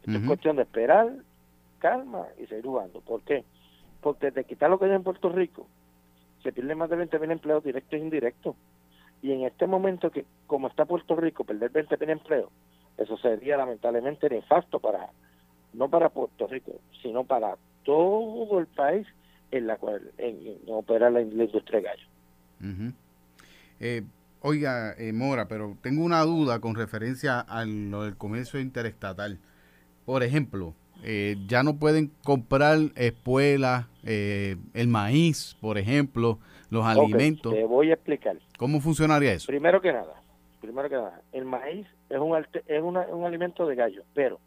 Esto 0.00 0.18
es 0.18 0.26
cuestión 0.26 0.56
de 0.56 0.62
esperar, 0.62 1.10
calma 1.78 2.26
y 2.38 2.46
seguir 2.46 2.64
jugando. 2.64 3.00
¿Por 3.00 3.22
qué? 3.22 3.44
Porque 4.02 4.30
de 4.30 4.44
quitar 4.44 4.68
lo 4.68 4.78
que 4.78 4.84
hay 4.84 4.92
en 4.92 5.02
Puerto 5.02 5.30
Rico, 5.30 5.66
se 6.42 6.52
pierden 6.52 6.76
más 6.76 6.90
de 6.90 6.96
20 6.96 7.18
mil 7.18 7.30
empleos 7.30 7.64
directos 7.64 7.94
e 7.94 8.02
indirectos. 8.02 8.54
Y 9.22 9.32
en 9.32 9.44
este 9.44 9.66
momento 9.66 10.10
que, 10.10 10.26
como 10.46 10.68
está 10.68 10.84
Puerto 10.84 11.16
Rico, 11.16 11.44
perder 11.44 11.70
20 11.70 11.96
mil 11.96 12.10
empleos, 12.10 12.50
eso 12.98 13.16
sería 13.16 13.56
lamentablemente 13.56 14.28
nefasto 14.28 14.78
para, 14.78 15.08
no 15.72 15.88
para 15.88 16.10
Puerto 16.10 16.46
Rico, 16.46 16.72
sino 17.02 17.24
para 17.24 17.56
todo 17.84 18.58
el 18.58 18.66
país 18.66 19.06
en 19.50 19.66
la 19.66 19.76
cual 19.76 20.10
en, 20.18 20.36
en 20.46 20.58
opera 20.72 21.10
la, 21.10 21.20
la 21.20 21.44
industria 21.44 21.80
de 21.80 21.84
gallo. 21.86 22.92
Eh, 23.80 24.02
oiga, 24.40 24.94
eh, 24.98 25.12
Mora, 25.12 25.46
pero 25.48 25.76
tengo 25.82 26.04
una 26.04 26.22
duda 26.22 26.60
con 26.60 26.74
referencia 26.74 27.40
a 27.40 27.64
lo 27.64 28.04
del 28.04 28.16
comercio 28.16 28.60
interestatal. 28.60 29.38
por 30.04 30.22
ejemplo, 30.22 30.74
eh, 31.02 31.36
ya 31.46 31.62
no 31.62 31.76
pueden 31.76 32.10
comprar 32.22 32.78
espuelas, 32.96 33.86
eh, 34.04 34.56
el 34.74 34.88
maíz, 34.88 35.56
por 35.60 35.78
ejemplo, 35.78 36.38
los 36.70 36.84
alimentos. 36.84 37.54
Te 37.54 37.64
voy 37.64 37.90
a 37.90 37.94
explicar. 37.94 38.36
¿Cómo 38.58 38.80
funcionaría 38.80 39.32
eso? 39.32 39.46
Primero 39.46 39.80
que 39.80 39.92
nada, 39.92 40.14
primero 40.60 40.88
que 40.88 40.94
nada, 40.96 41.20
el 41.32 41.44
maíz 41.44 41.86
es 42.10 42.18
un 42.18 42.36
es 42.66 42.82
una- 42.82 43.06
un 43.06 43.24
alimento 43.24 43.66
de 43.66 43.74
gallo, 43.76 44.02
pero 44.14 44.38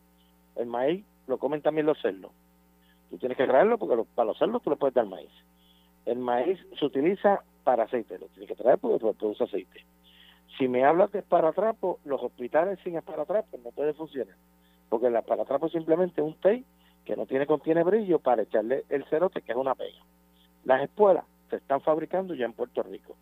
el 0.55 0.67
maíz 0.67 1.03
lo 1.27 1.38
comen 1.38 1.61
también 1.61 1.85
los 1.85 1.99
cerdos. 2.01 2.31
Tú 3.09 3.17
tienes 3.17 3.37
que 3.37 3.45
traerlo 3.47 3.77
porque 3.77 3.95
lo- 3.95 4.05
para 4.05 4.33
cerdos 4.35 4.61
tú 4.63 4.69
le 4.69 4.75
puedes 4.75 4.93
dar 4.93 5.05
maíz. 5.05 5.29
El 6.05 6.19
maíz 6.19 6.59
se 6.79 6.85
utiliza 6.85 7.41
para 7.63 7.83
aceite, 7.83 8.17
lo 8.19 8.27
tienes 8.27 8.47
que 8.49 8.55
traer 8.55 8.77
porque 8.79 8.99
produce 9.13 9.43
aceite. 9.43 9.85
Si 10.57 10.67
me 10.67 10.83
hablas 10.85 11.11
de 11.11 11.19
esparatrapo, 11.19 11.99
los 12.05 12.21
hospitales 12.23 12.79
sin 12.83 12.95
esparatrapo 12.97 13.57
no 13.63 13.71
pueden 13.71 13.93
funcionar, 13.95 14.35
porque 14.89 15.07
el 15.07 15.15
esparatrapo 15.15 15.67
es 15.67 15.73
simplemente 15.73 16.21
un 16.21 16.33
té 16.35 16.63
que 17.05 17.15
no 17.15 17.25
tiene 17.25 17.45
contiene 17.45 17.83
brillo 17.83 18.19
para 18.19 18.41
echarle 18.41 18.83
el 18.89 19.05
cerote, 19.05 19.41
que 19.41 19.51
es 19.51 19.57
una 19.57 19.75
pega. 19.75 19.99
Las 20.65 20.81
espuelas 20.81 21.23
se 21.49 21.57
están 21.57 21.79
fabricando 21.81 22.33
ya 22.33 22.45
en 22.45 22.53
Puerto 22.53 22.83
Rico. 22.83 23.15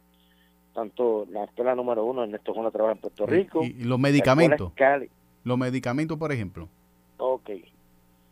Tanto 0.73 1.25
la 1.31 1.43
escuela 1.45 1.75
número 1.75 2.03
uno, 2.03 2.23
Ernesto 2.23 2.53
Juana 2.53 2.71
trabaja 2.71 2.93
en 2.95 3.01
Puerto 3.01 3.25
Rico. 3.25 3.63
Y, 3.63 3.67
y 3.67 3.83
los 3.83 3.99
medicamentos. 3.99 4.71
Cali. 4.73 5.09
Los 5.43 5.57
medicamentos, 5.57 6.17
por 6.17 6.31
ejemplo. 6.31 6.67
Ok. 7.17 7.49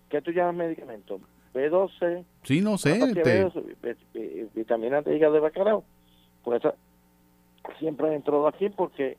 ¿Qué 0.09 0.21
tú 0.21 0.31
llamas 0.31 0.55
medicamentos? 0.55 1.21
B12, 1.53 2.25
Sí, 2.43 2.61
no 2.61 2.77
sé. 2.77 2.91
una 2.93 3.05
pastilla 3.05 3.23
B12, 3.51 3.63
vi- 3.81 4.19
vi- 4.19 4.49
vitaminas 4.55 5.05
de 5.05 5.15
hígado 5.15 5.33
de 5.33 5.39
bacalao. 5.39 5.83
Pues 6.43 6.59
esa 6.63 6.73
siempre 7.79 8.13
entró 8.13 8.47
aquí 8.47 8.69
porque 8.69 9.17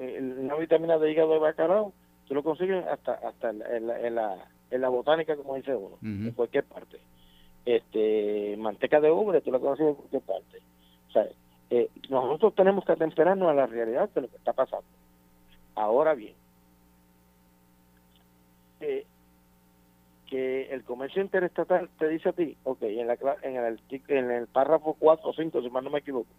eh, 0.00 0.34
una 0.40 0.56
vitamina 0.56 0.98
de 0.98 1.10
hígado 1.12 1.32
de 1.32 1.38
bacalao 1.38 1.92
tú 2.26 2.34
lo 2.34 2.42
consigues 2.42 2.84
hasta 2.86 3.12
hasta 3.14 3.50
en 3.50 3.58
la, 3.60 3.76
en 3.76 3.86
la, 3.86 4.00
en 4.06 4.14
la, 4.16 4.48
en 4.70 4.80
la 4.80 4.88
botánica, 4.90 5.36
como 5.36 5.54
dice 5.54 5.74
uno, 5.74 5.96
en 6.02 6.32
cualquier 6.32 6.64
parte. 6.64 6.98
Este, 7.64 8.56
manteca 8.58 9.00
de 9.00 9.10
ubre, 9.10 9.40
tú 9.40 9.50
lo 9.50 9.60
consigues 9.60 9.90
en 9.90 9.96
cualquier 9.96 10.22
parte. 10.22 10.58
O 11.08 11.12
sea, 11.12 11.26
eh, 11.70 11.88
nosotros 12.10 12.54
tenemos 12.54 12.84
que 12.84 12.92
atemperarnos 12.92 13.48
a 13.48 13.54
la 13.54 13.66
realidad 13.66 14.08
de 14.14 14.22
lo 14.22 14.28
que 14.28 14.36
está 14.36 14.52
pasando. 14.52 14.84
Ahora 15.74 16.14
bien, 16.14 16.34
eh, 18.80 19.04
que 20.28 20.67
el 20.78 20.84
comercio 20.84 21.20
interestatal 21.22 21.88
te 21.98 22.08
dice 22.08 22.30
a 22.30 22.32
ti, 22.32 22.56
ok, 22.64 22.82
en, 22.82 23.06
la, 23.08 23.16
en, 23.42 23.56
el, 23.56 23.80
en 24.08 24.30
el 24.30 24.46
párrafo 24.46 24.96
4 24.98 25.28
o 25.28 25.32
5, 25.32 25.62
si 25.62 25.70
mal 25.70 25.84
no 25.84 25.90
me 25.90 25.98
equivoco, 25.98 26.30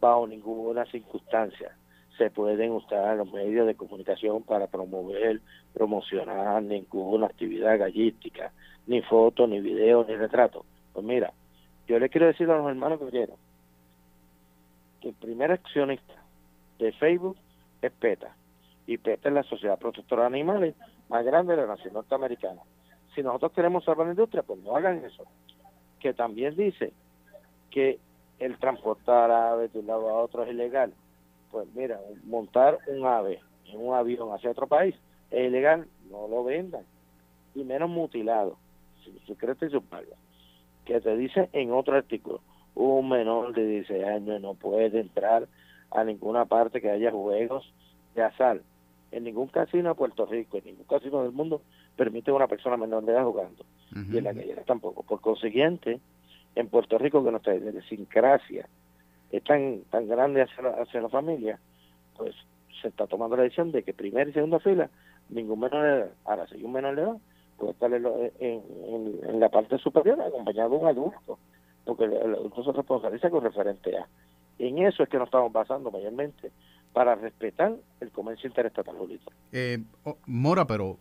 bajo 0.00 0.26
ninguna 0.26 0.84
circunstancia 0.86 1.74
se 2.16 2.30
pueden 2.30 2.70
usar 2.72 3.16
los 3.16 3.32
medios 3.32 3.66
de 3.66 3.74
comunicación 3.74 4.42
para 4.44 4.66
promover, 4.68 5.40
promocionar 5.72 6.62
ninguna 6.62 7.26
actividad 7.26 7.78
gallística, 7.78 8.52
ni 8.86 9.02
fotos, 9.02 9.48
ni 9.48 9.60
videos, 9.60 10.06
ni 10.06 10.14
retratos. 10.14 10.64
Pues 10.92 11.04
mira, 11.04 11.32
yo 11.88 11.98
le 11.98 12.08
quiero 12.08 12.26
decir 12.26 12.48
a 12.50 12.58
los 12.58 12.68
hermanos 12.68 13.00
galleros 13.00 13.36
que 15.00 15.08
el 15.08 15.14
primer 15.14 15.50
accionista 15.50 16.14
de 16.78 16.92
Facebook 16.92 17.36
es 17.82 17.90
PETA, 17.92 18.36
y 18.86 18.98
PETA 18.98 19.28
es 19.28 19.34
la 19.34 19.42
Sociedad 19.42 19.78
Protectora 19.78 20.22
de 20.22 20.28
Animales 20.28 20.74
más 21.08 21.24
grande 21.24 21.56
de 21.56 21.62
la 21.62 21.68
nación 21.68 21.94
norteamericana. 21.94 22.60
Si 23.14 23.22
nosotros 23.22 23.52
queremos 23.52 23.84
salvar 23.84 24.06
la 24.06 24.12
industria, 24.12 24.42
pues 24.42 24.60
no 24.60 24.76
hagan 24.76 25.04
eso. 25.04 25.24
Que 26.00 26.12
también 26.12 26.56
dice 26.56 26.92
que 27.70 27.98
el 28.38 28.58
transportar 28.58 29.30
aves 29.30 29.72
de 29.72 29.80
un 29.80 29.86
lado 29.86 30.08
a 30.08 30.22
otro 30.22 30.42
es 30.44 30.50
ilegal. 30.50 30.92
Pues 31.50 31.66
mira, 31.74 32.00
montar 32.24 32.78
un 32.88 33.06
ave 33.06 33.40
en 33.66 33.86
un 33.86 33.94
avión 33.94 34.32
hacia 34.32 34.50
otro 34.50 34.66
país 34.66 34.94
es 35.30 35.48
ilegal, 35.48 35.86
no 36.10 36.28
lo 36.28 36.44
vendan. 36.44 36.84
Y 37.54 37.64
menos 37.64 37.90
mutilado, 37.90 38.56
sin 39.04 39.18
secreto 39.26 39.66
y 39.66 39.70
sus 39.70 39.82
pagas. 39.84 40.18
Que 40.84 41.00
te 41.00 41.16
dice 41.16 41.48
en 41.52 41.72
otro 41.72 41.96
artículo, 41.96 42.40
un 42.74 43.08
menor 43.08 43.54
de 43.54 43.66
16 43.66 44.04
años 44.04 44.40
no 44.40 44.54
puede 44.54 45.00
entrar 45.00 45.48
a 45.90 46.04
ninguna 46.04 46.44
parte 46.44 46.80
que 46.80 46.90
haya 46.90 47.10
juegos 47.10 47.72
de 48.14 48.22
azar. 48.22 48.60
En 49.12 49.24
ningún 49.24 49.46
casino 49.46 49.90
de 49.90 49.94
Puerto 49.94 50.26
Rico, 50.26 50.58
en 50.58 50.64
ningún 50.64 50.86
casino 50.86 51.22
del 51.22 51.32
mundo 51.32 51.62
permite 51.96 52.30
a 52.30 52.34
una 52.34 52.46
persona 52.48 52.76
menor 52.76 53.04
de 53.04 53.12
edad 53.12 53.24
jugando. 53.24 53.64
Y 54.12 54.18
en 54.18 54.24
la 54.24 54.32
gallera 54.32 54.62
tampoco. 54.64 55.02
Por 55.04 55.20
consiguiente, 55.20 56.00
en 56.56 56.68
Puerto 56.68 56.98
Rico, 56.98 57.24
que 57.24 57.30
nuestra 57.30 57.54
idiosincrasia 57.54 58.68
es 59.30 59.44
tan, 59.44 59.82
tan 59.90 60.08
grande 60.08 60.42
hacia 60.42 60.62
la, 60.62 60.70
hacia 60.82 61.00
la 61.00 61.08
familia, 61.08 61.58
pues 62.16 62.34
se 62.82 62.88
está 62.88 63.06
tomando 63.06 63.36
la 63.36 63.44
decisión 63.44 63.70
de 63.72 63.82
que 63.82 63.92
primera 63.94 64.28
y 64.28 64.32
segunda 64.32 64.58
fila, 64.60 64.90
ningún 65.28 65.60
menor 65.60 65.82
de 65.82 65.88
edad. 65.98 66.10
Ahora, 66.24 66.46
si 66.48 66.62
un 66.62 66.72
menor 66.72 66.96
de 66.96 67.02
edad, 67.02 67.16
puede 67.56 67.72
estar 67.72 67.92
en, 67.92 68.04
en- 68.40 68.62
en- 68.88 69.20
en 69.30 69.40
la 69.40 69.48
parte 69.48 69.78
superior 69.78 70.20
acompañado 70.20 70.70
de 70.70 70.76
un 70.76 70.86
adulto, 70.86 71.38
porque 71.84 72.04
el, 72.04 72.12
el 72.14 72.34
adulto 72.34 72.64
se 72.64 72.72
responsabiliza 72.72 73.30
con 73.30 73.44
referente 73.44 73.96
a. 73.96 74.06
En 74.58 74.78
eso 74.78 75.02
es 75.02 75.08
que 75.08 75.18
nos 75.18 75.26
estamos 75.28 75.52
basando 75.52 75.90
mayormente 75.90 76.50
para 76.92 77.14
respetar 77.16 77.74
el 78.00 78.10
comercio 78.10 78.48
interestatal, 78.48 78.96
Julito. 78.96 79.32
Eh, 79.52 79.78
oh, 80.04 80.16
Mora, 80.26 80.64
pero, 80.64 80.96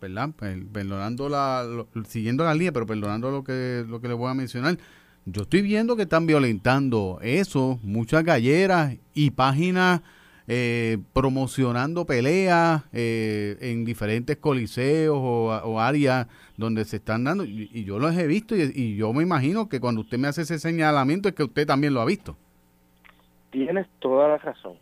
¿verdad? 0.00 0.30
Per- 0.38 0.66
Perdonando 0.66 1.28
la, 1.28 1.64
siguiendo 2.06 2.44
la 2.44 2.54
línea, 2.54 2.72
pero 2.72 2.86
perdonando 2.86 3.30
lo 3.30 3.44
que, 3.44 3.84
lo 3.86 4.00
que 4.00 4.08
le 4.08 4.14
voy 4.14 4.30
a 4.30 4.34
mencionar. 4.34 4.78
Yo 5.24 5.42
estoy 5.42 5.62
viendo 5.62 5.96
que 5.96 6.02
están 6.02 6.26
violentando 6.26 7.18
eso, 7.22 7.80
muchas 7.82 8.22
galleras 8.22 8.96
y 9.12 9.30
páginas 9.32 10.02
eh, 10.46 10.98
promocionando 11.12 12.06
peleas 12.06 12.84
eh, 12.92 13.56
en 13.60 13.84
diferentes 13.84 14.36
coliseos 14.36 15.18
o, 15.18 15.80
áreas 15.80 16.28
donde 16.56 16.84
se 16.84 16.96
están 16.96 17.24
dando. 17.24 17.44
Y, 17.44 17.68
y 17.72 17.84
yo 17.84 17.98
los 17.98 18.16
he 18.16 18.28
visto 18.28 18.54
y, 18.56 18.70
y 18.72 18.94
yo 18.96 19.12
me 19.12 19.24
imagino 19.24 19.68
que 19.68 19.80
cuando 19.80 20.02
usted 20.02 20.18
me 20.18 20.28
hace 20.28 20.42
ese 20.42 20.60
señalamiento 20.60 21.28
es 21.28 21.34
que 21.34 21.42
usted 21.42 21.66
también 21.66 21.92
lo 21.94 22.00
ha 22.00 22.04
visto. 22.04 22.36
Tienes 23.50 23.88
toda 23.98 24.28
la 24.28 24.38
razón. 24.38 24.74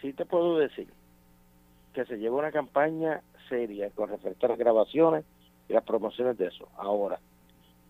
Sí 0.00 0.12
te 0.12 0.24
puedo 0.24 0.58
decir 0.58 0.86
que 1.94 2.04
se 2.04 2.16
lleva 2.16 2.36
una 2.38 2.52
campaña 2.52 3.22
seria 3.48 3.90
con 3.90 4.08
respecto 4.08 4.46
a 4.46 4.50
las 4.50 4.58
grabaciones 4.58 5.24
y 5.68 5.72
las 5.72 5.84
promociones 5.84 6.36
de 6.38 6.48
eso. 6.48 6.68
Ahora, 6.76 7.18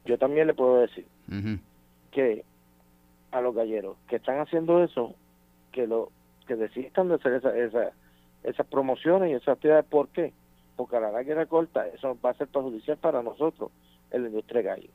yo 0.04 0.18
también 0.18 0.46
le 0.46 0.54
puedo 0.54 0.80
decir 0.80 1.06
que 2.10 2.44
a 3.32 3.40
los 3.40 3.54
galleros 3.54 3.96
que 4.08 4.16
están 4.16 4.38
haciendo 4.38 4.82
eso, 4.82 5.14
que 5.72 5.86
lo 5.86 6.10
que 6.46 6.56
desistan 6.56 7.08
de 7.08 7.14
hacer 7.14 7.34
esa, 7.34 7.56
esa, 7.56 7.92
esas 8.42 8.66
promociones 8.66 9.30
y 9.30 9.34
esas 9.34 9.56
actividades. 9.56 9.86
¿Por 9.86 10.08
qué? 10.08 10.32
Porque 10.76 10.96
a 10.96 11.00
la 11.00 11.10
larga 11.10 11.46
corta 11.46 11.86
eso 11.88 12.16
va 12.24 12.30
a 12.30 12.34
ser 12.34 12.48
perjudicial 12.48 12.98
para 12.98 13.22
nosotros 13.22 13.70
en 14.10 14.22
la 14.22 14.28
industria 14.28 14.62
gallo. 14.62 14.90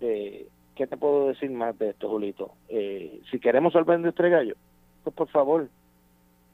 Eh, 0.00 0.48
¿Qué 0.74 0.86
te 0.86 0.96
puedo 0.96 1.28
decir 1.28 1.50
más 1.50 1.78
de 1.78 1.90
esto, 1.90 2.08
Julito? 2.08 2.52
Eh, 2.68 3.20
si 3.30 3.38
queremos 3.38 3.72
salvar 3.72 3.96
la 3.96 4.00
industria 4.00 4.30
gallo, 4.30 4.56
pues 5.04 5.14
por 5.14 5.28
favor, 5.28 5.68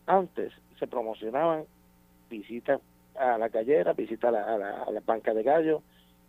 antes 0.07 0.52
se 0.78 0.86
promocionaban 0.86 1.64
visitas 2.28 2.80
a 3.18 3.38
la 3.38 3.48
gallera, 3.48 3.92
visitas 3.92 4.28
a 4.28 4.32
la, 4.32 4.54
a 4.54 4.58
la, 4.58 4.82
a 4.82 4.90
la 4.90 5.00
banca 5.00 5.34
de 5.34 5.42
gallo, 5.42 5.82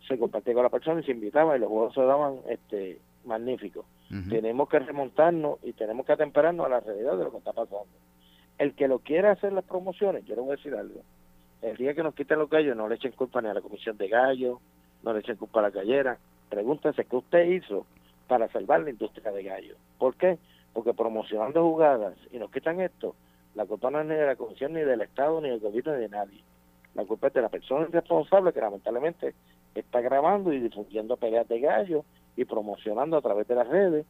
se 0.07 0.17
compartía 0.17 0.53
con 0.53 0.63
la 0.63 0.69
persona 0.69 1.01
y 1.01 1.03
se 1.03 1.11
invitaba 1.11 1.55
y 1.55 1.59
los 1.59 1.69
juegos 1.69 1.93
se 1.93 2.01
daban 2.01 2.37
este 2.49 2.99
magníficos. 3.27 3.85
Tenemos 4.29 4.69
que 4.69 4.79
remontarnos 4.79 5.59
y 5.63 5.73
tenemos 5.73 6.05
que 6.05 6.13
atemperarnos 6.13 6.65
a 6.65 6.69
la 6.69 6.79
realidad 6.79 7.17
de 7.17 7.25
lo 7.25 7.31
que 7.31 7.37
está 7.39 7.51
pasando. 7.51 7.85
El 8.57 8.73
que 8.73 8.87
lo 8.87 8.99
quiera 8.99 9.31
hacer 9.31 9.51
las 9.51 9.65
promociones, 9.65 10.25
yo 10.25 10.35
le 10.35 10.41
voy 10.41 10.53
a 10.53 10.55
decir 10.55 10.73
algo. 10.73 11.01
El 11.61 11.75
día 11.75 11.93
que 11.93 12.03
nos 12.03 12.15
quiten 12.15 12.39
los 12.39 12.49
gallos, 12.49 12.75
no 12.77 12.87
le 12.87 12.95
echen 12.95 13.11
culpa 13.11 13.41
ni 13.41 13.49
a 13.49 13.53
la 13.53 13.61
comisión 13.61 13.97
de 13.97 14.07
gallos, 14.07 14.59
no 15.03 15.13
le 15.13 15.19
echen 15.19 15.35
culpa 15.35 15.59
a 15.59 15.63
la 15.63 15.69
gallera. 15.71 16.17
Pregúntese 16.49 17.03
qué 17.03 17.15
usted 17.17 17.45
hizo 17.47 17.85
para 18.27 18.47
salvar 18.49 18.81
la 18.81 18.91
industria 18.91 19.31
de 19.31 19.43
gallos. 19.43 19.77
¿Por 19.97 20.15
qué? 20.15 20.37
Porque 20.73 20.93
promocionando 20.93 21.61
jugadas 21.63 22.15
y 22.31 22.37
nos 22.37 22.49
quitan 22.51 22.79
esto, 22.79 23.15
la 23.55 23.65
culpa 23.65 23.91
no 23.91 23.99
es 23.99 24.07
ni 24.07 24.15
de 24.15 24.25
la 24.25 24.35
comisión, 24.35 24.73
ni 24.73 24.81
del 24.81 25.01
Estado, 25.01 25.41
ni 25.41 25.49
del 25.49 25.59
gobierno, 25.59 25.93
ni 25.95 26.01
de 26.01 26.09
nadie. 26.09 26.43
La 26.97 27.05
culpa 27.05 27.27
es 27.27 27.33
de 27.33 27.43
la 27.43 27.49
persona 27.49 27.85
responsable 27.91 28.51
que 28.51 28.59
lamentablemente 28.59 29.35
está 29.75 30.01
grabando 30.01 30.51
y 30.51 30.59
difundiendo 30.59 31.15
peleas 31.15 31.47
de 31.47 31.59
gallos 31.59 32.03
y 32.35 32.43
promocionando 32.43 33.17
a 33.17 33.21
través 33.21 33.47
de 33.47 33.53
las 33.53 33.67
redes 33.67 34.05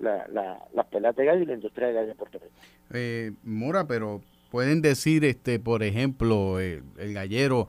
la, 0.00 0.26
la, 0.26 0.58
las 0.74 0.86
peleas 0.86 1.14
de 1.14 1.26
gallo 1.26 1.42
y 1.42 1.46
la 1.46 1.54
industria 1.54 1.86
de 1.86 1.94
gallo 1.94 2.10
en 2.10 2.16
Puerto 2.16 2.40
Rico. 2.40 2.52
Eh, 2.92 3.30
Mora, 3.44 3.86
pero 3.86 4.20
pueden 4.50 4.82
decir, 4.82 5.24
este, 5.24 5.60
por 5.60 5.84
ejemplo, 5.84 6.58
eh, 6.58 6.82
el 6.98 7.14
gallero, 7.14 7.68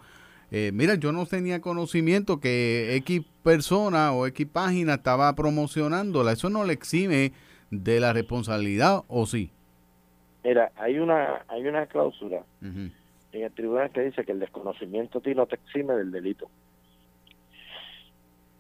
eh, 0.50 0.72
mira, 0.74 0.96
yo 0.96 1.12
no 1.12 1.28
tenía 1.28 1.62
conocimiento 1.62 2.40
que 2.40 2.96
X 2.96 3.22
persona 3.44 4.14
o 4.14 4.26
X 4.26 4.48
página 4.52 4.96
estaba 4.96 5.36
promocionándola. 5.36 6.32
Eso 6.32 6.50
no 6.50 6.64
le 6.64 6.74
exime 6.74 7.34
de 7.70 8.00
la 8.00 8.14
responsabilidad, 8.14 9.04
¿o 9.08 9.28
sí? 9.28 9.52
Mira, 10.44 10.72
hay 10.76 10.98
una 10.98 11.44
hay 11.48 11.68
una 11.68 11.86
cláusula 11.86 12.44
en 13.36 13.44
el 13.44 13.52
tribunal 13.52 13.92
que 13.92 14.02
dice 14.02 14.24
que 14.24 14.32
el 14.32 14.40
desconocimiento 14.40 15.20
a 15.20 15.22
ti 15.22 15.36
no 15.36 15.46
te 15.46 15.56
exime 15.56 15.94
del 15.94 16.12
delito. 16.12 16.50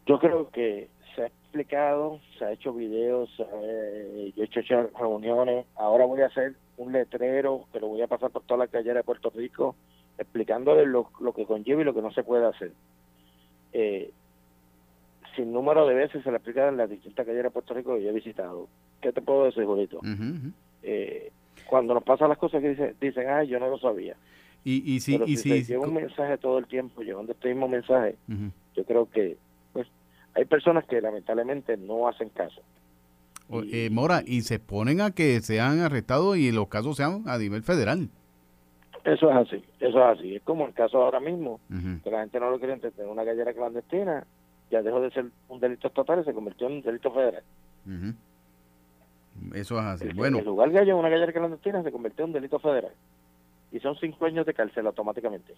Yo 0.06 0.19
creo 0.19 0.49
que 0.49 0.89
se 1.15 1.23
ha 1.23 1.27
explicado, 1.27 2.19
se 2.38 2.45
ha 2.45 2.52
hecho 2.52 2.73
videos, 2.73 3.30
eh, 3.39 4.34
yo 4.35 4.43
he 4.43 4.45
hecho 4.45 4.89
reuniones, 4.99 5.65
ahora 5.76 6.06
voy 6.06 6.22
a 6.22 6.27
hacer 6.27 6.56
un 6.77 6.91
letrero 6.91 7.65
que 7.72 7.80
lo 7.80 7.88
voy 7.88 8.02
a 8.02 8.07
pasar 8.07 8.31
por 8.31 8.43
toda 8.43 8.65
la 8.65 8.68
calle 8.68 8.93
de 8.93 9.03
Puerto 9.03 9.30
Rico 9.30 9.76
explicándole 10.18 10.85
lo, 10.85 11.10
lo 11.19 11.34
que 11.34 11.45
conlleva 11.45 11.81
y 11.81 11.85
lo 11.85 11.93
que 11.93 12.02
no 12.02 12.11
se 12.11 12.23
puede 12.23 12.45
hacer. 12.45 12.72
Eh, 13.73 14.11
sin 15.35 15.52
número 15.52 15.85
de 15.85 15.95
veces 15.95 16.23
se 16.23 16.31
le 16.31 16.38
explica 16.38 16.68
en 16.68 16.77
las 16.77 16.89
distintas 16.89 17.26
calles 17.26 17.43
de 17.43 17.52
Puerto 17.52 17.73
Rico 17.73 17.95
que 17.95 18.03
yo 18.03 18.10
he 18.10 18.14
visitado. 18.14 18.68
¿Qué 19.02 19.11
te 19.11 19.22
puedo 19.22 19.45
decir, 19.45 19.65
Julito? 19.65 19.99
Eh, 20.84 21.31
cuando 21.68 21.93
nos 21.93 22.03
pasan 22.03 22.30
las 22.30 22.38
cosas 22.38 22.61
que 22.61 22.69
dicen, 22.69 22.95
dicen 23.02 23.30
ay, 23.30 23.47
yo 23.47 23.60
no 23.60 23.69
lo 23.69 23.77
sabía. 23.77 24.15
Y, 24.68 24.96
y 24.96 25.00
si, 25.00 25.14
Pero 25.14 25.26
y 25.28 25.38
si, 25.38 25.64
lleva 25.64 25.86
un 25.88 25.94
mensaje 25.94 26.38
todo 26.40 26.58
el 26.58 26.66
tiempo, 26.66 27.02
llevando 27.04 27.32
este 27.34 27.50
mismo 27.50 27.68
mensaje, 27.70 28.16
yo 28.76 28.84
creo 28.84 29.08
que 29.10 29.38
pues 29.72 29.88
hay 30.34 30.44
personas 30.46 30.84
que 30.86 31.00
lamentablemente 31.00 31.78
no 31.78 32.08
hacen 32.08 32.30
caso. 32.30 32.62
o- 33.48 33.62
eh, 33.62 33.90
Mora, 33.92 34.24
y 34.26 34.42
se 34.42 34.58
ponen 34.60 35.02
a 35.02 35.12
que 35.12 35.40
sean 35.42 35.80
arrestados 35.82 36.36
y 36.38 36.52
los 36.52 36.68
casos 36.68 36.98
sean 36.98 37.22
a 37.28 37.38
nivel 37.38 37.62
federal. 37.62 38.10
Eso 39.04 39.30
es 39.30 39.36
así, 39.38 39.64
eso 39.80 40.00
es 40.00 40.18
así. 40.18 40.36
Es 40.36 40.42
como 40.42 40.66
el 40.66 40.74
caso 40.74 40.98
ahora 41.00 41.20
mismo, 41.20 41.60
que 42.04 42.10
la 42.10 42.22
gente 42.22 42.40
no 42.40 42.50
lo 42.50 42.58
quiere 42.58 42.74
entender. 42.74 43.06
Una 43.08 43.24
gallera 43.24 43.54
clandestina 43.54 44.26
ya 44.72 44.82
dejó 44.82 45.00
de 45.00 45.12
ser 45.12 45.26
un 45.48 45.60
delito 45.60 45.88
estatal 45.90 46.22
y 46.22 46.24
se 46.26 46.34
convirtió 46.34 46.66
en 46.66 46.74
un 46.78 46.82
delito 46.82 47.12
federal. 47.12 47.44
Eso 49.54 49.78
es 49.80 49.86
así. 49.86 50.08
El, 50.08 50.14
Bueno, 50.16 50.40
el 50.40 50.46
lugar 50.46 50.72
gallo 50.72 50.94
en 50.94 50.98
una 51.00 51.10
gallera 51.10 51.32
clandestina 51.34 51.84
se 51.84 51.92
convirtió 51.92 52.24
en 52.26 52.30
un 52.30 52.34
delito 52.34 52.58
federal. 52.60 52.94
Y 53.76 53.80
son 53.81 53.95
cinco 53.99 54.26
años 54.26 54.45
de 54.45 54.53
cárcel 54.53 54.88
automáticamente. 54.88 55.53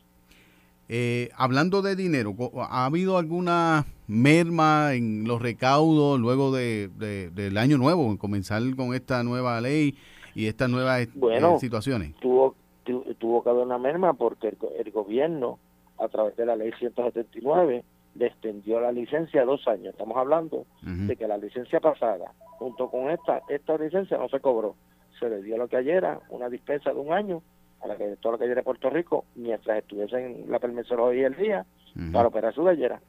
eh, 0.90 1.30
hablando 1.36 1.82
de 1.82 1.96
dinero, 1.96 2.34
¿ha 2.70 2.86
habido 2.86 3.18
alguna 3.18 3.86
merma 4.08 4.94
en 4.94 5.28
los 5.28 5.42
recaudos 5.42 6.20
luego 6.20 6.52
de, 6.52 6.88
de- 6.98 7.30
del 7.30 7.58
año 7.58 7.78
nuevo, 7.78 8.10
en 8.10 8.18
comenzar 8.18 8.62
con 8.76 8.94
esta 8.96 9.22
nueva 9.24 9.60
ley 9.62 9.96
y 10.34 10.48
estas 10.48 10.70
nuevas 10.70 11.02
eh, 11.02 11.10
Bueno, 11.14 11.60
situaciones? 11.60 12.16
tuvo 12.22 12.56
tu- 12.86 13.04
tuvo 13.20 13.44
que 13.44 13.50
haber 13.50 13.66
una 13.66 13.78
merma 13.78 14.14
porque 14.14 14.48
el, 14.48 14.58
el 14.84 14.92
gobierno 14.92 15.60
a 16.00 16.08
través 16.08 16.36
de 16.38 16.46
la 16.46 16.56
ley 16.56 16.72
179 16.80 17.84
le 18.16 18.26
extendió 18.28 18.80
la 18.80 18.92
licencia 18.92 19.42
a 19.42 19.46
dos 19.46 19.68
años 19.68 19.88
estamos 19.94 20.18
hablando 20.18 20.66
de 20.82 21.16
que 21.18 21.28
la 21.28 21.38
licencia 21.38 21.80
pasada 21.80 22.32
junto 22.58 22.90
con 22.90 23.10
esta 23.12 23.42
esta 23.50 23.78
licencia 23.78 24.18
no 24.18 24.28
se 24.30 24.40
cobró 24.40 24.76
se 25.20 25.28
le 25.30 25.42
dio 25.44 25.58
lo 25.58 25.68
que 25.68 25.78
ayer 25.78 25.98
era 25.98 26.20
una 26.30 26.50
dispensa 26.50 26.94
de 26.94 27.00
un 27.00 27.12
año 27.14 27.42
a 27.82 27.88
la 27.88 27.96
que 27.98 28.16
toda 28.22 28.34
la 28.34 28.40
calle 28.40 28.56
de 28.56 28.64
Puerto 28.64 28.90
Rico 28.90 29.26
mientras 29.36 29.78
estuviese 29.80 30.18
en 30.26 30.52
la 30.52 30.60
permisología 30.60 31.28
el 31.28 31.36
día 31.36 31.66
para 32.12 32.28
operar 32.28 32.54
su 32.54 32.64
gallera 32.64 33.02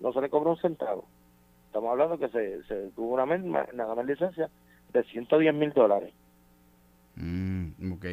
no 0.00 0.12
se 0.12 0.20
le 0.20 0.28
cobró 0.28 0.50
un 0.50 0.58
centavo 0.58 1.04
estamos 1.66 1.90
hablando 1.90 2.18
que 2.18 2.28
se, 2.28 2.62
se 2.64 2.90
tuvo 2.94 3.14
una 3.14 3.26
nada 3.26 3.94
más 3.94 4.06
licencia 4.06 4.48
de 4.92 5.02
110 5.04 5.54
mil 5.54 5.72
dólares 5.72 6.12
Mm, 7.16 7.92
ok. 7.94 8.04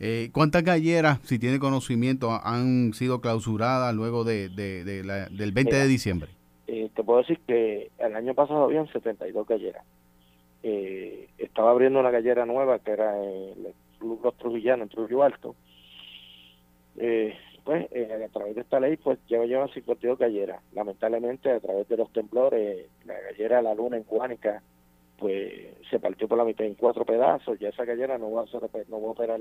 Eh, 0.00 0.30
¿Cuántas 0.32 0.64
galleras, 0.64 1.20
si 1.24 1.38
tiene 1.38 1.58
conocimiento, 1.58 2.30
han 2.42 2.92
sido 2.94 3.20
clausuradas 3.20 3.94
luego 3.94 4.24
de, 4.24 4.48
de- 4.48 4.82
de 4.84 5.04
la- 5.04 5.26
del 5.28 5.52
20 5.52 5.76
de 5.76 5.86
diciembre? 5.86 6.30
Eh, 6.66 6.90
te 6.96 7.04
puedo 7.04 7.18
decir 7.20 7.38
que 7.46 7.90
el 7.98 8.16
año 8.16 8.34
pasado 8.34 8.64
habían 8.64 8.88
72 8.88 9.46
galleras. 9.46 9.84
Eh, 10.62 11.28
estaba 11.38 11.70
abriendo 11.70 12.00
una 12.00 12.10
gallera 12.10 12.46
nueva 12.46 12.78
que 12.78 12.92
era 12.92 13.22
el 13.22 13.52
Club 13.54 13.74
Los 14.04 14.36
Trujillanos 14.36 14.84
en 14.84 14.88
Trujillo 14.90 15.22
Alto. 15.22 15.54
Eh, 16.96 17.36
pues 17.64 17.88
eh, 17.92 18.24
a 18.24 18.32
través 18.32 18.54
de 18.54 18.60
esta 18.60 18.78
ley 18.78 18.96
pues 18.96 19.18
ya 19.26 19.42
llevan 19.44 19.68
52 19.70 20.18
galleras. 20.18 20.62
Lamentablemente 20.72 21.50
a 21.50 21.60
través 21.60 21.88
de 21.88 21.96
los 21.96 22.12
temblores, 22.12 22.86
la 23.04 23.18
gallera 23.20 23.62
La 23.62 23.74
Luna 23.74 23.96
en 23.96 24.04
Cuánica 24.04 24.62
pues 25.18 25.52
se 25.90 25.98
partió 25.98 26.28
por 26.28 26.38
la 26.38 26.44
mitad 26.44 26.66
en 26.66 26.74
cuatro 26.74 27.04
pedazos. 27.04 27.58
Ya 27.58 27.68
esa 27.68 27.84
gallera 27.84 28.18
no 28.18 28.30
va 28.30 28.42
a, 28.42 28.46
ser, 28.46 28.62
no 28.88 29.00
va 29.00 29.08
a 29.08 29.10
operar 29.10 29.40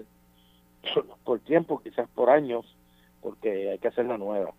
por, 1.24 1.40
tiempo, 1.40 1.82
quizás 1.82 2.08
por 2.10 2.30
años, 2.30 2.66
porque 3.22 3.72
hay 3.72 3.80
que 3.80 3.88
hacerla 3.88 4.18
nueva. 4.18 4.54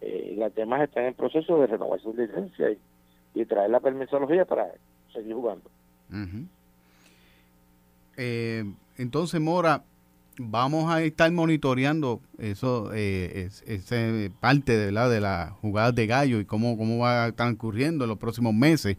Eh, 0.00 0.34
las 0.36 0.54
demás 0.54 0.82
están 0.82 1.04
en 1.04 1.14
proceso 1.14 1.60
de 1.60 1.66
renovar 1.66 2.00
su 2.00 2.14
licencia 2.14 2.70
y, 3.34 3.44
traer 3.44 3.70
la 3.70 3.80
permisología 3.80 4.44
para 4.44 4.72
seguir 5.12 5.34
jugando. 5.34 5.68
Eh, 8.16 8.64
entonces, 8.96 9.40
Mora, 9.40 9.84
vamos 10.38 10.90
a 10.90 11.02
estar 11.02 11.30
monitoreando 11.30 12.20
eso, 12.38 12.90
eh, 12.94 13.46
es, 13.46 13.62
ese 13.66 14.30
parte 14.40 14.76
de, 14.76 14.86
¿verdad? 14.86 15.10
de 15.10 15.20
las 15.20 15.50
jugadas 15.52 15.94
de 15.94 16.06
gallo 16.06 16.40
y 16.40 16.44
cómo, 16.44 16.76
cómo 16.76 16.98
va 16.98 17.32
transcurriendo 17.32 18.04
en 18.04 18.10
los 18.10 18.18
próximos 18.18 18.54
meses. 18.54 18.96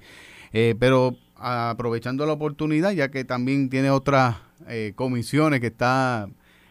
Eh, 0.54 0.76
pero 0.80 1.16
aprovechando 1.36 2.26
la 2.26 2.34
oportunidad, 2.34 2.92
ya 2.92 3.10
que 3.10 3.26
también 3.26 3.70
tiene 3.70 3.90
otras 3.90 4.38
eh, 4.68 4.94
comisiones 4.96 5.60
que 5.60 5.68
está 5.68 6.30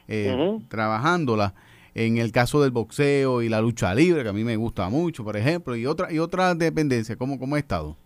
eh, 0.08 0.58
trabajándola, 0.68 1.54
en 1.94 2.16
el 2.16 2.32
caso 2.32 2.62
del 2.62 2.70
boxeo 2.70 3.42
y 3.42 3.48
la 3.48 3.60
lucha 3.60 3.94
libre, 3.94 4.22
que 4.22 4.28
a 4.30 4.32
mí 4.32 4.44
me 4.44 4.56
gusta 4.56 4.88
mucho, 4.88 5.24
por 5.24 5.36
ejemplo, 5.36 5.76
y 5.76 5.84
otra 5.84 6.10
y 6.10 6.18
otras 6.18 6.56
dependencias, 6.56 7.18
¿cómo, 7.18 7.38
cómo 7.38 7.56
ha 7.56 7.58
estado? 7.58 7.96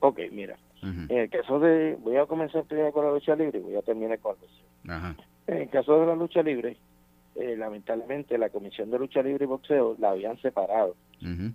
Ok, 0.00 0.18
mira, 0.32 0.56
en 0.82 1.10
el 1.10 1.30
caso 1.30 1.58
de, 1.58 1.96
voy 2.00 2.16
a 2.16 2.26
comenzar 2.26 2.64
primero 2.64 2.92
con 2.92 3.04
la 3.04 3.12
lucha 3.12 3.34
libre 3.34 3.58
y 3.58 3.62
voy 3.62 3.76
a 3.76 3.82
terminar 3.82 4.18
con 4.18 4.36
boxeo. 4.38 4.66
Ajá. 4.88 5.16
En 5.46 5.58
el 5.58 5.68
caso 5.68 6.00
de 6.00 6.06
la 6.06 6.14
lucha 6.14 6.42
libre, 6.42 6.76
eh, 7.36 7.54
lamentablemente 7.56 8.38
la 8.38 8.48
Comisión 8.48 8.90
de 8.90 8.98
Lucha 8.98 9.22
Libre 9.22 9.44
y 9.44 9.48
Boxeo 9.48 9.94
la 9.98 10.10
habían 10.10 10.40
separado. 10.40 10.96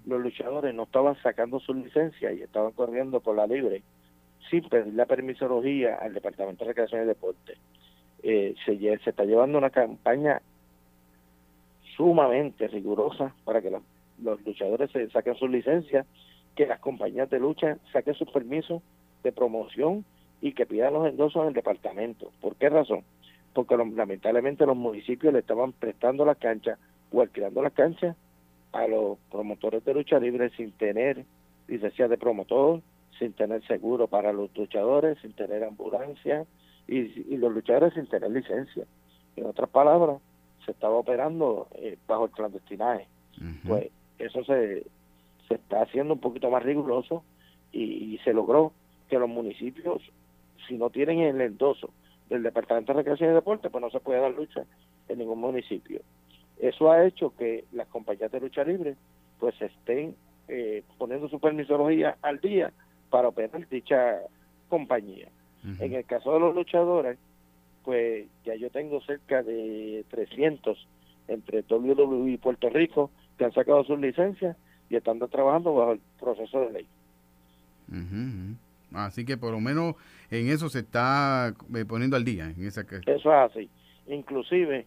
Los 0.05 0.21
luchadores 0.21 0.73
no 0.73 0.83
estaban 0.83 1.15
sacando 1.21 1.59
su 1.59 1.73
licencia 1.73 2.31
y 2.31 2.41
estaban 2.41 2.71
corriendo 2.71 3.19
por 3.19 3.35
la 3.35 3.47
libre 3.47 3.83
sin 4.49 4.67
pedir 4.67 4.93
la 4.93 5.05
permisología 5.05 5.95
al 5.95 6.13
Departamento 6.13 6.65
de 6.65 6.69
Recreación 6.69 7.03
y 7.03 7.05
Deporte. 7.05 7.57
Eh, 8.23 8.55
se, 8.65 8.73
está 8.73 9.23
llevando 9.23 9.57
una 9.57 9.69
campaña 9.69 10.41
sumamente 11.95 12.67
rigurosa 12.67 13.33
para 13.43 13.61
que 13.61 13.71
los, 13.71 13.81
los 14.21 14.43
luchadores 14.45 14.91
se 14.91 15.09
saquen 15.09 15.35
sus 15.35 15.49
licencias, 15.49 16.05
que 16.55 16.67
las 16.67 16.79
compañías 16.79 17.29
de 17.29 17.39
lucha 17.39 17.77
saquen 17.91 18.13
sus 18.13 18.29
permisos 18.29 18.81
de 19.23 19.31
promoción 19.31 20.05
y 20.41 20.53
que 20.53 20.65
pidan 20.65 20.93
los 20.93 21.07
endosos 21.07 21.41
en 21.43 21.49
el 21.49 21.53
departamento. 21.53 22.31
¿Por 22.41 22.55
qué 22.55 22.69
razón? 22.69 23.03
Porque 23.53 23.77
lamentablemente 23.77 24.65
los 24.65 24.77
municipios 24.77 25.33
le 25.33 25.39
estaban 25.39 25.73
prestando 25.73 26.25
las 26.25 26.37
canchas 26.37 26.79
o 27.11 27.21
alquilando 27.21 27.61
las 27.61 27.73
canchas 27.73 28.15
a 28.71 28.87
los 28.87 29.17
promotores 29.29 29.83
de 29.83 29.93
lucha 29.93 30.19
libre 30.19 30.49
sin 30.51 30.71
tener 30.71 31.25
licencia 31.67 32.07
de 32.07 32.17
promotor, 32.17 32.81
sin 33.19 33.33
tener 33.33 33.65
seguro 33.67 34.07
para 34.07 34.33
los 34.33 34.55
luchadores, 34.55 35.17
sin 35.21 35.33
tener 35.33 35.63
ambulancia 35.63 36.45
y, 36.87 36.99
y 36.99 37.37
los 37.37 37.51
luchadores 37.51 37.93
sin 37.93 38.07
tener 38.07 38.31
licencia. 38.31 38.85
En 39.35 39.45
otras 39.45 39.69
palabras, 39.69 40.19
se 40.65 40.71
estaba 40.71 40.95
operando 40.95 41.67
eh, 41.75 41.97
bajo 42.07 42.25
el 42.25 42.31
clandestinaje. 42.31 43.07
Pues 43.67 43.89
eso 44.19 44.43
se, 44.43 44.85
se 45.47 45.55
está 45.55 45.81
haciendo 45.81 46.13
un 46.13 46.19
poquito 46.19 46.49
más 46.49 46.63
riguroso 46.63 47.23
y, 47.71 48.13
y 48.13 48.17
se 48.19 48.33
logró 48.33 48.71
que 49.11 49.19
los 49.19 49.29
municipios, 49.29 50.01
si 50.65 50.77
no 50.77 50.89
tienen 50.89 51.19
el 51.19 51.41
endoso 51.41 51.89
del 52.29 52.43
Departamento 52.43 52.93
de 52.93 52.99
Recreación 52.99 53.31
y 53.31 53.33
Deporte, 53.33 53.69
pues 53.69 53.81
no 53.81 53.89
se 53.89 53.99
puede 53.99 54.21
dar 54.21 54.31
lucha 54.31 54.63
en 55.09 55.19
ningún 55.19 55.41
municipio. 55.41 55.99
Eso 56.57 56.89
ha 56.89 57.05
hecho 57.05 57.35
que 57.35 57.65
las 57.73 57.89
compañías 57.89 58.31
de 58.31 58.39
lucha 58.39 58.63
libre 58.63 58.95
pues 59.37 59.61
estén 59.61 60.15
eh, 60.47 60.83
poniendo 60.97 61.27
su 61.27 61.41
permisología 61.41 62.15
al 62.21 62.39
día 62.39 62.71
para 63.09 63.27
operar 63.27 63.67
dicha 63.67 64.19
compañía. 64.69 65.27
En 65.79 65.93
el 65.93 66.05
caso 66.05 66.33
de 66.33 66.39
los 66.39 66.55
luchadores, 66.55 67.19
pues 67.83 68.27
ya 68.45 68.55
yo 68.55 68.69
tengo 68.69 69.01
cerca 69.01 69.43
de 69.43 70.05
300 70.09 70.87
entre 71.27 71.65
WWE 71.69 72.31
y 72.31 72.37
Puerto 72.37 72.69
Rico 72.69 73.11
que 73.37 73.43
han 73.43 73.51
sacado 73.51 73.83
sus 73.83 73.99
licencias 73.99 74.55
y 74.89 74.95
están 74.95 75.19
trabajando 75.19 75.75
bajo 75.75 75.91
el 75.91 76.01
proceso 76.17 76.61
de 76.61 76.71
ley. 76.71 76.87
Así 78.93 79.25
que 79.25 79.37
por 79.37 79.51
lo 79.51 79.59
menos 79.59 79.95
en 80.29 80.49
eso 80.49 80.69
se 80.69 80.79
está 80.79 81.53
eh, 81.75 81.85
poniendo 81.85 82.15
al 82.15 82.25
día. 82.25 82.45
En 82.45 82.65
esa 82.65 82.85
que... 82.85 82.97
Eso 82.97 83.33
es 83.33 83.51
así. 83.51 83.69
Inclusive 84.07 84.85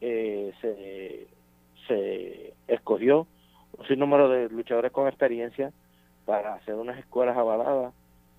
eh, 0.00 0.52
se, 0.60 1.26
se 1.86 2.54
escogió 2.66 3.26
un 3.78 3.86
sinnúmero 3.86 4.28
de 4.28 4.48
luchadores 4.48 4.92
con 4.92 5.08
experiencia 5.08 5.72
para 6.24 6.54
hacer 6.54 6.74
unas 6.74 6.98
escuelas 6.98 7.36
avaladas, 7.36 7.94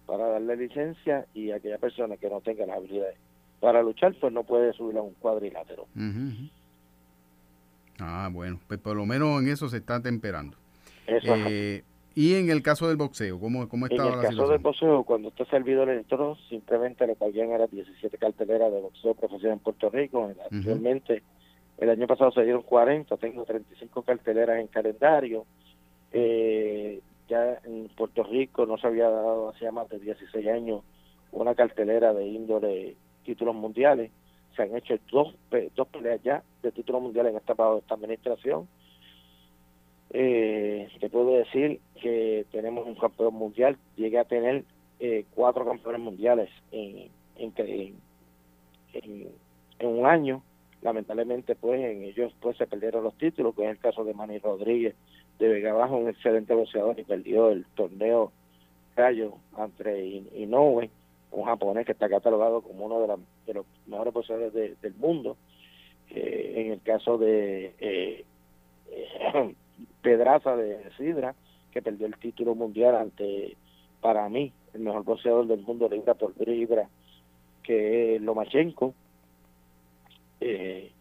para 0.05 0.27
darle 0.27 0.57
licencia 0.57 1.25
y 1.34 1.51
aquella 1.51 1.77
persona 1.77 2.17
que 2.17 2.29
no 2.29 2.41
tenga 2.41 2.65
las 2.65 2.77
habilidades 2.77 3.17
para 3.59 3.81
luchar, 3.81 4.13
pues 4.19 4.31
no 4.34 4.43
puede 4.43 4.73
subir 4.73 4.97
a 4.97 5.01
un 5.01 5.13
cuadrilátero. 5.15 5.84
Ujú, 5.95 6.27
ujú. 6.29 6.49
Ah, 7.99 8.29
bueno, 8.31 8.59
pues 8.67 8.79
por 8.79 8.95
lo 8.95 9.05
menos 9.05 9.41
en 9.41 9.49
eso 9.49 9.67
se 9.69 9.77
está 9.77 10.01
temperando. 10.01 10.57
Eso 11.07 11.34
es 11.34 11.41
Eh, 11.47 11.84
y 12.19 12.34
en 12.34 12.49
el 12.49 12.64
caso 12.64 12.88
del 12.88 12.98
boxeo, 12.98 13.39
¿cómo, 13.39 13.69
cómo 13.69 13.85
En 13.85 13.91
estaba 13.91 14.10
el 14.10 14.15
la 14.15 14.22
caso 14.23 14.48
del 14.48 14.57
situación? 14.57 14.64
boxeo, 14.64 15.03
cuando 15.03 15.27
este 15.30 15.45
servidor 15.45 15.88
entró, 15.91 16.35
simplemente 16.49 17.06
lo 17.06 17.14
que 17.14 17.26
habían 17.26 17.52
era 17.52 17.68
17 17.68 18.18
carteleras 18.18 18.72
de 18.73 18.81
boxeo 18.81 19.14
profesional 19.14 19.57
en 19.57 19.60
Puerto 19.60 19.91
Rico. 19.91 20.31
Actualmente, 20.52 21.22
el 21.77 21.91
año 21.91 22.07
pasado 22.07 22.31
se 22.31 22.41
dieron 22.41 22.64
40, 22.64 23.15
tengo 23.18 23.45
35 23.45 24.02
carteleras 24.02 24.60
en 24.60 24.65
calendario. 24.65 25.45
Eh, 26.11 27.02
ya 27.30 27.60
en 27.64 27.88
Puerto 27.95 28.23
Rico 28.23 28.65
no 28.65 28.80
se 28.80 28.88
había 28.88 29.11
dado 29.11 29.49
hacía 29.49 29.72
más 29.72 29.88
de 29.89 29.99
16 29.99 30.48
años 30.48 30.81
una 31.31 31.53
cartelera 31.53 32.15
de 32.15 32.26
índole 32.26 32.95
títulos 33.26 33.53
mundiales. 33.53 34.10
se 34.56 34.64
han 34.64 34.76
hecho 34.76 34.95
dos, 35.11 35.35
dos 35.76 35.88
peleas 35.89 36.23
ya 36.23 36.41
de 36.64 36.72
título 36.72 36.99
mundial 36.99 37.27
en 37.27 37.38
esta, 37.38 37.53
esta 37.53 37.94
administración. 37.94 38.68
Eh, 40.11 40.88
te 40.99 41.09
puedo 41.09 41.31
decir 41.34 41.79
que 42.01 42.45
tenemos 42.51 42.88
un 42.88 42.95
campeón 42.95 43.34
mundial, 43.35 43.77
llegué 43.95 44.19
a 44.19 44.23
tener 44.25 44.63
eh, 44.99 45.25
cuatro 45.35 45.65
campeones 45.65 46.01
mundiales 46.01 46.49
en, 46.71 47.09
en, 47.35 47.53
un 49.81 50.05
año. 50.05 50.43
Lamentablemente, 50.81 51.55
pues 51.55 51.81
en 51.81 52.03
ellos 52.03 52.34
pues 52.39 52.55
se 52.57 52.67
perdieron 52.67 53.03
los 53.03 53.17
títulos, 53.17 53.55
que 53.55 53.63
es 53.65 53.69
el 53.71 53.79
caso 53.79 54.03
de 54.03 54.13
Manny 54.13 54.38
Rodríguez 54.39 54.95
de 55.39 55.47
Vega 55.47 55.73
Baja, 55.73 55.93
un 55.95 56.09
excelente 56.09 56.53
boxeador 56.53 56.99
y 56.99 57.03
perdió 57.03 57.49
el 57.49 57.65
torneo 57.75 58.31
Gallo 58.95 59.34
entre 59.57 60.05
In- 60.05 60.29
Inoue, 60.35 60.89
un 61.31 61.43
japonés 61.45 61.85
que 61.85 61.91
está 61.91 62.07
catalogado 62.09 62.61
como 62.61 62.85
uno 62.85 63.01
de, 63.01 63.07
la- 63.07 63.17
de 63.45 63.53
los 63.55 63.65
mejores 63.88 64.13
boxeadores 64.13 64.53
de- 64.53 64.75
del 64.81 64.95
mundo. 64.95 65.35
Eh, 66.09 66.53
en 66.55 66.71
el 66.71 66.81
caso 66.81 67.17
de 67.17 67.73
eh, 67.79 68.23
eh, 68.91 69.55
Pedraza 70.01 70.55
de 70.55 70.89
Sidra, 70.97 71.35
que 71.71 71.81
perdió 71.81 72.07
el 72.07 72.17
título 72.17 72.55
mundial 72.55 72.95
ante, 72.95 73.55
para 74.01 74.27
mí, 74.29 74.51
el 74.73 74.81
mejor 74.81 75.03
boxeador 75.03 75.47
del 75.47 75.61
mundo 75.61 75.89
libra 75.89 76.13
por 76.13 76.33
libra, 76.45 76.87
que 77.63 78.15
es 78.15 78.21
Lomachenko. 78.21 78.93
Eh, 80.39 80.91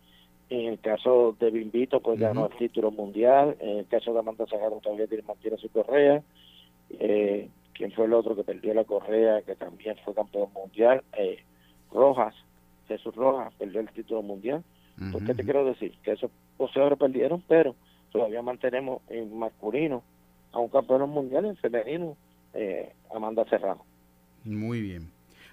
en 0.48 0.66
el 0.66 0.78
caso 0.78 1.36
de 1.38 1.50
Bimbito, 1.50 2.00
pues 2.00 2.20
ganó 2.20 2.46
el 2.46 2.56
título 2.56 2.90
mundial. 2.90 3.56
En 3.60 3.78
el 3.78 3.86
caso 3.86 4.12
de 4.12 4.20
Amanda 4.20 4.46
Sagaro 4.46 4.80
todavía 4.82 5.06
tiene, 5.06 5.24
mantiene 5.24 5.56
su 5.58 5.68
correa. 5.70 6.22
Eh, 6.90 7.48
¿Quién 7.72 7.92
fue 7.92 8.06
el 8.06 8.14
otro 8.14 8.36
que 8.36 8.44
perdió 8.44 8.72
la 8.72 8.84
correa, 8.84 9.42
que 9.42 9.56
también 9.56 9.96
fue 10.04 10.14
campeón 10.14 10.52
mundial? 10.54 11.02
Eh, 11.18 11.38
Rojas, 11.92 12.34
Jesús 12.88 13.14
Rojas, 13.14 13.52
perdió 13.58 13.80
el 13.80 13.90
título 13.90 14.22
mundial. 14.22 14.62
¿Por 15.12 15.22
qué 15.24 15.34
te 15.34 15.44
quiero 15.44 15.64
decir? 15.66 15.92
Que 16.02 16.12
esos 16.12 16.30
boxeadores 16.56 16.98
perdieron, 16.98 17.42
pero 17.46 17.74
todavía 18.16 18.40
mantenemos 18.40 19.02
en 19.08 19.38
masculino 19.38 20.02
a 20.52 20.58
un 20.58 20.68
campeón 20.68 21.08
mundial 21.10 21.44
en 21.44 21.56
femenino, 21.56 22.16
eh, 22.54 22.92
Amanda 23.14 23.44
Serrano. 23.50 23.84
Muy 24.44 24.80
bien. 24.80 25.10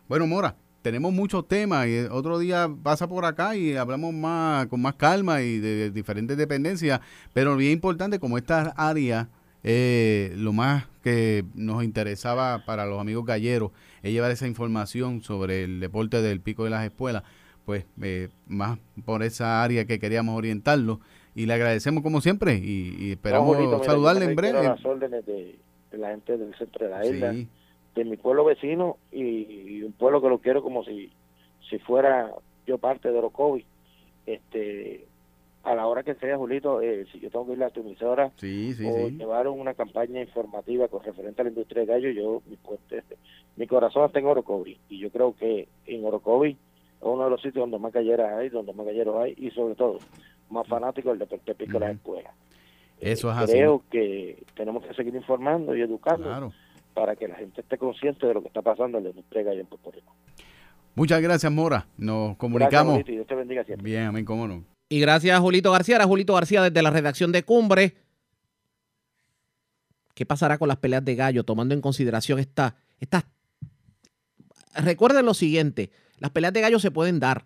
Bueno, 0.07 0.27
Mora, 0.27 0.55
tenemos 0.81 1.11
muchos 1.11 1.45
temas 1.47 1.87
y 1.87 1.99
otro 2.09 2.39
día 2.39 2.69
pasa 2.81 3.07
por 3.07 3.25
acá 3.25 3.57
y 3.57 3.75
hablamos 3.75 4.13
más 4.13 4.67
con 4.67 4.81
más 4.81 4.95
calma 4.95 5.41
y 5.41 5.59
de, 5.59 5.91
diferentes 5.91 6.37
dependencias, 6.37 7.01
pero 7.33 7.57
bien 7.57 7.73
importante 7.73 8.17
como 8.17 8.37
esta 8.37 8.73
área, 8.77 9.27
eh, 9.63 10.33
lo 10.37 10.53
más 10.53 10.85
que 11.03 11.43
nos 11.55 11.83
interesaba 11.83 12.63
para 12.65 12.85
los 12.85 12.99
amigos 12.99 13.25
galleros 13.25 13.71
es 14.03 14.13
llevar 14.13 14.31
esa 14.31 14.47
información 14.47 15.21
sobre 15.21 15.65
el 15.65 15.81
deporte 15.81 16.21
del 16.21 16.39
pico 16.39 16.63
de 16.63 16.69
las 16.69 16.85
espuelas, 16.85 17.23
pues 17.65 17.85
eh, 18.01 18.29
más 18.47 18.79
por 19.03 19.21
esa 19.21 19.63
área 19.63 19.83
que 19.83 19.99
queríamos 19.99 20.37
orientarlo 20.37 21.01
y 21.35 21.45
le 21.45 21.53
agradecemos 21.53 22.03
como 22.03 22.21
siempre 22.21 22.55
y, 22.55 22.95
y 22.99 23.11
esperamos 23.11 23.57
No, 23.59 23.83
saludarle 23.83 24.25
en 24.25 24.35
breve. 24.35 24.63
las 24.63 24.83
órdenes 24.85 25.25
de, 25.25 25.55
de 25.91 25.97
la 25.97 26.09
gente 26.11 26.37
del 26.37 26.53
centro 26.55 26.85
de 26.85 26.91
la 26.91 27.05
isla, 27.05 27.33
Sí. 27.33 27.47
de 27.95 28.05
mi 28.05 28.17
pueblo 28.17 28.45
vecino 28.45 28.97
y, 29.11 29.21
y 29.23 29.83
un 29.83 29.93
pueblo 29.93 30.21
que 30.21 30.29
lo 30.29 30.39
quiero 30.39 30.61
como 30.63 30.83
si, 30.83 31.11
si 31.69 31.79
fuera 31.79 32.31
yo 32.67 32.77
parte 32.77 33.11
de 33.11 33.17
Orocovi. 33.17 33.65
Este, 34.25 35.05
a 35.63 35.75
la 35.75 35.87
hora 35.87 36.03
que 36.03 36.15
sea, 36.15 36.37
Julito, 36.37 36.81
eh, 36.81 37.05
si 37.11 37.19
yo 37.19 37.29
tengo 37.29 37.45
que 37.47 37.53
ir 37.53 37.63
a 37.63 37.69
tu 37.69 37.81
emisora 37.81 38.31
Sí, 38.37 38.73
sí, 38.73 38.85
o 38.85 39.07
sí. 39.09 39.15
llevar 39.17 39.47
una 39.47 39.73
campaña 39.73 40.21
informativa 40.21 40.87
con 40.87 41.03
referente 41.03 41.41
a 41.41 41.45
la 41.45 41.49
industria 41.51 41.81
de 41.81 41.87
gallo, 41.87 42.09
yo, 42.11 42.41
mi, 42.49 42.55
puente- 42.57 43.03
mi 43.57 43.67
corazón 43.67 44.05
está 44.05 44.19
en 44.19 44.25
Orocovi 44.27 44.77
y 44.89 44.99
yo 44.99 45.09
creo 45.09 45.35
que 45.35 45.67
en 45.85 46.05
Orocovi 46.05 46.51
es 46.51 46.57
uno 47.01 47.23
de 47.25 47.29
los 47.29 47.41
sitios 47.41 47.63
donde 47.63 47.79
más 47.79 47.91
galleras 47.93 48.33
hay, 48.37 48.49
donde 48.49 48.73
más 48.73 48.85
galleros 48.85 49.15
hay 49.21 49.33
y 49.37 49.51
sobre 49.51 49.75
todo 49.75 49.99
más 50.49 50.67
fanáticos 50.67 51.11
del 51.11 51.19
deporte 51.19 51.55
pico 51.55 51.73
de 51.73 51.79
las 51.79 51.95
escuelas. 51.95 52.33
Eso 52.99 53.31
es 53.31 53.37
así. 53.37 53.51
Creo 53.53 53.83
que 53.91 54.43
tenemos 54.55 54.85
que 54.85 54.93
seguir 54.93 55.13
informando 55.15 55.75
y 55.75 55.81
educando 55.81 56.23
Claro. 56.25 56.53
para 56.93 57.15
que 57.15 57.27
la 57.27 57.35
gente 57.35 57.61
esté 57.61 57.77
consciente 57.77 58.25
de 58.27 58.33
lo 58.33 58.41
que 58.41 58.47
está 58.47 58.61
pasando 58.61 58.97
en 58.97 59.03
la 59.05 59.09
industria 59.09 59.43
gallo 59.43 59.59
en 59.61 59.67
Puerto 59.67 59.91
Rico. 59.91 60.13
Muchas 60.95 61.21
gracias, 61.21 61.51
Mora. 61.51 61.87
Nos 61.97 62.17
Gracias, 62.19 62.37
comunicamos. 62.37 62.93
Julito, 62.93 63.11
y 63.11 63.15
Dios 63.15 63.27
te 63.27 63.35
bendiga 63.35 63.63
siempre. 63.63 63.83
Bien, 63.89 64.03
amén, 64.03 64.25
cómo 64.25 64.47
no. 64.47 64.63
Y 64.89 64.99
gracias 64.99 65.35
a 65.37 65.41
Julito 65.41 65.71
García, 65.71 65.95
era 65.95 66.05
Julito 66.05 66.33
García 66.35 66.61
desde 66.61 66.81
la 66.83 66.91
redacción 66.91 67.31
de 67.31 67.43
Cumbre. 67.43 67.95
¿Qué 70.13 70.25
pasará 70.25 70.59
con 70.59 70.67
las 70.67 70.77
peleas 70.77 71.03
de 71.03 71.15
gallo 71.15 71.43
tomando 71.43 71.73
en 71.73 71.81
consideración 71.81 72.37
esta, 72.39 72.75
estas... 72.99 73.25
Recuerden 74.75 75.25
lo 75.25 75.33
siguiente, 75.33 75.91
las 76.19 76.31
peleas 76.31 76.53
de 76.53 76.61
gallo 76.61 76.79
se 76.79 76.91
pueden 76.91 77.19
dar 77.19 77.45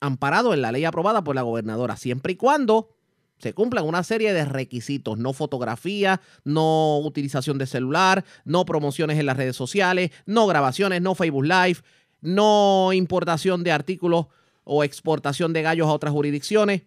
amparado 0.00 0.54
en 0.54 0.62
la 0.62 0.72
ley 0.72 0.84
aprobada 0.84 1.22
por 1.22 1.34
la 1.34 1.42
gobernadora, 1.42 1.96
siempre 1.96 2.32
y 2.32 2.36
cuando 2.36 2.90
se 3.38 3.52
cumplan 3.52 3.86
una 3.86 4.02
serie 4.02 4.32
de 4.32 4.44
requisitos, 4.44 5.18
no 5.18 5.32
fotografía, 5.32 6.20
no 6.44 6.98
utilización 6.98 7.58
de 7.58 7.66
celular, 7.66 8.24
no 8.44 8.64
promociones 8.64 9.18
en 9.18 9.26
las 9.26 9.36
redes 9.36 9.56
sociales, 9.56 10.10
no 10.26 10.46
grabaciones, 10.46 11.02
no 11.02 11.14
Facebook 11.14 11.44
Live, 11.44 11.78
no 12.20 12.92
importación 12.92 13.62
de 13.62 13.72
artículos 13.72 14.26
o 14.64 14.82
exportación 14.84 15.52
de 15.52 15.62
gallos 15.62 15.86
a 15.86 15.92
otras 15.92 16.12
jurisdicciones. 16.12 16.82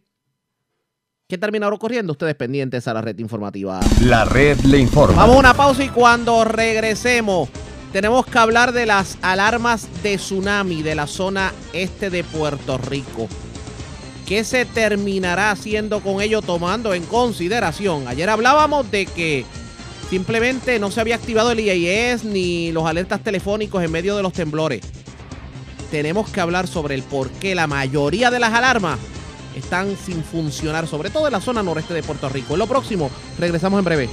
¿Qué 1.27 1.37
terminaron 1.37 1.75
ocurriendo? 1.75 2.11
Ustedes 2.11 2.35
pendientes 2.35 2.87
a 2.89 2.93
la 2.93 3.01
red 3.01 3.17
informativa. 3.19 3.79
La 4.01 4.25
red 4.25 4.59
le 4.65 4.79
informa. 4.79 5.15
Vamos 5.15 5.37
a 5.37 5.39
una 5.39 5.53
pausa 5.53 5.83
y 5.85 5.89
cuando 5.89 6.43
regresemos 6.43 7.49
tenemos 7.91 8.25
que 8.25 8.37
hablar 8.37 8.71
de 8.71 8.85
las 8.85 9.17
alarmas 9.21 9.87
de 10.01 10.17
tsunami 10.17 10.81
de 10.81 10.95
la 10.95 11.07
zona 11.07 11.51
este 11.73 12.09
de 12.09 12.23
Puerto 12.23 12.77
Rico. 12.77 13.27
¿Qué 14.25 14.43
se 14.45 14.65
terminará 14.65 15.51
haciendo 15.51 15.99
con 15.99 16.21
ello 16.21 16.41
tomando 16.41 16.93
en 16.93 17.03
consideración? 17.03 18.07
Ayer 18.07 18.29
hablábamos 18.29 18.89
de 18.89 19.05
que 19.05 19.45
simplemente 20.09 20.79
no 20.79 20.89
se 20.89 21.01
había 21.01 21.15
activado 21.15 21.51
el 21.51 21.59
IAS 21.59 22.23
ni 22.23 22.71
los 22.71 22.85
alertas 22.85 23.21
telefónicos 23.21 23.83
en 23.83 23.91
medio 23.91 24.15
de 24.15 24.23
los 24.23 24.31
temblores. 24.31 24.81
Tenemos 25.89 26.29
que 26.29 26.39
hablar 26.39 26.67
sobre 26.67 26.95
el 26.95 27.03
por 27.03 27.29
qué 27.29 27.55
la 27.55 27.67
mayoría 27.67 28.31
de 28.31 28.39
las 28.39 28.53
alarmas 28.53 28.99
están 29.53 29.97
sin 29.97 30.23
funcionar, 30.23 30.87
sobre 30.87 31.09
todo 31.09 31.27
en 31.27 31.33
la 31.33 31.41
zona 31.41 31.61
noreste 31.61 31.93
de 31.93 32.03
Puerto 32.03 32.29
Rico. 32.29 32.53
En 32.53 32.59
lo 32.59 32.67
próximo, 32.67 33.11
regresamos 33.37 33.79
en 33.79 33.85
breve. 33.85 34.09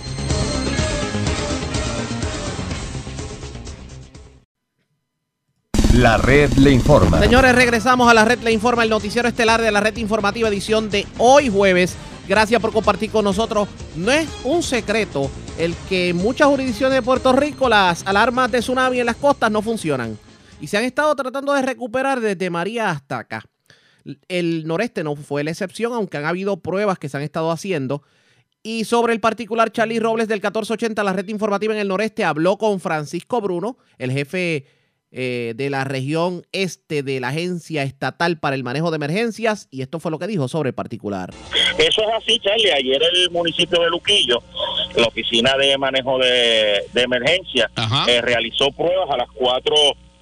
La 5.99 6.17
red 6.17 6.53
le 6.53 6.71
informa. 6.71 7.19
Señores, 7.19 7.57
regresamos 7.57 8.09
a 8.09 8.15
la 8.15 8.25
red 8.25 8.39
Le 8.45 8.53
Informa, 8.53 8.85
el 8.85 8.89
noticiero 8.89 9.27
estelar 9.27 9.61
de 9.61 9.73
la 9.73 9.81
red 9.81 9.97
informativa 9.97 10.49
edición 10.49 10.91
de 10.91 11.05
hoy 11.19 11.49
jueves. 11.49 11.97
Gracias 12.29 12.61
por 12.61 12.73
compartir 12.73 13.11
con 13.11 13.25
nosotros. 13.25 13.69
No 13.97 14.13
es 14.13 14.29
un 14.45 14.63
secreto 14.63 15.29
el 15.59 15.75
que 15.89 16.11
en 16.11 16.17
muchas 16.17 16.47
jurisdicciones 16.47 16.95
de 16.95 17.03
Puerto 17.03 17.33
Rico 17.33 17.69
las 17.69 18.07
alarmas 18.07 18.49
de 18.53 18.61
tsunami 18.61 19.01
en 19.01 19.07
las 19.07 19.17
costas 19.17 19.51
no 19.51 19.61
funcionan. 19.61 20.17
Y 20.61 20.69
se 20.69 20.79
han 20.79 20.85
estado 20.85 21.17
tratando 21.17 21.53
de 21.53 21.63
recuperar 21.63 22.21
desde 22.21 22.49
María 22.49 22.91
hasta 22.91 23.19
acá. 23.19 23.43
El 24.29 24.69
noreste 24.69 25.03
no 25.03 25.17
fue 25.17 25.43
la 25.43 25.51
excepción, 25.51 25.93
aunque 25.95 26.17
han 26.17 26.27
habido 26.27 26.59
pruebas 26.61 27.01
que 27.01 27.09
se 27.09 27.17
han 27.17 27.25
estado 27.25 27.51
haciendo. 27.51 28.05
Y 28.63 28.85
sobre 28.85 29.15
el 29.15 29.21
particular, 29.21 29.73
Charlie 29.73 29.99
Robles 29.99 30.29
del 30.29 30.37
1480, 30.37 31.03
la 31.03 31.13
red 31.13 31.27
informativa 31.27 31.75
en 31.75 31.81
el 31.81 31.89
noreste, 31.89 32.23
habló 32.23 32.57
con 32.57 32.79
Francisco 32.79 33.41
Bruno, 33.41 33.79
el 33.99 34.13
jefe 34.13 34.78
eh, 35.11 35.55
de 35.57 35.71
la 35.71 35.85
región 35.85 36.47
este 36.53 37.03
de 37.03 37.21
la 37.21 37.29
Agencia 37.29 37.83
Estatal 37.83 38.39
para 38.39 38.57
el 38.57 38.65
Manejo 38.65 38.91
de 38.91 38.97
Emergencias, 38.97 39.69
y 39.71 39.83
esto 39.83 40.01
fue 40.01 40.11
lo 40.11 40.19
que 40.19 40.27
dijo 40.27 40.49
sobre 40.49 40.71
el 40.71 40.75
particular. 40.75 41.31
Eso 41.79 42.03
es 42.03 42.09
así, 42.17 42.39
Charlie. 42.41 42.73
Ayer 42.73 43.03
el 43.03 43.31
municipio 43.31 43.81
de 43.81 43.89
Luquillo, 43.91 44.43
la 44.97 45.07
oficina 45.07 45.57
de 45.57 45.79
manejo 45.79 46.19
de, 46.19 46.85
de 46.93 47.03
emergencia, 47.03 47.71
eh, 48.09 48.21
realizó 48.21 48.71
pruebas 48.73 49.09
a 49.11 49.17
las 49.17 49.29
cuatro 49.35 49.75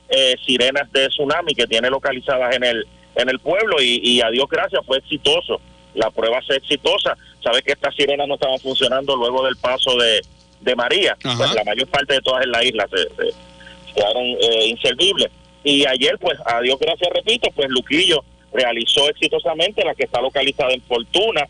eh, 0.09 0.35
sirenas 0.45 0.91
de 0.93 1.09
tsunami 1.09 1.55
que 1.55 1.67
tiene 1.67 1.91
localizadas 1.91 2.55
en 2.55 2.65
el 2.65 2.87
en 3.17 3.31
el 3.31 3.39
pueblo 3.39 3.81
y, 3.81 3.99
y 4.03 4.21
a 4.21 4.31
Dios 4.31 4.47
gracias 4.51 4.85
fue 4.85 4.99
exitoso. 4.99 5.59
La 5.95 6.11
prueba 6.11 6.39
fue 6.47 6.57
exitosa. 6.57 7.17
Sabes 7.43 7.63
que 7.63 7.73
estas 7.73 7.95
sirenas 7.95 8.29
no 8.29 8.35
estaban 8.35 8.59
funcionando 8.59 9.17
luego 9.17 9.43
del 9.47 9.57
paso 9.57 9.97
de, 9.97 10.21
de 10.61 10.77
María. 10.77 11.17
Pues 11.23 11.55
la 11.55 11.65
mayor 11.65 11.89
parte 11.89 12.13
de 12.13 12.21
todas 12.21 12.45
en 12.45 12.51
la 12.51 12.63
isla 12.63 12.87
se, 12.91 13.03
se 13.05 13.33
quedaron 13.97 14.25
eh, 14.25 14.67
inservibles. 14.67 15.31
Y 15.65 15.85
ayer, 15.87 16.17
pues, 16.21 16.39
a 16.47 16.61
Dios 16.61 16.79
gracias, 16.79 17.11
repito, 17.13 17.49
pues 17.57 17.69
Luquillo 17.71 18.23
realizó 18.53 19.09
exitosamente 19.09 19.85
la 19.85 19.95
que 19.95 20.05
está 20.05 20.21
localizada 20.21 20.73
en 20.73 20.83
Fortuna, 20.83 21.47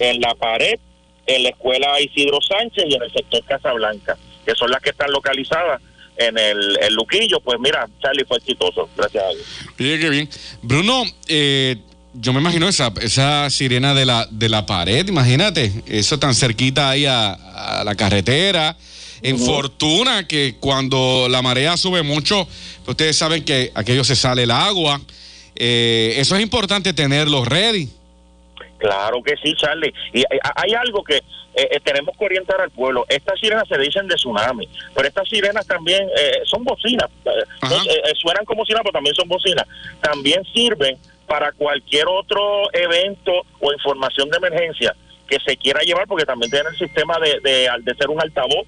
en 0.00 0.20
la 0.20 0.34
pared, 0.34 0.80
en 1.26 1.44
la 1.44 1.50
escuela 1.50 2.00
Isidro 2.00 2.40
Sánchez 2.42 2.84
y 2.88 2.94
en 2.94 3.02
el 3.04 3.12
sector 3.12 3.44
Casablanca, 3.44 4.18
que 4.44 4.54
son 4.56 4.70
las 4.70 4.82
que 4.82 4.90
están 4.90 5.10
localizadas 5.12 5.80
en 6.16 6.36
el, 6.36 6.78
el 6.82 6.94
Luquillo. 6.94 7.40
Pues 7.40 7.58
mira, 7.60 7.88
Charlie 8.02 8.24
fue 8.24 8.38
exitoso, 8.38 8.88
gracias 8.96 9.22
a 9.22 9.28
Dios. 9.28 9.46
Oye, 9.78 9.98
qué 10.00 10.10
bien. 10.10 10.28
Bruno, 10.60 11.04
eh, 11.28 11.76
yo 12.14 12.32
me 12.32 12.40
imagino 12.40 12.68
esa, 12.68 12.92
esa 13.00 13.48
sirena 13.48 13.94
de 13.94 14.04
la, 14.04 14.26
de 14.30 14.48
la 14.48 14.66
pared, 14.66 15.06
imagínate, 15.06 15.72
eso 15.86 16.18
tan 16.18 16.34
cerquita 16.34 16.90
ahí 16.90 17.06
a, 17.06 17.32
a 17.80 17.84
la 17.84 17.94
carretera. 17.94 18.76
En 19.22 19.38
Fortuna, 19.38 20.26
que 20.26 20.56
cuando 20.58 21.28
la 21.28 21.42
marea 21.42 21.76
sube 21.76 22.02
mucho, 22.02 22.46
ustedes 22.86 23.16
saben 23.16 23.44
que 23.44 23.70
aquello 23.74 24.02
se 24.04 24.16
sale 24.16 24.42
el 24.42 24.50
agua. 24.50 25.00
Eh, 25.54 26.14
eso 26.16 26.34
es 26.34 26.42
importante 26.42 26.92
tenerlos 26.92 27.46
ready. 27.46 27.88
Claro 28.78 29.22
que 29.22 29.36
sí, 29.42 29.54
Charlie. 29.56 29.94
Y 30.12 30.24
hay, 30.28 30.38
hay 30.56 30.74
algo 30.74 31.04
que 31.04 31.18
eh, 31.18 31.22
eh, 31.54 31.80
tenemos 31.84 32.16
que 32.18 32.24
orientar 32.24 32.60
al 32.60 32.70
pueblo. 32.70 33.06
Estas 33.08 33.38
sirenas 33.38 33.68
se 33.68 33.78
dicen 33.78 34.08
de 34.08 34.16
tsunami, 34.16 34.68
pero 34.92 35.06
estas 35.06 35.28
sirenas 35.28 35.66
también 35.66 36.02
eh, 36.18 36.40
son 36.44 36.64
bocinas. 36.64 37.08
Eh, 37.24 37.30
eh, 37.30 38.02
eh, 38.04 38.12
suenan 38.20 38.44
como 38.44 38.64
sirenas, 38.64 38.82
pero 38.82 38.94
también 38.94 39.14
son 39.14 39.28
bocinas. 39.28 39.66
También 40.00 40.42
sirven 40.52 40.98
para 41.28 41.52
cualquier 41.52 42.06
otro 42.08 42.68
evento 42.72 43.32
o 43.60 43.72
información 43.72 44.28
de 44.30 44.38
emergencia 44.38 44.96
que 45.28 45.38
se 45.46 45.56
quiera 45.56 45.80
llevar, 45.82 46.08
porque 46.08 46.26
también 46.26 46.50
tienen 46.50 46.72
el 46.72 46.78
sistema 46.78 47.18
de, 47.20 47.38
de, 47.40 47.68
de 47.82 47.94
ser 47.94 48.10
un 48.10 48.20
altavoz 48.20 48.66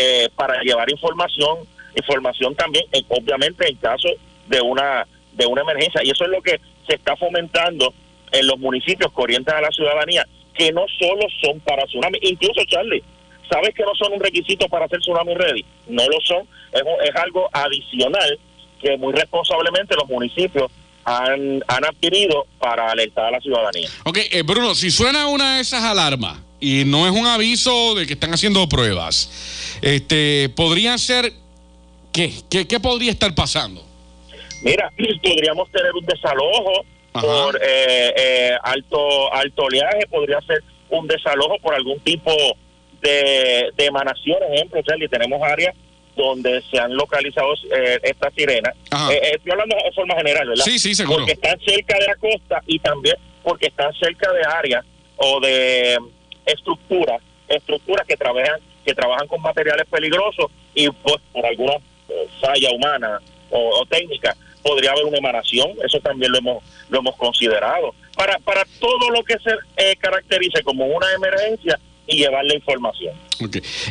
eh, 0.00 0.28
para 0.36 0.62
llevar 0.62 0.88
información, 0.90 1.58
información 1.96 2.54
también, 2.54 2.84
eh, 2.92 3.02
obviamente 3.08 3.68
en 3.68 3.74
caso 3.76 4.08
de 4.46 4.60
una 4.60 5.04
de 5.32 5.44
una 5.44 5.62
emergencia. 5.62 6.00
Y 6.04 6.10
eso 6.10 6.24
es 6.24 6.30
lo 6.30 6.40
que 6.40 6.60
se 6.86 6.94
está 6.94 7.16
fomentando 7.16 7.92
en 8.30 8.46
los 8.46 8.58
municipios 8.58 9.12
que 9.12 9.22
orientan 9.22 9.56
a 9.56 9.62
la 9.62 9.70
ciudadanía, 9.70 10.24
que 10.54 10.70
no 10.70 10.84
solo 11.00 11.26
son 11.42 11.58
para 11.60 11.84
tsunami, 11.86 12.18
incluso 12.22 12.60
Charlie, 12.66 13.02
¿sabes 13.50 13.74
que 13.74 13.82
no 13.82 13.94
son 13.96 14.12
un 14.12 14.20
requisito 14.20 14.68
para 14.68 14.84
hacer 14.84 15.00
tsunami 15.00 15.34
ready? 15.34 15.64
No 15.88 16.04
lo 16.06 16.20
son, 16.22 16.46
es, 16.72 16.82
es 17.02 17.16
algo 17.16 17.48
adicional 17.52 18.38
que 18.80 18.96
muy 18.98 19.12
responsablemente 19.12 19.96
los 19.96 20.08
municipios 20.08 20.70
han, 21.04 21.60
han 21.66 21.84
adquirido 21.84 22.46
para 22.60 22.90
alertar 22.90 23.26
a 23.26 23.30
la 23.32 23.40
ciudadanía. 23.40 23.88
Ok, 24.04 24.18
eh, 24.30 24.42
Bruno, 24.42 24.76
si 24.76 24.92
suena 24.92 25.26
una 25.26 25.56
de 25.56 25.62
esas 25.62 25.82
alarmas 25.82 26.47
y 26.60 26.84
no 26.84 27.06
es 27.06 27.12
un 27.12 27.26
aviso 27.26 27.94
de 27.94 28.06
que 28.06 28.14
están 28.14 28.32
haciendo 28.32 28.68
pruebas, 28.68 29.78
este, 29.82 30.48
podrían 30.50 30.98
ser, 30.98 31.32
¿qué? 32.12 32.32
¿Qué, 32.50 32.66
qué 32.66 32.80
podría 32.80 33.10
estar 33.10 33.34
pasando? 33.34 33.84
Mira, 34.62 34.90
podríamos 35.22 35.70
tener 35.70 35.92
un 35.94 36.04
desalojo 36.04 36.84
por 37.12 37.56
eh, 37.56 38.14
eh, 38.16 38.56
alto 38.62 39.32
alto 39.32 39.62
oleaje, 39.62 40.06
podría 40.08 40.40
ser 40.42 40.62
un 40.90 41.06
desalojo 41.06 41.58
por 41.60 41.74
algún 41.74 41.98
tipo 42.00 42.32
de, 43.00 43.70
de 43.76 43.84
emanación. 43.86 44.38
Ejemplo, 44.52 44.80
Charlie, 44.82 45.08
tenemos 45.08 45.40
áreas 45.42 45.74
donde 46.18 46.62
se 46.70 46.78
han 46.78 46.94
localizado 46.94 47.54
eh, 47.74 48.00
estas 48.02 48.34
sirenas. 48.34 48.74
Eh, 49.10 49.14
eh, 49.14 49.30
estoy 49.36 49.52
hablando 49.52 49.76
de 49.76 49.92
forma 49.92 50.16
general, 50.16 50.48
¿verdad? 50.48 50.64
Sí, 50.64 50.78
sí, 50.78 50.94
seguro. 50.94 51.20
Porque 51.20 51.32
están 51.32 51.58
cerca 51.60 51.96
de 51.98 52.06
la 52.06 52.16
costa 52.16 52.62
y 52.66 52.78
también 52.80 53.16
porque 53.42 53.68
están 53.68 53.94
cerca 53.94 54.30
de 54.32 54.42
áreas 54.42 54.84
o 55.16 55.40
de 55.40 55.96
estructuras, 56.48 57.22
estructuras 57.48 58.06
que 58.06 58.16
trabajan 58.16 58.60
que 58.84 58.94
trabajan 58.94 59.28
con 59.28 59.40
materiales 59.42 59.86
peligrosos 59.90 60.46
y 60.74 60.88
pues 60.88 61.16
por 61.32 61.44
alguna 61.44 61.74
eh, 62.08 62.28
falla 62.40 62.70
humana 62.72 63.20
o, 63.50 63.80
o 63.80 63.86
técnica 63.86 64.34
podría 64.62 64.92
haber 64.92 65.04
una 65.04 65.18
emanación, 65.18 65.70
eso 65.84 65.98
también 66.00 66.32
lo 66.32 66.38
hemos 66.38 66.64
lo 66.88 66.98
hemos 67.00 67.16
considerado. 67.16 67.94
Para 68.16 68.38
para 68.38 68.64
todo 68.80 69.10
lo 69.10 69.22
que 69.24 69.34
se 69.38 69.50
eh, 69.76 69.96
caracterice 69.96 70.62
como 70.62 70.86
una 70.86 71.06
emergencia 71.14 71.78
y 72.06 72.16
llevar 72.16 72.44
la 72.44 72.54
información. 72.54 73.14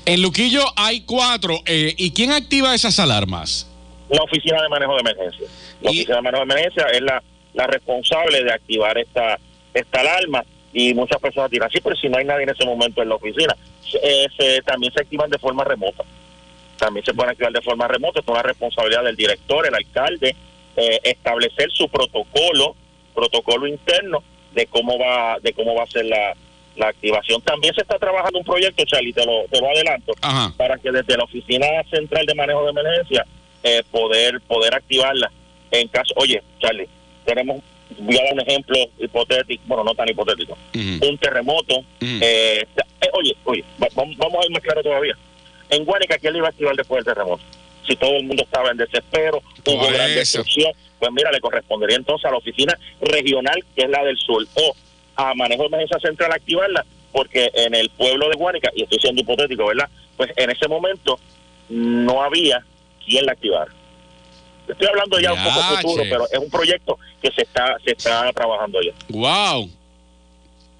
En 0.05 0.21
Luquillo 0.21 0.63
hay 0.75 1.01
cuatro. 1.01 1.59
eh, 1.65 1.93
¿Y 1.97 2.11
quién 2.11 2.31
activa 2.31 2.73
esas 2.73 2.99
alarmas? 2.99 3.71
La 4.09 4.23
oficina 4.23 4.61
de 4.61 4.69
manejo 4.69 4.93
de 4.95 5.01
emergencia. 5.01 5.47
La 5.81 5.91
oficina 5.91 6.15
de 6.15 6.21
manejo 6.23 6.45
de 6.45 6.53
emergencia 6.53 6.83
es 6.91 7.01
la, 7.01 7.23
la 7.53 7.67
responsable 7.67 8.43
de 8.43 8.51
activar 8.51 8.97
esta 8.97 9.39
esta 9.73 9.99
alarma 9.99 10.43
y 10.73 10.93
muchas 10.93 11.19
personas 11.21 11.49
dirán, 11.49 11.69
sí, 11.71 11.79
pero 11.81 11.95
si 11.95 12.09
no 12.09 12.17
hay 12.17 12.25
nadie 12.25 12.43
en 12.43 12.49
ese 12.49 12.65
momento 12.65 13.01
en 13.01 13.09
la 13.09 13.15
oficina, 13.15 13.55
eh, 14.03 14.27
se- 14.37 14.61
también 14.63 14.91
se 14.93 15.01
activan 15.01 15.29
de 15.29 15.37
forma 15.39 15.63
remota. 15.63 16.03
También 16.77 17.03
se 17.05 17.13
pueden 17.13 17.31
activar 17.31 17.51
de 17.51 17.61
forma 17.61 17.87
remota, 17.87 18.19
es 18.19 18.27
una 18.27 18.43
responsabilidad 18.43 19.03
del 19.03 19.15
director, 19.15 19.65
el 19.65 19.73
alcalde, 19.73 20.35
eh, 20.75 20.99
establecer 21.03 21.69
su 21.71 21.89
protocolo, 21.89 22.75
protocolo 23.15 23.65
interno 23.67 24.23
de 24.53 24.67
cómo 24.67 24.99
va, 24.99 25.37
de 25.41 25.53
cómo 25.53 25.73
va 25.73 25.83
a 25.83 25.87
ser 25.87 26.05
la, 26.05 26.33
la 26.75 26.87
activación. 26.89 27.41
También 27.41 27.73
se 27.73 27.81
está 27.81 27.97
trabajando 27.97 28.37
un 28.39 28.45
proyecto, 28.45 28.83
Charlie, 28.85 29.13
te 29.13 29.25
lo, 29.25 29.45
te 29.49 29.59
lo 29.59 29.67
adelanto, 29.69 30.13
para 30.55 30.77
que 30.77 30.91
desde 30.91 31.17
la 31.17 31.23
oficina 31.23 31.65
central 31.89 32.25
de 32.27 32.35
manejo 32.35 32.63
de 32.65 32.69
emergencia 32.71 33.25
eh, 33.63 33.81
poder 33.89 34.39
poder 34.41 34.75
activarla 34.75 35.31
en 35.71 35.87
caso. 35.87 36.13
Oye, 36.17 36.43
Charlie, 36.59 36.87
tenemos 37.25 37.61
voy 37.99 38.17
a 38.17 38.23
dar 38.23 38.33
un 38.33 38.39
ejemplo 38.41 38.77
hipotético, 38.99 39.63
bueno, 39.67 39.83
no 39.83 39.93
tan 39.95 40.09
hipotético, 40.09 40.57
un 41.09 41.17
terremoto. 41.17 41.83
eh, 42.21 42.65
eh, 43.01 43.09
oye, 43.13 43.35
oye, 43.45 43.63
va- 43.81 43.87
vamos, 43.95 44.17
vamos 44.17 44.41
a 44.41 44.45
ir 44.45 44.51
más 44.51 44.61
claro 44.61 44.81
todavía. 44.83 45.17
En 45.69 45.83
Guánica, 45.85 46.17
¿quién 46.17 46.33
le 46.33 46.39
iba 46.39 46.47
a 46.47 46.51
activar 46.51 46.75
después 46.75 47.03
del 47.03 47.13
terremoto? 47.13 47.43
Si 47.87 47.95
todo 47.95 48.11
el 48.17 48.23
mundo 48.23 48.43
estaba 48.43 48.71
en 48.71 48.77
desespero, 48.77 49.41
hubo 49.75 49.87
gran 49.93 50.07
destrucción, 50.15 50.71
pues 50.99 51.11
mira, 51.13 51.31
le 51.31 51.39
correspondería 51.39 51.95
entonces 51.97 52.25
a 52.25 52.31
la 52.31 52.37
oficina 52.37 52.77
regional, 53.01 53.63
que 53.75 53.83
es 53.83 53.89
la 53.89 54.03
del 54.03 54.17
sur, 54.17 54.45
o 54.55 54.75
a 55.15 55.33
manejo 55.35 55.63
de 55.63 55.67
emergencia 55.67 55.99
central 55.99 56.31
activarla, 56.33 56.85
porque 57.11 57.49
en 57.53 57.73
el 57.75 57.89
pueblo 57.89 58.29
de 58.29 58.35
Guánica, 58.35 58.69
y 58.75 58.83
estoy 58.83 58.99
siendo 58.99 59.21
hipotético, 59.21 59.65
¿verdad? 59.67 59.89
Pues 60.17 60.31
en 60.35 60.49
ese 60.49 60.67
momento 60.67 61.19
no 61.69 62.21
había 62.23 62.63
quien 63.05 63.25
la 63.25 63.31
activara. 63.33 63.71
Estoy 64.67 64.87
hablando 64.87 65.19
ya 65.19 65.33
un 65.33 65.43
poco 65.43 65.59
futuro, 65.81 66.03
pero 66.09 66.25
es 66.31 66.39
un 66.39 66.49
proyecto 66.49 66.97
que 67.21 67.31
se 67.31 67.41
está 67.43 67.77
se 67.83 67.91
está 67.91 68.31
trabajando 68.33 68.79
ya. 68.81 68.91
Wow. 69.09 69.69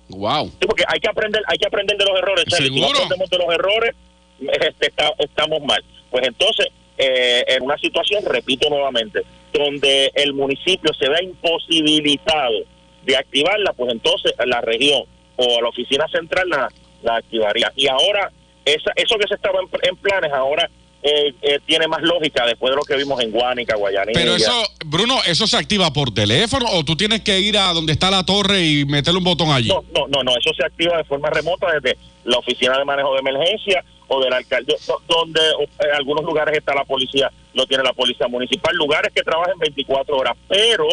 Wow. 0.10 0.48
Sí, 0.60 0.66
porque 0.68 0.84
hay 0.88 1.00
que 1.00 1.10
aprender, 1.10 1.42
hay 1.48 1.58
que 1.58 1.68
aprender 1.68 1.98
de 1.98 2.06
los 2.06 2.18
errores. 2.18 2.46
Charlie. 2.46 2.70
Si 2.70 2.80
no 2.80 2.88
Seguro. 2.88 2.98
aprendemos 3.06 3.30
de 3.30 3.38
los 3.38 3.54
errores, 3.54 3.96
este, 4.40 4.88
está- 4.88 5.14
estamos 5.20 5.62
mal. 5.64 5.84
Pues 6.10 6.26
entonces, 6.28 6.68
eh, 6.98 7.44
en 7.48 7.64
una 7.64 7.78
situación, 7.78 8.24
repito 8.26 8.70
nuevamente, 8.70 9.22
donde 9.54 10.12
el 10.16 10.34
municipio 10.34 10.94
se 10.94 11.10
vea 11.10 11.22
imposibilitado 11.24 12.60
de 13.04 13.18
activarla, 13.18 13.74
pues 13.74 13.92
entonces 13.92 14.34
la 14.46 14.62
región 14.62 15.04
o 15.36 15.62
la 15.62 15.70
oficina 15.70 16.08
central 16.08 16.50
la, 16.50 16.70
la 17.04 17.18
activaría. 17.18 17.72
Y 17.76 17.88
ahora, 17.88 18.32
esa, 18.66 18.92
eso 18.96 19.18
que 19.18 19.28
se 19.28 19.36
estaba 19.36 19.60
en, 19.62 19.68
en 19.90 19.96
planes, 19.98 20.32
ahora 20.32 20.70
eh, 21.08 21.34
eh, 21.42 21.60
tiene 21.66 21.88
más 21.88 22.02
lógica 22.02 22.46
después 22.46 22.72
de 22.72 22.78
lo 22.78 22.84
que 22.84 22.96
vimos 22.96 23.22
en 23.22 23.32
Guánica, 23.32 23.76
Guayanilla. 23.76 24.12
Pero 24.20 24.36
eso, 24.36 24.52
Bruno, 24.86 25.18
¿eso 25.26 25.48
se 25.48 25.56
activa 25.58 25.92
por 25.94 26.14
teléfono 26.14 26.66
o 26.72 26.84
tú 26.84 26.96
tienes 26.98 27.22
que 27.22 27.40
ir 27.40 27.58
a 27.58 27.72
donde 27.74 27.94
está 27.94 28.12
la 28.12 28.24
torre 28.26 28.62
y 28.66 28.86
meterle 28.86 29.20
un 29.20 29.24
botón 29.24 29.50
allí? 29.52 29.70
No, 29.70 29.84
no, 29.94 30.08
no, 30.08 30.24
no, 30.24 30.32
eso 30.38 30.52
se 30.54 30.66
activa 30.66 30.98
de 30.98 31.04
forma 31.06 31.30
remota 31.30 31.68
desde 31.80 31.98
la 32.26 32.38
oficina 32.38 32.78
de 32.78 32.84
manejo 32.86 33.14
de 33.14 33.20
emergencia 33.20 33.84
o 34.10 34.22
del 34.22 34.34
alcalde, 34.34 34.76
do- 34.86 35.02
donde 35.08 35.40
eh, 35.42 35.68
en 35.80 35.92
algunos 35.96 36.24
lugares 36.26 36.58
está 36.58 36.74
la 36.76 36.84
policía, 36.86 37.32
lo 37.54 37.66
tiene 37.66 37.84
la 37.84 37.94
policía 37.94 38.28
municipal, 38.28 38.76
lugares 38.76 39.12
que 39.14 39.22
trabajan 39.24 39.58
24 39.60 40.16
horas, 40.18 40.34
pero 40.48 40.88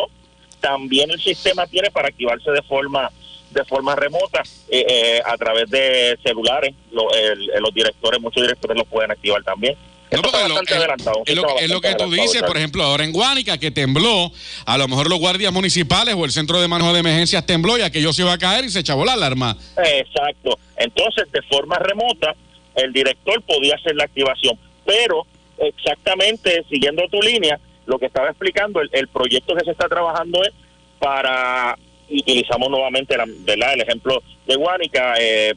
también 0.61 1.11
el 1.11 1.21
sistema 1.21 1.67
tiene 1.67 1.91
para 1.91 2.09
activarse 2.09 2.51
de 2.51 2.63
forma 2.63 3.11
de 3.51 3.65
forma 3.67 3.95
remota 3.95 4.43
eh, 4.69 4.85
eh, 4.89 5.23
a 5.25 5.37
través 5.37 5.71
de 5.71 6.19
celulares, 6.25 6.75
Lo- 6.91 7.13
el- 7.15 7.47
los 7.61 7.73
directores, 7.73 8.21
muchos 8.21 8.43
directores 8.43 8.77
lo 8.77 8.85
pueden 8.85 9.13
activar 9.13 9.45
también. 9.45 9.77
Adelantado. 10.19 11.23
Es 11.27 11.35
lo, 11.35 11.59
es 11.59 11.81
que 11.81 11.95
tú 11.95 12.11
dices, 12.11 12.43
por 12.43 12.57
ejemplo, 12.57 12.83
ahora 12.83 13.05
en 13.05 13.13
Guánica, 13.13 13.59
que 13.59 13.71
tembló, 13.71 14.33
a 14.67 14.79
lo 14.79 14.89
mejor 14.89 15.09
los 15.09 15.19
guardias 15.19 15.53
municipales 15.53 16.15
o 16.17 16.25
el 16.25 16.31
centro 16.31 16.61
de 16.61 16.69
manejo 16.69 16.93
de 16.93 17.01
emergencias 17.01 17.45
tembló 17.47 17.79
y 17.79 17.83
aquello 17.83 18.13
se 18.13 18.23
iba 18.23 18.33
a 18.33 18.39
caer 18.39 18.65
y 18.65 18.71
se 18.71 18.81
echabó 18.81 19.05
la 19.05 19.15
alarma. 19.15 19.57
Exacto. 19.77 20.59
Entonces, 20.77 21.31
de 21.33 21.43
forma 21.43 21.79
remota, 21.79 22.35
el 22.75 22.93
director 22.93 23.43
podía 23.43 23.75
hacer 23.77 23.95
la 23.97 24.05
activación, 24.05 24.59
pero 24.85 25.27
exactamente 25.59 26.65
siguiendo 26.69 27.03
tu 27.09 27.21
línea, 27.21 27.59
lo 27.87 27.99
que 27.99 28.07
estaba 28.07 28.29
explicando, 28.29 28.81
el, 28.81 28.89
el 28.93 29.09
proyecto 29.09 29.55
que 29.55 29.65
se 29.65 29.71
está 29.71 29.89
trabajando 29.89 30.43
es 30.43 30.53
para, 30.99 31.77
utilizamos 32.11 32.71
nuevamente 32.71 33.17
la, 33.17 33.25
¿verdad? 33.27 33.75
el 33.75 33.83
ejemplo 33.83 34.23
de 34.47 34.57
Guánica, 34.57 35.15
eh, 35.19 35.55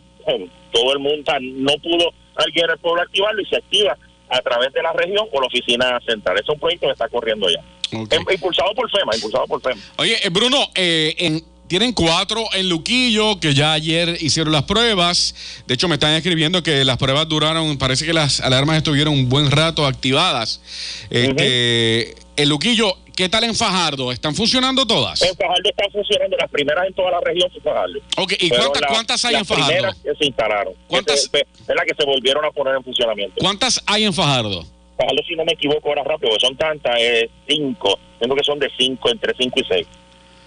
todo 0.72 0.94
el 0.94 1.00
mundo 1.00 1.32
no 1.42 1.74
pudo 1.78 2.12
alguien 2.36 2.68
del 2.68 2.78
pueblo 2.80 3.02
activarlo 3.02 3.42
y 3.42 3.46
se 3.46 3.56
activa 3.56 3.98
a 4.30 4.42
través 4.42 4.74
de 4.74 4.82
la 4.82 4.94
región 4.94 5.26
o 5.32 5.42
la 5.42 5.48
oficina 5.48 6.00
central. 6.06 6.38
Es 6.40 6.48
un 6.50 6.60
proyecto 6.60 6.88
que 6.88 6.94
está 6.94 7.08
corriendo 7.10 7.48
ya. 7.50 7.62
Em- 7.92 8.06
Impulsado 8.32 8.74
por 8.76 8.90
FEMA, 8.92 9.16
impulsado 9.16 9.46
por 9.48 9.62
FEMA. 9.62 9.82
Oye, 9.98 10.18
eh, 10.22 10.30
Bruno, 10.30 10.58
eh, 10.76 11.16
en- 11.20 11.44
tienen 11.68 11.92
cuatro 11.94 12.44
en 12.54 12.70
Luquillo 12.70 13.40
que 13.42 13.54
ya 13.54 13.74
ayer 13.74 14.18
hicieron 14.22 14.54
las 14.54 14.64
pruebas. 14.64 15.36
De 15.68 15.74
hecho, 15.74 15.88
me 15.90 15.96
están 15.96 16.14
escribiendo 16.14 16.64
que 16.64 16.86
las 16.86 16.98
pruebas 16.98 17.28
duraron, 17.28 17.78
parece 17.78 18.06
que 18.06 18.14
las 18.14 18.40
alarmas 18.40 18.78
estuvieron 18.78 19.14
un 19.14 19.28
buen 19.30 19.52
rato 19.52 19.86
activadas. 19.86 20.62
Este, 21.10 22.16
En 22.38 22.50
Luquillo, 22.50 22.96
¿qué 23.18 23.28
tal 23.28 23.44
en 23.44 23.56
Fajardo? 23.56 24.12
¿Están 24.14 24.34
funcionando 24.36 24.86
todas? 24.86 25.22
En 25.24 25.36
Fajardo 25.36 25.70
están 25.70 25.92
funcionando 25.92 26.38
las 26.38 26.50
primeras 26.50 26.88
en 26.88 26.94
toda 26.94 27.12
la 27.12 27.20
región 27.20 27.50
fue 27.52 27.62
Fajardo. 27.62 28.00
Ok, 28.18 28.34
¿y 28.40 28.50
cuántas- 28.50 28.82
las- 28.82 28.92
cuántas 28.92 29.26
hay 29.26 29.34
las 29.34 29.42
en 29.42 29.46
Fajardo? 29.48 29.68
primeras 29.68 29.96
que 29.98 30.16
se 30.16 30.26
instalaron. 30.26 30.74
¿Cuántas? 30.88 31.28
Que 31.28 31.40
se- 31.40 31.48
Es 31.72 31.76
la 31.76 31.84
que 31.84 31.94
se 31.98 32.06
volvieron 32.06 32.46
a 32.46 32.52
poner 32.52 32.76
en 32.76 32.84
funcionamiento. 32.84 33.36
¿Cuántas 33.40 33.84
hay 33.88 34.06
en 34.06 34.14
Fajardo? 34.14 34.64
Fajardo, 34.98 35.22
si 35.28 35.36
no 35.36 35.44
me 35.46 35.54
equivoco 35.54 35.90
ahora 35.90 36.04
rápido, 36.04 36.30
porque 36.30 36.46
son 36.46 36.56
tantas, 36.56 36.96
eh, 37.00 37.30
cinco. 37.48 38.00
Tengo 38.20 38.36
que 38.36 38.44
son 38.44 38.60
de 38.60 38.70
cinco, 38.78 39.10
entre 39.10 39.34
cinco 39.38 39.60
y 39.60 39.64
seis. 39.68 39.88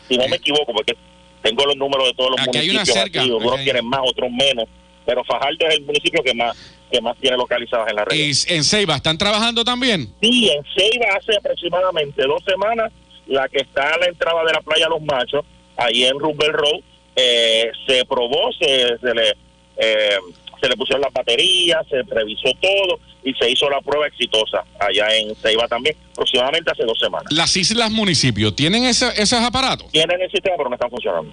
Si 0.09 0.17
no 0.17 0.27
me 0.29 0.37
equivoco, 0.37 0.73
porque 0.73 0.97
tengo 1.43 1.65
los 1.67 1.77
números 1.77 2.07
de 2.07 2.15
todos 2.15 2.31
los 2.31 2.41
Aquí 2.41 2.59
hay 2.59 2.71
una 2.71 2.79
municipios 2.81 3.03
cerca, 3.05 3.21
activos. 3.21 3.41
Unos 3.43 3.53
aquí 3.53 3.61
hay- 3.61 3.65
tienen 3.65 3.87
más, 3.87 4.01
otros 4.05 4.31
menos. 4.31 4.65
Pero 5.07 5.25
Fajardo 5.25 5.67
es 5.69 5.75
el 5.75 5.83
municipio 5.83 6.23
que 6.23 6.35
más 6.35 6.57
que 6.91 7.01
más 7.01 7.17
tiene 7.19 7.37
localizadas 7.37 7.89
en 7.91 7.97
la 7.97 8.05
región. 8.05 8.29
¿Y 8.29 8.53
en 8.55 8.65
Ceiba 8.65 8.97
están 8.97 9.17
trabajando 9.19 9.65
también? 9.65 10.13
Sí, 10.21 10.51
en 10.51 10.63
Ceiba 10.77 11.07
hace 11.17 11.37
aproximadamente 11.37 12.23
dos 12.27 12.43
semanas 12.45 12.93
la 13.27 13.49
que 13.49 13.59
está 13.59 13.95
a 13.95 13.99
la 13.99 14.07
entrada 14.07 14.45
de 14.45 14.53
la 14.53 14.61
playa 14.61 14.89
Los 14.89 15.03
Machos, 15.03 15.45
ahí 15.77 16.05
en 16.05 16.19
Rubel 16.19 16.53
Road, 16.53 16.81
eh, 17.17 17.71
se 17.87 18.05
probó, 18.05 18.51
se, 18.59 18.99
se 18.99 19.15
le 19.15 19.35
eh, 19.77 20.17
se 20.61 20.69
le 20.69 20.77
pusieron 20.77 21.01
las 21.01 21.13
baterías, 21.15 21.87
se 21.89 22.03
revisó 22.03 22.51
todo 22.61 22.99
y 23.25 23.33
se 23.35 23.51
hizo 23.51 23.71
la 23.71 23.81
prueba 23.81 24.07
exitosa 24.09 24.63
allá 24.79 25.07
en 25.17 25.35
Ceiba 25.37 25.67
también, 25.69 25.97
aproximadamente 26.13 26.71
hace 26.71 26.85
dos 26.85 26.99
semanas. 26.99 27.33
Las 27.33 27.57
islas 27.57 27.91
municipios, 27.91 28.55
¿tienen 28.55 28.85
ese- 28.85 29.11
esos 29.17 29.41
aparatos? 29.41 29.91
Tienen 29.91 30.21
el 30.21 30.31
sistema, 30.31 30.57
pero 30.59 30.69
no 30.69 30.75
están 30.75 30.91
funcionando. 30.91 31.33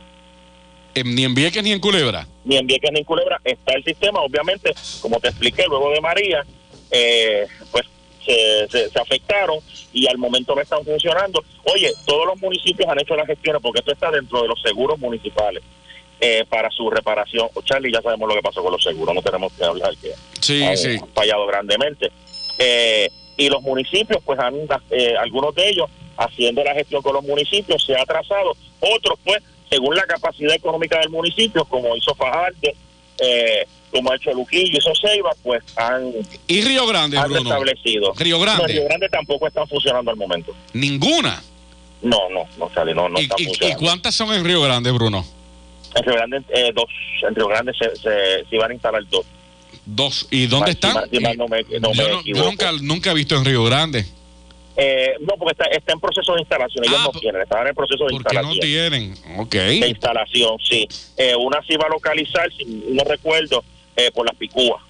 Eh, 0.96 1.04
ni 1.06 1.24
en 1.24 1.34
Vieques 1.36 1.64
ni 1.64 1.72
en 1.72 1.80
Culebra. 1.80 2.28
Ni 2.46 2.58
en 2.58 2.66
Vieques 2.68 2.92
ni 2.92 3.00
en 3.00 3.06
Culebra 3.06 3.40
está 3.44 3.74
el 3.74 3.84
sistema, 3.84 4.20
obviamente, 4.22 4.74
como 5.02 5.20
te 5.20 5.28
expliqué, 5.30 5.66
luego 5.68 5.92
de 5.92 6.02
María, 6.02 6.44
eh, 6.92 7.46
pues 7.72 7.86
se, 8.26 8.68
se- 8.70 8.90
se 8.90 9.00
afectaron 9.00 9.60
y 9.94 10.08
al 10.08 10.18
momento 10.18 10.56
no 10.56 10.62
están 10.62 10.84
funcionando. 10.84 11.44
Oye, 11.74 11.92
todos 12.06 12.26
los 12.26 12.40
municipios 12.42 12.88
han 12.90 13.00
hecho 13.00 13.16
las 13.16 13.28
gestiones 13.28 13.62
porque 13.62 13.80
esto 13.80 13.92
está 13.92 14.12
dentro 14.12 14.42
de 14.42 14.48
los 14.48 14.62
seguros 14.62 14.98
municipales 15.00 15.64
eh, 16.20 16.44
para 16.50 16.70
su 16.72 16.90
reparación. 16.90 17.48
Charlie, 17.64 17.92
ya 17.92 18.02
sabemos 18.02 18.28
lo 18.28 18.36
que 18.36 18.42
pasó 18.42 18.64
con 18.64 18.72
los 18.72 18.84
seguros, 18.84 19.14
no 19.14 19.22
tenemos 19.22 19.54
que 19.54 19.64
hablar 19.64 19.94
que 20.02 20.12
Sí, 20.42 20.64
han 20.64 20.78
sí. 20.78 20.98
fallado 21.14 21.46
grandemente. 21.48 22.12
Eh, 22.60 23.10
y 23.38 23.50
los 23.50 23.62
municipios, 23.62 24.20
pues 24.26 24.40
han, 24.40 24.56
algunos 25.20 25.54
de 25.54 25.70
ellos 25.70 25.90
haciendo 26.18 26.64
la 26.64 26.74
gestión 26.74 27.04
con 27.04 27.14
los 27.14 27.24
municipios 27.24 27.86
se 27.86 27.96
ha 27.96 28.02
atrasado, 28.02 28.54
otros 28.80 29.20
pues 29.24 29.44
según 29.70 29.96
la 29.96 30.04
capacidad 30.06 30.54
económica 30.56 31.00
del 31.00 31.10
municipio, 31.10 31.66
como 31.66 31.96
hizo 31.96 32.14
Fajardo, 32.16 32.58
eh, 33.20 33.66
como 33.92 34.12
ha 34.12 34.16
hecho 34.16 34.32
Luquillo, 34.34 34.78
hizo 34.78 34.92
Ceiba, 35.00 35.32
pues 35.44 35.64
han, 35.76 36.12
¿Y 36.48 36.62
Río 36.62 36.86
Grande, 36.88 37.18
han 37.18 37.32
Bruno? 37.32 37.50
establecido. 37.50 38.14
Río 38.18 38.40
Grande. 38.40 38.64
No, 38.64 38.68
Río 38.68 38.84
Grande 38.86 39.10
tampoco 39.10 39.48
están 39.48 39.68
funcionando 39.68 40.12
al 40.12 40.18
momento. 40.18 40.54
Ninguna. 40.74 41.42
No, 42.02 42.30
no, 42.30 42.44
no, 42.58 42.70
Charlie, 42.74 42.94
no, 42.94 43.10
no 43.10 43.20
¿Y, 43.20 43.24
están 43.24 43.38
y- 43.40 43.44
y 43.44 43.46
funcionando. 43.48 43.80
cuántas 43.80 44.16
son 44.16 44.34
en 44.34 44.46
Río 44.46 44.62
Grande, 44.62 44.92
Bruno? 44.92 45.26
En 45.96 46.04
Río 46.04 46.14
Grande, 46.16 46.42
eh, 46.54 46.72
dos, 46.76 46.86
en 47.28 47.34
Río 47.36 47.48
Grande 47.48 47.72
se, 47.74 47.96
se, 47.96 48.46
se 48.48 48.56
iban 48.56 48.70
a 48.72 48.74
instalar 48.74 49.04
dos. 49.10 49.26
Dos. 49.86 50.28
¿Y 50.30 50.48
dónde 50.48 50.72
están? 50.72 50.96
yo, 51.12 51.20
nunca 52.82 53.12
he 53.12 53.14
visto 53.14 53.36
en 53.36 53.46
Río 53.46 53.64
Grande. 53.64 54.06
Eh, 54.80 55.16
no, 55.22 55.34
porque 55.40 55.54
está, 55.54 55.66
está 55.76 55.94
en 55.94 56.00
proceso 56.00 56.34
de 56.36 56.42
instalación. 56.42 56.86
Ellos 56.86 57.02
no 57.02 57.20
tienen, 57.20 57.42
estaban 57.42 57.66
en 57.68 57.74
proceso 57.74 58.06
de 58.06 58.16
Ah, 58.16 58.20
¿Por 58.22 58.32
qué 58.32 58.42
no 58.42 58.54
instalación. 58.54 58.92
tienen? 58.92 59.40
Ok. 59.40 59.52
De 59.54 59.88
instalación, 59.90 60.58
sí. 60.64 60.88
Eh, 61.18 61.36
una 61.36 61.64
se 61.64 61.74
iba 61.74 61.86
a 61.86 61.90
localizar, 61.90 62.52
si 62.54 62.64
no 62.66 63.04
recuerdo, 63.04 63.64
eh, 63.96 64.12
por 64.12 64.26
las 64.28 64.36
picúas. 64.36 64.84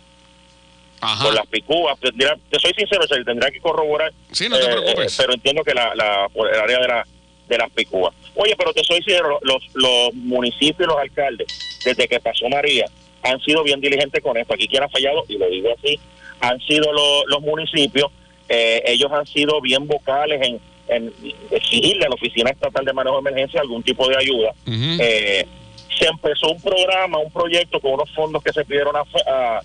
Por 1.22 1.34
las 1.34 1.46
picúas. 1.48 1.98
Tendría- 2.00 2.38
te 2.50 2.60
soy 2.60 2.74
sincero, 2.74 3.06
Charlie, 3.08 3.24
tendría 3.24 3.50
que 3.52 3.62
corroborar. 3.62 4.12
Sí, 4.32 4.50
no 4.50 4.58
te 4.58 4.66
eh, 4.66 4.68
preocupes. 4.68 5.16
pero 5.18 5.34
entiendo 5.34 5.64
que 5.64 5.74
la, 5.74 5.94
la, 5.96 6.28
por 6.34 6.54
el 6.54 6.60
área 6.60 6.80
de, 6.80 6.88
la, 6.88 7.08
de 7.48 7.58
las 7.58 7.70
picúas. 7.72 8.14
Oye, 8.36 8.56
pero 8.58 8.74
te 8.74 8.84
soy 8.84 8.98
sincero, 9.04 9.40
los, 9.44 9.64
los 9.76 10.14
municipios 10.16 10.88
y 10.88 10.92
los 10.92 10.98
alcaldes, 11.00 11.48
desde 11.86 12.08
que 12.08 12.20
pasó 12.20 12.50
María, 12.50 12.86
han 13.24 13.40
sido 13.42 13.64
bien 13.64 13.80
diligentes 13.80 14.22
con 14.24 14.36
esto. 14.38 14.54
Aquí 14.56 14.68
quien 14.68 14.84
ha 14.84 14.90
fallado, 14.90 15.24
y 15.30 15.38
lo 15.38 15.48
digo 15.50 15.70
así, 15.78 16.00
han 16.42 16.60
sido 16.62 16.92
lo- 16.92 17.26
los 17.28 17.42
municipios, 17.42 18.12
eh, 18.50 18.82
ellos 18.86 19.12
han 19.12 19.26
sido 19.28 19.60
bien 19.62 19.88
vocales 19.88 20.42
en, 20.42 20.60
en 20.88 21.14
exigirle 21.52 22.06
a 22.06 22.10
la 22.10 22.16
Oficina 22.16 22.50
Estatal 22.50 22.86
de 22.86 22.94
Manejo 22.94 23.22
de 23.22 23.30
Emergencia 23.30 23.62
algún 23.62 23.84
tipo 23.84 24.08
de 24.08 24.18
ayuda. 24.18 24.52
Eh, 25.02 25.46
se 26.00 26.06
empezó 26.08 26.52
un 26.52 26.62
programa, 26.62 27.18
un 27.18 27.32
proyecto 27.32 27.80
con 27.80 27.94
unos 27.94 28.12
fondos 28.14 28.44
que 28.44 28.54
se 28.54 28.64
pidieron 28.66 28.96
a, 28.96 29.02
a, 29.32 29.62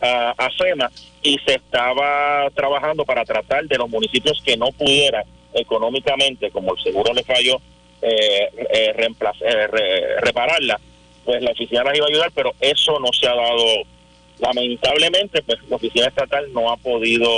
a, 0.00 0.30
a 0.38 0.50
FEMA 0.50 0.90
y 1.22 1.38
se 1.46 1.54
estaba 1.54 2.48
trabajando 2.54 3.04
para 3.04 3.24
tratar 3.24 3.64
de 3.64 3.76
los 3.78 3.88
municipios 3.88 4.40
que 4.44 4.56
no 4.56 4.68
pudieran 4.72 5.24
económicamente, 5.52 6.50
como 6.50 6.74
el 6.74 6.82
seguro 6.82 7.12
le 7.12 7.22
falló, 7.22 7.56
eh, 8.02 8.48
eh, 8.72 8.92
eh, 8.96 9.66
re- 9.68 10.20
repararla, 10.20 10.80
pues 11.24 11.42
la 11.42 11.52
oficina 11.52 11.84
las 11.84 11.96
iba 11.96 12.06
a 12.06 12.08
ayudar, 12.10 12.30
pero 12.34 12.52
eso 12.60 12.98
no 12.98 13.12
se 13.12 13.26
ha 13.26 13.34
dado. 13.34 13.64
Lamentablemente, 14.38 15.42
pues 15.42 15.58
la 15.68 15.76
oficina 15.76 16.06
estatal 16.06 16.52
no 16.52 16.70
ha 16.70 16.76
podido 16.76 17.28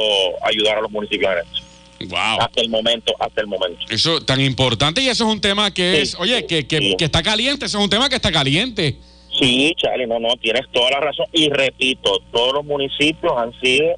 ayudar 0.43 0.79
a 0.79 0.81
los 0.81 0.91
municipios 0.91 1.31
en 1.33 1.39
eso. 1.39 1.65
Wow. 2.09 2.41
Hasta 2.41 2.61
el 2.61 2.69
momento, 2.69 3.15
hasta 3.19 3.41
el 3.41 3.47
momento. 3.47 3.81
Eso 3.89 4.21
tan 4.21 4.41
importante 4.41 5.01
y 5.01 5.09
eso 5.09 5.25
es 5.25 5.33
un 5.33 5.41
tema 5.41 5.73
que 5.73 6.03
es, 6.03 6.15
oye, 6.19 6.47
que, 6.47 6.67
que, 6.67 6.95
que 6.97 7.05
está 7.05 7.23
caliente, 7.23 7.67
eso 7.67 7.79
es 7.79 7.85
un 7.85 7.91
tema 7.91 8.09
que 8.09 8.17
está 8.17 8.31
caliente. 8.31 8.99
Sí, 9.39 9.75
Charlie, 9.77 10.07
no, 10.07 10.19
no, 10.19 10.37
tienes 10.37 10.63
toda 10.73 10.91
la 10.93 11.01
razón. 11.01 11.27
Y 11.33 11.49
repito, 11.51 12.23
todos 12.33 12.55
los 12.55 12.65
municipios 12.65 13.33
han 13.37 13.59
sido 13.61 13.95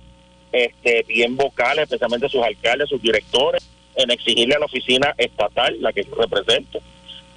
este, 0.52 1.04
bien 1.06 1.36
vocales, 1.36 1.84
especialmente 1.84 2.28
sus 2.28 2.42
alcaldes, 2.42 2.88
sus 2.88 3.00
directores, 3.00 3.68
en 3.94 4.10
exigirle 4.10 4.54
a 4.54 4.58
la 4.60 4.66
oficina 4.66 5.14
estatal, 5.16 5.76
la 5.80 5.92
que 5.92 6.04
yo 6.04 6.14
represento, 6.14 6.80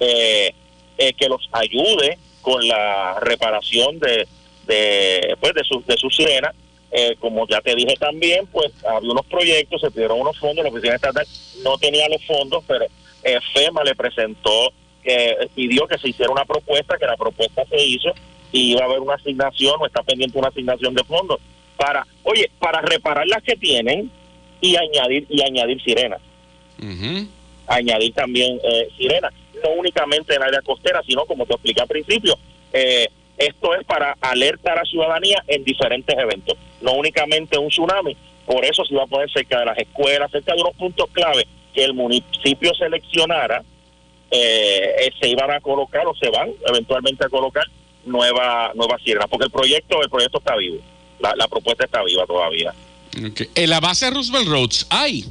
eh, 0.00 0.52
eh, 0.98 1.12
que 1.14 1.28
los 1.28 1.48
ayude 1.52 2.18
con 2.40 2.66
la 2.66 3.18
reparación 3.20 3.98
de, 3.98 4.26
de, 4.72 5.36
pues, 5.40 5.54
de, 5.54 5.64
sus 5.64 5.86
de 5.86 5.96
sus 5.96 6.14
sirenas. 6.14 6.54
Eh, 6.94 7.16
como 7.20 7.48
ya 7.48 7.60
te 7.62 7.74
dije 7.74 7.94
también, 7.98 8.46
pues 8.48 8.70
había 8.84 9.12
unos 9.12 9.24
proyectos, 9.24 9.80
se 9.80 9.90
pidieron 9.90 10.20
unos 10.20 10.38
fondos, 10.38 10.62
la 10.62 10.70
oficina 10.70 10.94
estatal 10.94 11.26
no 11.64 11.78
tenía 11.78 12.06
los 12.08 12.22
fondos, 12.26 12.62
pero 12.66 12.84
eh, 13.24 13.38
FEMA 13.54 13.82
le 13.82 13.94
presentó, 13.94 14.72
que 15.02 15.48
pidió 15.54 15.86
que 15.86 15.96
se 15.96 16.10
hiciera 16.10 16.30
una 16.30 16.44
propuesta, 16.44 16.98
que 16.98 17.06
la 17.06 17.16
propuesta 17.16 17.64
se 17.64 17.82
hizo 17.82 18.10
y 18.52 18.72
iba 18.72 18.82
a 18.82 18.84
haber 18.84 19.00
una 19.00 19.14
asignación 19.14 19.76
o 19.80 19.86
está 19.86 20.02
pendiente 20.02 20.38
una 20.38 20.48
asignación 20.48 20.94
de 20.94 21.02
fondos 21.04 21.40
para, 21.78 22.06
oye, 22.24 22.50
para 22.58 22.82
reparar 22.82 23.26
las 23.26 23.42
que 23.42 23.56
tienen 23.56 24.10
y 24.60 24.76
añadir 24.76 25.26
y 25.30 25.42
añadir 25.42 25.82
sirenas, 25.82 26.20
añadir 27.66 28.12
también 28.12 28.60
eh, 28.62 28.88
sirenas, 28.98 29.32
no 29.64 29.70
únicamente 29.70 30.34
en 30.34 30.42
área 30.42 30.60
costera, 30.60 31.02
sino 31.06 31.24
como 31.24 31.46
te 31.46 31.54
expliqué 31.54 31.80
al 31.80 31.88
principio, 31.88 32.36
eh, 32.72 33.08
esto 33.46 33.74
es 33.74 33.84
para 33.84 34.16
alertar 34.20 34.78
a 34.78 34.82
la 34.82 34.84
ciudadanía 34.84 35.42
en 35.46 35.64
diferentes 35.64 36.16
eventos, 36.16 36.56
no 36.80 36.92
únicamente 36.92 37.58
un 37.58 37.68
tsunami, 37.68 38.16
por 38.46 38.64
eso 38.64 38.84
se 38.84 38.94
va 38.94 39.04
a 39.04 39.06
poner 39.06 39.30
cerca 39.30 39.60
de 39.60 39.66
las 39.66 39.78
escuelas, 39.78 40.30
cerca 40.30 40.54
de 40.54 40.60
unos 40.60 40.74
puntos 40.74 41.08
clave 41.12 41.46
que 41.74 41.84
el 41.84 41.94
municipio 41.94 42.74
seleccionara, 42.74 43.62
eh, 44.30 45.10
se 45.20 45.28
iban 45.28 45.50
a 45.50 45.60
colocar 45.60 46.06
o 46.06 46.14
se 46.14 46.30
van 46.30 46.50
eventualmente 46.66 47.24
a 47.26 47.28
colocar 47.28 47.64
nueva 48.04 48.72
nueva 48.74 48.98
sirenas, 48.98 49.28
porque 49.28 49.44
el 49.44 49.50
proyecto 49.50 50.02
el 50.02 50.10
proyecto 50.10 50.38
está 50.38 50.56
vivo, 50.56 50.78
la, 51.20 51.34
la 51.36 51.48
propuesta 51.48 51.84
está 51.84 52.02
viva 52.02 52.26
todavía. 52.26 52.72
En 53.14 53.70
la 53.70 53.80
base 53.80 54.10
Roosevelt 54.10 54.48
Roads 54.48 54.86
hay. 54.90 55.24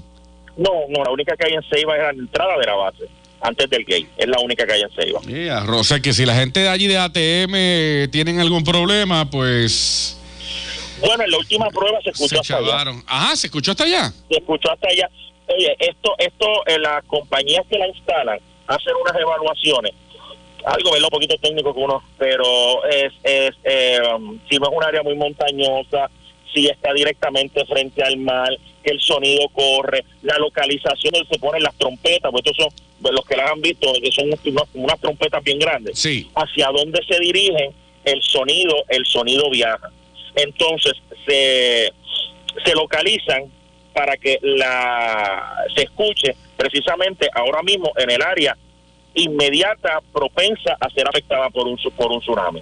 No, 0.55 0.71
no, 0.89 1.03
la 1.03 1.11
única 1.11 1.35
que 1.35 1.47
hay 1.47 1.53
en 1.53 1.63
Ceiba 1.63 1.95
es 1.95 2.03
la 2.03 2.09
entrada 2.09 2.57
de 2.57 2.65
la 2.65 2.75
base, 2.75 3.05
antes 3.41 3.69
del 3.69 3.84
gate, 3.84 4.07
es 4.18 4.27
la 4.27 4.39
única 4.39 4.65
que 4.65 4.73
hay 4.73 4.81
en 4.81 4.91
Ceiba. 4.91 5.22
Yeah, 5.22 5.63
o 5.63 5.84
sea 5.84 5.99
que 5.99 6.13
si 6.13 6.26
la 6.26 6.35
gente 6.35 6.61
de 6.61 6.69
allí 6.69 6.88
de 6.88 6.97
ATM 6.97 8.11
tienen 8.11 8.39
algún 8.39 8.63
problema, 8.63 9.30
pues 9.30 10.18
Bueno, 10.99 11.23
en 11.23 11.31
la 11.31 11.38
última 11.38 11.68
prueba 11.69 11.99
se 12.03 12.11
escuchó 12.11 12.43
se 12.43 12.53
hasta 12.53 12.57
allá. 12.57 12.93
Ajá, 13.07 13.35
se 13.35 13.47
escuchó 13.47 13.72
hasta 13.72 13.84
allá. 13.85 14.13
se 14.30 14.38
escuchó 14.38 14.72
hasta 14.72 14.88
allá. 14.89 15.09
Oye, 15.47 15.76
esto, 15.80 16.15
esto, 16.18 16.45
eh, 16.68 16.80
las 16.80 17.03
compañías 17.05 17.65
que 17.69 17.77
la 17.77 17.88
instalan 17.88 18.39
hacen 18.68 18.93
unas 19.01 19.19
evaluaciones, 19.19 19.93
algo 20.65 20.91
¿verdad? 20.91 21.07
un 21.07 21.09
poquito 21.09 21.35
técnico 21.41 21.73
que 21.73 21.80
uno, 21.80 22.01
pero 22.18 22.85
es, 22.85 23.11
es 23.23 23.55
eh, 23.63 23.99
um, 24.15 24.39
si 24.49 24.57
no 24.57 24.69
es 24.69 24.77
un 24.77 24.84
área 24.84 25.03
muy 25.03 25.15
montañosa, 25.15 26.09
si 26.53 26.68
está 26.68 26.94
directamente 26.94 27.65
frente 27.65 28.03
al 28.03 28.18
mar, 28.18 28.49
que 28.84 28.91
el 28.91 29.02
sonido 29.02 29.48
corre, 29.49 30.03
la 30.23 30.38
localización 30.38 31.14
donde 31.14 31.30
se 31.30 31.40
ponen 31.40 31.64
las 31.64 31.76
trompetas, 31.78 32.32
pues 32.32 32.44
estos 32.45 32.57
son 32.57 32.73
pues, 33.02 33.14
los 33.14 33.26
que 33.26 33.38
las 33.38 33.52
han 33.52 33.61
visto, 33.61 33.91
que 34.02 34.11
son 34.11 34.26
unas, 34.28 34.68
unas 34.73 34.99
trompetas 34.99 35.44
bien 35.44 35.60
grandes. 35.60 35.99
Sí. 35.99 36.30
Hacia 36.36 36.68
dónde 36.68 36.99
se 37.07 37.19
dirigen, 37.19 37.72
el 38.06 38.22
sonido, 38.22 38.76
el 38.90 39.06
sonido 39.06 39.49
viaja. 39.49 39.90
Entonces 40.36 40.94
se, 41.26 41.91
se 42.65 42.73
localizan 42.73 43.52
para 43.94 44.18
que 44.18 44.40
la 44.41 45.65
se 45.76 45.84
escuche 45.84 46.36
precisamente 46.57 47.30
ahora 47.34 47.61
mismo 47.61 47.91
en 47.98 48.10
el 48.10 48.22
área 48.22 48.57
inmediata 49.14 49.99
propensa 50.14 50.78
a 50.80 50.90
ser 50.90 51.07
afectada 51.07 51.49
por 51.49 51.68
un 51.68 51.78
por 51.98 52.11
un 52.11 52.22
tsunami. 52.22 52.61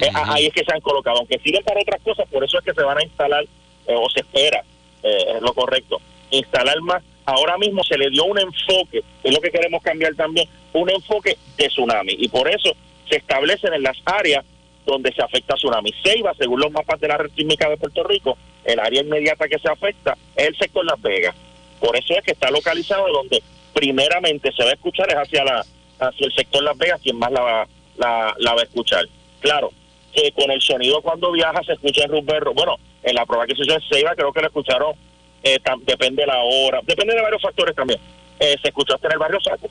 Eh, 0.00 0.10
a- 0.14 0.34
Ahí 0.34 0.46
es 0.46 0.52
que 0.54 0.64
se 0.64 0.72
han 0.72 0.80
colocado, 0.80 1.18
aunque 1.18 1.38
siguen 1.38 1.62
para 1.64 1.80
otras 1.80 2.00
cosas, 2.02 2.26
por 2.30 2.42
eso 2.44 2.58
es 2.58 2.64
que 2.64 2.74
se 2.74 2.82
van 2.82 2.98
a 2.98 3.02
instalar 3.02 3.44
eh, 3.86 3.94
o 3.96 4.08
se 4.10 4.20
espera, 4.20 4.62
eh, 5.02 5.24
es 5.36 5.42
lo 5.42 5.52
correcto, 5.54 6.00
instalar 6.30 6.80
más. 6.82 7.02
Ahora 7.26 7.56
mismo 7.58 7.82
se 7.84 7.96
le 7.98 8.10
dio 8.10 8.24
un 8.24 8.38
enfoque, 8.38 9.02
es 9.22 9.34
lo 9.34 9.40
que 9.40 9.50
queremos 9.50 9.82
cambiar 9.82 10.14
también, 10.14 10.48
un 10.72 10.90
enfoque 10.90 11.36
de 11.56 11.68
tsunami 11.68 12.14
y 12.18 12.28
por 12.28 12.48
eso 12.48 12.72
se 13.08 13.16
establecen 13.16 13.74
en 13.74 13.82
las 13.82 13.96
áreas 14.04 14.44
donde 14.86 15.12
se 15.12 15.22
afecta 15.22 15.54
tsunami. 15.54 15.92
Ceiba, 16.02 16.32
según 16.38 16.60
los 16.60 16.70
mapas 16.72 16.98
de 17.00 17.08
la 17.08 17.18
red 17.18 17.30
sísmica 17.36 17.68
de 17.68 17.76
Puerto 17.76 18.02
Rico, 18.04 18.36
el 18.64 18.78
área 18.80 19.00
inmediata 19.02 19.48
que 19.48 19.58
se 19.58 19.68
afecta 19.68 20.16
es 20.36 20.48
el 20.48 20.56
sector 20.56 20.84
Las 20.84 21.00
Vegas. 21.00 21.34
Por 21.78 21.96
eso 21.96 22.14
es 22.14 22.22
que 22.22 22.32
está 22.32 22.50
localizado 22.50 23.06
donde 23.12 23.42
primeramente 23.72 24.52
se 24.52 24.62
va 24.64 24.70
a 24.70 24.74
escuchar 24.74 25.08
es 25.10 25.16
hacia 25.16 25.44
la 25.44 25.64
hacia 26.00 26.26
el 26.26 26.32
sector 26.34 26.62
Las 26.62 26.76
Vegas 26.78 27.00
quien 27.02 27.18
más 27.18 27.30
la, 27.32 27.66
la 27.96 28.54
va 28.54 28.60
a 28.60 28.64
escuchar. 28.64 29.04
Claro, 29.40 29.70
que 30.14 30.32
con 30.32 30.50
el 30.50 30.60
sonido 30.60 31.00
cuando 31.02 31.30
viaja 31.32 31.62
se 31.64 31.72
escucha 31.72 32.04
en 32.04 32.10
Rupert, 32.10 32.46
bueno, 32.54 32.76
en 33.02 33.14
la 33.14 33.24
prueba 33.26 33.46
que 33.46 33.54
se 33.54 33.62
hizo 33.62 33.74
en 33.74 33.80
Ceiba 33.90 34.14
creo 34.14 34.32
que 34.32 34.40
lo 34.40 34.46
escucharon, 34.48 34.94
eh, 35.42 35.58
tam- 35.64 35.82
depende 35.84 36.22
de 36.22 36.26
la 36.26 36.38
hora, 36.42 36.80
depende 36.84 37.14
de 37.14 37.22
varios 37.22 37.40
factores 37.42 37.74
también, 37.74 38.00
eh, 38.38 38.56
se 38.60 38.68
escuchó 38.68 38.94
hasta 38.94 39.06
en 39.08 39.12
el 39.12 39.18
barrio 39.18 39.38
Saco. 39.40 39.68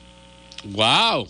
¡Wow! 0.64 1.26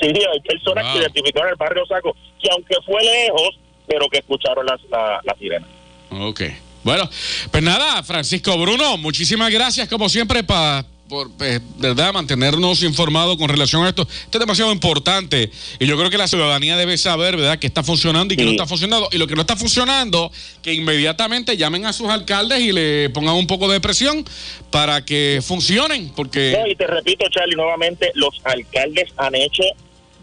Sí, 0.00 0.06
hay 0.06 0.40
personas 0.40 0.92
que 0.92 0.98
identificaron 1.00 1.50
el 1.50 1.56
barrio 1.56 1.84
Saco, 1.86 2.16
que 2.42 2.48
aunque 2.50 2.74
fue 2.86 3.02
lejos, 3.02 3.58
pero 3.86 4.08
que 4.08 4.18
escucharon 4.18 4.64
las 4.66 4.80
la, 4.90 5.20
la 5.24 5.34
sirena. 5.34 5.66
Ok. 6.10 6.42
Bueno, 6.82 7.08
pues 7.50 7.62
nada, 7.62 8.02
Francisco 8.02 8.56
Bruno, 8.56 8.96
muchísimas 8.96 9.50
gracias 9.50 9.88
como 9.88 10.08
siempre 10.08 10.42
para 10.42 10.84
por 11.10 11.28
eh, 11.40 11.58
verdad 11.76 12.12
mantenernos 12.12 12.84
informados 12.84 13.36
con 13.36 13.48
relación 13.48 13.84
a 13.84 13.88
esto. 13.88 14.02
Esto 14.02 14.38
es 14.38 14.40
demasiado 14.40 14.72
importante 14.72 15.50
y 15.80 15.86
yo 15.86 15.98
creo 15.98 16.08
que 16.08 16.16
la 16.16 16.28
ciudadanía 16.28 16.76
debe 16.76 16.96
saber, 16.96 17.36
¿verdad?, 17.36 17.58
que 17.58 17.66
está 17.66 17.82
funcionando 17.82 18.32
y 18.32 18.36
que 18.36 18.44
no 18.44 18.52
está 18.52 18.64
funcionando. 18.64 19.08
Y 19.10 19.18
lo 19.18 19.26
que 19.26 19.34
no 19.34 19.40
está 19.40 19.56
funcionando, 19.56 20.30
que 20.62 20.72
inmediatamente 20.72 21.56
llamen 21.56 21.84
a 21.84 21.92
sus 21.92 22.08
alcaldes 22.08 22.60
y 22.60 22.72
le 22.72 23.10
pongan 23.10 23.34
un 23.34 23.48
poco 23.48 23.68
de 23.68 23.80
presión 23.80 24.24
para 24.70 25.04
que 25.04 25.40
funcionen, 25.42 26.10
porque... 26.14 26.56
No, 26.56 26.66
y 26.66 26.76
te 26.76 26.86
repito, 26.86 27.26
Charlie, 27.28 27.56
nuevamente, 27.56 28.12
los 28.14 28.40
alcaldes 28.44 29.10
han 29.16 29.34
hecho, 29.34 29.64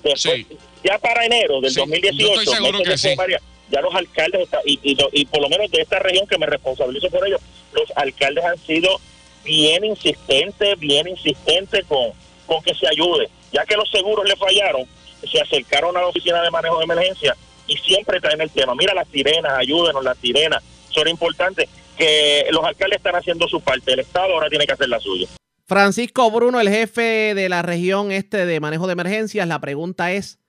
después, 0.04 0.46
ya 0.86 0.98
para 1.00 1.26
enero 1.26 1.60
del 1.60 1.72
Sí, 1.72 1.80
2018, 1.82 2.18
yo 2.18 2.40
estoy 2.40 2.56
seguro 2.56 2.82
que 2.82 2.98
sí. 2.98 3.10
María, 3.18 3.42
ya 3.70 3.82
los 3.82 3.94
alcaldes, 3.94 4.48
y, 4.66 4.80
y, 4.82 4.98
y 5.12 5.26
por 5.26 5.42
lo 5.42 5.50
menos 5.50 5.70
de 5.70 5.82
esta 5.82 6.00
región 6.00 6.26
que 6.28 6.38
me 6.38 6.46
responsabilizo 6.46 7.10
por 7.10 7.28
ello, 7.28 7.38
los 7.74 7.92
alcaldes 7.98 8.46
han 8.46 8.58
sido 8.66 9.02
bien 9.48 9.86
insistentes, 9.86 10.78
bien 10.78 11.07
insistentes 11.07 11.86
con, 11.86 12.11
con 12.45 12.61
que 12.61 12.76
se 12.76 12.88
ayude. 12.88 13.30
Ya 13.53 13.65
que 13.65 13.76
los 13.76 13.90
seguros 13.90 14.28
le 14.28 14.36
fallaron, 14.36 14.84
se 15.32 15.40
acercaron 15.40 15.95
a 15.95 16.02
la 16.02 16.07
oficina 16.07 16.41
de 16.41 16.52
manejo 16.52 16.78
de 16.78 16.84
emergencia 16.84 17.36
y 17.65 17.78
siempre 17.78 18.19
traen 18.19 18.41
el 18.41 18.52
tema. 18.52 18.76
Mira 18.76 18.94
las 18.94 19.07
sirenas, 19.07 19.53
ayúdenos 19.57 20.03
las 20.03 20.18
sirenas. 20.18 20.61
Eso 20.91 21.02
era 21.02 21.10
importante, 21.10 21.68
que 21.98 22.45
los 22.52 22.64
alcaldes 22.64 22.98
están 22.98 23.15
haciendo 23.15 23.48
su 23.48 23.61
parte, 23.61 23.94
el 23.94 23.99
Estado 23.99 24.34
ahora 24.34 24.49
tiene 24.49 24.65
que 24.65 24.74
hacer 24.74 24.90
la 24.90 24.99
suya. 24.99 25.28
Francisco 25.65 26.30
Bruno, 26.32 26.60
el 26.60 26.69
jefe 26.69 27.34
de 27.34 27.49
la 27.49 27.61
región 27.61 28.11
este 28.11 28.45
de 28.45 28.60
manejo 28.60 28.88
de 28.88 28.94
emergencias, 28.94 29.48
la 29.48 29.60
pregunta 29.60 30.11
es, 30.11 30.40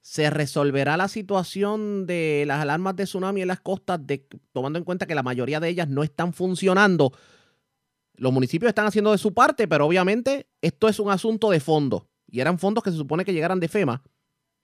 ¿se 0.00 0.30
resolverá 0.30 0.96
la 0.96 1.08
situación 1.08 2.06
de 2.06 2.44
las 2.46 2.62
alarmas 2.62 2.96
de 2.96 3.04
tsunami 3.04 3.42
en 3.42 3.48
las 3.48 3.60
costas, 3.60 4.00
tomando 4.52 4.78
en 4.78 4.84
cuenta 4.84 5.06
que 5.06 5.14
la 5.14 5.22
mayoría 5.22 5.60
de 5.60 5.68
ellas 5.68 5.88
no 5.88 6.02
están 6.02 6.32
funcionando? 6.32 7.12
Los 8.16 8.32
municipios 8.32 8.68
están 8.68 8.86
haciendo 8.86 9.12
de 9.12 9.18
su 9.18 9.34
parte, 9.34 9.66
pero 9.66 9.86
obviamente 9.86 10.46
esto 10.62 10.88
es 10.88 10.98
un 11.00 11.10
asunto 11.10 11.50
de 11.50 11.60
fondo. 11.60 12.08
Y 12.30 12.40
eran 12.40 12.58
fondos 12.58 12.82
que 12.84 12.90
se 12.90 12.96
supone 12.96 13.24
que 13.24 13.32
llegaran 13.32 13.60
de 13.60 13.68
FEMA. 13.68 14.02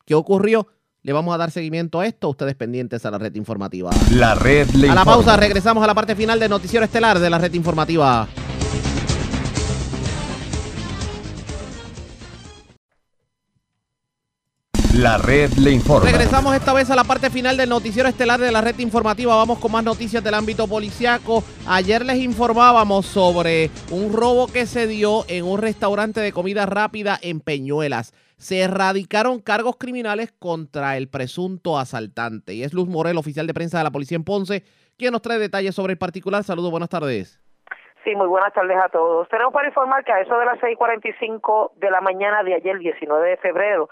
¿Qué 0.04 0.14
ocurrió? 0.14 0.66
Le 1.02 1.12
vamos 1.12 1.34
a 1.34 1.38
dar 1.38 1.50
seguimiento 1.50 2.00
a 2.00 2.06
esto. 2.06 2.28
Ustedes 2.28 2.54
pendientes 2.54 3.06
a 3.06 3.10
la 3.10 3.18
red 3.18 3.34
informativa. 3.34 3.90
La 4.12 4.34
red 4.34 4.68
le 4.70 4.90
A 4.90 4.94
la 4.94 5.00
informa. 5.00 5.04
pausa, 5.04 5.36
regresamos 5.36 5.82
a 5.82 5.86
la 5.86 5.94
parte 5.94 6.14
final 6.14 6.38
del 6.38 6.50
noticiero 6.50 6.84
estelar 6.84 7.18
de 7.18 7.30
la 7.30 7.38
red 7.38 7.54
informativa. 7.54 8.28
La 14.98 15.18
red 15.18 15.50
le 15.52 15.70
informa. 15.70 16.10
Regresamos 16.10 16.52
esta 16.52 16.74
vez 16.74 16.90
a 16.90 16.96
la 16.96 17.04
parte 17.04 17.30
final 17.30 17.56
del 17.56 17.68
noticiero 17.68 18.08
estelar 18.08 18.40
de 18.40 18.50
la 18.50 18.60
red 18.60 18.76
informativa. 18.80 19.36
Vamos 19.36 19.60
con 19.60 19.70
más 19.70 19.84
noticias 19.84 20.22
del 20.24 20.34
ámbito 20.34 20.66
policiaco. 20.66 21.44
Ayer 21.68 22.04
les 22.04 22.16
informábamos 22.16 23.06
sobre 23.06 23.70
un 23.92 24.12
robo 24.12 24.48
que 24.48 24.66
se 24.66 24.88
dio 24.88 25.22
en 25.28 25.44
un 25.44 25.62
restaurante 25.62 26.18
de 26.18 26.32
comida 26.32 26.66
rápida 26.66 27.16
en 27.22 27.38
Peñuelas. 27.38 28.12
Se 28.36 28.62
erradicaron 28.62 29.40
cargos 29.40 29.76
criminales 29.76 30.32
contra 30.32 30.96
el 30.96 31.08
presunto 31.08 31.78
asaltante. 31.78 32.54
Y 32.54 32.64
es 32.64 32.74
Luz 32.74 32.88
Morel, 32.88 33.16
oficial 33.16 33.46
de 33.46 33.54
prensa 33.54 33.78
de 33.78 33.84
la 33.84 33.92
policía 33.92 34.16
en 34.16 34.24
Ponce, 34.24 34.64
quien 34.98 35.12
nos 35.12 35.22
trae 35.22 35.38
detalles 35.38 35.76
sobre 35.76 35.92
el 35.92 35.98
particular. 35.98 36.42
Saludos, 36.42 36.72
buenas 36.72 36.88
tardes. 36.88 37.40
Sí, 38.02 38.16
muy 38.16 38.26
buenas 38.26 38.52
tardes 38.52 38.76
a 38.82 38.88
todos. 38.88 39.28
Tenemos 39.28 39.52
para 39.52 39.68
informar 39.68 40.02
que 40.04 40.10
a 40.10 40.20
eso 40.20 40.36
de 40.36 40.46
las 40.46 40.58
6:45 40.58 41.72
de 41.76 41.90
la 41.92 42.00
mañana 42.00 42.42
de 42.42 42.54
ayer, 42.54 42.78
19 42.78 43.28
de 43.28 43.36
febrero, 43.36 43.88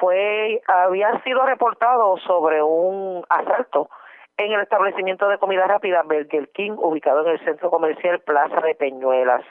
fue 0.00 0.62
había 0.66 1.22
sido 1.22 1.44
reportado 1.44 2.16
sobre 2.26 2.62
un 2.62 3.22
asalto 3.28 3.90
en 4.38 4.52
el 4.52 4.60
establecimiento 4.62 5.28
de 5.28 5.36
comida 5.36 5.66
rápida 5.66 6.02
Burger 6.02 6.48
King, 6.52 6.72
ubicado 6.78 7.26
en 7.26 7.32
el 7.32 7.44
centro 7.44 7.70
comercial 7.70 8.20
Plaza 8.20 8.60
de 8.62 8.74
Peñuelas. 8.74 9.44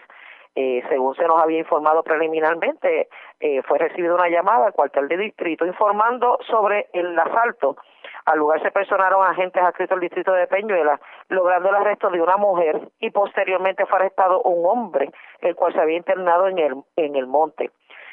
Eh, 0.55 0.83
según 0.89 1.15
se 1.15 1.25
nos 1.25 1.41
había 1.41 1.59
informado 1.59 2.01
preliminarmente, 2.01 3.07
eh, 3.39 3.61
fue 3.67 3.77
recibida 3.77 4.15
una 4.15 4.29
llamada 4.29 4.65
al 4.65 4.73
cuartel 4.73 5.07
de 5.07 5.17
distrito 5.17 5.65
informando 5.65 6.39
sobre 6.49 6.89
el 6.93 7.17
asalto. 7.17 7.77
Al 8.25 8.39
lugar 8.39 8.61
se 8.63 8.71
personaron 8.71 9.23
agentes 9.23 9.61
adscritos 9.61 9.95
al 9.95 10.01
distrito 10.01 10.33
de 10.33 10.47
Peñuelas, 10.47 10.99
logrando 11.29 11.69
el 11.69 11.75
arresto 11.75 12.09
de 12.09 12.21
una 12.21 12.37
mujer 12.37 12.89
y 12.99 13.11
posteriormente 13.11 13.85
fue 13.85 13.99
arrestado 13.99 14.41
un 14.41 14.65
hombre, 14.65 15.11
el 15.41 15.55
cual 15.55 15.73
se 15.73 15.81
había 15.81 15.97
internado 15.97 16.47
en 16.47 16.57
el, 16.57 16.75
en 16.95 17.15
el 17.15 17.27
monte. 17.27 17.69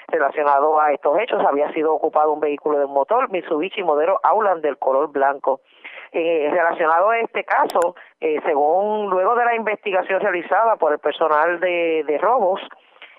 Relacionado 0.09 0.81
a 0.81 0.93
estos 0.93 1.19
hechos, 1.19 1.45
había 1.45 1.73
sido 1.73 1.93
ocupado 1.93 2.33
un 2.33 2.41
vehículo 2.41 2.79
de 2.79 2.87
motor 2.87 3.31
Mitsubishi 3.31 3.83
modelo 3.83 4.21
Aulan 4.23 4.61
del 4.61 4.79
color 4.79 5.11
blanco. 5.11 5.61
Eh, 6.13 6.49
relacionado 6.51 7.11
a 7.11 7.19
este 7.19 7.45
caso, 7.45 7.97
eh, 8.21 8.41
según 8.45 9.11
luego 9.11 9.35
de 9.35 9.45
la 9.45 9.57
investigación 9.57 10.21
realizada 10.21 10.77
por 10.77 10.93
el 10.93 10.99
personal 11.01 11.59
de, 11.61 12.05
de 12.07 12.19
robos, 12.19 12.61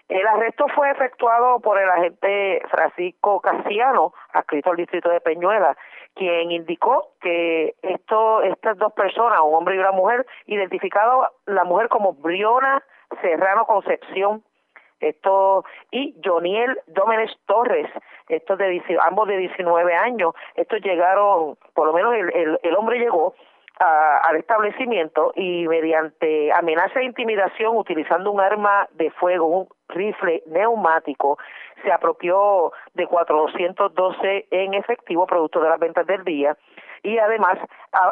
el 0.07 0.25
arresto 0.25 0.65
fue 0.73 0.89
efectuado 0.89 1.59
por 1.59 1.77
el 1.77 1.89
agente 1.89 2.61
Francisco 2.71 3.41
Casiano, 3.41 4.13
adscrito 4.31 4.69
al 4.71 4.77
distrito 4.77 5.09
de 5.09 5.19
Peñuela, 5.19 5.75
quien 6.15 6.49
indicó 6.51 7.09
que 7.19 7.75
esto, 7.81 8.41
estas 8.41 8.77
dos 8.77 8.93
personas, 8.93 9.41
un 9.43 9.55
hombre 9.55 9.75
y 9.75 9.79
una 9.79 9.91
mujer, 9.91 10.25
identificado 10.45 11.27
la 11.45 11.65
mujer 11.65 11.89
como 11.89 12.13
Briona 12.13 12.81
Serrano 13.21 13.65
Concepción, 13.65 14.43
esto 14.99 15.63
y 15.91 16.15
Joniel 16.23 16.79
Dómenes 16.87 17.31
Torres, 17.45 17.87
estos 18.29 18.57
de 18.57 18.81
ambos 19.07 19.27
de 19.27 19.37
19 19.37 19.95
años, 19.95 20.33
estos 20.55 20.81
llegaron, 20.81 21.57
por 21.73 21.87
lo 21.87 21.93
menos 21.93 22.13
el, 22.13 22.75
hombre 22.75 22.99
llegó 22.99 23.35
al 23.79 24.35
establecimiento 24.37 25.33
y 25.35 25.67
mediante 25.67 26.51
amenaza 26.51 26.99
e 26.99 27.05
intimidación 27.05 27.77
utilizando 27.77 28.31
un 28.31 28.41
arma 28.41 28.87
de 28.93 29.11
fuego, 29.11 29.45
un 29.45 29.67
rifle 29.89 30.41
neumático, 30.47 31.37
se 31.83 31.91
apropió 31.91 32.71
de 32.95 33.05
412 33.05 34.47
en 34.49 34.73
efectivo 34.73 35.27
producto 35.27 35.61
de 35.61 35.69
las 35.69 35.79
ventas 35.79 36.07
del 36.07 36.23
día. 36.23 36.57
Y 37.03 37.19
además 37.19 37.59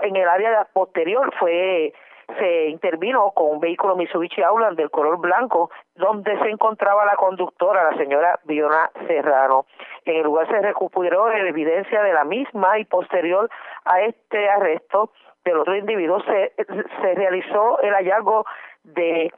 en 0.03 0.15
el 0.15 0.29
área 0.29 0.65
posterior 0.71 1.33
fue 1.39 1.93
se 2.37 2.67
intervino 2.67 3.31
con 3.31 3.51
un 3.51 3.59
vehículo 3.59 3.95
Mitsubishi 3.95 4.41
Outland 4.41 4.77
del 4.77 4.89
color 4.89 5.17
blanco, 5.17 5.69
donde 5.95 6.37
se 6.39 6.49
encontraba 6.49 7.05
la 7.05 7.15
conductora, 7.15 7.91
la 7.91 7.97
señora 7.97 8.39
Viona 8.43 8.91
Serrano. 9.07 9.65
En 10.05 10.17
el 10.17 10.23
lugar 10.23 10.47
se 10.47 10.59
recuperó 10.59 11.31
evidencia 11.31 12.01
de 12.03 12.13
la 12.13 12.23
misma 12.23 12.79
y 12.79 12.85
posterior 12.85 13.49
a 13.85 14.01
este 14.01 14.49
arresto 14.49 15.11
del 15.43 15.59
otro 15.59 15.75
individuo 15.75 16.19
se, 16.21 16.53
se 17.01 17.13
realizó 17.13 17.79
el 17.81 17.93
hallazgo 17.93 18.45
de 18.83 19.31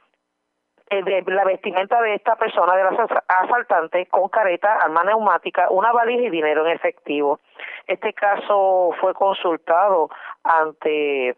eh, 0.90 1.22
la 1.26 1.44
vestimenta 1.44 2.00
de 2.00 2.14
esta 2.14 2.36
persona, 2.36 2.74
de 2.76 2.84
la 2.84 2.90
asa- 2.90 3.24
asaltante, 3.28 4.06
con 4.06 4.28
careta, 4.30 4.76
arma 4.76 5.04
neumática, 5.04 5.68
una 5.70 5.92
valija 5.92 6.22
y 6.22 6.30
dinero 6.30 6.66
en 6.66 6.72
efectivo. 6.72 7.40
Este 7.86 8.14
caso 8.14 8.90
fue 9.00 9.12
consultado 9.12 10.08
ante 10.44 11.36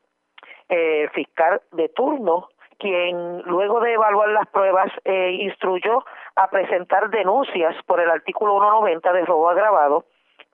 eh, 0.70 1.08
fiscal 1.12 1.60
de 1.72 1.88
turno, 1.90 2.48
quien 2.78 3.42
luego 3.42 3.80
de 3.80 3.92
evaluar 3.92 4.28
las 4.30 4.46
pruebas 4.48 4.90
eh, 5.04 5.32
instruyó 5.40 6.02
a 6.36 6.48
presentar 6.48 7.10
denuncias 7.10 7.76
por 7.84 8.00
el 8.00 8.10
artículo 8.10 8.54
190 8.58 9.12
de 9.12 9.24
robo 9.26 9.50
agravado 9.50 10.04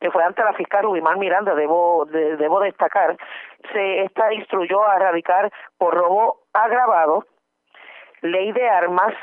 que 0.01 0.10
fue 0.10 0.22
ante 0.22 0.44
la 0.44 0.52
fiscal 0.52 0.82
Rubimar 0.84 1.16
Miranda, 1.16 1.55
debo 1.55 2.05
de- 2.06 2.36
debo 2.36 2.60
destacar, 2.60 3.16
se 3.72 4.02
esta 4.02 4.30
instruyó 4.34 4.86
a 4.86 4.97
erradicar 4.97 5.51
por 5.78 5.94
robo 5.94 6.40
agravado, 6.52 7.24
ley 8.20 8.52
de 8.52 8.68
armas, 8.68 9.14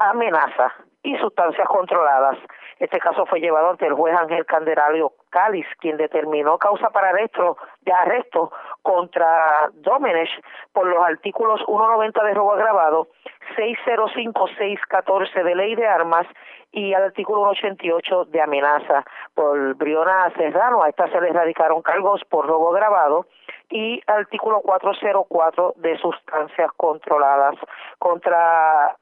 amenaza 0.00 0.72
y 1.04 1.16
sustancias 1.18 1.68
controladas. 1.68 2.36
Este 2.80 2.98
caso 2.98 3.26
fue 3.26 3.38
llevado 3.40 3.70
ante 3.70 3.86
el 3.86 3.94
juez 3.94 4.16
Ángel 4.16 4.44
Candelario 4.46 5.12
Cáliz, 5.30 5.66
quien 5.78 5.96
determinó 5.96 6.58
causa 6.58 6.90
para 6.90 7.10
arresto, 7.10 7.56
de 7.82 7.92
arresto 7.92 8.50
contra 8.82 9.70
Domenech 9.74 10.30
por 10.72 10.86
los 10.86 11.02
artículos 11.04 11.60
190 11.66 12.24
de 12.24 12.34
robo 12.34 12.52
agravado, 12.52 13.08
605-614 13.56 15.42
de 15.42 15.54
ley 15.54 15.74
de 15.74 15.86
armas 15.86 16.26
y 16.72 16.94
al 16.94 17.04
artículo 17.04 17.52
188 17.54 18.26
de 18.26 18.40
amenaza 18.40 19.04
por 19.34 19.74
Briona 19.74 20.32
Serrano. 20.36 20.82
A 20.82 20.88
esta 20.88 21.08
se 21.08 21.20
le 21.20 21.28
erradicaron 21.28 21.82
cargos 21.82 22.22
por 22.28 22.46
robo 22.46 22.74
agravado 22.74 23.26
y 23.70 24.00
artículo 24.06 24.60
404 24.60 25.74
de 25.76 25.98
sustancias 25.98 26.70
controladas. 26.76 27.56
Contra 27.98 28.96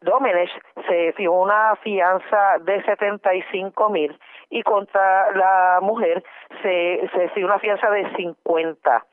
Domenech 0.00 0.50
se 0.86 1.12
fijó 1.14 1.40
una 1.42 1.76
fianza 1.76 2.58
de 2.60 2.82
75 2.84 3.88
mil 3.90 4.18
y 4.54 4.62
contra 4.62 5.32
la 5.32 5.80
mujer 5.82 6.22
se, 6.62 7.10
se 7.12 7.28
fijó 7.30 7.46
una 7.46 7.58
fianza 7.58 7.90
de 7.90 8.08
50. 8.14 9.04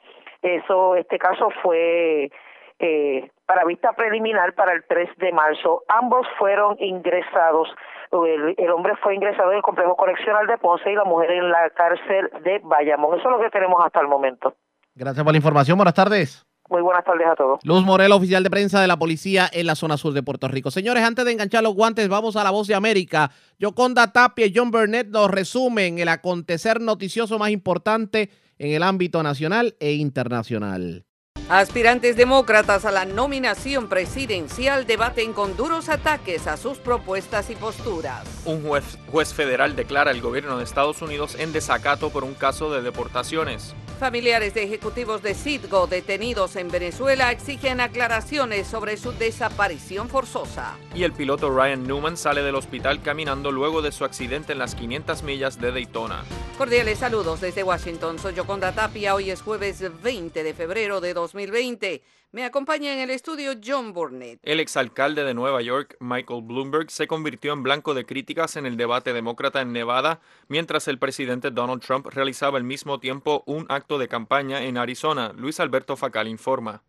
Eso, 0.43 0.95
este 0.95 1.17
caso 1.17 1.49
fue 1.63 2.29
eh, 2.77 3.31
para 3.47 3.65
vista 3.65 3.93
preliminar 3.93 4.53
para 4.53 4.73
el 4.73 4.83
3 4.87 5.09
de 5.17 5.31
marzo. 5.31 5.81
Ambos 5.87 6.27
fueron 6.37 6.75
ingresados. 6.79 7.69
El, 8.11 8.53
el, 8.55 8.69
hombre 8.69 8.95
fue 8.97 9.15
ingresado 9.15 9.49
en 9.49 9.57
el 9.57 9.63
complejo 9.63 9.95
correccional 9.95 10.45
de 10.45 10.59
Ponce 10.59 10.91
y 10.91 10.95
la 10.95 11.05
mujer 11.05 11.31
en 11.31 11.49
la 11.49 11.71
cárcel 11.71 12.29
de 12.43 12.59
Bayamón. 12.63 13.17
Eso 13.17 13.27
es 13.27 13.35
lo 13.35 13.41
que 13.41 13.49
tenemos 13.49 13.83
hasta 13.83 13.99
el 13.99 14.07
momento. 14.07 14.53
Gracias 14.93 15.23
por 15.23 15.33
la 15.33 15.37
información. 15.37 15.75
Buenas 15.75 15.95
tardes. 15.95 16.45
Muy 16.69 16.81
buenas 16.81 17.03
tardes 17.03 17.27
a 17.27 17.35
todos. 17.35 17.59
Luz 17.63 17.83
Morel, 17.83 18.11
oficial 18.13 18.43
de 18.43 18.49
prensa 18.49 18.79
de 18.81 18.87
la 18.87 18.97
policía 18.97 19.49
en 19.51 19.65
la 19.65 19.75
zona 19.75 19.97
sur 19.97 20.13
de 20.13 20.23
Puerto 20.23 20.47
Rico. 20.47 20.71
Señores, 20.71 21.03
antes 21.03 21.25
de 21.25 21.31
enganchar 21.31 21.63
los 21.63 21.75
guantes, 21.75 22.07
vamos 22.07 22.35
a 22.37 22.43
la 22.43 22.51
voz 22.51 22.67
de 22.67 22.75
América. 22.75 23.31
Yoconda 23.59 24.13
Tapia 24.13 24.45
y 24.45 24.53
John 24.55 24.71
Burnett 24.71 25.07
nos 25.07 25.29
resumen 25.29 25.99
el 25.99 26.07
acontecer 26.07 26.79
noticioso 26.79 27.37
más 27.37 27.49
importante 27.49 28.29
en 28.57 28.71
el 28.71 28.83
ámbito 28.83 29.21
nacional 29.21 29.75
e 29.79 29.93
internacional. 29.93 31.05
Aspirantes 31.51 32.15
demócratas 32.15 32.85
a 32.85 32.91
la 32.91 33.03
nominación 33.03 33.89
presidencial 33.89 34.87
debaten 34.87 35.33
con 35.33 35.57
duros 35.57 35.89
ataques 35.89 36.47
a 36.47 36.55
sus 36.55 36.77
propuestas 36.77 37.49
y 37.49 37.57
posturas. 37.57 38.25
Un 38.45 38.63
juez, 38.63 38.97
juez, 39.11 39.33
federal 39.33 39.75
declara 39.75 40.11
al 40.11 40.21
gobierno 40.21 40.57
de 40.57 40.63
Estados 40.63 41.01
Unidos 41.01 41.35
en 41.37 41.51
desacato 41.51 42.09
por 42.09 42.23
un 42.23 42.35
caso 42.35 42.71
de 42.71 42.81
deportaciones. 42.81 43.75
Familiares 43.99 44.53
de 44.53 44.63
ejecutivos 44.63 45.21
de 45.23 45.33
Citgo 45.33 45.87
detenidos 45.87 46.55
en 46.55 46.69
Venezuela 46.69 47.33
exigen 47.33 47.81
aclaraciones 47.81 48.65
sobre 48.65 48.95
su 48.95 49.11
desaparición 49.11 50.07
forzosa. 50.07 50.77
Y 50.95 51.03
el 51.03 51.11
piloto 51.11 51.49
Ryan 51.49 51.83
Newman 51.83 52.15
sale 52.15 52.43
del 52.43 52.55
hospital 52.55 53.01
caminando 53.01 53.51
luego 53.51 53.81
de 53.81 53.91
su 53.91 54.05
accidente 54.05 54.53
en 54.53 54.59
las 54.59 54.73
500 54.73 55.23
millas 55.23 55.59
de 55.59 55.73
Daytona. 55.73 56.23
Cordiales 56.61 56.99
saludos 56.99 57.41
desde 57.41 57.63
Washington. 57.63 58.19
Soy 58.19 58.35
Yoconda 58.35 58.71
Tapia. 58.71 59.15
Hoy 59.15 59.31
es 59.31 59.41
jueves 59.41 59.83
20 60.03 60.43
de 60.43 60.53
febrero 60.53 61.01
de 61.01 61.15
2020. 61.15 62.03
Me 62.33 62.45
acompaña 62.45 62.93
en 62.93 62.99
el 62.99 63.09
estudio 63.09 63.53
John 63.65 63.93
Burnett. 63.93 64.39
El 64.43 64.59
exalcalde 64.59 65.23
de 65.23 65.33
Nueva 65.33 65.63
York, 65.63 65.97
Michael 65.99 66.43
Bloomberg, 66.43 66.91
se 66.91 67.07
convirtió 67.07 67.53
en 67.53 67.63
blanco 67.63 67.95
de 67.95 68.05
críticas 68.05 68.57
en 68.57 68.67
el 68.67 68.77
debate 68.77 69.11
demócrata 69.11 69.61
en 69.61 69.73
Nevada, 69.73 70.19
mientras 70.49 70.87
el 70.87 70.99
presidente 70.99 71.49
Donald 71.49 71.81
Trump 71.81 72.05
realizaba 72.05 72.59
al 72.59 72.63
mismo 72.63 72.99
tiempo 72.99 73.41
un 73.47 73.65
acto 73.67 73.97
de 73.97 74.07
campaña 74.07 74.61
en 74.61 74.77
Arizona. 74.77 75.33
Luis 75.35 75.59
Alberto 75.59 75.97
Facal 75.97 76.27
informa. 76.27 76.83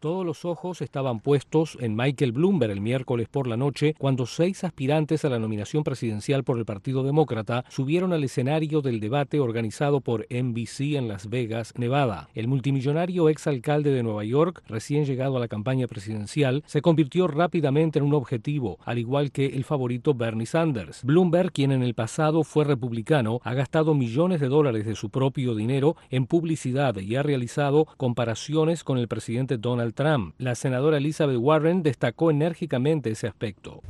Todos 0.00 0.24
los 0.24 0.44
ojos 0.44 0.80
estaban 0.80 1.18
puestos 1.18 1.76
en 1.80 1.96
Michael 1.96 2.30
Bloomberg 2.30 2.70
el 2.70 2.80
miércoles 2.80 3.26
por 3.28 3.48
la 3.48 3.56
noche 3.56 3.96
cuando 3.98 4.26
seis 4.26 4.62
aspirantes 4.62 5.24
a 5.24 5.28
la 5.28 5.40
nominación 5.40 5.82
presidencial 5.82 6.44
por 6.44 6.56
el 6.56 6.64
Partido 6.64 7.02
Demócrata 7.02 7.64
subieron 7.68 8.12
al 8.12 8.22
escenario 8.22 8.80
del 8.80 9.00
debate 9.00 9.40
organizado 9.40 10.00
por 10.00 10.24
NBC 10.30 10.94
en 10.94 11.08
Las 11.08 11.28
Vegas, 11.28 11.74
Nevada. 11.76 12.28
El 12.36 12.46
multimillonario 12.46 13.28
exalcalde 13.28 13.90
de 13.90 14.04
Nueva 14.04 14.22
York, 14.22 14.62
recién 14.68 15.04
llegado 15.04 15.36
a 15.36 15.40
la 15.40 15.48
campaña 15.48 15.88
presidencial, 15.88 16.62
se 16.66 16.80
convirtió 16.80 17.26
rápidamente 17.26 17.98
en 17.98 18.04
un 18.04 18.14
objetivo, 18.14 18.78
al 18.84 18.98
igual 18.98 19.32
que 19.32 19.46
el 19.46 19.64
favorito 19.64 20.14
Bernie 20.14 20.46
Sanders. 20.46 21.02
Bloomberg, 21.02 21.50
quien 21.50 21.72
en 21.72 21.82
el 21.82 21.94
pasado 21.94 22.44
fue 22.44 22.64
republicano, 22.64 23.40
ha 23.42 23.54
gastado 23.54 23.94
millones 23.94 24.40
de 24.40 24.46
dólares 24.46 24.86
de 24.86 24.94
su 24.94 25.10
propio 25.10 25.56
dinero 25.56 25.96
en 26.10 26.26
publicidad 26.26 26.96
y 26.98 27.16
ha 27.16 27.24
realizado 27.24 27.86
comparaciones 27.96 28.84
con 28.84 28.98
el 28.98 29.08
presidente 29.08 29.58
Donald 29.58 29.87
Trump. 29.94 30.34
La 30.38 30.54
senadora 30.54 30.98
Elizabeth 30.98 31.38
Warren 31.38 31.82
destacó 31.82 32.30
enérgicamente 32.30 33.10
ese 33.10 33.26
aspecto. 33.26 33.82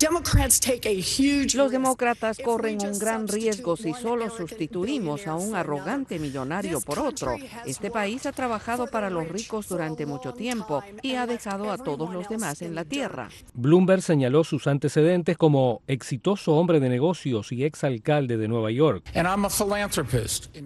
Los 1.55 1.70
demócratas 1.70 2.39
corren 2.45 2.79
un 2.83 2.99
gran 2.99 3.29
riesgo 3.29 3.77
si 3.77 3.93
solo 3.95 4.31
sustituimos 4.31 5.27
a 5.27 5.35
un 5.35 5.55
arrogante 5.55 6.19
millonario 6.19 6.81
por 6.81 6.99
otro. 6.99 7.35
Este 7.66 7.91
país 7.91 8.27
ha 8.27 8.33
trabajado 8.33 8.87
para 8.87 9.11
los 9.11 9.29
ricos 9.29 9.69
durante 9.69 10.07
mucho 10.07 10.33
tiempo 10.33 10.83
y 11.03 11.15
ha 11.15 11.27
dejado 11.27 11.70
a 11.70 11.79
todos 11.79 12.12
los 12.12 12.29
demás 12.29 12.62
en 12.62 12.75
la 12.75 12.85
tierra. 12.85 13.29
Bloomberg 13.55 14.03
señaló 14.03 14.45
sus 14.45 14.66
antecedentes 14.66 15.37
como 15.37 15.83
exitoso 15.87 16.55
hombre 16.55 16.81
de 16.81 16.89
negocios 16.89 17.53
y 17.53 17.65
exalcalde 17.65 18.37
de 18.37 18.49
Nueva 18.49 18.70
York. 18.70 19.05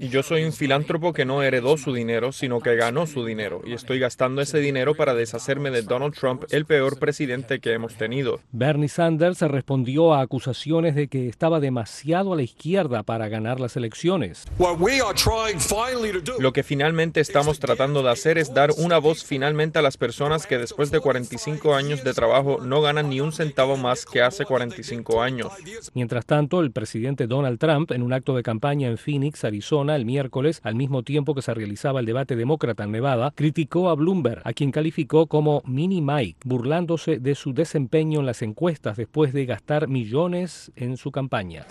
Y 0.00 0.08
yo 0.08 0.22
soy 0.22 0.44
un 0.44 0.52
filántropo 0.52 1.12
que 1.12 1.24
no 1.24 1.42
heredó 1.42 1.76
su 1.76 1.92
dinero, 1.92 2.32
sino 2.32 2.60
que 2.60 2.76
ganó 2.76 3.06
su 3.06 3.24
dinero 3.24 3.62
y 3.64 3.72
estoy 3.72 3.98
gastando 3.98 4.42
ese 4.42 4.58
dinero 4.58 4.94
para 4.94 5.14
deshacerme 5.22 5.70
de 5.70 5.82
Donald 5.82 6.14
Trump, 6.14 6.44
el 6.50 6.66
peor 6.66 6.98
presidente 6.98 7.60
que 7.60 7.72
hemos 7.72 7.94
tenido. 7.94 8.40
Bernie 8.50 8.88
Sanders 8.88 9.40
respondió 9.42 10.14
a 10.14 10.20
acusaciones 10.20 10.94
de 10.94 11.08
que 11.08 11.28
estaba 11.28 11.60
demasiado 11.60 12.32
a 12.32 12.36
la 12.36 12.42
izquierda 12.42 13.02
para 13.02 13.28
ganar 13.28 13.60
las 13.60 13.76
elecciones. 13.76 14.44
Lo 16.38 16.52
que 16.52 16.62
finalmente 16.62 17.20
estamos 17.20 17.58
tratando 17.58 18.02
de 18.02 18.10
hacer 18.10 18.38
es 18.38 18.52
dar 18.52 18.70
una 18.76 18.98
voz 18.98 19.24
finalmente 19.24 19.78
a 19.78 19.82
las 19.82 19.96
personas 19.96 20.46
que 20.46 20.58
después 20.58 20.90
de 20.90 21.00
45 21.00 21.74
años 21.74 22.02
de 22.02 22.14
trabajo 22.14 22.58
no 22.60 22.82
ganan 22.82 23.08
ni 23.08 23.20
un 23.20 23.32
centavo 23.32 23.76
más 23.76 24.04
que 24.04 24.22
hace 24.22 24.44
45 24.44 25.22
años. 25.22 25.52
Mientras 25.94 26.26
tanto, 26.26 26.60
el 26.60 26.72
presidente 26.72 27.26
Donald 27.26 27.58
Trump, 27.58 27.92
en 27.92 28.02
un 28.02 28.12
acto 28.12 28.34
de 28.34 28.42
campaña 28.42 28.88
en 28.88 28.98
Phoenix, 28.98 29.44
Arizona, 29.44 29.96
el 29.96 30.04
miércoles, 30.04 30.60
al 30.64 30.74
mismo 30.74 31.02
tiempo 31.02 31.34
que 31.34 31.42
se 31.42 31.54
realizaba 31.54 32.00
el 32.00 32.06
debate 32.06 32.36
demócrata 32.36 32.84
en 32.84 32.92
Nevada, 32.92 33.32
criticó 33.34 33.88
a 33.88 33.94
Bloomberg, 33.94 34.42
a 34.44 34.52
quien 34.52 34.70
calificó 34.70 35.11
como 35.12 35.62
Mini 35.66 36.00
Mike, 36.00 36.40
burlándose 36.44 37.18
de 37.18 37.34
su 37.34 37.52
desempeño 37.52 38.20
en 38.20 38.26
las 38.26 38.40
encuestas 38.40 38.96
después 38.96 39.34
de 39.34 39.44
gastar 39.44 39.86
millones 39.86 40.72
en 40.74 40.96
su 40.96 41.12
campaña. 41.12 41.66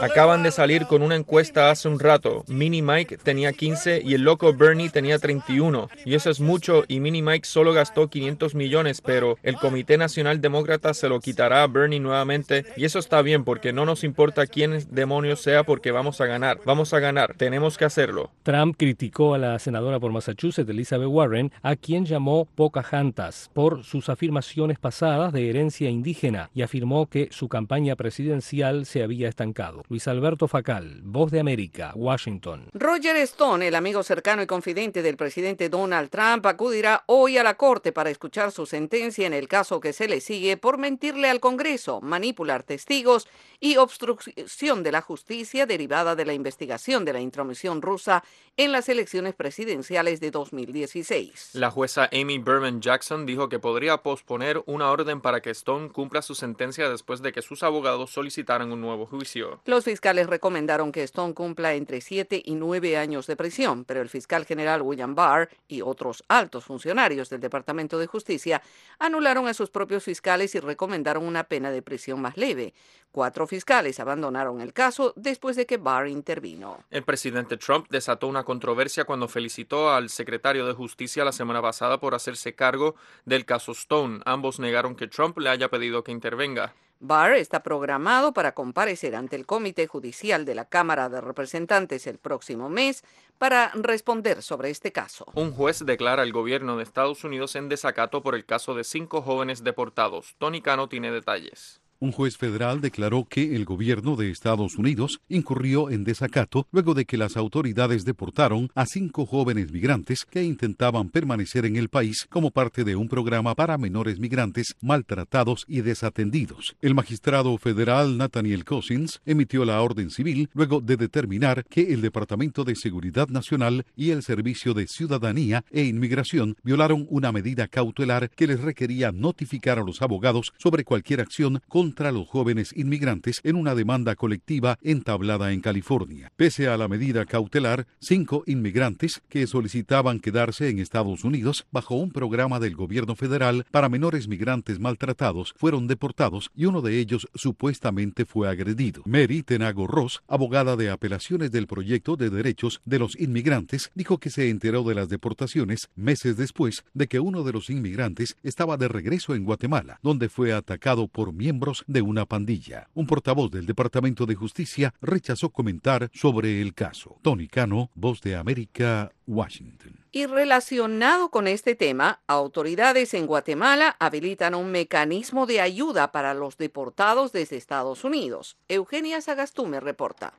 Acaban 0.00 0.42
de 0.42 0.50
salir 0.50 0.86
con 0.86 1.02
una 1.02 1.16
encuesta 1.16 1.70
hace 1.70 1.88
un 1.88 2.00
rato. 2.00 2.44
Mini 2.48 2.80
Mike 2.80 3.18
tenía 3.18 3.52
15 3.52 4.00
y 4.02 4.14
el 4.14 4.22
loco 4.22 4.54
Bernie 4.54 4.88
tenía 4.88 5.18
31. 5.18 5.90
Y 6.06 6.14
eso 6.14 6.30
es 6.30 6.40
mucho 6.40 6.84
y 6.88 7.00
Mini 7.00 7.20
Mike 7.20 7.46
solo 7.46 7.74
gastó 7.74 8.08
500 8.08 8.54
millones, 8.54 9.02
pero 9.02 9.38
el 9.42 9.56
Comité 9.56 9.98
Nacional 9.98 10.40
Demócrata 10.40 10.94
se 10.94 11.08
lo 11.08 11.20
quitará 11.20 11.62
a 11.62 11.66
Bernie 11.66 12.00
nuevamente 12.00 12.64
y 12.76 12.86
eso 12.86 12.98
está 12.98 13.20
bien 13.20 13.44
porque 13.44 13.74
no 13.74 13.84
nos 13.84 14.02
importa 14.02 14.46
quién 14.46 14.78
demonios 14.90 15.42
sea 15.42 15.64
porque 15.64 15.90
vamos 15.90 16.22
a 16.22 16.26
ganar. 16.26 16.58
Vamos 16.64 16.94
a 16.94 17.00
ganar. 17.00 17.34
Tenemos 17.36 17.76
que 17.76 17.84
hacerlo. 17.84 18.30
Trump 18.44 18.76
criticó 18.78 19.34
a 19.34 19.38
la 19.38 19.58
senadora 19.58 20.00
por 20.00 20.12
Massachusetts, 20.12 20.70
Elizabeth 20.70 21.08
Warren, 21.08 21.52
a 21.66 21.74
quien 21.74 22.04
llamó 22.04 22.44
Pocahontas 22.44 23.50
por 23.52 23.82
sus 23.82 24.08
afirmaciones 24.08 24.78
pasadas 24.78 25.32
de 25.32 25.50
herencia 25.50 25.90
indígena 25.90 26.48
y 26.54 26.62
afirmó 26.62 27.06
que 27.06 27.26
su 27.32 27.48
campaña 27.48 27.96
presidencial 27.96 28.86
se 28.86 29.02
había 29.02 29.28
estancado. 29.28 29.82
Luis 29.88 30.06
Alberto 30.06 30.46
Facal, 30.46 31.00
Voz 31.02 31.32
de 31.32 31.40
América, 31.40 31.90
Washington. 31.96 32.68
Roger 32.72 33.16
Stone, 33.16 33.66
el 33.66 33.74
amigo 33.74 34.04
cercano 34.04 34.42
y 34.42 34.46
confidente 34.46 35.02
del 35.02 35.16
presidente 35.16 35.68
Donald 35.68 36.08
Trump, 36.08 36.46
acudirá 36.46 37.02
hoy 37.06 37.36
a 37.36 37.42
la 37.42 37.56
corte 37.56 37.90
para 37.90 38.10
escuchar 38.10 38.52
su 38.52 38.64
sentencia 38.64 39.26
en 39.26 39.32
el 39.32 39.48
caso 39.48 39.80
que 39.80 39.92
se 39.92 40.06
le 40.06 40.20
sigue 40.20 40.56
por 40.56 40.78
mentirle 40.78 41.28
al 41.28 41.40
Congreso, 41.40 42.00
manipular 42.00 42.62
testigos 42.62 43.26
y 43.60 43.76
obstrucción 43.76 44.82
de 44.82 44.92
la 44.92 45.00
justicia 45.00 45.66
derivada 45.66 46.14
de 46.14 46.24
la 46.24 46.34
investigación 46.34 47.04
de 47.04 47.12
la 47.12 47.20
intromisión 47.20 47.82
rusa 47.82 48.22
en 48.56 48.72
las 48.72 48.88
elecciones 48.88 49.34
presidenciales 49.34 50.20
de 50.20 50.30
2016. 50.30 51.50
La 51.54 51.70
jueza 51.70 52.08
Amy 52.12 52.38
Berman 52.38 52.80
Jackson 52.80 53.26
dijo 53.26 53.48
que 53.48 53.58
podría 53.58 53.98
posponer 53.98 54.62
una 54.66 54.90
orden 54.90 55.20
para 55.20 55.40
que 55.40 55.50
Stone 55.50 55.90
cumpla 55.90 56.22
su 56.22 56.34
sentencia 56.34 56.88
después 56.88 57.22
de 57.22 57.32
que 57.32 57.42
sus 57.42 57.62
abogados 57.62 58.10
solicitaran 58.10 58.72
un 58.72 58.80
nuevo 58.80 59.06
juicio. 59.06 59.60
Los 59.64 59.84
fiscales 59.84 60.26
recomendaron 60.26 60.92
que 60.92 61.02
Stone 61.02 61.34
cumpla 61.34 61.74
entre 61.74 62.00
7 62.00 62.42
y 62.44 62.54
9 62.54 62.96
años 62.96 63.26
de 63.26 63.36
prisión, 63.36 63.84
pero 63.84 64.00
el 64.00 64.08
fiscal 64.08 64.44
general 64.44 64.82
William 64.82 65.14
Barr 65.14 65.48
y 65.68 65.82
otros 65.82 66.24
altos 66.28 66.64
funcionarios 66.64 67.30
del 67.30 67.40
Departamento 67.40 67.98
de 67.98 68.06
Justicia 68.06 68.62
anularon 68.98 69.48
a 69.48 69.54
sus 69.54 69.70
propios 69.70 70.04
fiscales 70.04 70.54
y 70.54 70.60
recomendaron 70.60 71.24
una 71.24 71.44
pena 71.44 71.70
de 71.70 71.82
prisión 71.82 72.20
más 72.20 72.36
leve. 72.36 72.74
Cuatro 73.12 73.45
fiscales 73.46 74.00
abandonaron 74.00 74.60
el 74.60 74.72
caso 74.72 75.12
después 75.16 75.56
de 75.56 75.66
que 75.66 75.76
Barr 75.76 76.08
intervino. 76.08 76.78
El 76.90 77.02
presidente 77.02 77.56
Trump 77.56 77.86
desató 77.90 78.26
una 78.26 78.44
controversia 78.44 79.04
cuando 79.04 79.28
felicitó 79.28 79.90
al 79.90 80.08
secretario 80.10 80.66
de 80.66 80.74
Justicia 80.74 81.24
la 81.24 81.32
semana 81.32 81.62
pasada 81.62 81.98
por 81.98 82.14
hacerse 82.14 82.54
cargo 82.54 82.94
del 83.24 83.44
caso 83.44 83.72
Stone. 83.72 84.20
Ambos 84.24 84.58
negaron 84.58 84.96
que 84.96 85.08
Trump 85.08 85.38
le 85.38 85.50
haya 85.50 85.68
pedido 85.68 86.04
que 86.04 86.12
intervenga. 86.12 86.74
Barr 86.98 87.34
está 87.34 87.62
programado 87.62 88.32
para 88.32 88.52
comparecer 88.52 89.14
ante 89.16 89.36
el 89.36 89.44
Comité 89.44 89.86
Judicial 89.86 90.46
de 90.46 90.54
la 90.54 90.64
Cámara 90.64 91.10
de 91.10 91.20
Representantes 91.20 92.06
el 92.06 92.18
próximo 92.18 92.70
mes 92.70 93.04
para 93.36 93.70
responder 93.74 94.42
sobre 94.42 94.70
este 94.70 94.92
caso. 94.92 95.26
Un 95.34 95.52
juez 95.52 95.84
declara 95.84 96.22
al 96.22 96.32
gobierno 96.32 96.78
de 96.78 96.84
Estados 96.84 97.22
Unidos 97.22 97.54
en 97.54 97.68
desacato 97.68 98.22
por 98.22 98.34
el 98.34 98.46
caso 98.46 98.74
de 98.74 98.84
cinco 98.84 99.20
jóvenes 99.20 99.62
deportados. 99.62 100.36
Tony 100.38 100.62
Cano 100.62 100.88
tiene 100.88 101.10
detalles. 101.10 101.82
Un 101.98 102.12
juez 102.12 102.36
federal 102.36 102.80
declaró 102.82 103.24
que 103.24 103.56
el 103.56 103.64
gobierno 103.64 104.16
de 104.16 104.30
Estados 104.30 104.76
Unidos 104.76 105.20
incurrió 105.28 105.90
en 105.90 106.04
desacato 106.04 106.66
luego 106.70 106.92
de 106.92 107.06
que 107.06 107.16
las 107.16 107.36
autoridades 107.36 108.04
deportaron 108.04 108.70
a 108.74 108.84
cinco 108.84 109.24
jóvenes 109.24 109.72
migrantes 109.72 110.26
que 110.26 110.44
intentaban 110.44 111.08
permanecer 111.08 111.64
en 111.64 111.76
el 111.76 111.88
país 111.88 112.26
como 112.28 112.50
parte 112.50 112.84
de 112.84 112.96
un 112.96 113.08
programa 113.08 113.54
para 113.54 113.78
menores 113.78 114.18
migrantes 114.18 114.74
maltratados 114.82 115.64
y 115.66 115.80
desatendidos. 115.80 116.76
El 116.82 116.94
magistrado 116.94 117.56
federal 117.56 118.18
Nathaniel 118.18 118.64
Cousins 118.64 119.22
emitió 119.24 119.64
la 119.64 119.80
orden 119.80 120.10
civil 120.10 120.50
luego 120.52 120.80
de 120.80 120.96
determinar 120.98 121.64
que 121.64 121.94
el 121.94 122.02
Departamento 122.02 122.64
de 122.64 122.76
Seguridad 122.76 123.28
Nacional 123.28 123.86
y 123.96 124.10
el 124.10 124.22
Servicio 124.22 124.74
de 124.74 124.86
Ciudadanía 124.86 125.64
e 125.70 125.84
Inmigración 125.84 126.56
violaron 126.62 127.06
una 127.08 127.32
medida 127.32 127.68
cautelar 127.68 128.28
que 128.30 128.46
les 128.46 128.60
requería 128.60 129.12
notificar 129.12 129.78
a 129.78 129.84
los 129.84 130.02
abogados 130.02 130.52
sobre 130.58 130.84
cualquier 130.84 131.20
acción 131.20 131.62
con 131.68 131.85
contra 131.86 132.10
los 132.10 132.26
jóvenes 132.26 132.72
inmigrantes 132.74 133.40
en 133.44 133.54
una 133.54 133.76
demanda 133.76 134.16
colectiva 134.16 134.76
entablada 134.82 135.52
en 135.52 135.60
California. 135.60 136.32
Pese 136.34 136.66
a 136.66 136.76
la 136.76 136.88
medida 136.88 137.24
cautelar, 137.26 137.86
cinco 138.00 138.42
inmigrantes 138.44 139.22
que 139.28 139.46
solicitaban 139.46 140.18
quedarse 140.18 140.68
en 140.68 140.80
Estados 140.80 141.22
Unidos 141.22 141.64
bajo 141.70 141.94
un 141.94 142.10
programa 142.10 142.58
del 142.58 142.74
gobierno 142.74 143.14
federal 143.14 143.66
para 143.70 143.88
menores 143.88 144.26
migrantes 144.26 144.80
maltratados 144.80 145.54
fueron 145.56 145.86
deportados 145.86 146.50
y 146.56 146.64
uno 146.64 146.82
de 146.82 146.98
ellos 146.98 147.28
supuestamente 147.36 148.24
fue 148.24 148.48
agredido. 148.48 149.02
Mary 149.04 149.44
Tenago 149.44 149.86
Ross, 149.86 150.24
abogada 150.26 150.74
de 150.74 150.90
apelaciones 150.90 151.52
del 151.52 151.68
proyecto 151.68 152.16
de 152.16 152.30
derechos 152.30 152.80
de 152.84 152.98
los 152.98 153.14
inmigrantes, 153.14 153.92
dijo 153.94 154.18
que 154.18 154.30
se 154.30 154.50
enteró 154.50 154.82
de 154.82 154.96
las 154.96 155.08
deportaciones 155.08 155.88
meses 155.94 156.36
después 156.36 156.84
de 156.94 157.06
que 157.06 157.20
uno 157.20 157.44
de 157.44 157.52
los 157.52 157.70
inmigrantes 157.70 158.36
estaba 158.42 158.76
de 158.76 158.88
regreso 158.88 159.36
en 159.36 159.44
Guatemala, 159.44 160.00
donde 160.02 160.28
fue 160.28 160.52
atacado 160.52 161.06
por 161.06 161.32
miembros 161.32 161.75
de 161.86 162.02
una 162.02 162.26
pandilla. 162.26 162.88
Un 162.94 163.06
portavoz 163.06 163.50
del 163.50 163.66
Departamento 163.66 164.26
de 164.26 164.34
Justicia 164.34 164.94
rechazó 165.00 165.50
comentar 165.50 166.10
sobre 166.12 166.60
el 166.60 166.74
caso. 166.74 167.18
Tony 167.22 167.48
Cano, 167.48 167.90
Voz 167.94 168.20
de 168.20 168.36
América, 168.36 169.12
Washington. 169.26 170.06
Y 170.12 170.26
relacionado 170.26 171.30
con 171.30 171.46
este 171.46 171.74
tema, 171.74 172.20
autoridades 172.26 173.12
en 173.14 173.26
Guatemala 173.26 173.96
habilitan 173.98 174.54
un 174.54 174.70
mecanismo 174.70 175.46
de 175.46 175.60
ayuda 175.60 176.12
para 176.12 176.34
los 176.34 176.56
deportados 176.56 177.32
desde 177.32 177.56
Estados 177.56 178.04
Unidos. 178.04 178.56
Eugenia 178.68 179.20
Sagastume 179.20 179.80
reporta. 179.80 180.34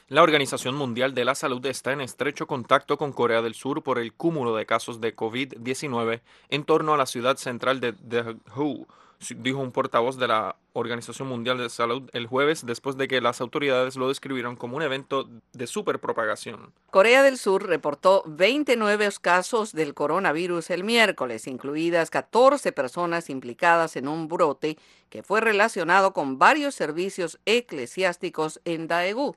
La 0.08 0.24
Organización 0.24 0.76
Mundial 0.76 1.14
de 1.14 1.24
la 1.24 1.36
Salud 1.36 1.64
está 1.68 1.92
en 1.92 2.02
estrecho 2.02 2.48
contacto 2.48 2.98
con 2.98 3.14
Corea 3.14 3.44
del 3.44 3.54
Sur 3.54 3.84
por 3.84 4.00
el 4.00 4.14
cúmulo 4.14 4.56
de 4.56 4.66
casos 4.66 5.00
de 5.02 5.16
COVID-19 5.16 6.22
en 6.50 6.64
torno 6.64 6.94
a 6.94 6.98
la 6.98 7.06
ciudad 7.06 7.38
central 7.38 7.80
de 7.80 7.92
Daegu 7.92 8.88
dijo 9.38 9.60
un 9.60 9.72
portavoz 9.72 10.18
de 10.18 10.28
la 10.28 10.56
Organización 10.74 11.28
Mundial 11.28 11.58
de 11.58 11.70
Salud 11.70 12.10
el 12.14 12.28
jueves 12.28 12.66
después 12.66 12.96
de 12.96 13.08
que 13.08 13.22
las 13.22 13.42
autoridades 13.42 13.96
lo 13.98 14.08
describieron 14.08 14.56
como 14.56 14.78
un 14.78 14.84
evento 14.84 15.28
de 15.52 15.68
superpropagación. 15.68 16.74
Corea 16.90 17.22
del 17.22 17.38
Sur 17.38 17.68
reportó 17.68 18.24
29 18.26 19.10
casos 19.22 19.74
del 19.74 19.94
coronavirus 19.94 20.70
el 20.70 20.84
miércoles, 20.84 21.48
incluidas 21.48 22.10
14 22.10 22.72
personas 22.72 23.30
implicadas 23.30 23.96
en 23.96 24.08
un 24.08 24.28
brote 24.28 24.78
que 25.10 25.24
fue 25.24 25.42
relacionado 25.42 26.14
con 26.14 26.38
varios 26.38 26.76
servicios 26.76 27.40
eclesiásticos 27.46 28.62
en 28.64 28.88
Daegu. 28.88 29.36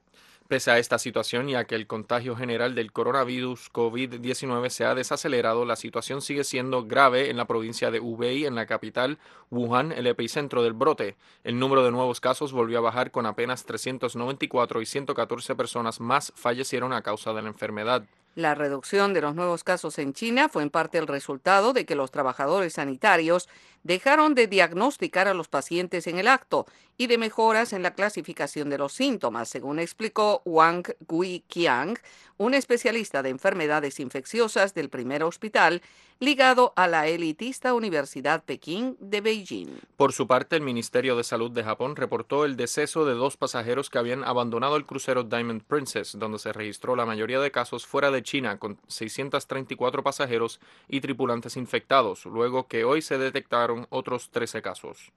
Pese 0.52 0.70
a 0.70 0.76
esta 0.76 0.98
situación 0.98 1.48
y 1.48 1.54
a 1.54 1.64
que 1.64 1.74
el 1.74 1.86
contagio 1.86 2.36
general 2.36 2.74
del 2.74 2.92
coronavirus 2.92 3.72
COVID-19 3.72 4.68
se 4.68 4.84
ha 4.84 4.94
desacelerado, 4.94 5.64
la 5.64 5.76
situación 5.76 6.20
sigue 6.20 6.44
siendo 6.44 6.84
grave 6.84 7.30
en 7.30 7.38
la 7.38 7.46
provincia 7.46 7.90
de 7.90 8.00
Hubei, 8.00 8.44
en 8.44 8.54
la 8.54 8.66
capital 8.66 9.16
Wuhan, 9.50 9.92
el 9.92 10.06
epicentro 10.06 10.62
del 10.62 10.74
brote. 10.74 11.16
El 11.42 11.58
número 11.58 11.82
de 11.82 11.90
nuevos 11.90 12.20
casos 12.20 12.52
volvió 12.52 12.76
a 12.76 12.82
bajar 12.82 13.10
con 13.10 13.24
apenas 13.24 13.64
394 13.64 14.82
y 14.82 14.84
114 14.84 15.54
personas 15.54 16.00
más 16.00 16.34
fallecieron 16.36 16.92
a 16.92 17.00
causa 17.00 17.32
de 17.32 17.40
la 17.40 17.48
enfermedad. 17.48 18.04
La 18.34 18.54
reducción 18.54 19.12
de 19.12 19.20
los 19.20 19.34
nuevos 19.34 19.62
casos 19.64 19.98
en 19.98 20.14
China 20.14 20.48
fue 20.50 20.62
en 20.62 20.70
parte 20.70 20.96
el 20.96 21.06
resultado 21.06 21.74
de 21.74 21.86
que 21.86 21.94
los 21.94 22.10
trabajadores 22.10 22.74
sanitarios 22.74 23.48
dejaron 23.82 24.34
de 24.34 24.46
diagnosticar 24.46 25.28
a 25.28 25.34
los 25.34 25.48
pacientes 25.48 26.06
en 26.06 26.18
el 26.18 26.28
acto 26.28 26.66
y 26.96 27.06
de 27.06 27.18
mejoras 27.18 27.72
en 27.72 27.82
la 27.82 27.94
clasificación 27.94 28.70
de 28.70 28.78
los 28.78 28.92
síntomas, 28.92 29.48
según 29.48 29.78
explicó 29.78 30.42
Wang 30.44 30.86
Gui-Qiang, 31.08 31.98
un 32.36 32.54
especialista 32.54 33.22
de 33.22 33.30
enfermedades 33.30 34.00
infecciosas 34.00 34.74
del 34.74 34.88
primer 34.88 35.22
hospital 35.22 35.82
ligado 36.18 36.72
a 36.76 36.86
la 36.86 37.08
elitista 37.08 37.74
Universidad 37.74 38.44
Pekín 38.44 38.96
de 39.00 39.20
Beijing. 39.20 39.80
Por 39.96 40.12
su 40.12 40.28
parte, 40.28 40.54
el 40.54 40.62
Ministerio 40.62 41.16
de 41.16 41.24
Salud 41.24 41.50
de 41.50 41.64
Japón 41.64 41.96
reportó 41.96 42.44
el 42.44 42.56
deceso 42.56 43.04
de 43.04 43.14
dos 43.14 43.36
pasajeros 43.36 43.90
que 43.90 43.98
habían 43.98 44.22
abandonado 44.22 44.76
el 44.76 44.86
crucero 44.86 45.24
Diamond 45.24 45.62
Princess, 45.64 46.16
donde 46.16 46.38
se 46.38 46.52
registró 46.52 46.94
la 46.94 47.06
mayoría 47.06 47.40
de 47.40 47.50
casos 47.50 47.86
fuera 47.86 48.12
de 48.12 48.22
China, 48.22 48.60
con 48.60 48.78
634 48.86 50.04
pasajeros 50.04 50.60
y 50.88 51.00
tripulantes 51.00 51.56
infectados, 51.56 52.24
luego 52.24 52.68
que 52.68 52.84
hoy 52.84 53.02
se 53.02 53.18
detectaron 53.18 53.71
otros 53.90 54.30
13 54.30 54.62
casos. 54.62 55.12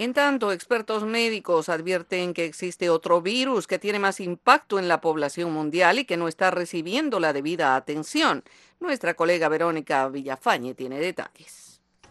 En 0.00 0.14
tanto, 0.14 0.52
expertos 0.52 1.04
médicos 1.04 1.68
advierten 1.68 2.32
que 2.32 2.44
existe 2.44 2.88
otro 2.88 3.20
virus 3.20 3.66
que 3.66 3.80
tiene 3.80 3.98
más 3.98 4.20
impacto 4.20 4.78
en 4.78 4.86
la 4.86 5.00
población 5.00 5.52
mundial 5.52 5.98
y 5.98 6.04
que 6.04 6.16
no 6.16 6.28
está 6.28 6.52
recibiendo 6.52 7.18
la 7.18 7.32
debida 7.32 7.74
atención. 7.74 8.44
Nuestra 8.78 9.14
colega 9.14 9.48
Verónica 9.48 10.08
Villafañe 10.08 10.74
tiene 10.74 11.00
detalles. 11.00 11.68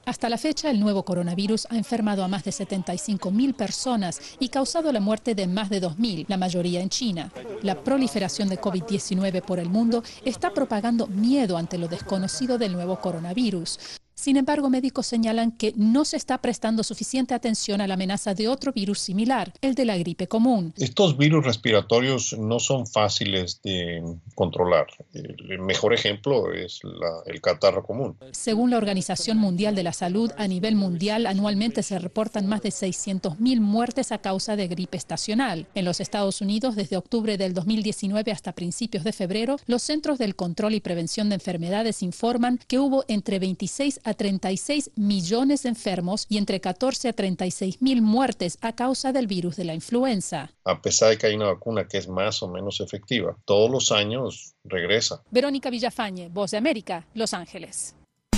Hasta 0.07 0.29
la 0.29 0.37
fecha, 0.37 0.69
el 0.69 0.79
nuevo 0.79 1.03
coronavirus 1.03 1.67
ha 1.69 1.77
enfermado 1.77 2.23
a 2.23 2.29
más 2.29 2.45
de 2.45 2.51
75.000 2.51 3.53
personas 3.53 4.21
y 4.39 4.49
causado 4.49 4.91
la 4.93 5.01
muerte 5.01 5.35
de 5.35 5.47
más 5.47 5.69
de 5.69 5.81
2.000, 5.81 6.25
la 6.29 6.37
mayoría 6.37 6.81
en 6.81 6.89
China. 6.89 7.31
La 7.61 7.83
proliferación 7.83 8.47
de 8.47 8.59
COVID-19 8.59 9.41
por 9.41 9.59
el 9.59 9.69
mundo 9.69 10.03
está 10.23 10.53
propagando 10.53 11.07
miedo 11.07 11.57
ante 11.57 11.77
lo 11.77 11.89
desconocido 11.89 12.57
del 12.57 12.71
nuevo 12.71 13.01
coronavirus. 13.01 13.99
Sin 14.27 14.35
embargo, 14.35 14.69
médicos 14.69 15.07
señalan 15.07 15.53
que 15.53 15.71
no 15.77 16.03
se 16.03 16.17
está 16.17 16.39
prestando 16.39 16.83
suficiente 16.83 17.33
atención 17.33 17.79
a 17.79 17.87
la 17.87 17.93
amenaza 17.93 18.33
de 18.33 18.49
otro 18.49 18.73
virus 18.73 18.99
similar, 18.99 19.53
el 19.61 19.73
de 19.73 19.85
la 19.85 19.97
gripe 19.97 20.27
común. 20.27 20.73
Estos 20.75 21.17
virus 21.17 21.45
respiratorios 21.45 22.37
no 22.37 22.59
son 22.59 22.87
fáciles 22.87 23.61
de 23.63 24.03
controlar. 24.35 24.87
El 25.13 25.59
mejor 25.59 25.93
ejemplo 25.93 26.51
es 26.51 26.81
el 27.25 27.39
catarro 27.39 27.85
común. 27.85 28.17
Según 28.33 28.71
la 28.71 28.75
Organización 28.75 29.37
Mundial 29.37 29.75
de 29.75 29.83
la 29.83 29.93
Salud, 29.93 30.29
a 30.37 30.45
nivel 30.45 30.75
mundial 30.75 31.25
anualmente 31.25 31.81
se 31.81 31.97
reportan 31.97 32.47
más 32.47 32.61
de 32.61 32.69
600.000 32.71 33.61
muertes 33.61 34.11
a 34.11 34.17
causa 34.17 34.57
de 34.57 34.67
gripe 34.67 34.97
estacional. 34.97 35.67
En 35.73 35.85
los 35.85 36.01
Estados 36.01 36.41
Unidos, 36.41 36.75
desde 36.75 36.97
octubre 36.97 37.37
del 37.37 37.53
2019 37.53 38.33
hasta 38.33 38.51
principios 38.51 39.05
de 39.05 39.13
febrero, 39.13 39.55
los 39.67 39.83
Centros 39.83 40.17
del 40.17 40.35
Control 40.35 40.73
y 40.73 40.81
Prevención 40.81 41.29
de 41.29 41.35
Enfermedades 41.35 42.03
informan 42.03 42.59
que 42.67 42.77
hubo 42.77 43.05
entre 43.07 43.39
26 43.39 44.01
a 44.03 44.16
36 44.17 44.91
millones 44.95 45.63
de 45.63 45.69
enfermos 45.69 46.25
y 46.27 46.37
entre 46.37 46.59
14 46.59 47.09
a 47.09 47.13
36 47.13 47.81
mil 47.81 48.01
muertes 48.01 48.57
a 48.61 48.73
causa 48.75 49.13
del 49.13 49.27
virus 49.27 49.55
de 49.55 49.65
la 49.65 49.73
influenza. 49.73 50.51
A 50.65 50.81
pesar 50.81 51.09
de 51.09 51.17
que 51.17 51.27
hay 51.27 51.35
una 51.35 51.45
vacuna 51.45 51.87
que 51.87 51.97
es 51.97 52.07
más 52.09 52.43
o 52.43 52.49
menos 52.49 52.81
efectiva, 52.81 53.37
todos 53.45 53.69
los 53.69 53.91
años 53.91 54.55
regresa. 54.63 55.21
Verónica 55.31 55.69
Villafañe, 55.69 56.29
Voz 56.29 56.51
de 56.51 56.57
América, 56.57 57.07
Los 57.13 57.33
Ángeles. 57.33 57.95